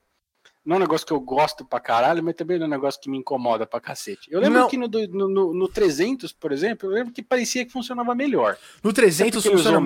não 0.65 0.75
é 0.75 0.77
um 0.79 0.81
negócio 0.83 1.07
que 1.07 1.13
eu 1.13 1.21
gosto 1.21 1.65
pra 1.65 1.81
caralho, 1.81 2.23
mas 2.23 2.35
também 2.35 2.59
não 2.59 2.65
é 2.65 2.69
um 2.69 2.71
negócio 2.71 3.01
que 3.01 3.09
me 3.09 3.17
incomoda 3.19 3.67
pra 3.67 3.81
cacete. 3.81 4.29
Eu 4.31 4.41
lembro 4.41 4.61
Não. 4.61 4.69
que 4.69 4.77
no, 4.77 4.89
no, 4.89 5.29
no, 5.29 5.55
no 5.55 5.69
300, 5.69 6.33
por 6.33 6.53
exemplo, 6.53 6.89
eu 6.91 6.95
lembro 6.95 7.13
que 7.15 7.23
parecia 7.23 7.65
que 7.65 7.73
funcionava 7.73 8.15
melhor. 8.15 8.59
No 8.83 8.93
300 8.93 9.33
Porque 9.43 9.49
ele 9.49 9.57
funciona 9.57 9.81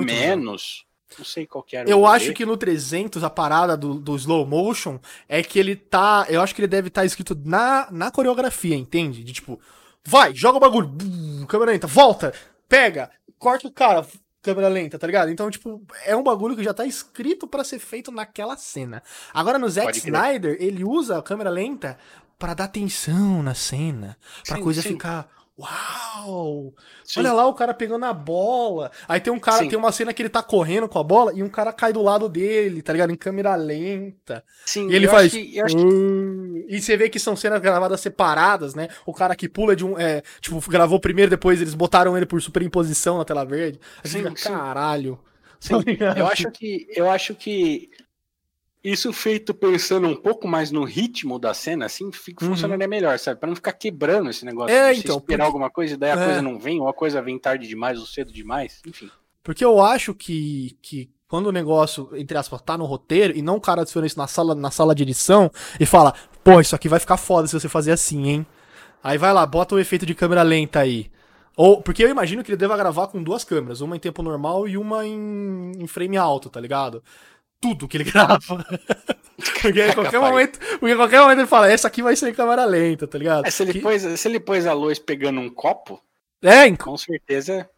Não 1.18 1.24
sei 1.24 1.46
qual 1.46 1.62
que 1.62 1.76
era. 1.76 1.88
Eu 1.88 2.06
acho 2.06 2.32
que 2.32 2.44
no 2.44 2.56
300, 2.56 3.22
a 3.22 3.30
parada 3.30 3.76
do, 3.76 3.94
do 3.94 4.16
slow 4.16 4.46
motion 4.46 4.98
é 5.28 5.42
que 5.42 5.58
ele 5.58 5.76
tá. 5.76 6.26
Eu 6.28 6.40
acho 6.40 6.54
que 6.54 6.60
ele 6.60 6.68
deve 6.68 6.88
estar 6.88 7.02
tá 7.02 7.06
escrito 7.06 7.38
na, 7.44 7.88
na 7.90 8.10
coreografia, 8.10 8.76
entende? 8.76 9.22
De 9.22 9.32
tipo, 9.32 9.60
vai, 10.04 10.34
joga 10.34 10.58
o 10.58 10.60
bagulho, 10.60 10.86
bum, 10.86 11.46
câmera 11.46 11.72
lenta, 11.72 11.86
volta, 11.86 12.32
pega, 12.68 13.10
corta 13.38 13.68
o 13.68 13.72
cara, 13.72 14.06
câmera 14.42 14.68
lenta, 14.68 14.98
tá 14.98 15.06
ligado? 15.06 15.30
Então, 15.30 15.50
tipo, 15.50 15.82
é 16.04 16.14
um 16.14 16.22
bagulho 16.22 16.54
que 16.54 16.62
já 16.62 16.74
tá 16.74 16.84
escrito 16.84 17.46
para 17.46 17.64
ser 17.64 17.78
feito 17.78 18.12
naquela 18.12 18.56
cena. 18.56 19.02
Agora 19.32 19.58
no 19.58 19.68
Zack 19.68 19.96
Snyder, 19.98 20.56
ele 20.60 20.84
usa 20.84 21.18
a 21.18 21.22
câmera 21.22 21.50
lenta 21.50 21.98
para 22.38 22.54
dar 22.54 22.68
tensão 22.68 23.42
na 23.42 23.54
cena, 23.54 24.18
pra 24.46 24.56
sim, 24.56 24.62
coisa 24.62 24.82
sim. 24.82 24.90
ficar 24.90 25.28
Uau! 25.56 26.74
Sim. 27.04 27.20
Olha 27.20 27.32
lá 27.32 27.46
o 27.46 27.54
cara 27.54 27.72
pegando 27.72 28.04
a 28.04 28.12
bola. 28.12 28.90
Aí 29.06 29.20
tem 29.20 29.32
um 29.32 29.38
cara, 29.38 29.58
Sim. 29.58 29.68
tem 29.68 29.78
uma 29.78 29.92
cena 29.92 30.12
que 30.12 30.20
ele 30.20 30.28
tá 30.28 30.42
correndo 30.42 30.88
com 30.88 30.98
a 30.98 31.02
bola 31.02 31.32
e 31.32 31.44
um 31.44 31.48
cara 31.48 31.72
cai 31.72 31.92
do 31.92 32.02
lado 32.02 32.28
dele, 32.28 32.82
tá 32.82 32.92
ligado? 32.92 33.12
Em 33.12 33.16
câmera 33.16 33.54
lenta. 33.54 34.42
Sim, 34.66 34.90
e 34.90 34.96
ele 34.96 35.06
faz. 35.06 35.30
Que, 35.30 35.44
que... 35.44 35.76
Hum", 35.76 36.64
e 36.68 36.80
você 36.80 36.96
vê 36.96 37.08
que 37.08 37.20
são 37.20 37.36
cenas 37.36 37.60
gravadas 37.60 38.00
separadas, 38.00 38.74
né? 38.74 38.88
O 39.06 39.14
cara 39.14 39.36
que 39.36 39.48
pula 39.48 39.76
de 39.76 39.84
um. 39.84 39.96
É, 39.96 40.22
tipo, 40.40 40.60
gravou 40.68 40.98
primeiro, 40.98 41.30
depois 41.30 41.60
eles 41.60 41.74
botaram 41.74 42.16
ele 42.16 42.26
por 42.26 42.42
superimposição 42.42 43.18
na 43.18 43.24
tela 43.24 43.44
verde. 43.44 43.78
Sim, 44.02 44.24
fica, 44.24 44.50
caralho. 44.50 45.20
Sim. 45.60 45.74
eu 46.16 46.26
acho 46.26 46.50
que. 46.50 46.88
Eu 46.96 47.08
acho 47.08 47.34
que 47.34 47.90
isso 48.84 49.10
feito 49.14 49.54
pensando 49.54 50.06
um 50.06 50.14
pouco 50.14 50.46
mais 50.46 50.70
no 50.70 50.84
ritmo 50.84 51.38
da 51.38 51.54
cena, 51.54 51.86
assim, 51.86 52.12
fica, 52.12 52.44
uhum. 52.44 52.50
funcionaria 52.50 52.86
melhor, 52.86 53.18
sabe? 53.18 53.40
Pra 53.40 53.48
não 53.48 53.56
ficar 53.56 53.72
quebrando 53.72 54.28
esse 54.28 54.44
negócio. 54.44 54.76
É, 54.76 54.92
então. 54.92 55.16
esperar 55.16 55.20
porque... 55.20 55.42
alguma 55.42 55.70
coisa 55.70 55.94
e 55.94 55.96
daí 55.96 56.10
a 56.10 56.20
é. 56.20 56.24
coisa 56.24 56.42
não 56.42 56.58
vem, 56.58 56.80
ou 56.80 56.88
a 56.88 56.92
coisa 56.92 57.22
vem 57.22 57.38
tarde 57.38 57.66
demais 57.66 57.98
ou 57.98 58.04
cedo 58.04 58.30
demais, 58.30 58.82
enfim. 58.86 59.10
Porque 59.42 59.64
eu 59.64 59.80
acho 59.80 60.14
que, 60.14 60.76
que 60.82 61.10
quando 61.26 61.46
o 61.46 61.52
negócio, 61.52 62.10
entre 62.14 62.36
aspas, 62.36 62.60
tá 62.60 62.76
no 62.76 62.84
roteiro 62.84 63.36
e 63.36 63.40
não 63.40 63.56
o 63.56 63.60
cara 63.60 63.80
adiciona 63.80 64.06
isso 64.06 64.18
na 64.18 64.26
sala, 64.26 64.54
na 64.54 64.70
sala 64.70 64.94
de 64.94 65.02
edição 65.02 65.50
e 65.80 65.86
fala, 65.86 66.12
pô, 66.42 66.60
isso 66.60 66.76
aqui 66.76 66.88
vai 66.88 67.00
ficar 67.00 67.16
foda 67.16 67.48
se 67.48 67.58
você 67.58 67.68
fazer 67.68 67.92
assim, 67.92 68.28
hein? 68.28 68.46
Aí 69.02 69.18
vai 69.18 69.32
lá, 69.32 69.44
bota 69.46 69.74
o 69.74 69.78
efeito 69.78 70.04
de 70.04 70.14
câmera 70.14 70.42
lenta 70.42 70.80
aí. 70.80 71.10
Ou, 71.56 71.80
porque 71.80 72.02
eu 72.02 72.08
imagino 72.08 72.42
que 72.42 72.50
ele 72.50 72.56
deva 72.56 72.76
gravar 72.76 73.06
com 73.06 73.22
duas 73.22 73.44
câmeras, 73.44 73.80
uma 73.80 73.96
em 73.96 74.00
tempo 74.00 74.22
normal 74.22 74.66
e 74.66 74.76
uma 74.76 75.06
em, 75.06 75.72
em 75.78 75.86
frame 75.86 76.16
alto, 76.16 76.50
tá 76.50 76.60
ligado? 76.60 77.02
Tudo 77.60 77.88
que 77.88 77.96
ele 77.96 78.04
grava. 78.10 78.64
porque 79.60 79.82
a 79.82 79.94
qualquer 79.94 80.20
momento, 80.20 80.58
porque 80.78 80.96
qualquer 80.96 81.20
momento 81.20 81.38
ele 81.40 81.48
fala, 81.48 81.70
essa 81.70 81.88
aqui 81.88 82.02
vai 82.02 82.16
ser 82.16 82.28
em 82.28 82.34
câmera 82.34 82.64
lenta, 82.64 83.06
tá 83.06 83.18
ligado? 83.18 83.46
É, 83.46 83.50
se, 83.50 83.62
ele 83.62 83.72
que... 83.74 83.80
pôs, 83.80 84.02
se 84.02 84.28
ele 84.28 84.40
pôs 84.40 84.66
a 84.66 84.72
luz 84.72 84.98
pegando 84.98 85.40
um 85.40 85.50
copo, 85.50 86.00
é, 86.42 86.70
com 86.76 86.96
certeza. 86.96 87.68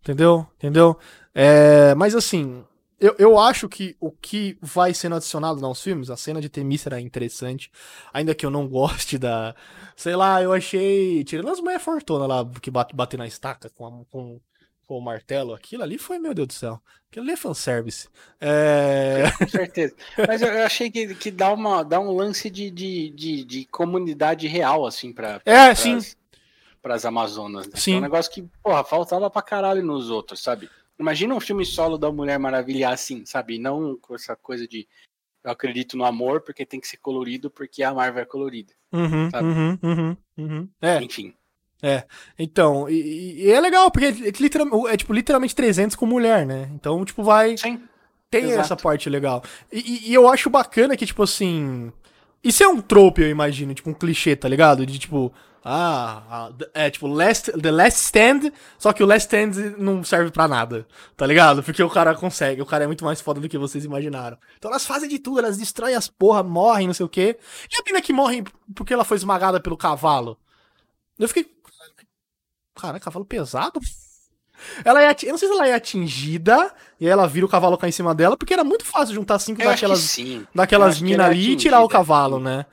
Entendeu? 0.00 0.46
Entendeu? 0.56 0.96
É, 1.34 1.94
mas 1.96 2.14
assim, 2.14 2.64
eu, 2.98 3.14
eu 3.18 3.38
acho 3.38 3.68
que 3.68 3.94
o 4.00 4.10
que 4.10 4.56
vai 4.60 4.94
sendo 4.94 5.16
adicionado 5.16 5.60
nos 5.60 5.82
filmes, 5.82 6.08
a 6.08 6.16
cena 6.16 6.40
de 6.40 6.48
Temícera 6.48 6.98
é 6.98 7.00
interessante, 7.00 7.70
ainda 8.12 8.34
que 8.34 8.46
eu 8.46 8.50
não 8.50 8.66
goste 8.68 9.18
da. 9.18 9.54
Sei 9.94 10.16
lá, 10.16 10.42
eu 10.42 10.52
achei. 10.52 11.22
Tirando 11.24 11.50
as 11.50 11.60
mulheres 11.60 11.82
fortuna 11.82 12.26
lá 12.26 12.48
que 12.62 12.70
bate, 12.70 12.94
bate 12.94 13.16
na 13.16 13.26
estaca 13.26 13.68
com, 13.70 13.86
a, 13.86 14.04
com 14.10 14.40
com 14.86 14.96
o 14.96 15.02
martelo, 15.02 15.52
aquilo 15.52 15.82
ali 15.82 15.98
foi, 15.98 16.18
meu 16.18 16.32
Deus 16.32 16.48
do 16.48 16.54
céu. 16.54 16.80
Aquilo 17.10 17.24
ali 17.24 17.32
é 17.32 17.36
fanservice. 17.36 18.08
É... 18.40 19.24
Com 19.38 19.48
certeza. 19.48 19.94
Mas 20.26 20.42
eu 20.42 20.64
achei 20.64 20.90
que, 20.90 21.14
que 21.14 21.30
dá, 21.30 21.52
uma, 21.52 21.82
dá 21.82 21.98
um 21.98 22.14
lance 22.14 22.48
de, 22.48 22.70
de, 22.70 23.10
de, 23.10 23.44
de 23.44 23.64
comunidade 23.66 24.46
real, 24.46 24.86
assim, 24.86 25.12
pra. 25.12 25.40
É, 25.44 25.74
sim. 25.74 25.98
Para 26.80 26.94
as 26.94 27.04
Amazonas. 27.04 27.66
Né? 27.66 27.72
Sim. 27.76 27.94
É 27.94 27.98
um 27.98 28.02
negócio 28.02 28.30
que, 28.30 28.42
porra, 28.62 28.84
faltava 28.84 29.28
pra 29.28 29.42
caralho 29.42 29.82
nos 29.82 30.08
outros, 30.08 30.40
sabe? 30.40 30.70
Imagina 30.98 31.34
um 31.34 31.40
filme 31.40 31.64
solo 31.64 31.98
da 31.98 32.10
Mulher 32.10 32.38
Maravilha 32.38 32.90
assim, 32.90 33.26
sabe? 33.26 33.58
Não 33.58 33.96
com 33.98 34.14
essa 34.14 34.36
coisa 34.36 34.66
de 34.66 34.86
eu 35.44 35.52
acredito 35.52 35.96
no 35.96 36.04
amor 36.04 36.40
porque 36.40 36.66
tem 36.66 36.80
que 36.80 36.88
ser 36.88 36.96
colorido 36.96 37.48
porque 37.48 37.82
a 37.82 37.94
Marvel 37.94 38.22
é 38.22 38.26
colorida. 38.26 38.72
Uhum, 38.92 39.30
sabe? 39.30 39.46
Uhum, 39.46 39.78
uhum, 39.80 40.16
uhum. 40.36 40.68
É. 40.82 41.00
Enfim. 41.00 41.32
É, 41.86 42.04
então, 42.36 42.90
e, 42.90 43.44
e 43.44 43.50
é 43.52 43.60
legal, 43.60 43.92
porque 43.92 44.06
é, 44.06 44.42
literal, 44.42 44.88
é 44.88 44.96
tipo 44.96 45.12
literalmente 45.12 45.54
300 45.54 45.94
com 45.94 46.04
mulher, 46.04 46.44
né? 46.44 46.68
Então, 46.74 47.04
tipo, 47.04 47.22
vai. 47.22 47.56
Sim. 47.56 47.80
Tem 48.28 48.46
Exato. 48.46 48.60
essa 48.60 48.76
parte 48.76 49.08
legal. 49.08 49.40
E, 49.72 50.10
e, 50.10 50.12
eu 50.12 50.28
acho 50.28 50.50
bacana 50.50 50.96
que, 50.96 51.06
tipo 51.06 51.22
assim. 51.22 51.92
Isso 52.42 52.64
é 52.64 52.66
um 52.66 52.80
trope, 52.80 53.22
eu 53.22 53.30
imagino, 53.30 53.72
tipo, 53.72 53.88
um 53.88 53.94
clichê, 53.94 54.34
tá 54.34 54.48
ligado? 54.48 54.84
De 54.84 54.98
tipo. 54.98 55.32
Ah, 55.68 56.50
é 56.74 56.90
tipo 56.90 57.08
last, 57.08 57.50
The 57.52 57.70
Last 57.72 58.00
Stand, 58.00 58.52
só 58.78 58.92
que 58.92 59.02
o 59.02 59.06
Last 59.06 59.26
Stand 59.26 59.74
não 59.78 60.04
serve 60.04 60.30
para 60.30 60.46
nada, 60.46 60.86
tá 61.16 61.26
ligado? 61.26 61.60
Porque 61.60 61.82
o 61.82 61.90
cara 61.90 62.14
consegue, 62.14 62.62
o 62.62 62.66
cara 62.66 62.84
é 62.84 62.86
muito 62.86 63.04
mais 63.04 63.20
foda 63.20 63.40
do 63.40 63.48
que 63.48 63.58
vocês 63.58 63.84
imaginaram. 63.84 64.38
Então 64.56 64.70
elas 64.70 64.86
fazem 64.86 65.08
de 65.08 65.18
tudo, 65.18 65.40
elas 65.40 65.58
destroem 65.58 65.96
as 65.96 66.06
porra, 66.06 66.44
morrem, 66.44 66.86
não 66.86 66.94
sei 66.94 67.04
o 67.04 67.08
quê. 67.08 67.36
E 67.68 67.80
a 67.80 67.82
mina 67.84 68.00
que 68.00 68.12
morre 68.12 68.44
porque 68.76 68.94
ela 68.94 69.04
foi 69.04 69.16
esmagada 69.16 69.58
pelo 69.58 69.76
cavalo? 69.76 70.38
Eu 71.18 71.28
fiquei, 71.28 71.50
Caraca, 72.80 73.04
cavalo 73.04 73.24
pesado. 73.24 73.80
Ela 74.84 75.04
é, 75.04 75.14
eu 75.22 75.30
não 75.30 75.38
sei 75.38 75.48
se 75.48 75.54
ela 75.54 75.68
é 75.68 75.74
atingida 75.74 76.72
e 76.98 77.06
aí 77.06 77.12
ela 77.12 77.26
vira 77.26 77.44
o 77.44 77.48
cavalo 77.48 77.76
cá 77.76 77.88
em 77.88 77.92
cima 77.92 78.14
dela, 78.14 78.36
porque 78.36 78.54
era 78.54 78.64
muito 78.64 78.84
fácil 78.84 79.14
juntar 79.14 79.38
cinco 79.38 79.60
eu 79.60 79.68
daquelas, 79.68 80.16
daquelas 80.54 81.00
minas 81.00 81.26
ali 81.26 81.52
e 81.52 81.56
tirar 81.56 81.82
o 81.82 81.88
cavalo, 81.88 82.40
né? 82.40 82.64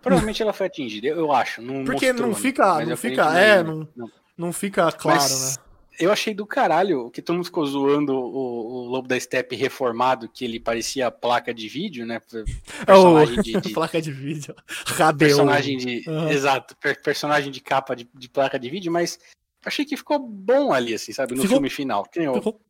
Provavelmente 0.00 0.42
ela 0.42 0.52
foi 0.52 0.66
atingida, 0.66 1.08
eu 1.08 1.32
acho. 1.32 1.62
Não 1.62 1.84
porque 1.84 2.06
mostrou, 2.12 2.28
não 2.28 2.34
fica, 2.34 2.84
não 2.84 2.96
fica, 2.96 3.38
é, 3.38 3.62
não, 3.62 3.88
não, 3.94 4.10
não 4.36 4.52
fica 4.52 4.90
claro, 4.92 5.20
mas, 5.20 5.56
né? 5.56 5.62
Eu 6.00 6.10
achei 6.10 6.34
do 6.34 6.46
caralho 6.46 7.10
que 7.10 7.20
todo 7.20 7.36
mundo 7.36 7.44
ficou 7.44 7.66
zoando 7.66 8.14
o, 8.14 8.86
o 8.86 8.88
Lobo 8.88 9.06
da 9.06 9.18
Steppe 9.20 9.54
reformado, 9.54 10.28
que 10.28 10.44
ele 10.44 10.58
parecia 10.58 11.10
placa 11.10 11.52
de 11.52 11.68
vídeo, 11.68 12.06
né? 12.06 12.20
Personagem 12.86 13.38
oh, 13.38 13.42
de, 13.42 13.52
de, 13.60 13.72
placa 13.72 14.00
de 14.00 14.10
vídeo. 14.10 14.54
Radeu. 14.86 15.28
Personagem 15.28 15.76
de. 15.76 16.02
Uhum. 16.08 16.28
Exato, 16.28 16.74
personagem 17.04 17.52
de 17.52 17.60
capa 17.60 17.94
de, 17.94 18.08
de 18.12 18.28
placa 18.28 18.58
de 18.58 18.70
vídeo, 18.70 18.90
mas 18.90 19.18
achei 19.64 19.84
que 19.84 19.96
ficou 19.96 20.18
bom 20.18 20.72
ali, 20.72 20.94
assim, 20.94 21.12
sabe? 21.12 21.34
No 21.34 21.42
ficou... 21.42 21.56
filme 21.56 21.70
final. 21.70 22.06
Eu... 22.14 22.60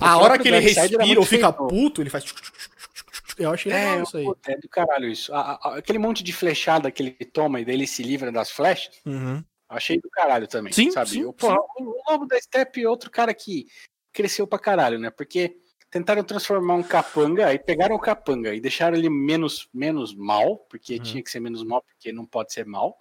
A 0.00 0.18
hora 0.18 0.38
que 0.38 0.48
ele 0.48 0.58
respira 0.58 1.18
ou 1.18 1.26
fica 1.26 1.52
feito. 1.52 1.66
puto, 1.66 2.02
ele 2.02 2.10
faz. 2.10 2.24
Eu 3.38 3.50
achei 3.50 3.72
legal 3.72 3.98
é, 3.98 4.02
isso 4.02 4.16
aí. 4.16 4.26
É 4.46 4.56
do 4.58 4.68
caralho 4.68 5.08
isso. 5.08 5.32
A, 5.34 5.52
a, 5.52 5.76
aquele 5.78 5.98
monte 5.98 6.22
de 6.22 6.32
flechada 6.32 6.90
que 6.90 7.02
ele 7.02 7.12
toma 7.12 7.60
e 7.60 7.64
daí 7.64 7.74
ele 7.74 7.86
se 7.86 8.02
livra 8.02 8.30
das 8.30 8.50
flechas. 8.50 9.00
Uhum. 9.06 9.42
Achei 9.68 9.98
do 9.98 10.10
caralho 10.10 10.46
também. 10.46 10.72
Sim, 10.72 10.90
sabe? 10.90 11.10
sim, 11.10 11.24
o, 11.24 11.34
sim. 11.38 11.46
o 11.46 12.10
Lobo 12.10 12.26
da 12.26 12.38
Steppe 12.38 12.82
é 12.82 12.88
outro 12.88 13.10
cara 13.10 13.32
que 13.32 13.66
cresceu 14.12 14.46
pra 14.46 14.58
caralho, 14.58 14.98
né? 14.98 15.10
Porque 15.10 15.56
tentaram 15.90 16.22
transformar 16.22 16.74
um 16.74 16.82
capanga 16.82 17.52
e 17.52 17.58
pegaram 17.58 17.94
o 17.94 18.00
capanga 18.00 18.54
e 18.54 18.60
deixaram 18.60 18.96
ele 18.96 19.08
menos, 19.08 19.68
menos 19.72 20.14
mal, 20.14 20.58
porque 20.68 20.96
uhum. 20.96 21.02
tinha 21.02 21.22
que 21.22 21.30
ser 21.30 21.40
menos 21.40 21.64
mal, 21.64 21.82
porque 21.82 22.12
não 22.12 22.26
pode 22.26 22.52
ser 22.52 22.66
mal. 22.66 22.98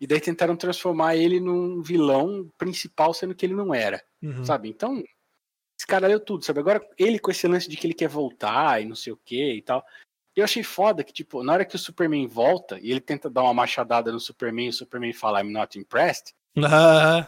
E 0.00 0.06
daí 0.06 0.20
tentaram 0.20 0.56
transformar 0.56 1.16
ele 1.16 1.40
num 1.40 1.82
vilão 1.82 2.50
principal, 2.58 3.14
sendo 3.14 3.34
que 3.34 3.46
ele 3.46 3.54
não 3.54 3.74
era. 3.74 4.02
Uhum. 4.22 4.44
Sabe? 4.44 4.68
Então, 4.68 5.02
esse 5.78 5.86
cara 5.86 6.06
leu 6.06 6.20
tudo, 6.20 6.44
sabe? 6.44 6.60
Agora, 6.60 6.80
ele 6.98 7.18
com 7.18 7.30
esse 7.30 7.46
lance 7.46 7.68
de 7.68 7.76
que 7.76 7.86
ele 7.86 7.94
quer 7.94 8.08
voltar 8.08 8.82
e 8.82 8.84
não 8.84 8.94
sei 8.94 9.12
o 9.12 9.20
que 9.24 9.54
e 9.54 9.62
tal. 9.62 9.84
Eu 10.34 10.44
achei 10.44 10.62
foda 10.62 11.02
que, 11.02 11.12
tipo, 11.12 11.42
na 11.42 11.54
hora 11.54 11.64
que 11.64 11.76
o 11.76 11.78
Superman 11.78 12.26
volta 12.26 12.78
e 12.80 12.90
ele 12.90 13.00
tenta 13.00 13.30
dar 13.30 13.42
uma 13.42 13.54
machadada 13.54 14.12
no 14.12 14.20
Superman 14.20 14.66
e 14.66 14.70
o 14.70 14.72
Superman 14.72 15.12
fala 15.12 15.40
I'm 15.40 15.50
not 15.50 15.78
impressed. 15.78 16.34
Ah. 16.62 17.26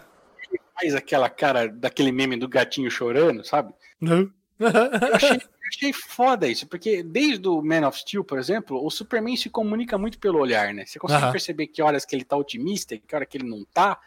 Ele 0.51 0.61
faz 0.75 0.95
aquela 0.95 1.31
cara 1.31 1.69
daquele 1.69 2.13
meme 2.13 2.37
do 2.37 2.49
gatinho 2.49 2.91
chorando, 2.91 3.45
sabe? 3.45 3.73
Não. 4.01 4.31
eu 4.59 5.15
achei 5.15 5.41
achei 5.69 5.93
foda 5.93 6.49
isso, 6.49 6.67
porque 6.67 7.03
desde 7.03 7.47
o 7.49 7.63
Man 7.63 7.87
of 7.87 7.99
Steel, 7.99 8.25
por 8.25 8.39
exemplo, 8.39 8.85
o 8.85 8.91
Superman 8.91 9.37
se 9.37 9.51
comunica 9.51 9.99
muito 9.99 10.19
pelo 10.19 10.39
olhar, 10.39 10.73
né? 10.73 10.85
Você 10.87 10.99
consegue 10.99 11.25
uhum. 11.25 11.33
perceber 11.33 11.67
que 11.67 11.83
horas 11.83 12.05
que 12.05 12.17
ele 12.17 12.25
tá 12.25 12.37
otimista 12.37 12.95
e 12.95 12.99
que 12.99 13.15
hora 13.15 13.27
que 13.27 13.37
ele 13.37 13.49
não 13.49 13.65
tá. 13.65 14.01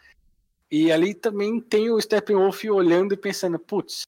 E 0.70 0.90
ali 0.90 1.14
também 1.14 1.60
tem 1.60 1.90
o 1.90 2.00
Steppenwolf 2.00 2.64
olhando 2.64 3.14
e 3.14 3.16
pensando, 3.16 3.58
putz, 3.58 4.06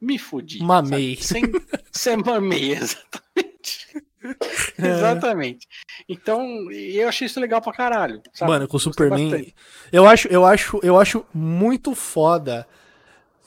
me 0.00 0.18
fudi. 0.18 0.62
Mamei. 0.62 1.16
Sem, 1.20 1.44
sem 1.92 2.16
mamei, 2.16 2.72
exatamente. 2.76 4.06
É. 4.78 4.88
exatamente. 4.88 5.68
Então, 6.08 6.70
eu 6.72 7.08
achei 7.08 7.26
isso 7.26 7.38
legal 7.38 7.62
pra 7.62 7.72
caralho. 7.72 8.20
Sabe? 8.32 8.50
Mano, 8.50 8.66
com 8.66 8.76
o 8.76 8.80
Superman. 8.80 9.54
Eu 9.92 10.04
acho, 10.04 10.26
eu 10.26 10.44
acho, 10.44 10.80
eu 10.82 10.98
acho 10.98 11.24
muito 11.32 11.94
foda 11.94 12.66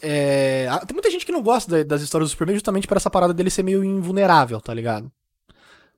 é, 0.01 0.67
tem 0.87 0.93
muita 0.93 1.09
gente 1.09 1.25
que 1.25 1.31
não 1.31 1.41
gosta 1.41 1.83
das 1.83 2.01
histórias 2.01 2.29
do 2.29 2.31
Superman 2.31 2.55
justamente 2.55 2.87
por 2.87 2.97
essa 2.97 3.09
parada 3.09 3.33
dele 3.33 3.49
ser 3.49 3.63
meio 3.63 3.83
invulnerável, 3.83 4.59
tá 4.61 4.73
ligado? 4.73 5.11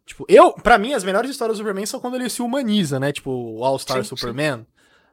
Tipo, 0.06 0.26
eu, 0.28 0.54
pra 0.54 0.78
mim, 0.78 0.94
as 0.94 1.04
melhores 1.04 1.30
histórias 1.32 1.58
do 1.58 1.62
Superman 1.62 1.86
são 1.86 2.00
quando 2.00 2.16
ele 2.16 2.30
se 2.30 2.42
humaniza, 2.42 3.00
né? 3.00 3.12
Tipo, 3.12 3.32
o 3.32 3.64
All-Star 3.64 4.04
Superman. 4.04 4.58
Sim. 4.58 4.66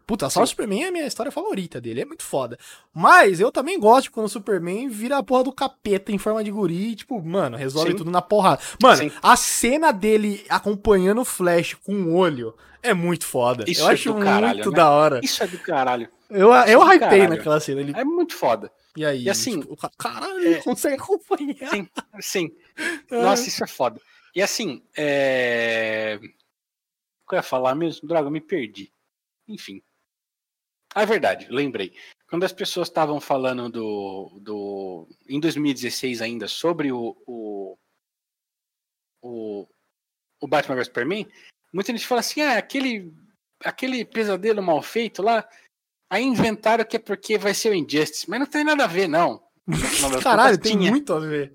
Puta, 0.08 0.24
a 0.24 0.28
do 0.30 0.46
Superman 0.46 0.84
é 0.84 0.88
a 0.88 0.90
minha 0.90 1.06
história 1.06 1.30
favorita 1.30 1.78
dele, 1.78 2.00
é 2.00 2.04
muito 2.06 2.22
foda. 2.22 2.58
Mas 2.94 3.40
eu 3.40 3.52
também 3.52 3.78
gosto 3.78 4.10
quando 4.10 4.24
o 4.24 4.28
Superman 4.30 4.88
vira 4.88 5.18
a 5.18 5.22
porra 5.22 5.44
do 5.44 5.52
capeta 5.52 6.10
em 6.10 6.16
forma 6.16 6.42
de 6.42 6.50
guri, 6.50 6.92
e, 6.92 6.96
tipo, 6.96 7.22
mano, 7.22 7.58
resolve 7.58 7.90
Sim. 7.90 7.96
tudo 7.98 8.10
na 8.10 8.22
porrada. 8.22 8.58
Mano, 8.82 8.96
Sim. 8.96 9.12
a 9.22 9.36
cena 9.36 9.92
dele 9.92 10.46
acompanhando 10.48 11.20
o 11.20 11.26
Flash 11.26 11.74
com 11.74 11.92
o 11.92 12.16
olho 12.16 12.54
é 12.82 12.94
muito 12.94 13.26
foda. 13.26 13.64
Isso 13.68 13.82
eu 13.82 13.90
é 13.90 13.92
acho 13.92 14.14
caralho, 14.14 14.54
muito 14.54 14.70
né? 14.70 14.76
da 14.76 14.90
hora. 14.90 15.20
Isso 15.22 15.42
é 15.42 15.46
do 15.46 15.58
caralho. 15.58 16.08
Eu, 16.30 16.54
é 16.54 16.74
eu 16.74 16.80
do 16.80 16.86
hypei 16.86 17.28
naquela 17.28 17.60
cena. 17.60 17.82
Ele, 17.82 17.92
É 17.94 18.02
muito 18.02 18.34
foda. 18.34 18.72
E 18.96 19.04
aí, 19.04 19.22
e 19.24 19.30
assim, 19.30 19.60
tipo, 19.60 19.76
caralho, 19.96 20.54
é- 20.54 20.62
consegue 20.62 20.96
acompanhar. 20.96 21.70
Sim, 21.70 21.88
sim. 22.20 22.56
Nossa, 23.10 23.48
isso 23.48 23.62
é 23.62 23.66
foda. 23.66 24.00
E 24.34 24.42
assim, 24.42 24.82
é... 24.96 26.18
O 27.24 27.28
que 27.28 27.34
eu 27.34 27.38
ia 27.38 27.42
falar 27.42 27.74
mesmo? 27.74 28.08
Droga, 28.08 28.26
eu 28.26 28.30
me 28.30 28.40
perdi. 28.40 28.92
Enfim. 29.46 29.82
Ah, 30.94 31.02
é 31.02 31.06
verdade, 31.06 31.46
lembrei. 31.50 31.94
Quando 32.28 32.44
as 32.44 32.52
pessoas 32.52 32.88
estavam 32.88 33.20
falando 33.20 33.68
do, 33.68 34.38
do. 34.40 35.08
Em 35.28 35.38
2016 35.40 36.20
ainda, 36.22 36.48
sobre 36.48 36.90
o. 36.90 37.16
O, 37.26 37.78
o, 39.22 39.68
o 40.40 40.48
Batman 40.48 40.76
vs 40.76 40.86
Superman, 40.86 41.26
muita 41.72 41.92
gente 41.92 42.06
fala 42.06 42.20
assim: 42.20 42.40
ah, 42.42 42.58
aquele, 42.58 43.12
aquele 43.64 44.04
pesadelo 44.04 44.62
mal 44.62 44.82
feito 44.82 45.22
lá. 45.22 45.48
Aí 46.10 46.24
inventaram 46.24 46.84
que 46.84 46.96
é 46.96 46.98
porque 47.00 47.36
vai 47.38 47.52
ser 47.54 47.70
o 47.70 47.74
Injustice. 47.74 48.28
Mas 48.28 48.40
não 48.40 48.46
tem 48.46 48.64
nada 48.64 48.84
a 48.84 48.86
ver, 48.88 49.08
não. 49.08 49.42
Caralho, 50.22 50.52
contas, 50.56 50.58
tem 50.58 50.78
tinha. 50.78 50.90
muito 50.90 51.12
a 51.12 51.18
ver. 51.20 51.52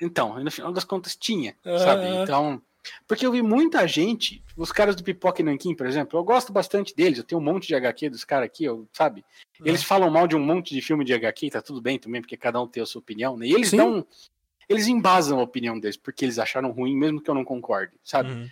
Então, 0.00 0.42
no 0.42 0.50
final 0.50 0.72
das 0.72 0.84
contas 0.84 1.14
tinha, 1.14 1.56
Ah. 1.64 1.78
sabe? 1.78 2.08
Então, 2.08 2.60
porque 3.06 3.24
eu 3.24 3.30
vi 3.30 3.40
muita 3.40 3.86
gente, 3.86 4.42
os 4.56 4.72
caras 4.72 4.96
do 4.96 5.04
Pipoca 5.04 5.40
e 5.40 5.44
Nankin, 5.44 5.72
por 5.76 5.86
exemplo, 5.86 6.18
eu 6.18 6.24
gosto 6.24 6.52
bastante 6.52 6.92
deles, 6.96 7.18
eu 7.18 7.24
tenho 7.24 7.40
um 7.40 7.44
monte 7.44 7.68
de 7.68 7.74
HQ 7.76 8.10
dos 8.10 8.24
caras 8.24 8.46
aqui, 8.46 8.64
eu, 8.64 8.88
sabe? 8.92 9.24
Ah. 9.60 9.62
Eles 9.64 9.84
falam 9.84 10.10
mal 10.10 10.26
de 10.26 10.34
um 10.34 10.40
monte 10.40 10.74
de 10.74 10.80
filme 10.82 11.04
de 11.04 11.14
HQ, 11.14 11.50
tá 11.50 11.62
tudo 11.62 11.80
bem 11.80 12.00
também, 12.00 12.20
porque 12.20 12.36
cada 12.36 12.60
um 12.60 12.66
tem 12.66 12.82
a 12.82 12.86
sua 12.86 12.98
opinião, 13.00 13.36
né? 13.36 13.46
E 13.46 13.52
eles 13.54 13.68
Sim. 13.68 13.76
dão, 13.76 14.04
eles 14.68 14.88
embasam 14.88 15.38
a 15.38 15.42
opinião 15.44 15.78
deles, 15.78 15.96
porque 15.96 16.24
eles 16.24 16.40
acharam 16.40 16.72
ruim, 16.72 16.96
mesmo 16.96 17.22
que 17.22 17.30
eu 17.30 17.34
não 17.34 17.44
concorde, 17.44 17.92
sabe? 18.02 18.32
Uhum. 18.32 18.48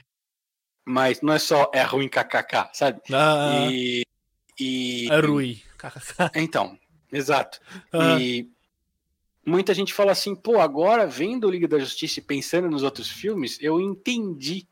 Mas 0.84 1.20
não 1.20 1.32
é 1.32 1.38
só 1.40 1.68
é 1.74 1.82
ruim 1.82 2.08
kkk, 2.08 2.68
sabe? 2.72 3.00
Ah, 3.12 3.68
E, 3.72 4.02
e 4.60 5.08
é 5.10 5.20
Rui. 5.20 5.62
então, 6.36 6.78
exato. 7.10 7.60
Ah. 7.92 8.20
E 8.20 8.50
muita 9.44 9.74
gente 9.74 9.94
fala 9.94 10.12
assim, 10.12 10.34
pô, 10.34 10.60
agora 10.60 11.06
vendo 11.06 11.46
o 11.46 11.50
Liga 11.50 11.66
da 11.66 11.78
Justiça 11.78 12.20
e 12.20 12.22
pensando 12.22 12.68
nos 12.68 12.82
outros 12.82 13.08
filmes, 13.10 13.58
eu 13.60 13.80
entendi 13.80 14.68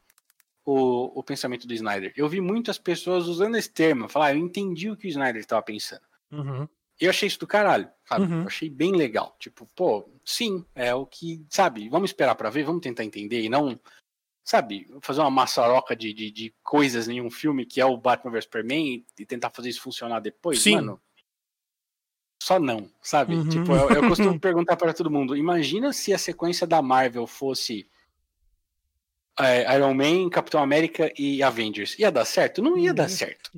o, 0.65 1.19
o 1.19 1.23
pensamento 1.23 1.67
do 1.67 1.73
Snyder. 1.73 2.13
Eu 2.15 2.29
vi 2.29 2.41
muitas 2.41 2.77
pessoas 2.79 3.27
usando 3.27 3.57
esse 3.57 3.71
termo, 3.71 4.09
falar, 4.09 4.27
ah, 4.27 4.35
eu 4.35 4.39
entendi 4.39 4.91
o 4.91 4.97
que 4.97 5.07
o 5.07 5.11
Snyder 5.11 5.41
estava 5.41 5.63
pensando. 5.63 6.03
Uhum. 6.31 6.69
Eu 7.01 7.11
achei 7.11 7.27
isso 7.27 7.39
do 7.39 7.47
caralho, 7.47 7.89
sabe? 8.05 8.27
Uhum. 8.27 8.43
Eu 8.43 8.47
achei 8.49 8.69
bem 8.69 8.93
legal. 8.93 9.35
Tipo, 9.39 9.67
pô, 9.75 10.09
sim, 10.25 10.65
é 10.75 10.95
o 10.95 11.07
que, 11.07 11.45
sabe, 11.49 11.89
vamos 11.89 12.11
esperar 12.11 12.35
pra 12.35 12.51
ver, 12.51 12.65
vamos 12.65 12.83
tentar 12.83 13.05
entender 13.05 13.41
e 13.41 13.49
não, 13.49 13.81
sabe, 14.49 14.87
fazer 15.03 15.21
uma 15.21 15.31
maçaroca 15.31 15.95
de, 15.95 16.11
de, 16.15 16.31
de 16.31 16.55
coisas 16.63 17.07
em 17.07 17.21
um 17.21 17.31
filme 17.31 17.67
que 17.67 17.83
é 17.83 17.85
o 17.85 17.99
Batman 17.99 18.33
vs 18.33 18.45
Superman 18.45 19.05
e, 19.19 19.27
tentar 19.27 19.51
fazer 19.51 19.69
isso 19.69 19.83
funcionar 19.83 20.21
depois, 20.21 20.63
Sim. 20.63 20.77
mano. 20.77 20.99
Só 22.43 22.59
não, 22.59 22.91
sabe? 23.03 23.35
Uhum. 23.35 23.47
Tipo, 23.47 23.73
eu, 23.73 23.91
eu 23.91 24.09
costumo 24.09 24.41
perguntar 24.41 24.77
para 24.77 24.95
todo 24.95 25.11
mundo: 25.11 25.37
imagina 25.37 25.93
se 25.93 26.15
a 26.15 26.19
sequência 26.19 26.67
da 26.67 26.81
Marvel 26.81 27.27
fosse 27.27 27.91
é, 29.39 29.77
Iron 29.77 29.93
Man, 29.93 30.31
Capitão 30.31 30.63
América 30.63 31.13
e 31.19 31.43
Avengers. 31.43 31.99
Ia 31.99 32.11
dar 32.11 32.25
certo? 32.25 32.63
Não 32.63 32.79
ia 32.79 32.95
dar 32.95 33.03
Uhum. 33.03 33.09
certo 33.11 33.51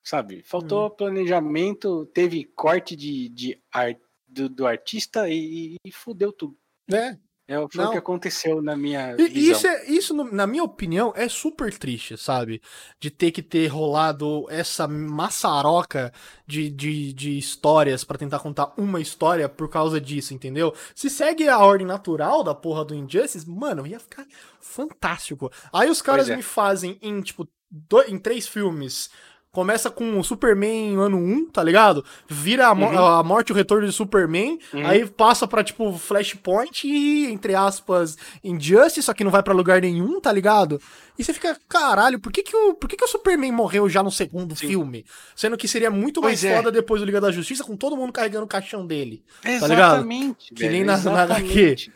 sabe? 0.00 0.42
Faltou 0.42 0.88
planejamento, 0.90 2.06
teve 2.14 2.44
corte 2.44 2.94
de, 2.94 3.28
de 3.28 3.60
ar, 3.70 3.96
do, 4.28 4.48
do 4.48 4.64
artista 4.64 5.28
e, 5.28 5.74
e 5.84 5.90
fudeu 5.90 6.32
tudo. 6.32 6.56
É, 6.90 7.18
É, 7.50 7.54
foi 7.56 7.82
Não. 7.82 7.88
o 7.88 7.92
que 7.92 7.96
aconteceu 7.98 8.60
na 8.60 8.76
minha 8.76 9.16
E 9.18 9.50
isso, 9.50 9.66
é, 9.66 9.86
isso, 9.86 10.12
na 10.12 10.46
minha 10.46 10.62
opinião, 10.62 11.14
é 11.16 11.30
super 11.30 11.72
triste, 11.78 12.14
sabe? 12.18 12.60
De 13.00 13.10
ter 13.10 13.30
que 13.30 13.42
ter 13.42 13.68
rolado 13.68 14.44
essa 14.50 14.86
maçaroca 14.86 16.12
de, 16.46 16.68
de, 16.68 17.10
de 17.14 17.38
histórias 17.38 18.04
pra 18.04 18.18
tentar 18.18 18.40
contar 18.40 18.74
uma 18.76 19.00
história 19.00 19.48
por 19.48 19.70
causa 19.70 19.98
disso, 19.98 20.34
entendeu? 20.34 20.74
Se 20.94 21.08
segue 21.08 21.48
a 21.48 21.58
ordem 21.58 21.86
natural 21.86 22.44
da 22.44 22.54
porra 22.54 22.84
do 22.84 22.94
Injustice, 22.94 23.48
mano, 23.48 23.86
ia 23.86 23.98
ficar 23.98 24.26
fantástico. 24.60 25.50
Aí 25.72 25.88
os 25.88 26.02
caras 26.02 26.28
é. 26.28 26.36
me 26.36 26.42
fazem 26.42 26.98
em, 27.00 27.20
tipo, 27.22 27.48
do- 27.70 28.02
em 28.02 28.18
três 28.18 28.46
filmes. 28.46 29.08
Começa 29.50 29.90
com 29.90 30.18
o 30.20 30.22
Superman 30.22 30.96
ano 30.98 31.16
1, 31.16 31.46
tá 31.46 31.64
ligado? 31.64 32.04
Vira 32.28 32.68
a, 32.68 32.74
mo- 32.74 32.86
Uhum. 32.86 32.98
a 33.04 33.22
morte 33.22 33.48
e 33.48 33.52
o 33.52 33.56
retorno 33.56 33.86
de 33.86 33.92
Superman. 33.92 34.58
Uhum. 34.74 34.86
Aí 34.86 35.06
passa 35.06 35.48
pra, 35.48 35.64
tipo, 35.64 35.90
Flashpoint 35.98 36.86
e, 36.86 37.26
entre 37.32 37.54
aspas, 37.54 38.16
Injustice, 38.44 39.02
só 39.02 39.14
que 39.14 39.24
não 39.24 39.30
vai 39.30 39.42
pra 39.42 39.54
lugar 39.54 39.80
nenhum, 39.80 40.20
tá 40.20 40.30
ligado? 40.30 40.80
E 41.18 41.24
você 41.24 41.32
fica, 41.32 41.58
caralho, 41.68 42.20
por 42.20 42.30
que 42.30 42.42
que 42.42 42.54
o, 42.54 42.74
por 42.74 42.88
que 42.88 42.96
que 42.96 43.04
o 43.04 43.08
Superman 43.08 43.50
morreu 43.50 43.88
já 43.88 44.02
no 44.02 44.10
segundo 44.10 44.54
Sim. 44.54 44.68
filme? 44.68 45.04
Sendo 45.34 45.56
que 45.56 45.66
seria 45.66 45.90
muito 45.90 46.20
mais 46.20 46.40
Pois 46.42 46.52
é. 46.52 46.56
foda 46.56 46.70
depois 46.70 47.00
do 47.00 47.06
Liga 47.06 47.20
da 47.20 47.32
Justiça, 47.32 47.64
com 47.64 47.74
todo 47.76 47.96
mundo 47.96 48.12
carregando 48.12 48.44
o 48.44 48.48
caixão 48.48 48.86
dele. 48.86 49.24
ligado? 49.42 49.64
Exatamente. 49.72 50.54
Que 50.54 50.60
velho, 50.60 50.72
nem 50.72 50.84
na- 50.84 50.92
na 50.92 50.98
exatamente. 51.24 51.92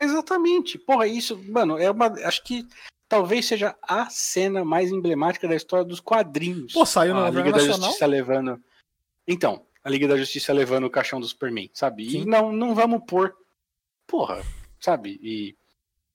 Exatamente. 0.00 0.78
Porra, 0.78 1.06
isso, 1.06 1.40
mano, 1.48 1.78
é 1.78 1.90
uma. 1.90 2.06
Acho 2.24 2.42
que 2.44 2.66
talvez 3.08 3.46
seja 3.46 3.76
a 3.82 4.08
cena 4.10 4.64
mais 4.64 4.90
emblemática 4.90 5.46
da 5.48 5.54
história 5.54 5.84
dos 5.84 6.00
quadrinhos. 6.00 6.72
Pô, 6.72 6.84
saiu 6.86 7.14
na 7.14 7.26
a 7.26 7.30
Liga 7.30 7.44
da 7.44 7.50
nacional? 7.58 7.80
Justiça 7.80 8.06
levando. 8.06 8.60
Então, 9.26 9.64
a 9.82 9.90
Liga 9.90 10.08
da 10.08 10.16
Justiça 10.16 10.52
levando 10.52 10.84
o 10.84 10.90
caixão 10.90 11.20
do 11.20 11.26
Superman, 11.26 11.70
sabe? 11.72 12.08
Sim. 12.10 12.22
E 12.22 12.24
não, 12.26 12.52
não 12.52 12.74
vamos 12.74 13.00
pôr. 13.06 13.34
Porra, 14.06 14.42
sabe? 14.80 15.18
E. 15.22 15.56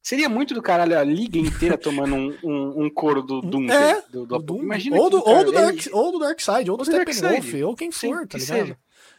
Seria 0.03 0.27
muito 0.27 0.55
do 0.55 0.63
caralho 0.63 0.97
a 0.97 1.03
liga 1.03 1.37
inteira 1.37 1.77
tomando 1.77 2.15
um, 2.15 2.35
um, 2.43 2.85
um 2.85 2.89
couro 2.89 3.21
do 3.21 3.39
Doom. 3.39 3.69
É, 3.69 4.01
do, 4.09 4.25
do, 4.25 4.39
Do. 4.39 4.57
Imagina 4.57 4.97
ou, 4.97 5.11
do, 5.11 5.17
ou, 5.23 5.43
do 5.45 5.51
Dark, 5.51 5.85
ele- 5.85 5.89
ou 5.93 6.11
do 6.11 6.17
Darkseid, 6.17 6.71
ou 6.71 6.75
do 6.77 6.83
do 6.83 6.91
Steppenwolf, 6.91 7.53
ou 7.63 7.75
quem 7.75 7.91
Sim, 7.91 8.09
for, 8.11 8.21
tá 8.27 8.39
que 8.39 8.43
ligado? 8.43 8.57
seja. 8.61 8.77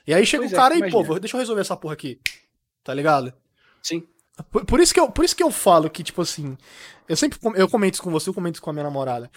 E 0.09 0.12
aí 0.12 0.27
chega 0.27 0.43
Pois 0.43 0.53
o 0.53 0.55
é, 0.55 0.59
cara 0.59 0.74
e, 0.74 0.78
pô, 0.78 0.85
imagina. 0.86 1.05
vou- 1.05 1.20
deixa 1.20 1.36
eu 1.36 1.39
resolver 1.39 1.61
essa 1.61 1.77
porra 1.77 1.94
aqui. 1.94 2.19
Tá 2.82 2.93
ligado? 2.93 3.32
Sim. 3.81 4.03
Por, 4.51 4.64
por 4.64 4.81
isso 4.81 4.93
que 4.93 5.01
eu, 5.01 5.10
por 5.10 5.24
isso 5.24 5.36
que 5.36 5.43
eu 5.43 5.51
falo 5.51 5.90
que, 5.90 6.02
tipo 6.02 6.23
assim, 6.23 6.56
eu 7.09 7.16
sempre 7.16 7.39
eu 7.55 7.69
comento 7.69 7.94
isso 7.94 8.02
com 8.02 8.10
você, 8.10 8.28
eu 8.28 8.35
comento 8.35 8.56
isso 8.56 8.62
com 8.62 8.70
a 8.70 8.73
minha 8.73 8.85
namorada. 8.85 9.31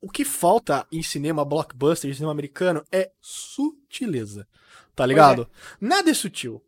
O 0.00 0.10
que 0.10 0.24
falta 0.24 0.86
em 0.92 1.02
cinema 1.02 1.44
blockbuster, 1.44 2.10
em 2.10 2.14
cinema 2.14 2.32
americano, 2.32 2.84
é 2.92 3.10
sutileza. 3.20 4.46
Tá 4.94 5.04
ligado? 5.04 5.48
Nada 5.80 6.10
é 6.10 6.14
sutil. 6.14 6.62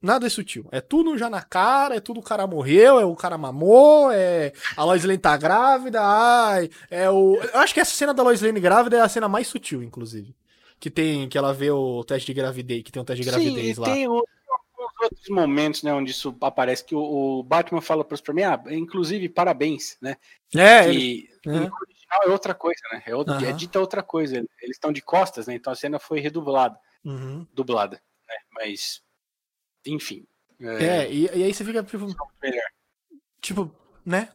Nada 0.00 0.26
é 0.26 0.30
sutil. 0.30 0.66
É 0.70 0.80
tudo 0.80 1.16
já 1.18 1.28
na 1.28 1.42
cara, 1.42 1.96
é 1.96 2.00
tudo 2.00 2.20
o 2.20 2.22
cara 2.22 2.46
morreu, 2.46 3.00
é 3.00 3.04
o 3.04 3.16
cara 3.16 3.36
mamou, 3.38 4.10
é 4.12 4.52
a 4.76 4.84
Lois 4.84 5.04
Lane 5.04 5.18
tá 5.18 5.36
grávida, 5.36 6.00
ai, 6.02 6.70
é 6.90 7.10
o. 7.10 7.36
Eu 7.36 7.60
acho 7.60 7.74
que 7.74 7.80
essa 7.80 7.94
cena 7.94 8.14
da 8.14 8.22
Lois 8.22 8.40
Lane 8.40 8.60
grávida 8.60 8.96
é 8.96 9.00
a 9.00 9.08
cena 9.08 9.28
mais 9.28 9.46
sutil, 9.48 9.82
inclusive. 9.82 10.34
Que 10.78 10.90
tem, 10.90 11.28
que 11.28 11.38
ela 11.38 11.52
vê 11.52 11.70
o 11.70 12.04
teste 12.04 12.26
de 12.26 12.34
gravidez, 12.34 12.82
que 12.82 12.92
tem 12.92 13.00
um 13.00 13.04
teste 13.04 13.24
de 13.24 13.30
Sim, 13.30 13.36
gravidez 13.36 13.76
e 13.76 13.80
lá. 13.80 13.86
tem 13.86 14.06
outros 15.00 15.28
momentos, 15.28 15.82
né, 15.82 15.92
onde 15.92 16.10
isso 16.10 16.36
aparece 16.40 16.84
que 16.84 16.94
o, 16.94 17.00
o 17.00 17.42
Batman 17.42 17.80
fala 17.80 18.04
para 18.04 18.14
os 18.14 18.20
Superman, 18.20 18.44
ah, 18.46 18.62
inclusive 18.70 19.28
parabéns, 19.28 19.96
né? 20.00 20.16
É, 20.54 20.88
ele- 20.88 21.28
é. 21.46 21.50
original 21.50 22.22
é 22.24 22.28
outra 22.28 22.54
coisa, 22.54 22.80
né? 22.92 23.02
É, 23.06 23.14
outra, 23.14 23.48
é 23.48 23.52
dita 23.52 23.78
outra 23.80 24.02
coisa. 24.02 24.36
Eles 24.36 24.76
estão 24.76 24.92
de 24.92 25.02
costas, 25.02 25.46
né? 25.46 25.54
Então 25.54 25.72
a 25.72 25.76
cena 25.76 25.98
foi 25.98 26.20
redublada, 26.20 26.78
Uhum. 27.04 27.46
dublada, 27.52 28.02
né? 28.28 28.34
Mas, 28.52 29.02
enfim. 29.86 30.26
É, 30.60 31.10
e, 31.12 31.24
e 31.26 31.44
aí 31.44 31.52
você 31.52 31.64
fica, 31.64 31.82
tipo, 31.82 32.06
melhor. 32.42 32.64
tipo, 33.40 33.70
né? 34.04 34.32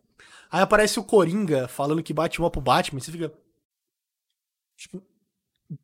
Aí 0.51 0.61
aparece 0.61 0.99
o 0.99 1.03
Coringa 1.03 1.67
falando 1.67 2.03
que 2.03 2.13
bate 2.13 2.39
uma 2.39 2.51
pro 2.51 2.61
Batman, 2.61 2.99
e 2.99 3.01
você 3.01 3.11
fica. 3.11 3.33
Tipo. 4.77 5.01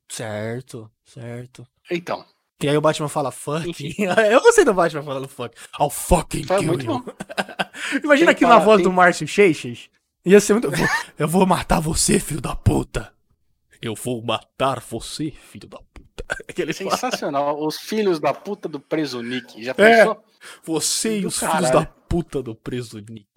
Certo, 0.09 0.91
certo. 1.05 1.65
Então, 1.89 2.25
E 2.61 2.67
aí 2.67 2.75
o 2.75 2.81
Batman 2.81 3.07
fala 3.07 3.31
fuck. 3.31 3.67
Eu 4.31 4.41
gostei 4.41 4.65
do 4.65 4.73
Batman 4.73 5.03
falando 5.03 5.27
fuck. 5.27 5.55
I'll 5.79 5.89
fucking 5.91 6.43
foi 6.45 6.59
kill 6.59 6.81
you. 6.81 7.05
Imagina 8.03 8.33
fala- 8.47 8.55
na 8.59 8.65
voz 8.65 8.77
tem- 8.77 8.83
do 8.85 8.91
Márcio 8.91 9.27
Seixas. 9.27 9.89
Ia 10.25 10.39
ser 10.41 10.53
muito. 10.53 10.67
Eu 11.17 11.27
vou, 11.27 11.45
matar 11.45 11.79
você, 11.79 12.19
filho 12.19 12.41
da 12.41 12.55
puta. 12.55 13.13
Eu 13.81 13.93
vou 13.95 14.23
matar 14.25 14.79
você, 14.89 15.31
filho 15.31 15.67
da 15.69 15.77
puta. 15.77 16.25
Aquele 16.49 16.73
fala, 16.73 16.91
Sensacional. 16.91 17.63
Os 17.63 17.77
filhos 17.77 18.19
da 18.19 18.33
puta 18.33 18.67
do 18.67 18.79
preso 18.79 19.21
Nick. 19.21 19.63
Já 19.63 19.71
É. 19.71 19.73
pensou? 19.73 20.23
Você 20.63 21.19
e 21.19 21.25
os 21.27 21.37
filhos 21.37 21.53
caralho. 21.53 21.73
da 21.73 21.85
puta 21.85 22.41
do 22.41 22.55
preso 22.55 22.97
Nick. 23.07 23.27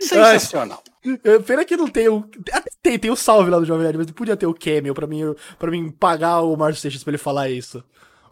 Sensacional. 0.00 0.82
É, 1.24 1.38
Pena 1.38 1.64
que 1.64 1.76
não 1.76 1.88
tem 1.88 2.08
o. 2.08 2.28
até 2.52 2.70
Tem, 2.86 2.96
tem 3.00 3.10
o 3.10 3.16
salve 3.16 3.50
lá 3.50 3.58
do 3.58 3.64
Jovem 3.64 3.82
Nerd, 3.84 3.98
mas 3.98 4.10
podia 4.12 4.36
ter 4.36 4.46
o 4.46 4.54
cameo 4.54 4.94
pra 4.94 5.08
mim, 5.08 5.22
pra 5.58 5.72
mim 5.72 5.90
pagar 5.90 6.42
o 6.42 6.56
Márcio 6.56 6.80
Seixas 6.80 7.02
pra 7.02 7.10
ele 7.10 7.18
falar 7.18 7.50
isso. 7.50 7.82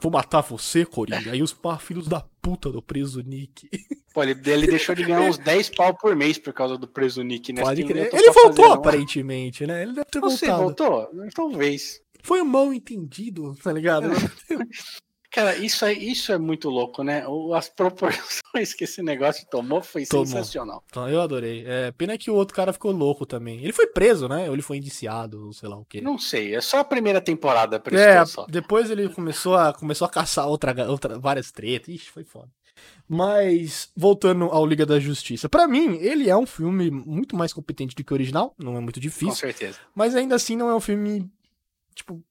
Vou 0.01 0.13
matar 0.13 0.43
você, 0.43 0.85
Coringa. 0.85 1.33
Aí 1.33 1.43
os 1.43 1.53
pá, 1.53 1.77
filhos 1.77 2.07
da 2.07 2.21
puta 2.41 2.71
do 2.71 2.81
preso 2.81 3.21
Nick. 3.21 3.69
Pô, 4.15 4.23
ele, 4.23 4.39
ele 4.47 4.69
deixou 4.69 4.95
de 4.95 5.03
ganhar 5.03 5.23
uns 5.23 5.39
10 5.39 5.71
pau 5.71 5.93
por 5.93 6.15
mês 6.15 6.39
por 6.39 6.53
causa 6.53 6.79
do 6.79 6.87
preso 6.87 7.21
Nick, 7.25 7.53
né? 7.53 7.63
Pode 7.63 7.83
crer. 7.83 8.11
Ele 8.15 8.31
voltou, 8.31 8.67
fazer, 8.67 8.79
aparentemente, 8.79 9.67
né? 9.67 9.83
Ele 9.83 9.93
deve 9.95 10.05
ter 10.05 10.21
Você 10.21 10.47
voltado. 10.47 10.63
voltou? 10.63 11.29
Talvez. 11.35 12.01
Foi 12.23 12.41
um 12.41 12.45
mal 12.45 12.73
entendido, 12.73 13.57
tá 13.61 13.73
ligado? 13.73 14.09
Cara, 15.35 15.57
isso 15.57 15.85
é, 15.85 15.93
isso 15.93 16.31
é 16.33 16.39
muito 16.39 16.71
louco, 16.71 17.03
né? 17.03 17.25
As 17.57 17.69
proporções 17.69 18.73
que 18.73 18.85
esse 18.85 19.03
negócio 19.03 19.45
tomou 19.51 19.83
foi 19.83 20.07
Tomou. 20.07 20.25
sensacional. 20.27 20.85
Então, 20.89 21.09
eu 21.09 21.21
adorei. 21.21 21.65
É, 21.67 21.91
pena 21.91 22.17
que 22.17 22.31
o 22.31 22.35
outro 22.35 22.55
cara 22.55 22.73
ficou 22.73 22.93
louco 22.93 23.27
também. 23.27 23.59
Ele 23.61 23.73
foi 23.73 23.89
preso, 23.89 24.29
né? 24.29 24.47
Ou 24.49 24.55
ele 24.55 24.63
foi 24.63 24.77
indiciado, 24.77 25.53
sei 25.53 25.69
lá 25.69 25.77
o 25.77 25.85
quê. 25.85 26.01
Não 26.01 26.17
sei, 26.19 26.55
é 26.55 26.61
só 26.61 26.79
a 26.79 26.85
primeira 26.85 27.21
temporada 27.21 27.83
É, 27.91 28.25
só. 28.25 28.47
depois 28.47 28.91
ele 28.91 29.09
começou 29.09 29.57
a, 29.57 29.73
começou 29.73 30.07
a 30.07 30.09
caçar 30.11 30.47
outra, 30.47 30.89
outra, 30.89 31.19
várias 31.19 31.51
tretas. 31.51 31.93
Ixi, 31.93 32.11
foi 32.11 32.23
foda. 32.23 32.49
Mas, 33.09 33.91
voltando 33.97 34.45
ao 34.45 34.65
Liga 34.65 34.87
da 34.87 35.01
Justiça. 35.01 35.49
Pra 35.49 35.67
mim, 35.67 35.97
ele 35.97 36.31
é 36.31 36.37
um 36.37 36.47
filme 36.47 36.91
muito 36.91 37.37
mais 37.37 37.53
competente 37.53 37.95
do 37.95 38.05
que 38.05 38.13
o 38.13 38.15
original. 38.15 38.55
Não 38.57 38.77
é 38.77 38.81
muito 38.81 38.97
Com 38.97 39.01
difícil. 39.01 39.35
certeza. 39.35 39.79
Mas 39.95 40.15
ainda 40.15 40.37
assim, 40.37 40.57
não 40.57 40.69
é 40.69 40.75
um 40.77 40.81
filme, 40.81 41.29
tipo, 41.95 42.23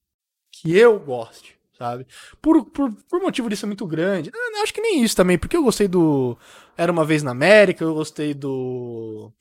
que 0.52 0.76
eu 0.78 1.00
goste, 1.00 1.58
sabe? 1.84 2.08
Por, 2.42 2.66
por, 2.66 2.94
por 3.10 3.22
motivo 3.22 3.50
disso 3.50 3.66
é 3.66 3.68
muito 3.68 3.86
grande. 3.86 4.32
Eu 4.34 4.64
acho 4.64 4.74
que 4.74 4.82
nem 4.82 5.04
isso 5.04 5.16
também, 5.16 5.38
porque 5.38 5.58
eu 5.58 5.64
gostei 5.64 5.88
do 5.88 6.38
Era 6.78 6.92
Uma 6.92 7.04
Vez 7.04 7.22
na 7.24 7.32
América, 7.32 7.84
eu 7.84 7.94
gostei 7.94 8.34
do... 8.34 9.32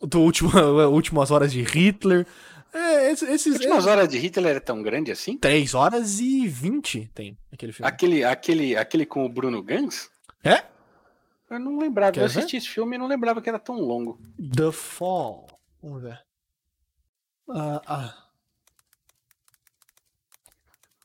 Do 0.00 0.20
último, 0.20 0.50
Últimas 0.88 1.30
Horas 1.30 1.52
de 1.52 1.62
Hitler. 1.62 2.26
É, 2.72 3.12
esses... 3.12 3.28
esses 3.28 3.54
As 3.54 3.60
últimas 3.60 3.86
horas 3.86 4.08
de 4.08 4.16
Hitler 4.16 4.52
era 4.52 4.60
tão 4.60 4.82
grande 4.82 5.10
assim? 5.10 5.36
3 5.36 5.74
horas 5.74 6.20
e 6.20 6.46
20 6.46 7.10
tem 7.12 7.36
aquele 7.52 7.72
filme. 7.72 7.88
Aquele, 7.88 8.24
aquele, 8.24 8.76
aquele 8.76 9.04
com 9.04 9.26
o 9.26 9.28
Bruno 9.28 9.62
Gans? 9.62 10.08
É? 10.42 10.62
Eu 11.50 11.58
não 11.58 11.78
lembrava. 11.78 12.12
Quer 12.12 12.20
eu 12.20 12.28
ver? 12.28 12.38
assisti 12.38 12.56
esse 12.56 12.68
filme 12.68 12.94
e 12.94 12.98
não 12.98 13.08
lembrava 13.08 13.42
que 13.42 13.48
era 13.48 13.58
tão 13.58 13.74
longo. 13.74 14.20
The 14.38 14.70
Fall. 14.70 15.48
Vamos 15.82 16.02
ver. 16.02 16.20
Ah, 17.50 17.82
ah. 17.86 18.29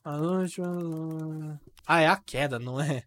A 0.06 0.16
última- 0.18 1.60
Ah, 1.84 2.00
é 2.00 2.06
a 2.06 2.16
queda, 2.16 2.58
não 2.60 2.80
é? 2.80 3.02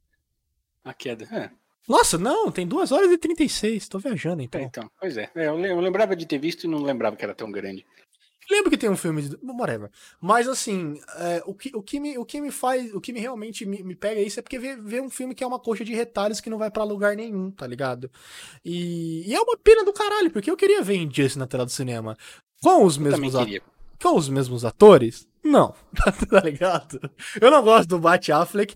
A 0.84 0.94
queda. 0.94 1.26
É, 1.32 1.50
Nossa, 1.88 2.18
não, 2.18 2.52
tem 2.52 2.68
2 2.68 2.92
horas 2.92 3.10
e 3.10 3.18
36. 3.18 3.88
Tô 3.88 3.98
viajando 4.00 4.42
é, 4.42 4.46
então. 4.46 4.62
então. 4.62 4.92
Pois 5.00 5.16
é. 5.18 5.30
É, 5.34 5.48
eu 5.48 5.58
le- 5.58 5.72
eu 5.72 5.80
lembrava 5.80 6.14
de 6.16 6.26
ter 6.26 6.38
visto 6.38 6.66
e 6.66 6.68
não 6.68 6.84
lembrava 6.84 7.16
que 7.16 7.24
era 7.24 7.34
tão 7.34 7.50
grande. 7.52 7.86
Lembro 8.52 8.70
que 8.70 8.78
tem 8.78 8.90
um 8.90 8.98
filme 8.98 9.22
de. 9.22 9.38
Whatever. 9.44 9.90
Mas 10.20 10.48
assim, 10.48 11.00
é, 11.18 11.42
o, 11.46 11.54
que, 11.54 11.72
o, 11.74 11.82
que 11.82 12.00
me, 12.02 12.18
o 12.18 12.26
que 12.26 12.42
me 12.42 12.52
faz. 12.52 12.94
O 12.94 13.00
que 13.00 13.14
me 13.14 13.20
realmente 13.20 13.66
me, 13.66 13.82
me 13.84 13.96
pega 13.96 14.20
isso 14.20 14.40
é 14.40 14.44
porque 14.44 14.60
ver, 14.60 14.82
ver 14.82 15.02
um 15.02 15.10
filme 15.10 15.34
que 15.36 15.44
é 15.44 15.48
uma 15.48 15.60
coxa 15.60 15.86
de 15.86 15.94
retalhos 15.94 16.42
que 16.42 16.50
não 16.50 16.58
vai 16.58 16.70
pra 16.70 16.84
lugar 16.84 17.16
nenhum, 17.16 17.50
tá 17.52 17.66
ligado? 17.66 18.12
E, 18.66 19.24
e 19.30 19.34
é 19.34 19.40
uma 19.40 19.56
pena 19.58 19.86
do 19.86 19.94
caralho, 19.94 20.32
porque 20.32 20.50
eu 20.52 20.58
queria 20.58 20.82
ver 20.82 20.96
Injustice 20.96 21.38
na 21.40 21.48
tela 21.48 21.64
do 21.66 21.72
cinema. 21.72 22.18
Com 22.62 22.84
os 22.84 22.98
Eu 22.98 23.04
mesmos, 23.04 23.36
a- 23.36 23.46
queria. 23.46 23.62
com 24.02 24.18
os 24.18 24.28
mesmos 24.28 24.66
atores? 24.66 25.29
Não, 25.44 25.74
tá 26.30 26.40
ligado? 26.42 27.00
Eu 27.40 27.50
não 27.52 27.64
gosto 27.64 27.88
do 27.90 28.00
Bat 28.00 28.32
Affleck. 28.32 28.76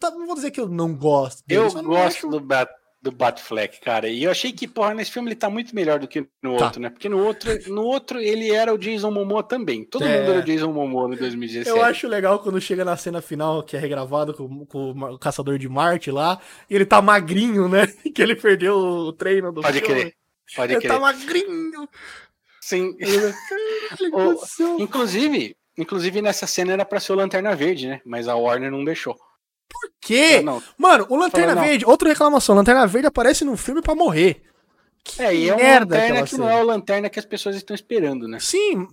Tá, 0.00 0.10
não 0.10 0.26
vou 0.26 0.34
dizer 0.36 0.50
que 0.50 0.60
eu 0.60 0.68
não 0.68 0.94
gosto. 0.94 1.42
dele, 1.46 1.60
Eu 1.60 1.82
gosto 1.82 2.18
acho- 2.18 2.28
do, 2.28 2.40
Bat, 2.40 2.70
do 3.02 3.10
Batfleck, 3.12 3.80
cara. 3.80 4.08
E 4.08 4.22
eu 4.24 4.30
achei 4.30 4.52
que, 4.52 4.66
porra, 4.68 4.94
nesse 4.94 5.10
filme 5.10 5.28
ele 5.28 5.34
tá 5.36 5.50
muito 5.50 5.74
melhor 5.74 5.98
do 5.98 6.06
que 6.08 6.26
no 6.42 6.56
Tá. 6.56 6.66
outro, 6.66 6.80
né? 6.80 6.88
Porque 6.90 7.08
no 7.08 7.18
outro, 7.24 7.50
no 7.72 7.82
outro 7.82 8.20
ele 8.20 8.50
era 8.52 8.72
o 8.72 8.78
Jason 8.78 9.10
Momoa 9.10 9.42
também. 9.42 9.84
Todo 9.84 10.04
É. 10.04 10.20
mundo 10.20 10.30
era 10.32 10.40
o 10.40 10.44
Jason 10.44 10.72
Momoa 10.72 11.08
no 11.08 11.16
2017. 11.16 11.76
Eu 11.76 11.84
acho 11.84 12.06
legal 12.08 12.38
quando 12.38 12.60
chega 12.60 12.84
na 12.84 12.96
cena 12.96 13.20
final, 13.20 13.62
que 13.62 13.76
é 13.76 13.80
regravado 13.80 14.32
com, 14.34 14.64
com 14.66 14.90
o 14.92 15.18
caçador 15.18 15.58
de 15.58 15.68
Marte 15.68 16.10
lá, 16.12 16.40
e 16.70 16.74
ele 16.76 16.86
tá 16.86 17.02
magrinho, 17.02 17.68
né? 17.68 17.86
Que 18.14 18.22
ele 18.22 18.36
perdeu 18.36 18.76
o 18.78 19.12
treino 19.12 19.50
do 19.52 19.60
Pode 19.62 19.80
filme. 19.80 19.94
crer. 20.00 20.14
Pode 20.56 20.72
Ele 20.72 20.80
crer. 20.80 20.92
tá 20.92 20.98
magrinho. 21.00 21.88
Sim. 22.68 22.94
Céu. 24.46 24.76
Inclusive, 24.78 25.56
inclusive 25.78 26.20
nessa 26.20 26.46
cena 26.46 26.74
era 26.74 26.84
pra 26.84 27.00
ser 27.00 27.12
o 27.12 27.16
Lanterna 27.16 27.56
Verde, 27.56 27.88
né? 27.88 28.00
Mas 28.04 28.28
a 28.28 28.36
Warner 28.36 28.70
não 28.70 28.84
deixou. 28.84 29.14
Por 29.14 29.90
quê? 30.02 30.42
Não. 30.42 30.62
Mano, 30.76 31.06
o 31.08 31.16
Lanterna 31.16 31.54
Fala, 31.54 31.60
não. 31.62 31.68
Verde, 31.68 31.86
outra 31.86 32.08
reclamação, 32.10 32.54
Lanterna 32.54 32.86
Verde 32.86 33.08
aparece 33.08 33.44
num 33.44 33.56
filme 33.56 33.80
pra 33.80 33.94
morrer. 33.94 34.42
Que 35.02 35.22
É, 35.22 35.34
e 35.34 35.48
é 35.48 35.54
uma 35.54 35.78
lanterna 35.80 36.22
que 36.24 36.36
não 36.36 36.50
é 36.50 36.60
o 36.60 36.66
lanterna 36.66 37.08
que 37.08 37.18
as 37.18 37.24
pessoas 37.24 37.56
estão 37.56 37.74
esperando, 37.74 38.28
né? 38.28 38.38
Sim, 38.38 38.86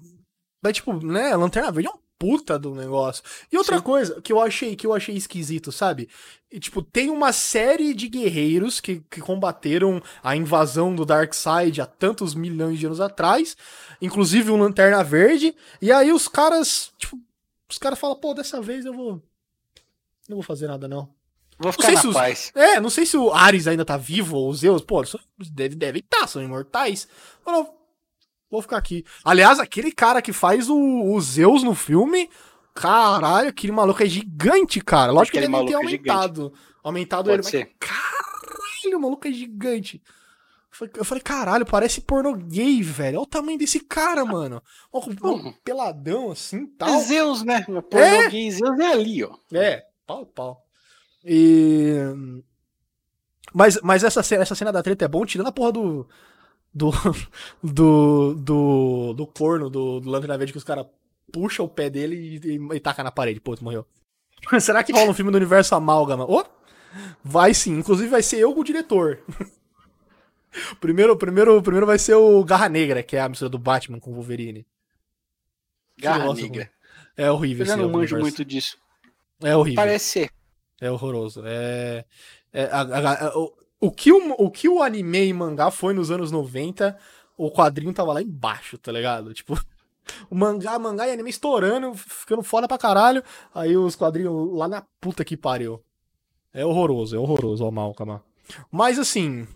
mas 0.63 0.73
tipo, 0.73 0.93
né, 1.05 1.35
Lanterna 1.35 1.71
Verde 1.71 1.89
é 1.89 1.91
um 1.91 1.99
puta 2.17 2.57
do 2.57 2.73
negócio. 2.73 3.23
E 3.51 3.57
outra 3.57 3.77
Sim. 3.77 3.83
coisa 3.83 4.21
que 4.21 4.31
eu 4.31 4.41
achei 4.41 4.75
que 4.75 4.87
eu 4.87 4.93
achei 4.93 5.15
esquisito, 5.15 5.71
sabe? 5.71 6.09
E, 6.51 6.59
tipo, 6.59 6.81
tem 6.81 7.09
uma 7.09 7.33
série 7.33 7.93
de 7.93 8.07
guerreiros 8.07 8.79
que, 8.79 9.01
que 9.11 9.19
combateram 9.19 10.01
a 10.23 10.35
invasão 10.35 10.95
do 10.95 11.05
Darkseid 11.05 11.81
há 11.81 11.85
tantos 11.85 12.33
milhões 12.33 12.79
de 12.79 12.85
anos 12.85 13.01
atrás, 13.01 13.57
inclusive 14.01 14.51
um 14.51 14.57
Lanterna 14.57 15.03
Verde, 15.03 15.53
e 15.81 15.91
aí 15.91 16.13
os 16.13 16.27
caras, 16.27 16.91
tipo, 16.97 17.19
os 17.69 17.77
caras 17.77 17.99
falam, 17.99 18.15
pô, 18.17 18.33
dessa 18.33 18.61
vez 18.61 18.85
eu 18.85 18.93
vou 18.93 19.21
não 20.29 20.37
vou 20.37 20.43
fazer 20.43 20.67
nada 20.67 20.87
não. 20.87 21.09
Vou 21.57 21.71
sei 21.71 21.81
ficar 21.83 21.91
na 21.93 22.01
se 22.01 22.07
os- 22.07 22.13
paz. 22.13 22.51
É, 22.55 22.79
não 22.81 22.89
sei 22.89 23.05
se 23.05 23.15
o 23.15 23.31
Ares 23.31 23.67
ainda 23.67 23.85
tá 23.85 23.95
vivo 23.95 24.35
ou 24.37 24.49
os 24.49 24.59
Zeus. 24.59 24.81
Pô, 24.81 25.01
eles 25.01 25.15
deve 25.51 25.75
deve 25.75 25.99
estar, 25.99 26.27
são 26.27 26.41
imortais. 26.43 27.07
Falou, 27.43 27.74
vou 28.55 28.61
ficar 28.61 28.77
aqui. 28.77 29.03
Aliás, 29.23 29.59
aquele 29.59 29.91
cara 29.91 30.21
que 30.21 30.33
faz 30.33 30.69
o, 30.69 30.75
o 30.77 31.21
Zeus 31.21 31.63
no 31.63 31.73
filme, 31.75 32.29
caralho, 32.73 33.49
aquele 33.49 33.71
maluco 33.71 34.01
é 34.03 34.05
gigante, 34.05 34.81
cara. 34.81 35.11
Lógico 35.11 35.37
Aquele 35.37 35.51
que 35.51 35.55
ele 35.55 35.65
ter 35.67 35.71
maluco 35.73 35.87
é 35.87 35.89
gigante. 35.91 36.09
aumentado. 36.09 36.53
Aumentado 36.83 37.29
ele, 37.31 37.41
Pode 37.43 37.55
mas 37.55 37.67
ser. 37.69 37.75
caralho, 37.79 38.97
o 38.97 39.01
maluco 39.01 39.27
é 39.27 39.31
gigante. 39.31 40.01
Eu 40.97 41.05
falei- 41.05 41.23
caralho, 41.23 41.65
parece 41.65 42.01
porno 42.01 42.35
gay, 42.35 42.81
velho. 42.81 43.19
Olha 43.19 43.23
o 43.23 43.25
tamanho 43.25 43.57
desse 43.57 43.79
cara, 43.79 44.25
mano. 44.25 44.61
Ó, 44.91 44.99
Uhum. 45.23 45.53
peladão 45.63 46.31
assim 46.31 46.65
tal. 46.67 46.89
É 46.89 46.99
Zeus, 46.99 47.43
né? 47.43 47.65
O 47.69 47.77
É? 47.77 47.81
português 47.81 48.55
Zeus 48.55 48.77
é 48.79 48.87
ali, 48.91 49.23
ó. 49.23 49.33
É, 49.53 49.85
pau, 50.05 50.25
pau. 50.25 50.65
E. 51.23 51.93
Mas, 53.53 53.79
mas 53.81 54.03
essa, 54.03 54.21
cena, 54.21 54.41
essa 54.43 54.53
cena 54.53 54.71
da 54.71 54.83
treta 54.83 55.05
é 55.05 55.07
bom, 55.07 55.25
tirando 55.25 55.47
a 55.47 55.51
porra 55.51 55.71
do. 55.71 56.09
Do. 56.75 56.91
Do. 57.63 58.35
Do, 58.35 59.13
do 59.13 59.25
corno 59.27 59.69
do, 59.69 59.99
do 60.01 60.09
Lanterna 60.09 60.37
Verde 60.37 60.51
que 60.51 60.57
os 60.57 60.63
caras 60.63 60.85
puxam 61.31 61.65
o 61.65 61.69
pé 61.69 61.89
dele 61.89 62.39
e, 62.43 62.55
e, 62.57 62.75
e 62.75 62.79
taca 62.79 63.01
na 63.03 63.11
parede. 63.11 63.39
Pô, 63.39 63.55
morreu. 63.61 63.85
Será 64.59 64.83
que 64.83 64.91
rola 64.91 65.09
um 65.09 65.13
filme 65.13 65.31
do 65.31 65.37
universo 65.37 65.73
Amálgama? 65.75 66.25
Ô! 66.29 66.43
vai 67.23 67.53
sim, 67.53 67.77
inclusive 67.79 68.07
vai 68.09 68.21
ser 68.23 68.37
eu 68.39 68.53
com 68.53 68.61
o 68.61 68.63
diretor. 68.63 69.19
primeiro, 70.79 71.15
primeiro, 71.17 71.61
primeiro 71.61 71.85
vai 71.85 71.99
ser 71.99 72.13
o 72.15 72.43
Garra 72.43 72.69
Negra, 72.69 73.03
que 73.03 73.15
é 73.17 73.21
a 73.21 73.27
mistura 73.29 73.49
do 73.49 73.57
Batman 73.59 73.99
com 73.99 74.11
o 74.11 74.13
Wolverine. 74.13 74.65
Garra 75.99 76.25
Nossa, 76.25 76.41
negra. 76.41 76.69
É 77.17 77.29
horrível 77.31 77.65
Eu 77.65 77.77
não 77.77 77.83
manjo 77.89 78.15
universo. 78.15 78.21
muito 78.21 78.45
disso. 78.45 78.77
É 79.41 79.55
horrível. 79.55 79.75
Parece 79.81 80.05
ser. 80.05 80.29
É 80.79 80.89
horroroso. 80.91 81.41
É, 81.45 82.05
é, 82.53 82.63
a- 82.65 82.81
a- 82.81 83.27
a- 83.27 83.37
o, 83.37 83.53
o, 83.85 83.91
que 83.91 84.11
o, 84.11 84.35
o 84.37 84.49
que 84.49 84.67
o 84.67 84.81
anime 84.81 85.27
e 85.27 85.33
mangá 85.33 85.69
foi 85.69 85.93
nos 85.93 86.09
anos 86.09 86.31
90, 86.31 86.97
o 87.37 87.51
quadrinho 87.51 87.93
tava 87.93 88.13
lá 88.13 88.21
embaixo, 88.21 88.77
tá 88.77 88.91
ligado? 88.91 89.33
Tipo, 89.33 89.59
o 90.29 90.35
mangá, 90.35 90.77
mangá 90.79 91.07
e 91.07 91.11
anime 91.11 91.29
estourando, 91.29 91.93
ficando 91.93 92.41
foda 92.43 92.67
pra 92.67 92.77
caralho, 92.77 93.23
aí 93.53 93.77
os 93.77 93.95
quadrinhos 93.95 94.53
lá 94.53 94.67
na 94.67 94.83
puta 94.99 95.23
que 95.23 95.37
pariu. 95.37 95.83
É 96.53 96.65
horroroso, 96.65 97.15
é 97.15 97.19
horroroso, 97.19 97.65
ó, 97.65 97.71
Malcama. 97.71 98.23
Mas 98.71 98.97
assim, 98.97 99.47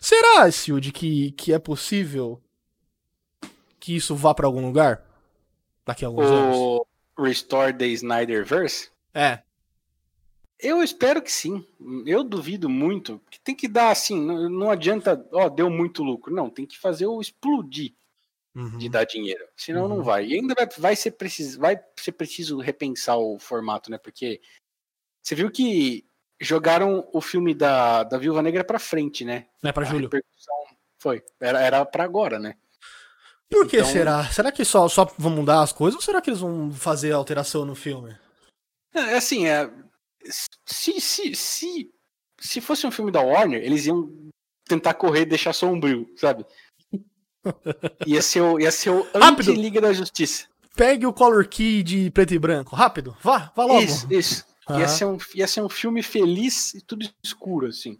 será, 0.00 0.50
Silde, 0.50 0.92
que, 0.92 1.32
que 1.32 1.52
é 1.52 1.58
possível 1.58 2.40
que 3.80 3.96
isso 3.96 4.14
vá 4.14 4.32
pra 4.32 4.46
algum 4.46 4.64
lugar? 4.64 5.04
Daqui 5.84 6.04
a 6.04 6.08
alguns 6.08 6.26
anos? 6.26 6.56
O 6.56 6.86
Restore 7.18 7.72
the 7.72 7.86
Snyderverse? 7.86 8.90
É. 9.12 9.43
Eu 10.58 10.82
espero 10.82 11.20
que 11.20 11.30
sim. 11.32 11.66
Eu 12.06 12.22
duvido 12.24 12.68
muito. 12.68 13.20
Que 13.30 13.40
tem 13.40 13.54
que 13.54 13.66
dar 13.68 13.90
assim, 13.90 14.20
não, 14.20 14.48
não 14.48 14.70
adianta, 14.70 15.26
ó, 15.32 15.48
deu 15.48 15.68
muito 15.68 16.02
lucro. 16.02 16.34
Não, 16.34 16.48
tem 16.48 16.64
que 16.66 16.78
fazer 16.78 17.06
o 17.06 17.20
explodir 17.20 17.92
Uhum. 18.54 18.78
de 18.78 18.88
dar 18.88 19.04
dinheiro. 19.04 19.44
Senão 19.56 19.82
Uhum. 19.82 19.88
não 19.88 20.02
vai. 20.02 20.26
E 20.26 20.34
ainda 20.34 20.54
vai, 20.54 20.68
vai 20.78 20.96
ser 20.96 21.10
preciso, 21.12 21.58
vai 21.58 21.76
ser 21.98 22.12
preciso 22.12 22.58
repensar 22.60 23.16
o 23.18 23.36
formato, 23.38 23.90
né? 23.90 23.98
Porque 23.98 24.40
você 25.20 25.34
viu 25.34 25.50
que 25.50 26.06
jogaram 26.40 27.08
o 27.12 27.20
filme 27.20 27.52
da, 27.52 28.04
da 28.04 28.16
Viúva 28.16 28.40
Negra 28.42 28.62
pra 28.62 28.78
frente, 28.78 29.24
né? 29.24 29.46
Não 29.62 29.70
é 29.70 29.72
pra 29.72 29.82
A 29.82 29.86
Júlio. 29.90 30.04
repercussão 30.08 30.54
foi. 31.00 31.22
Era, 31.40 31.60
era 31.60 31.84
pra 31.84 32.04
agora, 32.04 32.38
né? 32.38 32.54
Por 33.50 33.66
que 33.68 33.76
Então- 33.78 33.90
será? 33.90 34.24
Será 34.26 34.50
que 34.52 34.64
só, 34.64 34.88
só 34.88 35.04
vão 35.18 35.30
mudar 35.32 35.60
as 35.62 35.72
coisas 35.72 35.96
ou 35.96 36.00
será 36.02 36.20
que 36.20 36.30
eles 36.30 36.40
vão 36.40 36.72
fazer 36.72 37.12
alteração 37.12 37.64
no 37.64 37.74
filme? 37.74 38.16
É 38.94 39.16
assim, 39.16 39.46
é, 39.46 39.68
se, 40.30 41.00
se, 41.00 41.34
se, 41.34 41.90
se 42.40 42.60
fosse 42.60 42.86
um 42.86 42.90
filme 42.90 43.10
da 43.10 43.20
Warner, 43.20 43.62
eles 43.62 43.86
iam 43.86 44.30
tentar 44.66 44.94
correr 44.94 45.22
e 45.22 45.26
deixar 45.26 45.52
sombrio, 45.52 46.10
sabe? 46.16 46.44
Ia 48.06 48.22
ser 48.22 48.40
o, 48.40 48.58
ia 48.58 48.72
ser 48.72 48.88
o 48.88 49.06
anti-Liga 49.14 49.78
da 49.78 49.92
Justiça. 49.92 50.46
Pegue 50.74 51.04
o 51.04 51.12
color 51.12 51.46
key 51.46 51.82
de 51.82 52.10
preto 52.10 52.32
e 52.32 52.38
branco. 52.38 52.74
Rápido, 52.74 53.14
vá, 53.20 53.52
vá 53.54 53.64
logo. 53.64 53.82
Isso, 53.82 54.06
isso. 54.10 54.46
Aham. 54.68 54.80
Ia, 54.80 54.88
ser 54.88 55.04
um, 55.04 55.18
ia 55.34 55.46
ser 55.46 55.62
um 55.62 55.68
filme 55.68 56.02
feliz 56.02 56.72
e 56.72 56.80
tudo 56.80 57.06
escuro, 57.22 57.66
assim. 57.66 57.98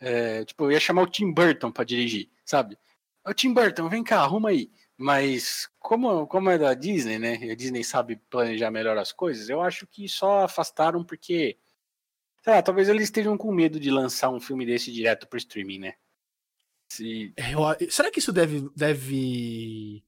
É, 0.00 0.44
tipo, 0.44 0.64
eu 0.64 0.72
ia 0.72 0.80
chamar 0.80 1.02
o 1.02 1.06
Tim 1.06 1.32
Burton 1.32 1.70
pra 1.70 1.84
dirigir, 1.84 2.28
sabe? 2.44 2.76
Ô 3.24 3.32
Tim 3.32 3.54
Burton, 3.54 3.88
vem 3.88 4.02
cá, 4.02 4.20
arruma 4.20 4.50
aí. 4.50 4.68
Mas 4.96 5.68
como, 5.78 6.26
como 6.26 6.50
é 6.50 6.56
da 6.56 6.72
Disney, 6.72 7.18
né? 7.18 7.34
A 7.50 7.54
Disney 7.54 7.84
sabe 7.84 8.16
planejar 8.30 8.70
melhor 8.70 8.96
as 8.96 9.12
coisas, 9.12 9.48
eu 9.48 9.60
acho 9.60 9.86
que 9.86 10.08
só 10.08 10.44
afastaram 10.44 11.04
porque. 11.04 11.58
Sei 12.42 12.52
lá, 12.52 12.62
talvez 12.62 12.88
eles 12.88 13.04
estejam 13.04 13.36
com 13.36 13.52
medo 13.52 13.78
de 13.78 13.90
lançar 13.90 14.30
um 14.30 14.40
filme 14.40 14.64
desse 14.64 14.92
direto 14.92 15.26
pro 15.26 15.36
streaming, 15.36 15.80
né? 15.80 15.94
Se... 16.88 17.32
É, 17.36 17.54
eu, 17.54 17.90
será 17.90 18.10
que 18.10 18.20
isso 18.20 18.32
deve, 18.32 18.70
deve 18.74 20.04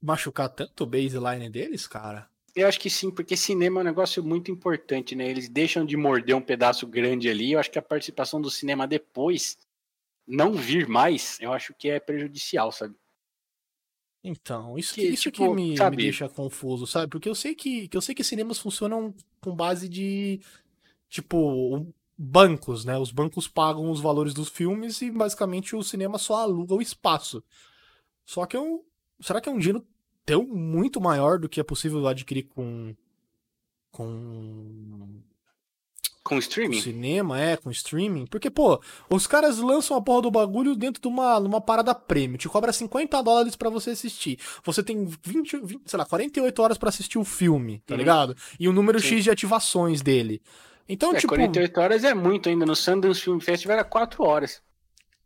machucar 0.00 0.50
tanto 0.50 0.84
o 0.84 0.86
baseline 0.86 1.48
deles, 1.48 1.86
cara? 1.86 2.28
Eu 2.54 2.68
acho 2.68 2.78
que 2.78 2.90
sim, 2.90 3.10
porque 3.10 3.36
cinema 3.36 3.80
é 3.80 3.82
um 3.82 3.86
negócio 3.86 4.22
muito 4.22 4.50
importante, 4.50 5.14
né? 5.14 5.28
Eles 5.28 5.48
deixam 5.48 5.86
de 5.86 5.96
morder 5.96 6.36
um 6.36 6.40
pedaço 6.40 6.86
grande 6.86 7.28
ali. 7.28 7.52
Eu 7.52 7.60
acho 7.60 7.70
que 7.70 7.78
a 7.78 7.82
participação 7.82 8.40
do 8.40 8.50
cinema 8.50 8.86
depois 8.86 9.56
não 10.26 10.52
vir 10.52 10.86
mais, 10.86 11.38
eu 11.40 11.52
acho 11.52 11.72
que 11.72 11.88
é 11.88 11.98
prejudicial, 11.98 12.70
sabe? 12.70 12.94
Então, 14.28 14.78
isso 14.78 14.94
que, 14.94 15.02
isso 15.02 15.30
tipo, 15.30 15.38
que 15.38 15.54
me, 15.54 15.74
me, 15.74 15.96
deixa 15.96 16.28
confuso, 16.28 16.86
sabe? 16.86 17.08
Porque 17.08 17.28
eu 17.28 17.34
sei 17.34 17.54
que, 17.54 17.88
que 17.88 17.96
eu 17.96 18.00
sei 18.02 18.14
que 18.14 18.22
cinemas 18.22 18.58
funcionam 18.58 19.14
com 19.40 19.56
base 19.56 19.88
de 19.88 20.38
tipo 21.08 21.86
bancos, 22.16 22.84
né? 22.84 22.98
Os 22.98 23.10
bancos 23.10 23.48
pagam 23.48 23.90
os 23.90 24.00
valores 24.00 24.34
dos 24.34 24.50
filmes 24.50 25.00
e 25.00 25.10
basicamente 25.10 25.74
o 25.74 25.82
cinema 25.82 26.18
só 26.18 26.42
aluga 26.42 26.74
o 26.74 26.82
espaço. 26.82 27.42
Só 28.26 28.44
que 28.44 28.56
eu, 28.56 28.84
será 29.18 29.40
que 29.40 29.48
é 29.48 29.52
um 29.52 29.58
dinheiro 29.58 29.82
tão 30.26 30.44
muito 30.46 31.00
maior 31.00 31.38
do 31.38 31.48
que 31.48 31.60
é 31.60 31.64
possível 31.64 32.06
adquirir 32.06 32.44
com 32.44 32.94
com 33.90 35.22
com 36.28 36.38
streaming? 36.38 36.76
Com 36.76 36.82
cinema, 36.82 37.40
é, 37.40 37.56
com 37.56 37.70
streaming. 37.70 38.26
Porque, 38.26 38.50
pô, 38.50 38.80
os 39.10 39.26
caras 39.26 39.58
lançam 39.58 39.96
a 39.96 40.02
porra 40.02 40.22
do 40.22 40.30
bagulho 40.30 40.76
dentro 40.76 41.00
de 41.00 41.08
uma, 41.08 41.38
uma 41.38 41.60
parada 41.60 41.94
prêmio. 41.94 42.38
Te 42.38 42.48
cobra 42.48 42.72
50 42.72 43.22
dólares 43.22 43.56
para 43.56 43.70
você 43.70 43.90
assistir. 43.90 44.38
Você 44.64 44.82
tem 44.82 45.04
20, 45.04 45.56
20, 45.58 45.80
sei 45.86 45.98
lá, 45.98 46.04
48 46.04 46.62
horas 46.62 46.78
para 46.78 46.90
assistir 46.90 47.18
o 47.18 47.24
filme, 47.24 47.82
tá 47.86 47.94
uhum. 47.94 47.98
ligado? 47.98 48.36
E 48.60 48.68
o 48.68 48.72
número 48.72 49.00
Sim. 49.00 49.16
X 49.16 49.24
de 49.24 49.30
ativações 49.30 50.02
dele. 50.02 50.42
Então, 50.88 51.14
é, 51.14 51.18
tipo. 51.18 51.34
48 51.34 51.80
horas 51.80 52.04
é 52.04 52.14
muito 52.14 52.48
ainda. 52.48 52.64
No 52.64 52.76
Sundance 52.76 53.20
Film 53.20 53.38
Festival 53.40 53.78
era 53.78 53.84
4 53.84 54.22
horas. 54.24 54.62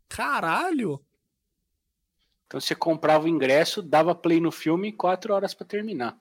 Caralho! 0.07 0.99
Então 2.47 2.61
você 2.61 2.75
comprava 2.75 3.25
o 3.25 3.27
ingresso, 3.27 3.81
dava 3.81 4.13
play 4.13 4.39
no 4.39 4.51
filme, 4.51 4.91
4 4.91 5.33
horas 5.33 5.55
para 5.55 5.65
terminar. 5.65 6.15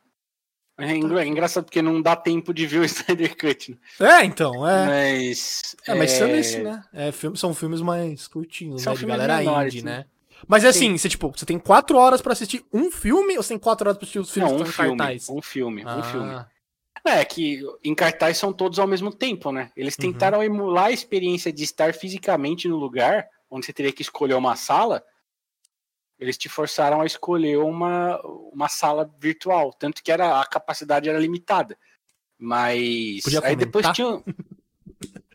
É, 0.82 0.92
é 0.94 1.26
engraçado 1.26 1.64
porque 1.64 1.80
não 1.80 2.02
dá 2.02 2.16
tempo 2.16 2.52
de 2.52 2.66
ver 2.66 2.80
o 2.80 2.84
Snyder 2.84 3.36
Cut. 3.36 3.78
Né? 4.00 4.20
É, 4.20 4.24
então, 4.24 4.68
é. 4.68 4.86
Mas. 4.86 5.76
É, 5.86 5.94
mas 5.94 6.20
é... 6.20 6.62
né? 6.62 6.84
É, 6.92 7.12
filme, 7.12 7.36
são 7.36 7.54
filmes 7.54 7.80
mais 7.80 8.26
curtinhos, 8.26 8.82
são 8.82 8.94
né? 8.94 8.98
De 8.98 9.06
galera 9.06 9.38
menores, 9.38 9.74
indie, 9.74 9.84
né? 9.84 10.06
Mas 10.48 10.64
é 10.64 10.68
assim, 10.68 10.98
você, 10.98 11.08
tipo, 11.08 11.30
você 11.30 11.46
tem 11.46 11.56
quatro 11.56 11.96
horas 11.96 12.20
pra 12.20 12.32
assistir 12.32 12.64
um 12.72 12.90
filme 12.90 13.36
ou 13.36 13.44
você 13.44 13.50
tem 13.50 13.58
quatro 13.58 13.86
horas 13.86 13.96
pra 13.96 14.02
assistir 14.02 14.18
os 14.18 14.30
filmes 14.30 14.52
não, 14.52 14.60
um 14.60 14.66
filme, 14.66 14.96
cartaz? 14.96 15.28
Um 15.28 15.40
filme, 15.40 15.82
ah. 15.86 15.98
um 15.98 16.02
filme. 16.02 16.44
É, 17.04 17.24
que 17.24 17.62
em 17.84 17.94
cartaz 17.94 18.38
são 18.38 18.52
todos 18.52 18.80
ao 18.80 18.86
mesmo 18.88 19.12
tempo, 19.12 19.52
né? 19.52 19.70
Eles 19.76 19.94
uhum. 19.94 20.12
tentaram 20.12 20.38
uhum. 20.38 20.44
emular 20.44 20.86
a 20.86 20.92
experiência 20.92 21.52
de 21.52 21.62
estar 21.62 21.94
fisicamente 21.94 22.66
no 22.66 22.76
lugar, 22.76 23.28
onde 23.48 23.66
você 23.66 23.72
teria 23.72 23.92
que 23.92 24.02
escolher 24.02 24.34
uma 24.34 24.56
sala, 24.56 25.04
eles 26.22 26.38
te 26.38 26.48
forçaram 26.48 27.00
a 27.00 27.06
escolher 27.06 27.58
uma, 27.58 28.20
uma 28.52 28.68
sala 28.68 29.10
virtual, 29.18 29.72
tanto 29.72 30.00
que 30.04 30.12
era 30.12 30.40
a 30.40 30.46
capacidade 30.46 31.08
era 31.08 31.18
limitada. 31.18 31.76
Mas 32.38 33.22
podia 33.24 33.40
aí 33.40 33.56
comentar? 33.56 33.56
depois 33.56 33.88
tinha 33.88 34.22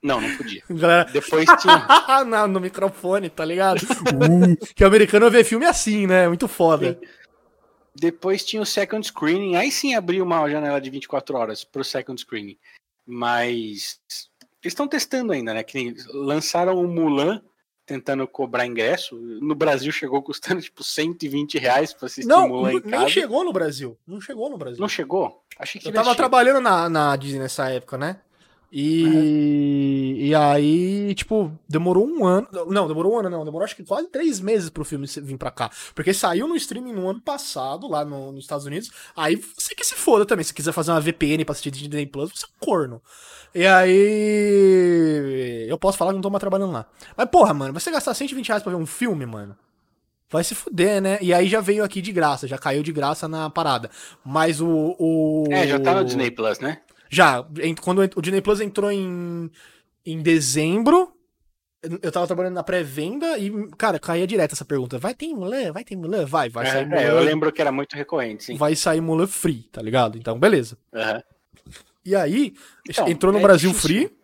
Não, 0.01 0.21
não 0.21 0.37
podia. 0.37 0.63
Galera... 0.71 1.03
Depois 1.11 1.45
tinha 1.61 1.85
no, 2.23 2.47
no 2.47 2.59
microfone, 2.61 3.29
tá 3.29 3.43
ligado? 3.43 3.85
que 4.73 4.81
o 4.81 4.87
americano 4.87 5.29
vê 5.29 5.43
filme 5.43 5.65
assim, 5.65 6.07
né? 6.07 6.25
Muito 6.29 6.47
foda. 6.47 6.93
Sim. 6.93 7.07
Depois 7.93 8.45
tinha 8.45 8.61
o 8.61 8.65
second 8.65 9.05
screening, 9.05 9.57
aí 9.57 9.69
sim 9.69 9.93
abriu 9.93 10.23
uma 10.23 10.49
janela 10.49 10.79
de 10.79 10.89
24 10.89 11.35
horas 11.35 11.65
pro 11.65 11.83
second 11.83 12.17
screening. 12.21 12.57
Mas 13.05 13.99
eles 14.63 14.71
estão 14.71 14.87
testando 14.87 15.33
ainda, 15.33 15.53
né? 15.53 15.63
Que 15.63 15.93
lançaram 16.13 16.79
o 16.79 16.87
Mulan 16.87 17.41
tentando 17.87 18.27
cobrar 18.27 18.67
ingresso. 18.67 19.15
No 19.15 19.55
Brasil 19.55 19.91
chegou 19.91 20.21
custando 20.21 20.61
tipo 20.61 20.83
120 20.83 21.57
reais 21.57 21.93
pra 21.93 22.05
assistir 22.05 22.27
não, 22.27 22.49
Mulan 22.49 22.73
em 22.73 22.81
casa. 22.81 22.97
Não 22.97 23.07
chegou 23.09 23.43
no 23.45 23.53
Brasil. 23.53 23.97
Não 24.05 24.19
chegou 24.19 24.49
no 24.49 24.57
Brasil. 24.57 24.81
Não 24.81 24.89
chegou? 24.89 25.41
Achei 25.57 25.81
que 25.81 25.87
Eu 25.87 25.93
tava 25.93 26.13
trabalhando 26.13 26.59
na, 26.59 26.89
na 26.89 27.15
Disney 27.15 27.39
nessa 27.39 27.69
época, 27.71 27.97
né? 27.97 28.19
E, 28.71 29.05
uhum. 29.05 30.27
e 30.27 30.35
aí, 30.35 31.15
tipo, 31.15 31.51
demorou 31.69 32.05
um 32.05 32.25
ano. 32.25 32.47
Não, 32.67 32.87
demorou 32.87 33.13
um 33.13 33.19
ano, 33.19 33.29
não. 33.29 33.45
Demorou 33.45 33.63
acho 33.63 33.75
que 33.75 33.83
quase 33.83 34.09
três 34.09 34.41
meses 34.41 34.69
pro 34.69 34.83
filme 34.83 35.07
vir 35.07 35.37
pra 35.37 35.51
cá. 35.51 35.71
Porque 35.95 36.13
saiu 36.13 36.47
no 36.47 36.55
streaming 36.55 36.93
no 36.93 37.09
ano 37.09 37.21
passado, 37.21 37.87
lá 37.87 38.03
no, 38.03 38.33
nos 38.33 38.43
Estados 38.43 38.65
Unidos. 38.65 38.91
Aí 39.15 39.35
você 39.35 39.73
que 39.73 39.85
se 39.85 39.95
foda 39.95 40.25
também. 40.25 40.43
Se 40.43 40.53
quiser 40.53 40.73
fazer 40.73 40.91
uma 40.91 40.99
VPN 40.99 41.45
pra 41.45 41.53
assistir 41.53 41.71
Disney 41.71 42.05
Plus, 42.05 42.31
você 42.31 42.45
é 42.45 42.49
um 42.49 42.65
corno. 42.65 43.01
E 43.55 43.65
aí. 43.65 45.65
Eu 45.69 45.77
posso 45.77 45.97
falar 45.97 46.11
que 46.11 46.15
não 46.15 46.21
tô 46.21 46.29
mais 46.29 46.41
trabalhando 46.41 46.73
lá. 46.73 46.85
Mas, 47.15 47.29
porra, 47.29 47.53
mano, 47.53 47.73
você 47.73 47.89
gastar 47.89 48.13
120 48.13 48.49
reais 48.49 48.63
pra 48.63 48.71
ver 48.71 48.77
um 48.77 48.85
filme, 48.85 49.25
mano. 49.25 49.57
Vai 50.29 50.43
se 50.43 50.53
fuder, 50.53 51.01
né? 51.01 51.17
E 51.21 51.33
aí 51.33 51.47
já 51.47 51.61
veio 51.61 51.85
aqui 51.85 52.01
de 52.01 52.11
graça, 52.11 52.49
já 52.49 52.57
caiu 52.57 52.83
de 52.83 52.91
graça 52.91 53.29
na 53.29 53.49
parada. 53.49 53.89
Mas 54.25 54.59
o. 54.59 54.93
o... 54.99 55.45
É, 55.49 55.65
já 55.65 55.79
tá 55.79 55.95
no 55.95 56.03
Disney 56.03 56.29
Plus, 56.29 56.59
né? 56.59 56.81
Já. 57.09 57.45
Quando 57.81 58.01
o 58.15 58.21
Disney 58.21 58.41
Plus 58.41 58.61
entrou 58.61 58.91
em, 58.91 59.49
em 60.05 60.21
dezembro, 60.21 61.13
eu 62.01 62.11
tava 62.11 62.27
trabalhando 62.27 62.55
na 62.55 62.63
pré-venda 62.63 63.37
e, 63.37 63.51
cara, 63.77 63.99
caía 63.99 64.27
direto 64.27 64.53
essa 64.53 64.65
pergunta. 64.65 64.97
Vai 64.97 65.13
ter 65.13 65.27
Mulan? 65.27 65.71
Vai 65.71 65.83
ter 65.83 65.95
Mulan? 65.95 66.25
Vai, 66.25 66.49
vai 66.49 66.67
é, 66.67 66.71
sair 66.71 66.85
Mulan. 66.85 67.01
É, 67.01 67.09
eu 67.09 67.19
lembro 67.19 67.51
que 67.51 67.61
era 67.61 67.71
muito 67.71 67.95
recorrente, 67.95 68.45
sim. 68.45 68.57
Vai 68.57 68.75
sair 68.75 69.01
Mulan 69.01 69.27
Free, 69.27 69.63
tá 69.71 69.81
ligado? 69.81 70.17
Então, 70.17 70.39
beleza. 70.39 70.77
Uhum. 70.93 71.21
E 72.05 72.15
aí, 72.15 72.53
então, 72.89 73.07
entrou 73.07 73.31
no 73.31 73.39
é 73.39 73.41
Brasil 73.41 73.71
difícil. 73.71 74.07
Free. 74.09 74.17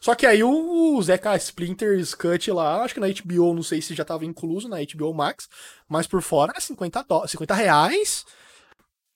Só 0.00 0.14
que 0.14 0.26
aí 0.26 0.44
o 0.44 1.02
Zeca 1.02 1.34
Splinters 1.36 2.14
Cut 2.14 2.50
lá, 2.50 2.82
acho 2.82 2.94
que 2.94 3.00
na 3.00 3.08
HBO, 3.08 3.54
não 3.54 3.62
sei 3.62 3.80
se 3.80 3.94
já 3.94 4.04
tava 4.04 4.24
incluso 4.24 4.68
na 4.68 4.76
HBO 4.76 5.12
Max, 5.14 5.48
mas 5.88 6.06
por 6.06 6.22
fora 6.22 6.52
era 6.52 6.60
50, 6.60 7.02
do... 7.02 7.26
50 7.26 7.54
reais. 7.54 8.24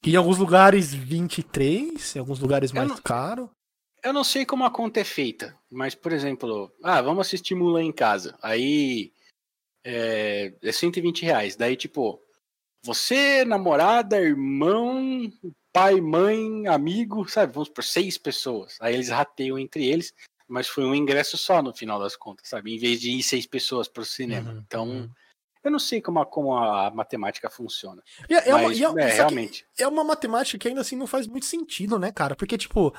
Em 0.05 0.17
alguns 0.17 0.39
lugares 0.39 0.95
23, 0.95 2.17
em 2.17 2.19
alguns 2.19 2.41
lugares 2.41 2.73
mais 2.73 2.89
não, 2.89 2.97
caro. 2.99 3.51
Eu 4.03 4.13
não 4.13 4.25
sei 4.25 4.47
como 4.47 4.65
a 4.65 4.71
conta 4.71 5.01
é 5.01 5.05
feita, 5.05 5.57
mas 5.71 5.95
por 5.95 6.13
exemplo, 6.13 6.73
ah, 6.83 7.03
vamos 7.03 7.27
assistir 7.27 7.55
Mulan 7.55 7.85
em 7.85 7.93
casa. 7.93 8.37
Aí 8.43 9.13
é, 9.85 10.55
é 10.63 10.73
120 10.73 11.23
reais. 11.23 11.57
Daí, 11.57 11.77
tipo, 11.77 12.21
você, 12.83 13.45
namorada, 13.45 14.21
irmão, 14.21 15.31
pai, 15.73 16.01
mãe, 16.01 16.67
amigo, 16.67 17.29
sabe? 17.29 17.53
Vamos 17.53 17.69
por 17.69 17.85
seis 17.85 18.17
pessoas. 18.17 18.79
Aí 18.81 18.95
eles 18.95 19.11
rateiam 19.11 19.59
entre 19.59 19.87
eles, 19.87 20.15
mas 20.49 20.67
foi 20.67 20.85
um 20.85 20.95
ingresso 20.95 21.37
só 21.37 21.63
no 21.63 21.75
final 21.75 22.01
das 22.01 22.17
contas, 22.17 22.49
sabe? 22.49 22.75
Em 22.75 22.79
vez 22.79 23.01
de 23.01 23.11
ir 23.11 23.23
seis 23.23 23.47
pessoas 23.47 23.87
pro 23.87 24.05
cinema. 24.05 24.53
Uhum, 24.53 24.63
então, 24.67 24.89
uhum. 24.89 25.11
Eu 25.63 25.71
não 25.71 25.79
sei 25.79 26.01
como 26.01 26.21
a, 26.21 26.27
como 26.27 26.57
a 26.57 26.91
matemática 26.91 27.51
funciona. 27.51 28.03
E 28.29 28.35
é, 28.35 28.53
mas, 28.53 28.81
é, 28.81 28.89
uma, 28.89 29.01
é, 29.01 29.05
é 29.05 29.13
realmente. 29.15 29.67
É 29.79 29.87
uma 29.87 30.05
matemática 30.05 30.59
que 30.59 30.69
ainda 30.69 30.81
assim 30.81 30.97
não 30.97 31.07
faz 31.07 31.27
muito 31.27 31.47
sentido, 31.47 31.99
né, 31.99 32.11
cara? 32.11 32.35
Porque, 32.35 32.57
tipo, 32.57 32.95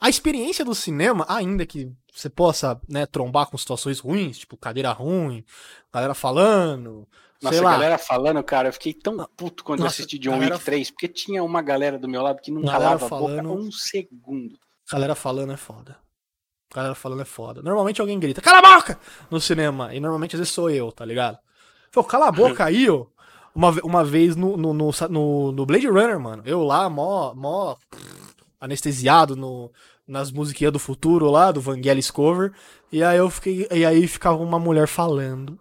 a 0.00 0.08
experiência 0.08 0.64
do 0.64 0.74
cinema, 0.74 1.26
ainda 1.28 1.66
que 1.66 1.90
você 2.12 2.30
possa, 2.30 2.80
né, 2.88 3.06
trombar 3.06 3.48
com 3.48 3.58
situações 3.58 3.98
ruins, 4.00 4.38
tipo 4.38 4.56
cadeira 4.56 4.92
ruim, 4.92 5.44
galera 5.92 6.14
falando, 6.14 7.06
nossa, 7.42 7.58
a 7.58 7.62
galera 7.62 7.98
falando, 7.98 8.42
cara, 8.42 8.68
eu 8.68 8.72
fiquei 8.72 8.94
tão 8.94 9.28
puto 9.36 9.62
quando 9.62 9.80
Nossa, 9.80 10.00
eu 10.00 10.04
assisti 10.04 10.18
John 10.18 10.32
galera... 10.32 10.54
Wick 10.54 10.64
3, 10.64 10.90
porque 10.90 11.08
tinha 11.08 11.44
uma 11.44 11.60
galera 11.60 11.98
do 11.98 12.08
meu 12.08 12.22
lado 12.22 12.40
que 12.40 12.50
não 12.50 12.62
calava 12.62 13.08
falando... 13.08 13.38
a 13.38 13.42
boca 13.42 13.60
um 13.60 13.70
segundo. 13.70 14.58
Galera 14.90 15.14
falando 15.14 15.52
é 15.52 15.56
foda. 15.56 15.98
Galera 16.74 16.94
falando 16.94 17.22
é 17.22 17.26
foda. 17.26 17.62
Normalmente 17.62 18.00
alguém 18.00 18.18
grita, 18.18 18.40
cala 18.40 18.58
a 18.58 18.76
boca! 18.76 18.98
No 19.30 19.40
cinema. 19.40 19.94
E 19.94 20.00
normalmente 20.00 20.34
às 20.34 20.40
vezes 20.40 20.54
sou 20.54 20.70
eu, 20.70 20.90
tá 20.90 21.04
ligado? 21.04 21.38
Pô, 21.92 22.04
cala 22.04 22.28
a 22.28 22.32
boca 22.32 22.64
aí, 22.64 22.88
ó. 22.88 23.06
Uma, 23.56 23.70
uma 23.82 24.04
vez 24.04 24.36
no, 24.36 24.54
no, 24.54 24.74
no, 24.74 25.52
no, 25.52 25.64
Blade 25.64 25.88
Runner, 25.88 26.20
mano. 26.20 26.42
Eu 26.44 26.62
lá, 26.62 26.90
mó, 26.90 27.32
mó 27.34 27.74
anestesiado 28.60 29.34
no, 29.34 29.72
nas 30.06 30.30
musiquinhas 30.30 30.74
do 30.74 30.78
futuro 30.78 31.30
lá, 31.30 31.50
do 31.50 31.58
Vangelis 31.58 32.10
Cover. 32.10 32.52
E 32.92 33.02
aí 33.02 33.16
eu 33.16 33.30
fiquei. 33.30 33.66
E 33.70 33.86
aí 33.86 34.06
ficava 34.06 34.36
uma 34.36 34.58
mulher 34.58 34.86
falando 34.86 35.58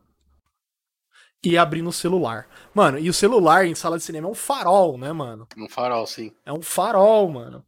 e 1.41 1.57
abrir 1.57 1.81
no 1.81 1.91
celular. 1.91 2.47
Mano, 2.73 2.99
e 2.99 3.09
o 3.09 3.13
celular 3.13 3.65
em 3.65 3.75
sala 3.75 3.97
de 3.97 4.03
cinema 4.03 4.27
é 4.27 4.31
um 4.31 4.35
farol, 4.35 4.97
né, 4.97 5.11
mano? 5.11 5.47
Um 5.57 5.69
farol, 5.69 6.05
sim. 6.07 6.31
É 6.45 6.51
um 6.51 6.61
farol, 6.61 7.29
mano. 7.29 7.63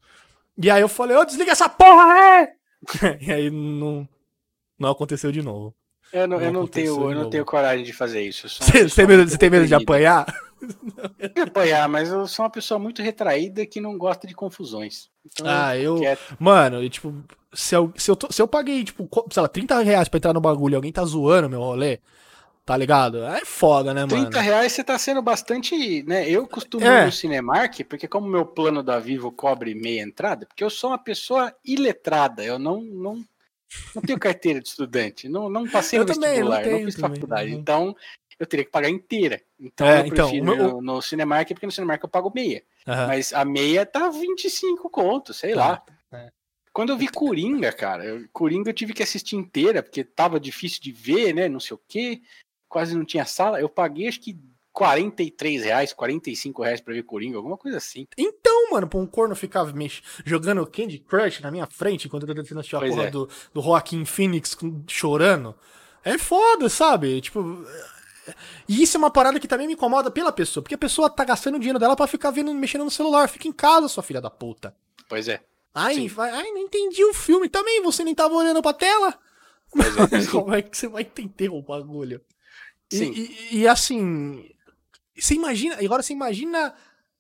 E 0.58 0.70
aí 0.70 0.82
eu 0.82 0.90
falei, 0.90 1.16
ô, 1.16 1.22
oh, 1.22 1.26
desliga 1.26 1.52
essa 1.52 1.70
porra, 1.70 2.20
é! 2.20 2.54
e 3.22 3.32
aí 3.32 3.50
não, 3.52 4.08
não 4.80 4.90
aconteceu 4.90 5.32
de 5.32 5.42
novo. 5.42 5.76
Eu 6.14 6.28
não, 6.28 6.38
não 6.38 6.46
eu 6.46 6.52
não 6.54 6.68
tenho, 6.68 7.12
eu 7.12 7.16
não 7.16 7.30
tenho 7.30 7.46
coragem 7.46 7.84
de 7.86 7.94
fazer 7.94 8.22
isso. 8.22 8.48
Você 8.50 8.88
tem 8.90 9.08
medo, 9.08 9.30
você 9.30 9.38
tem 9.38 9.50
medo 9.50 9.68
de 9.68 9.74
apanhar? 9.76 10.26
de 11.36 11.42
apanhar, 11.42 11.88
mas 11.88 12.10
eu 12.10 12.26
sou 12.28 12.44
uma 12.46 12.50
pessoa 12.52 12.80
muito 12.80 13.02
retraída 13.02 13.66
que 13.66 13.80
não 13.82 13.98
gosta 13.98 14.26
de 14.26 14.34
confusões. 14.34 15.10
Então, 15.26 15.46
ah, 15.48 15.78
eu. 15.78 15.98
Quieto. 15.98 16.36
Mano, 16.40 16.84
e 16.84 16.90
tipo, 16.90 17.14
se 17.54 17.76
eu, 17.76 17.92
se 17.96 18.10
eu, 18.10 18.16
tô- 18.16 18.32
se 18.32 18.42
eu 18.42 18.48
paguei, 18.48 18.84
tipo, 18.84 19.08
sei 19.32 19.42
lá, 19.42 19.48
30 19.48 19.80
reais 19.82 20.08
pra 20.08 20.18
entrar 20.18 20.34
no 20.34 20.42
bagulho 20.42 20.74
e 20.74 20.76
alguém 20.76 20.92
tá 20.92 21.04
zoando 21.06 21.50
meu 21.50 21.60
rolê, 21.60 22.00
tá 22.66 22.76
ligado? 22.76 23.24
É 23.24 23.46
foda, 23.46 23.94
né, 23.94 24.02
mano? 24.02 24.24
30 24.30 24.42
reais 24.42 24.72
você 24.72 24.84
tá 24.84 24.98
sendo 24.98 25.22
bastante, 25.22 26.04
né? 26.04 26.28
Eu 26.30 26.48
costumo 26.48 26.86
É. 26.86 27.04
ir 27.04 27.06
no 27.06 27.12
Cinemark, 27.12 27.82
porque 27.88 28.08
como 28.08 28.28
meu 28.28 28.46
plano 28.46 28.82
da 28.82 28.98
Vivo 29.00 29.32
cobre 29.32 29.76
meia 29.76 30.02
entrada, 30.02 30.46
porque 30.46 30.64
eu 30.64 30.70
sou 30.70 30.90
uma 30.90 30.98
pessoa 30.98 31.54
iletrada, 31.64 32.44
eu 32.44 32.58
não 32.58 32.82
não, 32.82 33.24
não 33.96 34.02
tenho 34.02 34.20
carteira 34.20 34.62
de 34.62 34.68
estudante, 34.68 35.28
não, 35.30 35.50
não 35.50 35.68
passei 35.68 36.00
Eu 36.00 36.06
no 36.06 36.14
também, 36.14 36.30
vestibular, 36.30 36.56
não 36.58 36.64
não, 36.64 36.78
tenho 36.78 36.86
fiz 36.86 36.96
também, 36.96 37.16
faculdade, 37.16 37.52
então 37.52 37.96
eu 38.40 38.46
teria 38.46 38.66
que 38.66 38.72
pagar 38.72 38.90
inteira. 38.90 39.42
Então 39.60 39.88
É, 39.88 40.02
eu 40.02 40.06
então, 40.06 40.30
prefiro 40.30 40.44
o 40.44 40.46
meu- 40.46 40.56
ir 40.56 40.72
no, 40.74 40.82
no 40.82 41.02
Cinemark, 41.02 41.48
porque 41.50 41.66
no 41.66 41.72
Cinemark 41.72 42.04
eu 42.04 42.10
pago 42.10 42.32
meia. 42.34 42.64
Mas 42.86 43.34
a 43.34 43.44
meia 43.44 43.86
tá 43.86 44.10
25 44.10 44.90
contos, 44.90 45.38
sei 45.38 45.54
Tá, 45.54 45.58
lá. 45.60 45.84
é. 46.14 46.32
Quando 46.72 46.90
eu 46.92 46.98
vi 46.98 47.08
Coringa, 47.08 47.74
cara, 47.74 48.06
eu- 48.06 48.28
Coringa 48.32 48.70
eu 48.70 48.74
tive 48.74 48.94
que 48.94 49.02
assistir 49.04 49.36
inteira, 49.36 49.82
porque 49.82 50.04
tava 50.04 50.40
difícil 50.40 50.80
de 50.82 50.92
ver, 50.92 51.34
né? 51.34 51.50
Não 51.50 51.60
sei 51.60 51.76
o 51.76 51.82
quê. 51.88 52.22
Quase 52.70 52.96
não 52.96 53.04
tinha 53.04 53.26
sala. 53.26 53.60
Eu 53.60 53.68
paguei 53.68 54.08
acho 54.08 54.20
que 54.22 54.38
43 54.78 55.64
reais, 55.64 55.92
45 55.92 56.62
reais 56.62 56.80
pra 56.80 56.94
ver 56.94 57.04
Coringa, 57.04 57.38
alguma 57.38 57.58
coisa 57.58 57.78
assim. 57.78 58.08
Então, 58.18 58.70
mano, 58.72 58.88
pra 58.88 59.00
um 59.00 59.08
corno 59.08 59.36
ficar 59.36 59.66
mex- 59.74 60.02
jogando 60.24 60.66
Candy 60.68 61.00
Crush 61.00 61.42
na 61.42 61.50
minha 61.50 61.66
frente 61.66 62.06
enquanto 62.08 62.24
eu 62.24 62.28
tô 62.36 62.42
tentando 62.42 62.60
assistir 62.60 62.76
a 62.76 62.80
porra 62.82 63.04
é. 63.06 63.10
do, 63.10 63.28
do 63.54 63.62
Joaquim 63.62 64.06
Phoenix 64.06 64.56
chorando, 64.88 65.56
é 66.04 66.18
foda, 66.18 66.70
sabe? 66.70 67.20
Tipo. 67.22 67.66
E 68.68 68.84
isso 68.84 68.98
é 68.98 69.00
uma 69.00 69.10
parada 69.10 69.40
que 69.40 69.48
também 69.48 69.66
me 69.68 69.74
incomoda 69.74 70.12
pela 70.12 70.32
pessoa, 70.32 70.62
porque 70.62 70.76
a 70.76 70.78
pessoa 70.78 71.10
tá 71.10 71.24
gastando 71.24 71.56
o 71.56 71.60
dinheiro 71.60 71.80
dela 71.80 71.96
pra 71.96 72.06
ficar 72.08 72.30
vendo, 72.30 72.54
mexendo 72.54 72.84
no 72.84 72.92
celular. 72.92 73.28
Fica 73.30 73.48
em 73.48 73.54
casa, 73.54 73.88
sua 73.88 74.04
filha 74.04 74.20
da 74.22 74.30
puta. 74.30 74.76
Pois 75.10 75.28
é. 75.28 75.42
Ai, 75.74 76.08
vai, 76.08 76.30
ai, 76.32 76.52
não 76.52 76.60
entendi 76.60 77.04
o 77.06 77.14
filme 77.14 77.48
também, 77.50 77.82
você 77.82 78.04
nem 78.04 78.14
tava 78.14 78.34
olhando 78.36 78.62
pra 78.62 78.74
tela? 78.74 79.18
Pois 79.72 79.98
é. 80.14 80.22
sim. 80.22 80.28
Como 80.32 80.54
é 80.54 80.62
que 80.62 80.76
você 80.78 80.88
vai 80.88 81.04
entender 81.04 81.50
o 81.50 81.62
bagulho? 81.62 82.22
E, 82.92 82.98
Sim. 82.98 83.12
e- 83.16 83.58
e, 83.60 83.68
assim, 83.68 84.50
você 85.20 85.34
imagina, 85.36 85.78
agora 85.84 86.02
você 86.04 86.14
imagina 86.14 86.74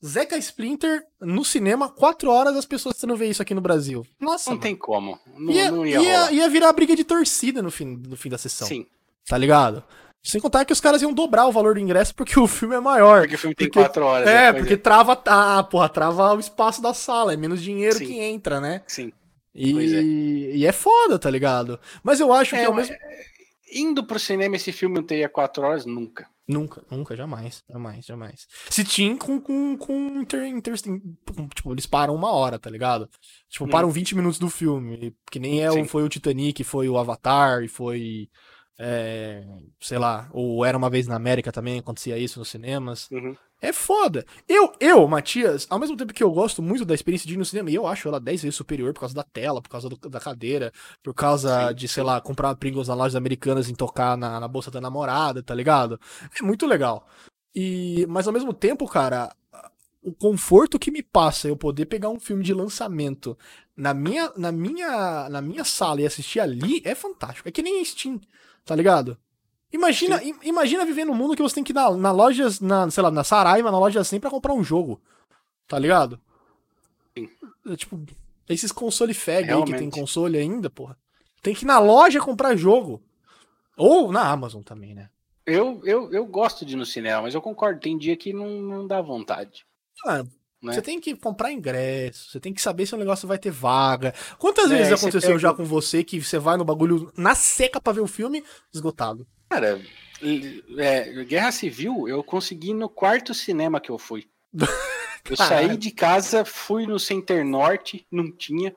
Zeca 0.05 0.37
Splinter 0.37 1.03
no 1.19 1.43
cinema, 1.43 1.89
quatro 1.89 2.29
horas 2.31 2.55
as 2.55 2.65
pessoas 2.65 2.95
tentando 2.95 3.15
ver 3.17 3.29
isso 3.29 3.41
aqui 3.41 3.53
no 3.55 3.61
Brasil. 3.61 4.05
Nossa, 4.19 4.49
Não 4.49 4.57
mano. 4.57 4.61
tem 4.61 4.75
como. 4.75 5.19
Não 5.37 5.51
ia, 5.51 5.71
não 5.71 5.85
ia, 5.85 5.99
ia, 6.01 6.31
ia 6.31 6.49
virar 6.49 6.71
briga 6.73 6.95
de 6.95 7.03
torcida 7.03 7.61
no 7.61 7.71
fim, 7.71 7.85
no 8.07 8.15
fim 8.15 8.29
da 8.29 8.37
sessão, 8.37 8.67
Sim. 8.67 8.85
tá 9.27 9.37
ligado? 9.37 9.83
Sem 10.23 10.41
contar 10.41 10.65
que 10.65 10.73
os 10.73 10.81
caras 10.81 11.01
iam 11.01 11.13
dobrar 11.13 11.45
o 11.47 11.51
valor 11.51 11.75
do 11.75 11.79
ingresso 11.79 12.13
porque 12.13 12.37
o 12.39 12.47
filme 12.47 12.75
é 12.75 12.79
maior. 12.79 13.21
Porque 13.21 13.35
o 13.35 13.39
filme 13.39 13.55
tem 13.55 13.67
Porque- 13.67 13.79
quatro 13.79 14.03
horas. 14.05 14.27
É, 14.27 14.51
porque 14.51 14.75
trava, 14.75 15.21
ah, 15.25 15.63
porra, 15.63 15.87
trava 15.87 16.33
o 16.35 16.39
espaço 16.39 16.81
da 16.81 16.93
sala, 16.93 17.33
é 17.33 17.37
menos 17.37 17.61
dinheiro 17.61 17.97
Sim. 17.97 18.05
que 18.07 18.19
entra, 18.19 18.59
né? 18.59 18.81
Sim. 18.87 19.11
E, 19.55 19.71
é. 19.95 20.01
e 20.57 20.65
é 20.65 20.71
foda, 20.71 21.17
tá 21.17 21.29
ligado? 21.29 21.79
Mas 22.03 22.19
eu 22.19 22.31
acho 22.33 22.51
que 22.51 22.61
É, 22.61 22.65
ao 22.65 22.73
mas- 22.73 22.89
mesmo 22.89 23.03
Indo 23.73 24.03
pro 24.05 24.17
cinema, 24.19 24.55
esse 24.55 24.71
filme 24.71 24.95
não 24.95 25.03
teria 25.03 25.27
quatro 25.27 25.63
horas 25.63 25.85
nunca. 25.85 26.27
Nunca, 26.47 26.81
nunca, 26.89 27.15
jamais, 27.15 27.61
jamais, 27.69 28.05
jamais. 28.05 28.47
Se 28.69 28.83
tinha 28.85 29.17
com, 29.17 29.39
com, 29.41 29.77
com 29.77 30.21
inter, 30.21 30.45
inter- 30.47 30.75
com, 30.81 31.47
Tipo, 31.49 31.73
eles 31.73 31.85
param 31.85 32.15
uma 32.15 32.31
hora, 32.31 32.57
tá 32.57 32.69
ligado? 32.69 33.09
Tipo, 33.49 33.65
Hum. 33.65 33.69
param 33.69 33.91
20 33.91 34.15
minutos 34.15 34.39
do 34.39 34.49
filme. 34.49 35.13
Que 35.29 35.39
nem 35.39 35.61
é, 35.61 35.69
o- 35.69 35.73
Sim. 35.73 35.85
foi 35.85 36.03
o 36.03 36.09
Titanic, 36.09 36.63
foi 36.63 36.87
o 36.87 36.97
Avatar, 36.97 37.63
e 37.63 37.67
foi. 37.67 38.29
é, 38.79 39.43
sei 39.81 39.97
lá, 39.97 40.29
ou 40.31 40.63
Era 40.63 40.77
uma 40.77 40.89
vez 40.89 41.07
na 41.07 41.15
América 41.15 41.51
também, 41.51 41.79
acontecia 41.79 42.17
isso 42.17 42.37
nos 42.39 42.47
cinemas. 42.49 43.09
Uhum. 43.11 43.35
É 43.59 43.73
foda. 43.73 44.23
Eu, 44.47 44.71
eu, 44.79 45.07
Matias, 45.07 45.65
ao 45.69 45.79
mesmo 45.79 45.97
tempo 45.97 46.13
que 46.13 46.23
eu 46.23 46.31
gosto 46.31 46.61
muito 46.61 46.85
da 46.85 46.93
experiência 46.93 47.27
de 47.27 47.33
ir 47.33 47.37
no 47.37 47.45
cinema, 47.45 47.71
e 47.71 47.75
eu 47.75 47.87
acho 47.87 48.07
ela 48.07 48.19
10 48.19 48.43
vezes 48.43 48.55
superior 48.55 48.93
por 48.93 48.99
causa 48.99 49.15
da 49.15 49.23
tela, 49.23 49.61
por 49.61 49.69
causa 49.69 49.89
do- 49.89 49.97
da 50.09 50.19
cadeira, 50.19 50.71
por 51.01 51.13
causa 51.13 51.69
Sim, 51.69 51.75
de, 51.75 51.87
sim. 51.87 51.95
sei 51.95 52.03
lá, 52.03 52.21
comprar 52.21 52.53
Pringles 52.55 52.87
nas 52.87 52.97
lojas 52.97 53.15
americanas 53.15 53.67
e 53.67 53.73
tocar 53.75 54.15
na, 54.15 54.39
na 54.39 54.47
bolsa 54.47 54.69
da 54.69 54.79
namorada, 54.79 55.41
tá 55.41 55.55
ligado? 55.55 55.99
É 56.39 56.43
muito 56.43 56.67
legal. 56.67 57.07
E, 57.55 58.05
mas 58.07 58.27
ao 58.27 58.33
mesmo 58.33 58.53
tempo, 58.53 58.87
cara, 58.87 59.35
o 60.03 60.13
conforto 60.13 60.77
que 60.77 60.91
me 60.91 61.01
passa 61.01 61.47
eu 61.47 61.57
poder 61.57 61.85
pegar 61.87 62.09
um 62.09 62.19
filme 62.19 62.43
de 62.43 62.53
lançamento 62.53 63.35
na 63.75 63.93
minha, 63.93 64.31
na 64.37 64.51
minha, 64.51 65.27
na 65.29 65.41
minha 65.41 65.63
sala 65.63 66.01
e 66.01 66.05
assistir 66.05 66.39
ali 66.39 66.81
é 66.85 66.93
fantástico. 66.93 67.49
É 67.49 67.51
que 67.51 67.63
nem 67.63 67.83
Steam, 67.83 68.21
tá 68.63 68.75
ligado? 68.75 69.17
Imagina, 69.71 70.23
im- 70.23 70.39
imagina 70.43 70.85
viver 70.85 71.05
num 71.05 71.13
mundo 71.13 71.35
que 71.35 71.41
você 71.41 71.55
tem 71.55 71.63
que 71.63 71.71
ir 71.71 71.75
na, 71.75 71.91
na 71.91 72.11
loja, 72.11 72.47
na, 72.61 72.89
sei 72.89 73.03
lá, 73.03 73.11
na 73.11 73.23
Saraiva, 73.23 73.71
na 73.71 73.79
loja 73.79 73.99
assim 73.99 74.19
pra 74.19 74.29
comprar 74.29 74.53
um 74.53 74.63
jogo. 74.63 75.01
Tá 75.67 75.77
ligado? 75.77 76.19
Sim. 77.17 77.29
É, 77.67 77.75
tipo, 77.75 78.01
esses 78.47 78.71
console 78.71 79.13
fag 79.13 79.51
aí 79.51 79.63
que 79.65 79.73
tem 79.75 79.89
console 79.89 80.37
ainda, 80.37 80.69
porra. 80.69 80.97
Tem 81.41 81.53
que 81.53 81.65
ir 81.65 81.67
na 81.67 81.79
loja 81.79 82.19
comprar 82.21 82.55
jogo. 82.55 83.01
Ou 83.75 84.11
na 84.11 84.27
Amazon 84.29 84.61
também, 84.63 84.95
né? 84.95 85.09
Eu, 85.45 85.81
eu, 85.85 86.11
eu 86.11 86.25
gosto 86.25 86.65
de 86.65 86.73
ir 86.73 86.77
no 86.77 86.85
cinema, 86.85 87.21
mas 87.23 87.33
eu 87.33 87.41
concordo, 87.41 87.79
tem 87.79 87.97
dia 87.97 88.17
que 88.17 88.33
não, 88.33 88.49
não 88.61 88.87
dá 88.87 89.01
vontade. 89.01 89.65
Ah, 90.05 90.23
Né? 90.61 90.73
Você 90.73 90.81
tem 90.81 90.99
que 90.99 91.15
comprar 91.15 91.51
ingresso, 91.51 92.31
você 92.31 92.39
tem 92.39 92.53
que 92.53 92.61
saber 92.61 92.85
se 92.87 92.95
o 92.95 92.97
negócio 92.97 93.27
vai 93.27 93.37
ter 93.37 93.51
vaga. 93.51 94.13
Quantas 94.39 94.71
É, 94.71 94.75
vezes 94.77 94.93
aconteceu 94.93 95.29
pega- 95.29 95.39
já 95.39 95.53
com 95.53 95.63
você 95.63 96.03
que 96.03 96.19
você 96.19 96.39
vai 96.39 96.57
no 96.57 96.65
bagulho 96.65 97.11
na 97.15 97.35
seca 97.35 97.79
pra 97.79 97.93
ver 97.93 98.01
o 98.01 98.07
filme 98.07 98.43
esgotado? 98.73 99.25
Cara, 99.49 99.81
é, 100.77 101.23
Guerra 101.23 101.51
Civil, 101.51 102.07
eu 102.07 102.23
consegui 102.23 102.73
no 102.73 102.89
quarto 102.89 103.33
cinema 103.33 103.79
que 103.79 103.89
eu 103.89 103.97
fui. 103.97 104.27
Eu 105.29 105.35
saí 105.35 105.75
de 105.75 105.91
casa, 105.91 106.45
fui 106.45 106.87
no 106.87 106.97
Center 106.97 107.43
Norte, 107.43 108.07
não 108.09 108.31
tinha. 108.31 108.73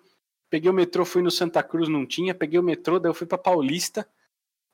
Peguei 0.51 0.69
o 0.69 0.75
metrô, 0.75 1.05
fui 1.05 1.23
no 1.23 1.31
Santa 1.31 1.63
Cruz, 1.63 1.89
não 1.89 2.05
tinha. 2.05 2.35
Peguei 2.35 2.59
o 2.59 2.63
metrô, 2.63 2.99
daí 2.99 3.09
eu 3.09 3.15
fui 3.15 3.25
pra 3.25 3.39
Paulista. 3.39 4.05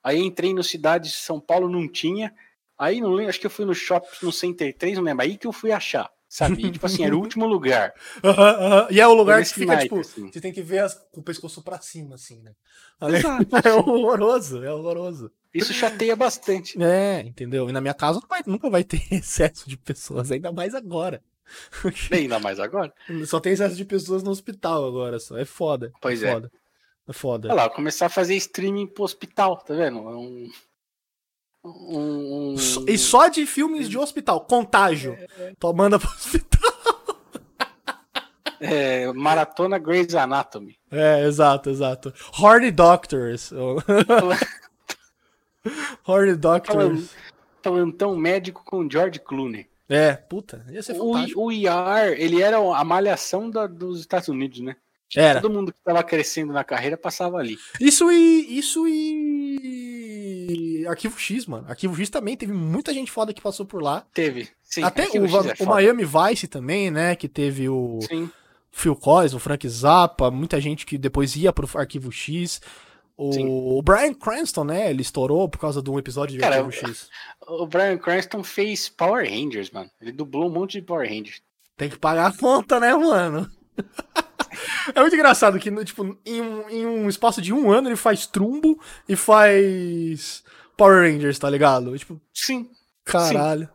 Aí 0.03 0.19
entrei 0.19 0.55
no 0.55 0.65
Cidade 0.65 1.09
de 1.09 1.17
São 1.17 1.39
Paulo, 1.39 1.69
não 1.69 1.87
tinha. 1.87 2.35
Aí 2.79 2.99
não 2.99 3.11
lembro, 3.11 3.29
acho 3.29 3.41
que 3.41 3.47
eu 3.47 3.51
fui 3.51 3.67
no 3.67 3.75
shopping 3.75 4.09
no 4.23 4.33
Center 4.33 4.75
3, 4.75 4.97
não 4.97 5.05
lembro. 5.05 5.23
Aí 5.23 5.37
que 5.37 5.47
eu 5.47 5.53
fui 5.53 5.71
achar, 5.71 6.11
sabe? 6.37 6.67
E, 6.67 6.71
tipo 6.73 6.85
assim, 6.87 7.05
era 7.05 7.17
o 7.17 7.21
último 7.21 7.47
lugar. 7.47 7.93
Aham, 8.23 8.51
aham. 8.51 8.89
E 8.91 9.01
é 9.01 9.07
o 9.07 9.15
lugar 9.15 9.43
que 9.43 9.55
fica, 9.55 9.77
tipo, 9.79 10.01
assim. 10.01 10.31
você 10.31 10.41
tem 10.41 10.53
que 10.53 10.61
ver 10.63 10.81
as- 10.81 10.95
com 11.13 11.21
o 11.21 11.25
pescoço 11.25 11.63
pra 11.63 11.81
cima, 11.81 12.15
assim, 12.17 12.43
né? 12.43 12.53
É 13.65 13.73
horroroso, 13.75 14.63
é 14.63 14.73
horroroso. 14.73 15.31
Isso 15.55 15.73
chateia 15.73 16.15
bastante. 16.15 16.81
É, 16.83 17.21
entendeu? 17.21 17.69
E 17.69 17.73
na 17.73 17.81
minha 17.81 17.95
casa 17.95 18.21
vai- 18.29 18.43
nunca 18.47 18.69
vai 18.69 18.85
ter 18.85 19.01
excesso 19.11 19.69
de 19.69 19.77
pessoas, 19.77 20.31
ainda 20.31 20.53
mais 20.53 20.75
agora. 20.75 21.23
Ainda 22.13 22.39
mais 22.39 22.59
agora. 22.61 22.93
Só 23.27 23.41
tem 23.41 23.53
excesso 23.53 23.77
de 23.77 23.85
pessoas 23.85 24.23
no 24.23 24.31
hospital 24.31 24.87
agora, 24.87 25.19
só. 25.19 25.37
É 25.39 25.45
foda. 25.45 25.93
Pois 26.03 26.23
é. 26.23 26.29
é. 26.29 26.33
Foda. 26.33 26.51
É 27.09 27.13
foda. 27.13 27.49
Olha 27.49 27.55
lá, 27.63 27.71
começar 27.71 28.07
a 28.07 28.11
fazer 28.11 28.35
streaming 28.35 28.89
pro 28.89 29.05
hospital, 29.05 29.57
tá 29.59 29.73
vendo? 29.75 29.99
É 29.99 30.17
um. 30.17 30.51
Um, 31.67 32.55
um- 32.55 32.85
E 32.87 32.97
só 32.99 33.29
de 33.29 33.47
filmes 33.47 33.89
de 33.89 33.99
hospital. 33.99 34.41
Contágio. 34.43 35.17
Tô 35.59 35.73
manda 35.73 35.99
pro 35.99 36.09
hospital. 36.09 36.73
é, 38.61 39.13
maratona 39.13 39.79
Grey's 39.79 40.15
Anatomy. 40.15 40.77
É, 40.91 41.25
exato, 41.27 41.69
exato. 41.71 42.13
Horny 42.41 42.71
Doctors. 42.71 43.51
Horny 46.07 46.37
Doctors. 46.37 47.11
Plantão 47.63 48.15
médico 48.17 48.63
com 48.65 48.89
George 48.89 49.19
Clooney. 49.19 49.67
É, 49.89 50.15
puta, 50.15 50.65
ia 50.71 50.83
ser 50.83 50.93
O, 51.01 51.13
fantástico. 51.13 51.45
o 51.45 51.53
IR, 51.53 52.15
ele 52.19 52.43
era 52.43 52.59
a 52.59 52.85
malhação 52.85 53.49
da- 53.51 53.67
dos 53.69 54.01
Estados 54.01 54.29
Unidos, 54.29 54.61
né? 54.61 54.77
Era. 55.15 55.41
Todo 55.41 55.53
mundo 55.53 55.73
que 55.73 55.79
tava 55.85 56.03
crescendo 56.03 56.53
na 56.53 56.65
carreira 56.65 56.97
passava 56.97 57.39
ali. 57.39 57.57
Isso 57.81 58.11
e. 58.11 58.59
Isso 58.59 58.87
e. 58.89 59.96
Arquivo 60.87 61.19
X, 61.19 61.47
mano. 61.47 61.67
Arquivo 61.69 61.95
X 61.97 62.11
também 62.11 62.37
teve 62.37 62.53
muita 62.53 62.93
gente 62.93 63.11
foda 63.11 63.33
que 63.33 63.41
passou 63.41 63.67
por 63.67 63.83
lá. 63.83 64.05
Teve. 64.13 64.49
Sim, 64.63 64.83
Até 64.83 65.09
o, 65.09 65.27
é 65.27 65.55
o. 65.61 65.67
Miami 65.67 66.05
Vice 66.05 66.47
também, 66.47 66.91
né? 66.91 67.15
Que 67.15 67.29
teve 67.29 67.69
o 67.69 68.01
Sim. 68.03 68.31
Phil 68.71 68.97
Collins, 68.97 69.33
o 69.33 69.39
Frank 69.39 69.67
Zappa, 69.69 70.31
muita 70.31 70.61
gente 70.61 70.85
que 70.85 70.99
depois 70.99 71.37
ia 71.37 71.53
pro 71.53 71.69
Arquivo 71.79 72.11
X. 72.13 72.61
O, 73.17 73.33
Sim. 73.33 73.47
o 73.49 73.81
Brian 73.83 74.13
Cranston, 74.13 74.65
né? 74.65 74.91
Ele 74.91 75.01
estourou 75.01 75.49
por 75.49 75.59
causa 75.59 75.81
de 75.81 75.91
um 75.91 75.99
episódio 75.99 76.35
de 76.35 76.41
Cara, 76.41 76.57
Arquivo 76.57 76.73
X. 76.73 77.09
O 77.49 77.67
Brian 77.67 77.97
Cranston 77.97 78.43
fez 78.43 78.89
Power 78.89 79.27
Rangers, 79.27 79.71
mano. 79.71 79.91
Ele 80.01 80.13
dublou 80.13 80.49
um 80.49 80.53
monte 80.53 80.73
de 80.73 80.83
Power 80.83 81.09
Rangers. 81.09 81.41
Tem 81.77 81.89
que 81.89 81.99
pagar 81.99 82.27
a 82.27 82.37
conta, 82.37 82.79
né, 82.79 82.95
mano? 82.95 83.51
é 84.95 85.01
muito 85.01 85.15
engraçado 85.15 85.59
que, 85.59 85.71
tipo, 85.85 86.19
em 86.25 86.41
um, 86.41 86.69
em 86.69 86.87
um 86.87 87.09
espaço 87.09 87.41
de 87.41 87.53
um 87.53 87.71
ano 87.71 87.89
ele 87.89 87.97
faz 87.97 88.27
Trumbo 88.27 88.81
e 89.09 89.17
faz 89.17 90.45
Power 90.77 91.11
Rangers, 91.11 91.39
tá 91.39 91.49
ligado? 91.49 91.97
Tipo, 91.99 92.21
Sim. 92.35 92.69
caralho. 93.05 93.69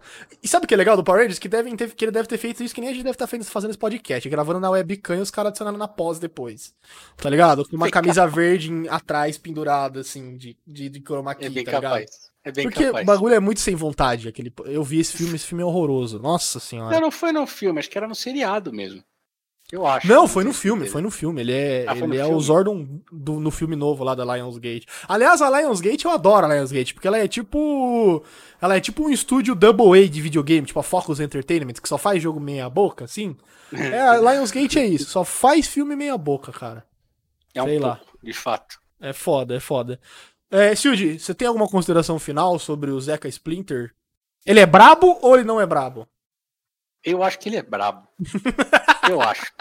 E 0.43 0.47
sabe 0.47 0.65
o 0.65 0.67
que 0.67 0.73
é 0.73 0.77
legal 0.77 0.95
do 0.97 1.03
Power 1.03 1.21
Rangers? 1.21 1.39
Que, 1.39 1.47
devem 1.47 1.75
ter, 1.75 1.93
que 1.93 2.05
ele 2.05 2.11
deve 2.11 2.27
ter 2.27 2.37
feito 2.37 2.63
isso 2.63 2.73
que 2.75 2.81
nem 2.81 2.89
a 2.89 2.93
gente 2.93 3.03
deve 3.03 3.15
estar 3.15 3.27
fazendo 3.27 3.69
esse 3.71 3.79
podcast, 3.79 4.27
gravando 4.29 4.59
na 4.59 4.69
webcam 4.69 5.15
e 5.17 5.21
os 5.21 5.31
caras 5.31 5.49
adicionando 5.49 5.77
na 5.77 5.87
pós 5.87 6.19
depois. 6.19 6.73
Tá 7.17 7.29
ligado? 7.29 7.67
Com 7.67 7.75
uma 7.75 7.89
camisa 7.89 8.27
verde 8.27 8.71
em- 8.71 8.87
atrás 8.89 9.37
pendurada, 9.37 10.01
assim, 10.01 10.35
de, 10.37 10.57
de, 10.65 10.89
de 10.89 10.99
chroma 11.01 11.33
key, 11.35 11.45
É 11.45 11.49
bem 11.49 11.63
tá 11.63 11.71
ligado? 11.71 11.83
capaz. 11.83 12.09
É 12.43 12.51
bem 12.51 12.63
Porque 12.63 12.85
capaz. 12.85 13.03
o 13.03 13.05
bagulho 13.05 13.35
é 13.35 13.39
muito 13.39 13.59
sem 13.61 13.75
vontade. 13.75 14.27
Aquele, 14.27 14.51
eu 14.65 14.83
vi 14.83 14.99
esse 14.99 15.15
filme, 15.15 15.35
esse 15.35 15.45
filme 15.45 15.61
é 15.61 15.65
horroroso. 15.65 16.17
Nossa 16.19 16.59
senhora. 16.59 16.91
Não, 16.95 17.01
não 17.01 17.11
foi 17.11 17.31
no 17.31 17.45
filme, 17.45 17.77
acho 17.79 17.89
que 17.89 17.97
era 17.97 18.07
no 18.07 18.15
seriado 18.15 18.73
mesmo. 18.73 19.03
Eu 19.71 19.87
acho. 19.87 20.05
Não, 20.07 20.27
foi 20.27 20.43
no 20.43 20.51
filme, 20.53 20.87
foi 20.89 21.01
no 21.01 21.09
filme. 21.09 21.39
Ele 21.41 21.53
é, 21.53 21.85
Ah, 21.87 21.95
ele 21.95 22.17
é 22.17 22.23
filme? 22.23 22.35
o 22.35 22.39
Zordon 22.41 22.99
do, 23.11 23.39
no 23.39 23.49
filme 23.49 23.75
novo 23.75 24.03
lá 24.03 24.13
da 24.13 24.25
Lionsgate. 24.25 24.85
Aliás, 25.07 25.41
a 25.41 25.49
Lionsgate, 25.49 26.03
eu 26.05 26.11
adoro 26.11 26.45
a 26.45 26.53
Lionsgate, 26.53 26.93
porque 26.93 27.07
ela 27.07 27.17
é 27.17 27.27
tipo. 27.27 28.21
Ela 28.61 28.75
é 28.75 28.81
tipo 28.81 29.03
um 29.03 29.09
estúdio 29.09 29.55
Double 29.55 29.97
A 29.97 30.07
de 30.07 30.21
videogame, 30.21 30.67
tipo 30.67 30.79
a 30.79 30.83
Focus 30.83 31.19
Entertainment, 31.21 31.73
que 31.81 31.87
só 31.87 31.97
faz 31.97 32.21
jogo 32.21 32.39
meia 32.39 32.69
boca, 32.69 33.05
assim. 33.05 33.35
É, 33.73 34.01
a 34.01 34.17
Lionsgate 34.33 34.77
é 34.79 34.85
isso, 34.85 35.09
só 35.09 35.23
faz 35.23 35.65
filme 35.65 35.95
meia 35.95 36.17
boca, 36.17 36.51
cara. 36.51 36.85
É 37.55 37.63
um 37.63 37.67
sei 37.67 37.79
lá. 37.79 37.95
pouco, 37.95 38.17
de 38.21 38.33
fato. 38.33 38.77
É 38.99 39.13
foda, 39.13 39.55
é 39.55 39.59
foda. 39.61 39.97
É, 40.51 40.75
Sildi, 40.75 41.17
você 41.17 41.33
tem 41.33 41.47
alguma 41.47 41.69
consideração 41.69 42.19
final 42.19 42.59
sobre 42.59 42.91
o 42.91 42.99
Zeca 42.99 43.29
Splinter? 43.29 43.93
Ele 44.45 44.59
é 44.59 44.65
brabo 44.65 45.17
ou 45.21 45.35
ele 45.35 45.45
não 45.45 45.61
é 45.61 45.65
brabo? 45.65 46.05
Eu 47.03 47.23
acho 47.23 47.39
que 47.39 47.49
ele 47.49 47.57
é 47.57 47.63
brabo. 47.63 48.07
eu 49.09 49.21
acho. 49.21 49.51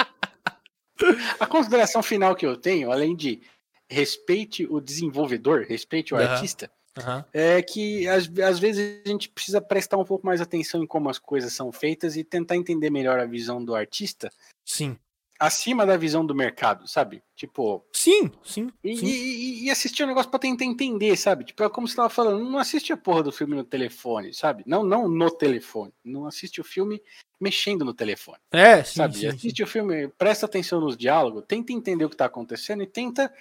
A 1.38 1.46
consideração 1.46 2.02
final 2.02 2.36
que 2.36 2.44
eu 2.44 2.56
tenho, 2.56 2.92
além 2.92 3.16
de 3.16 3.40
respeite 3.88 4.66
o 4.66 4.80
desenvolvedor, 4.80 5.64
respeite 5.68 6.14
o 6.14 6.16
Aham. 6.16 6.28
artista, 6.28 6.70
Aham. 6.98 7.24
é 7.32 7.62
que 7.62 8.06
às, 8.06 8.30
às 8.38 8.58
vezes 8.58 9.02
a 9.04 9.08
gente 9.08 9.28
precisa 9.28 9.60
prestar 9.60 9.96
um 9.96 10.04
pouco 10.04 10.26
mais 10.26 10.40
atenção 10.40 10.82
em 10.82 10.86
como 10.86 11.08
as 11.08 11.18
coisas 11.18 11.52
são 11.52 11.72
feitas 11.72 12.16
e 12.16 12.22
tentar 12.22 12.56
entender 12.56 12.90
melhor 12.90 13.18
a 13.18 13.24
visão 13.24 13.64
do 13.64 13.74
artista 13.74 14.30
Sim. 14.64 14.96
Acima 15.40 15.86
da 15.86 15.96
visão 15.96 16.24
do 16.24 16.34
mercado, 16.34 16.86
sabe? 16.86 17.22
Tipo, 17.34 17.82
Sim, 17.94 18.30
sim. 18.44 18.70
e, 18.84 18.96
sim. 18.96 19.06
e- 19.06 19.64
e 19.64 19.70
assistir 19.70 20.02
o 20.02 20.06
negócio 20.06 20.30
pra 20.30 20.38
tentar 20.38 20.66
entender, 20.66 21.16
sabe? 21.16 21.44
Tipo, 21.44 21.64
é 21.64 21.70
como 21.70 21.88
você 21.88 21.96
tava 21.96 22.10
falando, 22.10 22.44
não 22.44 22.58
assiste 22.58 22.92
a 22.92 22.96
porra 22.96 23.22
do 23.22 23.32
filme 23.32 23.56
no 23.56 23.64
telefone, 23.64 24.34
sabe? 24.34 24.62
Não, 24.66 24.84
não 24.84 25.08
no 25.08 25.30
telefone. 25.30 25.92
Não 26.04 26.26
assiste 26.26 26.60
o 26.60 26.64
filme 26.64 27.02
mexendo 27.40 27.86
no 27.86 27.94
telefone. 27.94 28.36
É, 28.52 28.84
sim, 28.84 28.96
sabe? 28.96 29.14
sim, 29.14 29.20
sim. 29.20 29.26
Assiste 29.28 29.62
o 29.62 29.66
filme, 29.66 30.08
presta 30.08 30.44
atenção 30.44 30.78
nos 30.78 30.94
diálogos, 30.96 31.42
tenta 31.48 31.72
entender 31.72 32.04
o 32.04 32.10
que 32.10 32.16
tá 32.16 32.26
acontecendo 32.26 32.82
e 32.82 32.86
tenta 32.86 33.32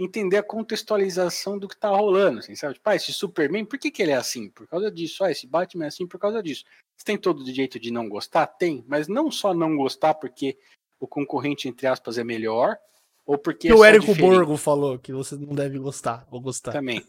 entender 0.00 0.36
a 0.36 0.42
contextualização 0.42 1.58
do 1.58 1.68
que 1.68 1.76
tá 1.76 1.88
rolando, 1.90 2.38
assim, 2.38 2.54
sabe? 2.54 2.74
Tipo, 2.74 2.88
ah, 2.88 2.94
esse 2.96 3.12
Superman, 3.12 3.64
por 3.64 3.78
que, 3.78 3.90
que 3.90 4.00
ele 4.00 4.12
é 4.12 4.16
assim? 4.16 4.48
Por 4.48 4.66
causa 4.66 4.90
disso. 4.90 5.24
Ah, 5.24 5.30
esse 5.30 5.46
Batman 5.46 5.84
é 5.84 5.88
assim 5.88 6.06
por 6.06 6.18
causa 6.18 6.42
disso. 6.42 6.64
Você 6.96 7.04
tem 7.04 7.18
todo 7.18 7.40
o 7.40 7.44
direito 7.44 7.78
de 7.80 7.90
não 7.90 8.08
gostar? 8.08 8.46
Tem, 8.46 8.84
mas 8.86 9.08
não 9.08 9.30
só 9.30 9.52
não 9.52 9.76
gostar 9.76 10.14
porque 10.14 10.56
o 11.00 11.06
concorrente, 11.06 11.68
entre 11.68 11.86
aspas, 11.86 12.18
é 12.18 12.24
melhor, 12.24 12.76
ou 13.26 13.36
porque 13.36 13.68
Que 13.68 13.72
é 13.72 13.76
o 13.76 13.84
Érico 13.84 14.06
diferente. 14.06 14.30
Borgo 14.30 14.56
falou 14.56 14.98
que 14.98 15.12
você 15.12 15.36
não 15.36 15.54
deve 15.54 15.78
gostar, 15.78 16.26
ou 16.30 16.40
gostar. 16.40 16.72
Também. 16.72 17.04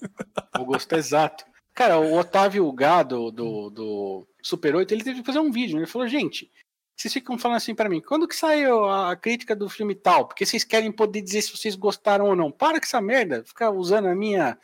O 0.59 0.65
gosto 0.65 0.93
exato. 0.95 1.45
Cara, 1.73 1.97
o 1.97 2.17
Otávio 2.17 2.69
Gado 2.73 3.31
do, 3.31 3.69
do 3.69 4.27
Super 4.41 4.75
8, 4.75 4.93
ele 4.93 5.03
teve 5.03 5.19
que 5.21 5.25
fazer 5.25 5.39
um 5.39 5.51
vídeo. 5.51 5.77
Ele 5.79 5.85
falou, 5.85 6.07
gente, 6.07 6.51
vocês 6.93 7.13
ficam 7.13 7.37
falando 7.37 7.55
assim 7.55 7.73
pra 7.73 7.87
mim, 7.87 8.01
quando 8.01 8.27
que 8.27 8.35
saiu 8.35 8.83
a 8.83 9.15
crítica 9.15 9.55
do 9.55 9.69
filme 9.69 9.95
tal? 9.95 10.27
Porque 10.27 10.45
vocês 10.45 10.65
querem 10.65 10.91
poder 10.91 11.21
dizer 11.21 11.41
se 11.41 11.55
vocês 11.55 11.73
gostaram 11.73 12.25
ou 12.25 12.35
não. 12.35 12.51
Para 12.51 12.77
com 12.77 12.85
essa 12.85 12.99
merda, 12.99 13.41
ficar 13.45 13.71
usando 13.71 14.07
a 14.07 14.15
minha 14.15 14.57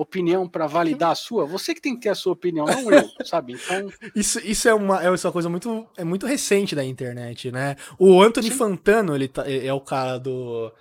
opinião 0.00 0.48
pra 0.48 0.66
validar 0.66 1.10
a 1.10 1.14
sua. 1.14 1.44
Você 1.46 1.74
que 1.74 1.80
tem 1.80 1.94
que 1.94 2.00
ter 2.02 2.08
a 2.10 2.14
sua 2.14 2.32
opinião, 2.32 2.66
não 2.66 2.90
eu, 2.92 3.08
sabe? 3.24 3.54
Então, 3.54 3.90
Isso, 4.14 4.38
isso 4.40 4.68
é 4.68 4.74
uma, 4.74 5.02
é 5.02 5.10
uma 5.10 5.32
coisa 5.32 5.48
muito, 5.48 5.86
é 5.96 6.04
muito 6.04 6.26
recente 6.26 6.74
da 6.74 6.84
internet, 6.84 7.50
né? 7.50 7.76
O 7.98 8.22
Anthony 8.22 8.48
Sim. 8.50 8.56
Fantano, 8.56 9.14
ele 9.14 9.28
tá- 9.28 9.48
é 9.48 9.66
é 9.66 9.72
o 9.72 9.80
cara 9.80 10.18
do. 10.18 10.72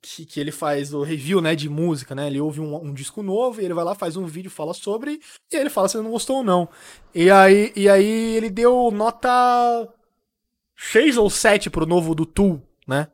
Que, 0.00 0.24
que 0.24 0.38
ele 0.38 0.52
faz 0.52 0.94
o 0.94 1.02
review, 1.02 1.40
né, 1.40 1.56
de 1.56 1.68
música, 1.68 2.14
né? 2.14 2.28
Ele 2.28 2.40
ouve 2.40 2.60
um, 2.60 2.76
um 2.76 2.94
disco 2.94 3.20
novo 3.20 3.60
e 3.60 3.64
ele 3.64 3.74
vai 3.74 3.84
lá, 3.84 3.96
faz 3.96 4.16
um 4.16 4.26
vídeo, 4.26 4.48
fala 4.48 4.72
sobre, 4.72 5.20
e 5.52 5.56
aí 5.56 5.60
ele 5.62 5.70
fala 5.70 5.88
se 5.88 5.96
ele 5.96 6.04
não 6.04 6.12
gostou 6.12 6.36
ou 6.36 6.44
não. 6.44 6.68
E 7.12 7.28
aí, 7.28 7.72
e 7.74 7.88
aí 7.88 8.36
ele 8.36 8.48
deu 8.48 8.92
nota 8.92 9.28
6 10.76 11.16
ou 11.16 11.28
7 11.28 11.68
pro 11.68 11.84
novo 11.84 12.14
do 12.14 12.24
Tool, 12.24 12.62
né? 12.86 13.08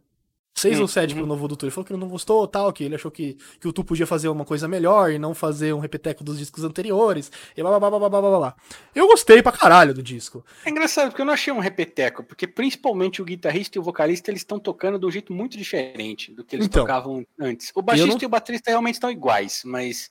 6 0.57 0.79
Hum, 0.79 0.83
ou 0.83 0.89
7 0.89 1.11
uhum. 1.13 1.19
pro 1.19 1.27
novo 1.27 1.49
do 1.49 1.57
Tool. 1.57 1.67
Ele 1.67 1.75
falou 1.75 1.85
que 1.85 1.93
ele 1.93 2.01
não 2.01 2.09
gostou, 2.09 2.47
tal, 2.47 2.73
que 2.73 2.85
ele 2.85 2.95
achou 2.95 3.11
que, 3.11 3.37
que 3.61 3.67
o 3.67 3.73
Tool 3.73 3.85
podia 3.85 4.07
fazer 4.07 4.29
uma 4.29 4.45
coisa 4.45 4.69
melhor 4.69 5.11
e 5.11 5.19
não 5.19 5.35
fazer 5.35 5.73
um 5.75 5.81
repeteco 5.81 6.23
dos 6.23 6.39
discos 6.39 6.63
anteriores. 6.63 7.31
E 7.57 7.61
blá 7.63 7.79
blá 7.79 7.91
blá 7.91 7.99
blá 7.99 8.09
blá 8.09 8.21
blá 8.31 8.39
blá. 8.39 8.57
Eu 8.95 9.07
gostei 9.09 9.43
pra 9.43 9.51
caralho 9.51 9.93
do 9.93 10.03
disco. 10.03 10.45
é 10.65 10.71
engraçado, 10.71 11.09
porque 11.11 11.21
eu 11.23 11.27
não 11.27 11.33
achei 11.35 11.53
um 11.53 11.59
repeteco, 11.59 12.23
porque 12.23 12.47
principalmente 12.47 13.21
o 13.21 13.25
guitarrista 13.25 13.77
e 13.77 13.81
o 13.81 13.83
vocalista, 13.83 14.31
eles 14.31 14.43
estão 14.43 14.59
tocando 14.61 14.99
de 14.99 15.05
um 15.07 15.11
jeito 15.11 15.33
muito 15.33 15.59
diferente 15.59 16.33
do 16.33 16.45
que 16.45 16.55
eles 16.55 16.67
Então, 16.67 16.83
tocavam 16.83 17.27
antes. 17.41 17.73
O 17.75 17.83
baixista 17.83 18.13
não- 18.13 18.19
e 18.23 18.27
o 18.27 18.29
baterista 18.29 18.71
realmente 18.71 18.95
estão 18.95 19.11
iguais, 19.11 19.63
mas 19.65 20.11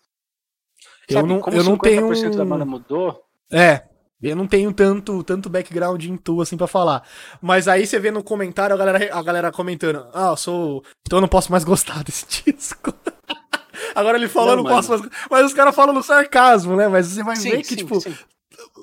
Eu 1.08 1.26
não, 1.26 1.40
como 1.40 1.56
eu 1.56 1.64
não 1.64 1.78
tenho. 1.78 2.02
50% 2.10 2.36
da 2.36 2.44
banda 2.46 2.66
mudou, 2.66 3.24
É. 3.52 3.84
Eu 4.30 4.36
não 4.36 4.48
tenho 4.48 4.72
tanto, 4.72 5.24
tanto 5.24 5.50
background 5.50 6.04
em 6.06 6.16
tu 6.18 6.42
assim 6.42 6.56
pra 6.56 6.68
falar. 6.68 7.04
Mas 7.42 7.68
aí 7.68 7.86
você 7.86 8.00
vê 8.00 8.10
no 8.12 8.24
comentário 8.24 8.74
a 8.74 8.78
galera, 8.78 9.10
a 9.18 9.22
galera 9.22 9.52
comentando: 9.52 10.06
Ah, 10.14 10.30
eu 10.30 10.38
sou. 10.38 10.84
Então 11.06 11.18
eu 11.18 11.22
não 11.22 11.28
posso 11.28 11.52
mais 11.52 11.64
gostar 11.66 12.04
desse 12.04 12.26
disco. 12.46 12.94
Agora 13.96 14.18
ele 14.18 14.28
falou, 14.30 14.56
Não, 14.56 14.64
não 14.64 14.70
posso 14.72 14.90
mais. 14.90 15.02
Mas 15.30 15.46
os 15.48 15.54
caras 15.54 15.76
falam 15.76 15.94
no 15.94 16.02
sarcasmo, 16.04 16.76
né? 16.76 16.88
Mas 16.88 17.08
você 17.08 17.24
vai 17.24 17.36
ver 17.36 17.62
que, 17.64 17.76
tipo, 17.76 18.00
sim. 18.00 18.16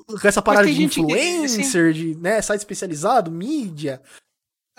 com 0.05 0.27
essa 0.27 0.41
parada 0.41 0.67
de 0.67 0.73
gente 0.73 0.95
que- 0.95 1.01
influencer, 1.01 1.93
de 1.93 2.15
né, 2.15 2.41
site 2.41 2.59
especializado, 2.59 3.31
mídia. 3.31 4.01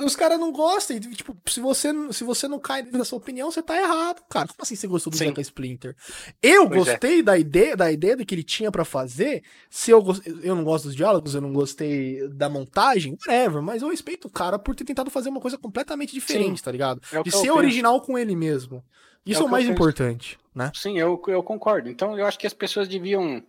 Os 0.00 0.16
caras 0.16 0.38
não 0.40 0.50
gostam. 0.50 0.98
Tipo, 0.98 1.36
se 1.46 1.60
você, 1.60 1.88
se 2.12 2.24
você 2.24 2.48
não 2.48 2.58
cai 2.58 2.82
dentro 2.82 2.98
da 2.98 3.04
sua 3.04 3.18
opinião, 3.18 3.50
você 3.50 3.62
tá 3.62 3.76
errado, 3.80 4.22
cara. 4.28 4.48
Como 4.48 4.58
assim 4.60 4.74
você 4.74 4.86
gostou 4.86 5.10
do 5.10 5.16
Sim. 5.16 5.26
Zeca 5.26 5.40
Splinter? 5.40 5.94
Eu 6.42 6.66
Pois 6.66 6.88
é. 6.88 6.92
gostei 6.92 7.22
da 7.22 7.36
ideia, 7.38 7.76
da 7.76 7.92
ideia 7.92 8.16
do 8.16 8.24
que 8.24 8.34
ele 8.34 8.42
tinha 8.42 8.72
pra 8.72 8.84
fazer. 8.84 9.42
Se 9.68 9.90
eu, 9.90 10.02
eu 10.42 10.54
não 10.56 10.64
gosto 10.64 10.84
dos 10.84 10.96
diálogos, 10.96 11.34
eu 11.34 11.40
não 11.40 11.52
gostei 11.52 12.26
da 12.30 12.48
montagem, 12.48 13.16
whatever, 13.26 13.60
mas 13.62 13.82
eu 13.82 13.90
respeito 13.90 14.28
o 14.28 14.30
cara 14.30 14.58
por 14.58 14.74
ter 14.74 14.84
tentado 14.84 15.10
fazer 15.10 15.28
uma 15.28 15.40
coisa 15.40 15.58
completamente 15.58 16.12
diferente, 16.14 16.62
tá 16.62 16.72
ligado? 16.72 17.00
É 17.12 17.22
De 17.22 17.30
ser 17.30 17.42
penso. 17.42 17.54
original 17.54 18.00
com 18.00 18.18
ele 18.18 18.34
mesmo. 18.34 18.82
Isso 19.24 19.40
É 19.40 19.44
é, 19.44 19.46
o 19.46 19.50
mais 19.50 19.68
importante, 19.68 20.38
né? 20.54 20.72
Sim, 20.74 20.98
eu, 20.98 21.20
eu 21.28 21.42
concordo. 21.42 21.88
Então 21.88 22.18
eu 22.18 22.26
acho 22.26 22.38
que 22.38 22.46
as 22.46 22.54
pessoas 22.54 22.88
deviam. 22.88 23.42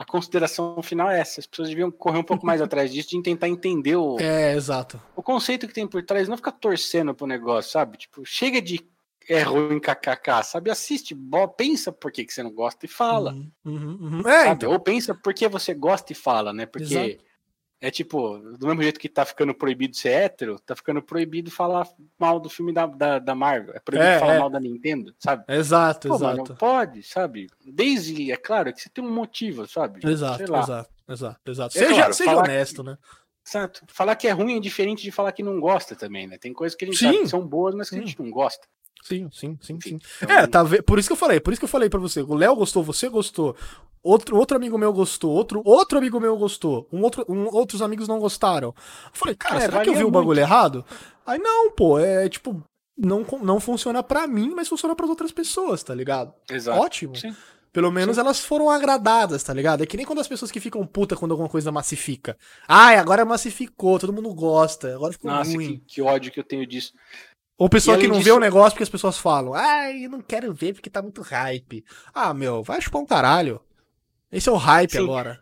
A 0.00 0.04
consideração 0.06 0.82
final 0.82 1.10
é 1.10 1.20
essa. 1.20 1.40
As 1.40 1.46
pessoas 1.46 1.68
deviam 1.68 1.90
correr 1.90 2.18
um 2.18 2.22
pouco 2.24 2.46
mais 2.46 2.58
atrás 2.62 2.90
disso, 2.90 3.10
de 3.10 3.22
tentar 3.22 3.48
entender 3.48 3.96
o, 3.96 4.16
É, 4.18 4.54
exato. 4.54 4.98
o 5.14 5.22
conceito 5.22 5.68
que 5.68 5.74
tem 5.74 5.86
por 5.86 6.02
trás, 6.02 6.26
não 6.26 6.38
ficar 6.38 6.52
torcendo 6.52 7.14
pro 7.14 7.26
negócio, 7.26 7.70
sabe? 7.70 7.98
Tipo, 7.98 8.24
chega 8.24 8.62
de 8.62 8.80
é 9.28 9.42
ruim 9.42 9.78
kkk, 9.78 10.42
sabe? 10.42 10.70
Assiste, 10.70 11.14
bo- 11.14 11.46
pensa 11.48 11.92
por 11.92 12.10
que, 12.10 12.24
que 12.24 12.32
você 12.32 12.42
não 12.42 12.50
gosta 12.50 12.86
e 12.86 12.88
fala. 12.88 13.32
Uhum, 13.34 13.50
uhum, 13.66 13.98
uhum. 14.22 14.28
É, 14.28 14.48
então. 14.48 14.72
Ou 14.72 14.80
pensa 14.80 15.14
por 15.14 15.34
que 15.34 15.46
você 15.46 15.74
gosta 15.74 16.12
e 16.12 16.16
fala, 16.16 16.52
né? 16.54 16.64
Porque 16.64 16.84
Exato. 16.94 17.24
É 17.80 17.90
tipo, 17.90 18.38
do 18.58 18.66
mesmo 18.66 18.82
jeito 18.82 19.00
que 19.00 19.08
tá 19.08 19.24
ficando 19.24 19.54
proibido 19.54 19.96
ser 19.96 20.10
hétero, 20.10 20.58
tá 20.60 20.76
ficando 20.76 21.00
proibido 21.02 21.50
falar 21.50 21.88
mal 22.18 22.38
do 22.38 22.50
filme 22.50 22.72
da, 22.72 22.84
da, 22.86 23.18
da 23.18 23.34
Marvel. 23.34 23.74
É 23.74 23.80
proibido 23.80 24.10
É, 24.10 24.18
falar 24.18 24.34
é. 24.34 24.38
mal 24.38 24.50
da 24.50 24.60
Nintendo, 24.60 25.14
sabe? 25.18 25.44
Exato, 25.48 26.08
Pô, 26.08 26.14
exato. 26.16 26.36
mano, 26.42 26.56
pode, 26.56 27.02
sabe? 27.02 27.46
Desde, 27.64 28.30
é 28.30 28.36
claro, 28.36 28.72
que 28.72 28.82
você 28.82 28.90
tem 28.90 29.02
um 29.02 29.10
motivo, 29.10 29.66
sabe? 29.66 30.00
Exato, 30.06 30.42
exato, 30.42 30.90
exato, 31.08 31.40
exato. 31.50 31.78
É 31.78 31.80
Seja, 31.80 31.94
claro, 31.94 32.14
seja 32.14 32.36
honesto, 32.36 32.82
né? 32.82 32.98
Exato. 33.46 33.82
Falar 33.88 34.14
que 34.16 34.28
é 34.28 34.30
ruim 34.32 34.58
é 34.58 34.60
diferente 34.60 35.02
de 35.02 35.10
falar 35.10 35.32
que 35.32 35.42
não 35.42 35.58
gosta 35.58 35.96
também, 35.96 36.26
né? 36.26 36.36
Tem 36.36 36.52
coisas 36.52 36.76
que 36.76 36.84
a 36.84 36.88
gente 36.88 36.98
Sim. 36.98 37.06
sabe 37.06 37.18
que 37.20 37.28
são 37.28 37.46
boas, 37.46 37.74
mas 37.74 37.88
que 37.88 37.96
a 37.96 37.98
Sim. 37.98 38.06
gente 38.06 38.20
não 38.20 38.30
gosta. 38.30 38.68
Sim, 39.02 39.28
sim, 39.32 39.58
sim, 39.62 39.78
sim. 39.80 39.98
então- 40.22 40.36
É, 40.36 40.46
tá 40.46 40.62
por 40.86 40.98
isso 40.98 41.08
que 41.08 41.12
eu 41.12 41.16
falei, 41.16 41.40
por 41.40 41.52
isso 41.52 41.60
que 41.60 41.64
eu 41.64 41.68
falei 41.68 41.88
pra 41.88 41.98
você. 41.98 42.22
O 42.22 42.34
Léo 42.34 42.54
gostou, 42.56 42.82
você 42.82 43.08
gostou. 43.08 43.56
Outro, 44.02 44.36
outro 44.38 44.56
amigo 44.56 44.78
meu 44.78 44.92
gostou, 44.92 45.30
outro, 45.30 45.60
outro 45.64 45.98
amigo 45.98 46.18
meu 46.18 46.36
gostou, 46.36 46.88
um 46.92 47.02
outro, 47.02 47.24
um- 47.28 47.48
outros 47.54 47.82
amigos 47.82 48.08
não 48.08 48.18
gostaram. 48.18 48.68
Eu 48.68 49.10
falei, 49.12 49.34
cara, 49.34 49.56
É, 49.56 49.60
será 49.60 49.82
que 49.82 49.88
eu 49.90 49.92
vi 49.92 49.98
varia 49.98 50.08
o 50.08 50.10
bagulho 50.10 50.38
muito. 50.40 50.50
errado? 50.50 50.84
Aí 51.26 51.38
não, 51.38 51.70
pô, 51.72 51.98
é 51.98 52.26
tipo, 52.28 52.62
não, 52.96 53.26
não 53.42 53.60
funciona 53.60 54.02
pra 54.02 54.26
mim, 54.26 54.52
mas 54.54 54.68
funciona 54.68 54.94
pras 54.96 55.10
outras 55.10 55.32
pessoas, 55.32 55.82
tá 55.82 55.94
ligado? 55.94 56.32
Exato. 56.50 56.80
Ótimo. 56.80 57.14
Sim. 57.16 57.34
Pelo 57.72 57.90
menos 57.92 58.18
elas 58.18 58.40
foram 58.40 58.68
agradadas, 58.68 59.44
tá 59.44 59.54
ligado? 59.54 59.82
É 59.82 59.86
que 59.86 59.96
nem 59.96 60.04
quando 60.04 60.18
as 60.18 60.26
pessoas 60.26 60.50
que 60.50 60.58
ficam 60.58 60.84
puta 60.84 61.14
quando 61.14 61.30
alguma 61.30 61.48
coisa 61.48 61.70
massifica. 61.70 62.36
Ai, 62.66 62.96
agora 62.96 63.24
massificou, 63.24 63.96
todo 63.96 64.12
mundo 64.12 64.34
gosta, 64.34 64.92
agora 64.92 65.12
ficou 65.12 65.30
Nossa, 65.30 65.52
ruim. 65.52 65.78
que, 65.86 65.94
que 65.94 66.02
ódio 66.02 66.32
que 66.32 66.40
eu 66.40 66.44
tenho 66.44 66.66
disso. 66.66 66.92
Ou 67.60 67.68
pessoa 67.68 67.98
que 67.98 68.08
não 68.08 68.16
vê 68.16 68.22
disso- 68.24 68.36
o 68.36 68.40
negócio 68.40 68.70
porque 68.72 68.82
as 68.84 68.88
pessoas 68.88 69.18
falam, 69.18 69.52
ai, 69.52 70.06
eu 70.06 70.10
não 70.10 70.22
quero 70.22 70.52
ver 70.54 70.72
porque 70.72 70.88
tá 70.88 71.02
muito 71.02 71.20
hype. 71.20 71.84
Ah, 72.14 72.32
meu, 72.32 72.62
vai 72.62 72.80
chupar 72.80 73.02
um 73.02 73.06
caralho. 73.06 73.60
Esse 74.32 74.48
é 74.48 74.52
o 74.52 74.56
hype 74.56 74.92
Sim. 74.92 74.98
agora. 75.04 75.38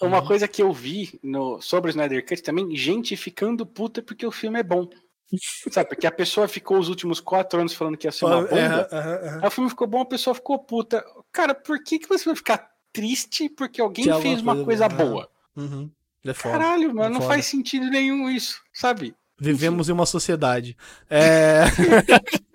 Uma 0.00 0.20
Uhum. 0.20 0.26
coisa 0.26 0.48
que 0.48 0.62
eu 0.62 0.72
vi 0.72 1.18
no, 1.22 1.60
sobre 1.60 1.90
o 1.90 1.92
Snyder 1.92 2.24
Cut 2.24 2.42
também, 2.42 2.74
gente 2.74 3.16
ficando 3.16 3.66
puta 3.66 4.00
porque 4.00 4.24
o 4.26 4.30
filme 4.32 4.58
é 4.60 4.62
bom. 4.62 4.88
Sabe, 5.70 5.90
porque 5.90 6.06
a 6.06 6.10
pessoa 6.10 6.48
ficou 6.48 6.78
os 6.78 6.88
últimos 6.88 7.20
quatro 7.20 7.60
anos 7.60 7.74
falando 7.74 7.98
que 7.98 8.06
ia 8.06 8.12
ser 8.12 8.24
uma 8.24 8.40
bomba. 8.42 8.56
Aham, 8.56 8.88
aham. 8.92 9.38
Aí 9.42 9.48
o 9.48 9.50
filme 9.50 9.68
ficou 9.68 9.86
bom, 9.86 10.00
a 10.00 10.06
pessoa 10.06 10.34
ficou 10.34 10.58
puta. 10.58 11.04
Cara, 11.30 11.54
por 11.54 11.82
que, 11.84 11.98
que 11.98 12.08
você 12.08 12.24
vai 12.24 12.34
ficar 12.36 12.70
triste 12.92 13.48
porque 13.50 13.80
alguém 13.82 14.08
alguma 14.08 14.22
fez 14.22 14.40
uma 14.40 14.64
coisa 14.64 14.88
boa. 14.88 15.28
Uhum. 15.54 15.90
É. 16.24 16.32
Caralho, 16.32 16.94
mano, 16.94 17.10
não 17.14 17.20
foda. 17.20 17.34
faz 17.34 17.44
sentido 17.46 17.90
nenhum 17.90 18.30
isso, 18.30 18.62
sabe? 18.72 19.14
Vivemos 19.38 19.88
em 19.88 19.92
uma 19.92 20.06
sociedade. 20.06 20.76
É. 21.08 21.64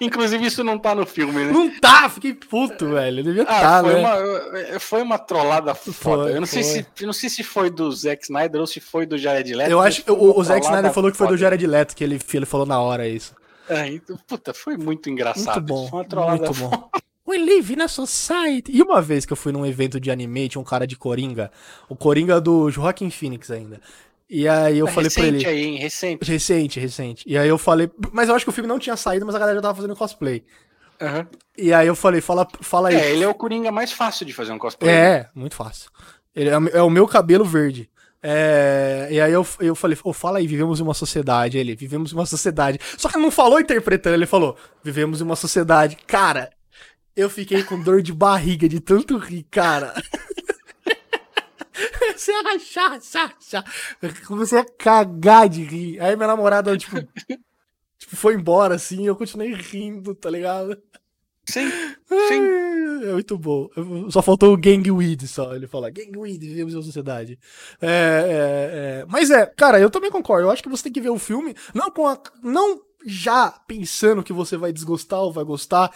Inclusive, 0.00 0.46
isso 0.46 0.64
não 0.64 0.78
tá 0.78 0.94
no 0.94 1.04
filme, 1.04 1.44
né? 1.44 1.52
Não 1.52 1.68
tá, 1.78 2.08
fiquei 2.08 2.32
puto, 2.32 2.90
velho. 2.90 3.22
Devia 3.22 3.42
Ah, 3.42 3.60
tá, 3.60 3.80
foi, 3.82 3.94
né? 3.94 4.00
uma, 4.00 4.80
foi 4.80 5.02
uma 5.02 5.18
trollada 5.18 5.74
foda. 5.74 6.22
Foi, 6.22 6.36
eu 6.36 6.40
não 6.40 6.46
sei, 6.46 6.62
foi. 6.62 6.72
se, 6.72 6.86
eu 7.00 7.06
não 7.06 7.12
sei 7.12 7.28
se 7.28 7.42
foi 7.42 7.70
do 7.70 7.90
Zack 7.92 8.22
Snyder 8.22 8.60
ou 8.60 8.66
se 8.66 8.80
foi 8.80 9.04
do 9.04 9.18
Jared 9.18 9.52
Leto. 9.52 9.70
Eu 9.70 9.78
mas 9.78 9.88
acho 9.88 10.04
que 10.04 10.10
o, 10.10 10.38
o 10.38 10.44
Zack 10.44 10.64
Snyder 10.64 10.92
falou 10.92 11.10
que 11.10 11.16
foi 11.18 11.26
do 11.26 11.30
foda. 11.32 11.40
Jared 11.40 11.66
Leto, 11.66 11.94
que 11.94 12.04
ele, 12.04 12.18
ele 12.32 12.46
falou 12.46 12.64
na 12.64 12.80
hora 12.80 13.06
isso. 13.06 13.34
É, 13.68 13.88
então, 13.88 14.16
puta, 14.26 14.54
foi 14.54 14.76
muito 14.76 15.10
engraçado. 15.10 15.56
Muito 15.56 15.66
bom. 15.68 15.88
Foi 15.88 15.98
uma 15.98 16.04
trollada 16.08 16.38
Muito 16.38 16.54
foda. 16.54 16.76
bom. 16.76 16.90
We 17.28 17.38
live 17.38 17.74
in 17.74 17.82
a 17.82 17.88
society. 17.88 18.72
E 18.72 18.82
uma 18.82 19.02
vez 19.02 19.26
que 19.26 19.32
eu 19.32 19.36
fui 19.36 19.52
num 19.52 19.66
evento 19.66 20.00
de 20.00 20.10
anime, 20.10 20.48
tinha 20.48 20.60
um 20.60 20.64
cara 20.64 20.86
de 20.86 20.96
Coringa, 20.96 21.50
o 21.88 21.94
Coringa 21.94 22.40
do 22.40 22.70
Joaquin 22.70 23.10
Phoenix 23.10 23.50
ainda. 23.50 23.80
E 24.32 24.46
aí 24.46 24.78
eu 24.78 24.86
É 24.86 24.90
falei 24.92 25.10
pra 25.10 25.22
recente 25.24 25.44
ele. 25.44 25.46
aí, 25.48 25.64
hein? 25.64 25.78
Recente. 25.78 26.24
Recente, 26.30 26.78
recente. 26.80 27.24
E 27.26 27.36
aí 27.36 27.48
eu 27.48 27.58
falei. 27.58 27.90
Mas 28.12 28.28
eu 28.28 28.34
acho 28.36 28.44
que 28.44 28.48
o 28.50 28.52
filme 28.52 28.68
não 28.68 28.78
tinha 28.78 28.96
saído, 28.96 29.26
mas 29.26 29.34
a 29.34 29.38
galera 29.40 29.56
já 29.58 29.62
tava 29.62 29.74
fazendo 29.74 29.96
cosplay. 29.96 30.44
Aham. 31.00 31.26
E 31.58 31.72
aí 31.72 31.86
eu 31.88 31.96
falei, 31.96 32.20
fala, 32.20 32.46
fala 32.60 32.90
aí. 32.90 32.94
É, 32.94 33.10
ele 33.12 33.24
é 33.24 33.28
o 33.28 33.34
Coringa 33.34 33.72
mais 33.72 33.90
fácil 33.90 34.24
de 34.24 34.32
fazer 34.32 34.52
um 34.52 34.58
cosplay. 34.58 34.88
É, 34.94 35.28
muito 35.34 35.56
fácil. 35.56 35.90
Ele 36.36 36.48
é, 36.48 36.52
é 36.78 36.82
o 36.82 36.90
meu 36.90 37.08
cabelo 37.08 37.44
verde. 37.44 37.90
É, 38.22 39.08
e 39.10 39.20
aí 39.20 39.32
eu, 39.32 39.46
eu 39.60 39.74
falei, 39.74 39.96
"Ô, 40.04 40.12
fala 40.12 40.38
aí, 40.38 40.46
vivemos 40.46 40.78
em 40.78 40.82
uma 40.82 40.94
sociedade. 40.94 41.58
Ele, 41.58 41.74
vivemos 41.74 42.12
em 42.12 42.14
uma 42.14 42.26
sociedade. 42.26 42.78
Só 42.98 43.08
que 43.08 43.16
ele 43.16 43.24
não 43.24 43.30
falou 43.32 43.58
interpretando, 43.58 44.14
ele 44.14 44.26
falou, 44.26 44.56
vivemos 44.84 45.20
em 45.20 45.24
uma 45.24 45.36
sociedade. 45.36 45.96
Cara, 46.06 46.50
eu 47.16 47.28
fiquei 47.30 47.62
com 47.64 47.80
dor 47.82 48.00
de 48.02 48.12
barriga 48.12 48.68
de 48.68 48.78
tanto 48.78 49.16
rir, 49.18 49.44
cara. 49.50 49.92
Comecei 52.08 52.34
a 52.34 52.42
rachar, 52.42 52.90
rachar, 52.92 53.34
rachar. 53.34 53.64
Eu 54.00 54.10
Comecei 54.26 54.58
a 54.58 54.64
cagar 54.64 55.48
de 55.48 55.62
rir. 55.62 56.00
Aí 56.00 56.16
minha 56.16 56.28
namorada, 56.28 56.76
tipo, 56.76 56.96
tipo, 57.98 58.16
foi 58.16 58.34
embora, 58.34 58.74
assim, 58.74 59.02
e 59.02 59.06
eu 59.06 59.16
continuei 59.16 59.52
rindo, 59.52 60.14
tá 60.14 60.30
ligado? 60.30 60.80
Sim, 61.44 61.68
sim. 62.06 62.70
É 63.02 63.12
muito 63.12 63.36
bom. 63.36 63.68
Só 64.10 64.22
faltou 64.22 64.52
o 64.52 64.56
Gangweed 64.56 65.26
só. 65.26 65.54
Ele 65.54 65.66
fala, 65.66 65.90
Gangweed, 65.90 66.38
vivemos 66.38 66.74
em 66.74 66.82
sociedade. 66.82 67.38
É, 67.80 67.88
é, 67.88 69.00
é. 69.00 69.06
Mas 69.08 69.30
é, 69.30 69.46
cara, 69.46 69.80
eu 69.80 69.90
também 69.90 70.10
concordo. 70.10 70.46
Eu 70.46 70.50
acho 70.50 70.62
que 70.62 70.68
você 70.68 70.84
tem 70.84 70.92
que 70.92 71.00
ver 71.00 71.10
o 71.10 71.18
filme, 71.18 71.54
não 71.74 71.90
com 71.90 72.06
a. 72.06 72.20
Não 72.42 72.80
já 73.06 73.50
pensando 73.66 74.22
que 74.22 74.32
você 74.32 74.56
vai 74.56 74.72
desgostar 74.72 75.20
ou 75.20 75.32
vai 75.32 75.44
gostar. 75.44 75.90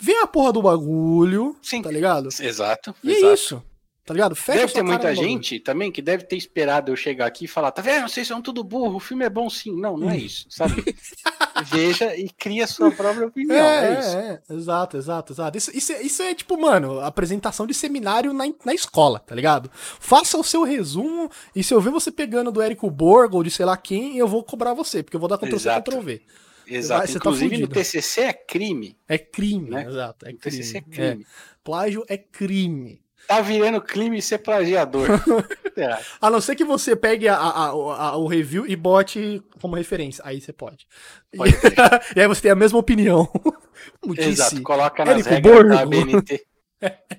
Vê 0.00 0.16
a 0.18 0.26
porra 0.26 0.52
do 0.52 0.62
bagulho, 0.62 1.56
Sim. 1.60 1.82
tá 1.82 1.90
ligado? 1.90 2.28
Exato. 2.28 2.94
E 3.02 3.10
exato. 3.10 3.26
é 3.26 3.34
isso. 3.34 3.62
Tá 4.08 4.14
ligado? 4.14 4.34
Fecha 4.34 4.60
Deve 4.60 4.72
ter 4.72 4.82
muita 4.82 5.10
no 5.10 5.14
gente 5.14 5.60
também 5.60 5.92
que 5.92 6.00
deve 6.00 6.24
ter 6.24 6.34
esperado 6.36 6.90
eu 6.90 6.96
chegar 6.96 7.26
aqui 7.26 7.44
e 7.44 7.46
falar, 7.46 7.70
tá 7.70 7.82
vendo? 7.82 8.08
Vocês 8.08 8.26
são 8.26 8.40
tudo 8.40 8.64
burro, 8.64 8.96
o 8.96 9.00
filme 9.00 9.22
é 9.22 9.28
bom 9.28 9.50
sim. 9.50 9.78
Não, 9.78 9.98
não 9.98 10.08
é 10.08 10.16
isso, 10.16 10.46
sabe? 10.48 10.82
Veja 11.70 12.16
e 12.16 12.30
cria 12.30 12.66
sua 12.66 12.90
própria 12.90 13.26
opinião. 13.26 13.54
É, 13.54 13.96
É, 13.96 14.00
isso. 14.00 14.16
é, 14.16 14.40
é, 14.48 14.54
exato, 14.54 14.96
exato, 14.96 15.32
exato. 15.34 15.58
Isso, 15.58 15.76
isso, 15.76 15.92
é, 15.92 16.00
isso 16.00 16.22
é 16.22 16.34
tipo, 16.34 16.58
mano, 16.58 17.00
apresentação 17.00 17.66
de 17.66 17.74
seminário 17.74 18.32
na, 18.32 18.44
na 18.64 18.72
escola, 18.72 19.18
tá 19.18 19.34
ligado? 19.34 19.70
Faça 19.74 20.38
o 20.38 20.42
seu 20.42 20.62
resumo 20.62 21.30
e 21.54 21.62
se 21.62 21.74
eu 21.74 21.80
ver 21.82 21.90
você 21.90 22.10
pegando 22.10 22.50
do 22.50 22.62
Érico 22.62 22.90
Borgo 22.90 23.36
ou 23.36 23.42
de 23.42 23.50
sei 23.50 23.66
lá 23.66 23.76
quem, 23.76 24.16
eu 24.16 24.26
vou 24.26 24.42
cobrar 24.42 24.72
você, 24.72 25.02
porque 25.02 25.16
eu 25.16 25.20
vou 25.20 25.28
dar 25.28 25.36
Ctrl 25.36 25.50
C, 25.58 25.68
Exato. 25.68 25.90
Ctrl 25.90 26.00
V. 26.02 26.22
Exato. 26.66 27.06
Você 27.06 27.12
tá 27.12 27.18
Inclusive 27.18 27.58
no 27.58 27.66
fudido. 27.66 27.74
TCC 27.74 28.20
é 28.22 28.32
crime. 28.32 28.96
É 29.06 29.18
crime, 29.18 29.68
Né? 29.68 29.84
exato. 29.86 30.26
É 30.26 30.32
No 30.32 30.38
crime. 30.38 30.56
TCC 30.58 30.78
é 30.78 30.80
crime. 30.80 31.22
É. 31.24 31.26
Plágio 31.62 32.04
é 32.08 32.16
crime. 32.16 33.02
Tá 33.28 33.40
virando 33.42 33.80
crime 33.80 34.20
ser 34.20 34.38
plagiador. 34.38 35.06
É. 35.78 35.96
A 36.20 36.28
não 36.28 36.40
ser 36.40 36.56
que 36.56 36.64
você 36.64 36.96
pegue 36.96 37.28
a- 37.28 37.36
a- 37.36 37.68
a- 37.68 38.16
o 38.16 38.26
review 38.26 38.66
e 38.66 38.74
bote 38.74 39.40
como 39.60 39.76
referência. 39.76 40.20
Aí 40.26 40.40
você 40.40 40.52
pode. 40.52 40.88
Pode 41.36 41.52
e 42.16 42.20
aí 42.20 42.26
você 42.26 42.42
tem 42.42 42.50
a 42.50 42.56
mesma 42.56 42.80
opinião. 42.80 43.28
Como 44.02 44.12
disse 44.12 44.28
Exato, 44.30 44.60
coloca 44.64 45.04
nas 45.04 45.24
Érico 45.24 45.28
regras 45.30 45.54
Borgo. 45.54 45.68
da 45.68 45.86
BNT. 45.86 46.46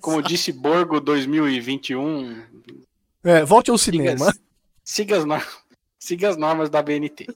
Como 0.01 0.21
disse 0.21 0.51
Borgo 0.51 0.99
2021, 0.99 2.43
É, 3.23 3.45
volte 3.45 3.71
ao 3.71 3.77
siga, 3.77 3.97
cinema. 4.17 4.33
siga, 4.83 5.15
as 5.19 5.23
normas, 5.23 5.47
siga 5.97 6.27
as 6.29 6.35
normas 6.35 6.69
da 6.69 6.81
BNT. 6.81 7.27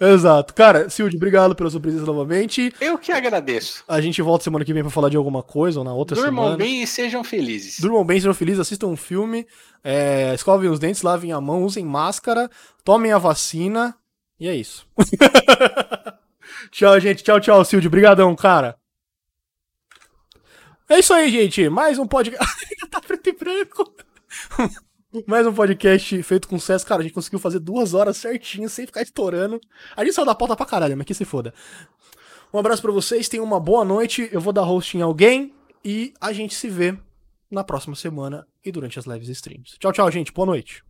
Exato. 0.00 0.52
Cara, 0.54 0.90
Silvio, 0.90 1.16
obrigado 1.16 1.54
pela 1.54 1.70
sua 1.70 1.80
presença 1.80 2.04
novamente. 2.04 2.74
Eu 2.80 2.98
que 2.98 3.12
agradeço. 3.12 3.84
A 3.86 4.00
gente 4.00 4.20
volta 4.20 4.44
semana 4.44 4.64
que 4.64 4.72
vem 4.72 4.82
pra 4.82 4.90
falar 4.90 5.08
de 5.08 5.16
alguma 5.16 5.42
coisa 5.42 5.78
ou 5.78 5.84
na 5.84 5.92
outra 5.92 6.16
Durmam 6.16 6.44
semana. 6.44 6.56
bem 6.56 6.82
e 6.82 6.86
sejam 6.86 7.22
felizes. 7.22 7.78
Durmam 7.78 8.04
bem, 8.04 8.18
sejam 8.18 8.34
felizes, 8.34 8.60
assistam 8.60 8.88
um 8.88 8.96
filme, 8.96 9.46
é, 9.84 10.34
escovem 10.34 10.68
os 10.68 10.78
dentes, 10.78 11.02
lavem 11.02 11.32
a 11.32 11.40
mão, 11.40 11.62
usem 11.62 11.84
máscara, 11.84 12.50
tomem 12.84 13.12
a 13.12 13.18
vacina. 13.18 13.94
E 14.40 14.48
é 14.48 14.54
isso. 14.54 14.86
tchau, 16.72 16.98
gente. 16.98 17.22
Tchau, 17.22 17.40
tchau, 17.40 17.64
Silvio. 17.64 17.88
Obrigadão, 17.88 18.34
cara. 18.34 18.76
É 20.88 20.98
isso 20.98 21.12
aí, 21.12 21.30
gente. 21.30 21.68
Mais 21.68 21.98
um 21.98 22.06
podcast. 22.06 22.44
tá 22.90 23.00
preto 23.00 23.28
e 23.28 23.32
branco. 23.32 23.94
Mais 25.26 25.46
um 25.46 25.52
podcast 25.52 26.22
feito 26.22 26.48
com 26.48 26.58
sucesso. 26.58 26.86
Cara, 26.86 27.00
a 27.00 27.02
gente 27.02 27.14
conseguiu 27.14 27.38
fazer 27.38 27.58
duas 27.58 27.94
horas 27.94 28.16
certinho, 28.16 28.68
sem 28.68 28.86
ficar 28.86 29.02
estourando. 29.02 29.60
A 29.96 30.04
gente 30.04 30.14
saiu 30.14 30.26
da 30.26 30.34
pauta 30.34 30.56
pra 30.56 30.66
caralho, 30.66 30.96
mas 30.96 31.06
que 31.06 31.14
se 31.14 31.24
foda. 31.24 31.52
Um 32.52 32.58
abraço 32.58 32.82
pra 32.82 32.92
vocês, 32.92 33.28
tenham 33.28 33.44
uma 33.44 33.60
boa 33.60 33.84
noite. 33.84 34.28
Eu 34.32 34.40
vou 34.40 34.52
dar 34.52 34.62
host 34.62 34.96
em 34.96 35.02
alguém 35.02 35.52
e 35.84 36.12
a 36.20 36.32
gente 36.32 36.54
se 36.54 36.68
vê 36.68 36.96
na 37.50 37.64
próxima 37.64 37.94
semana 37.94 38.46
e 38.64 38.72
durante 38.72 38.98
as 38.98 39.06
lives 39.06 39.28
streams. 39.28 39.76
Tchau, 39.78 39.92
tchau, 39.92 40.10
gente. 40.10 40.32
Boa 40.32 40.46
noite. 40.46 40.87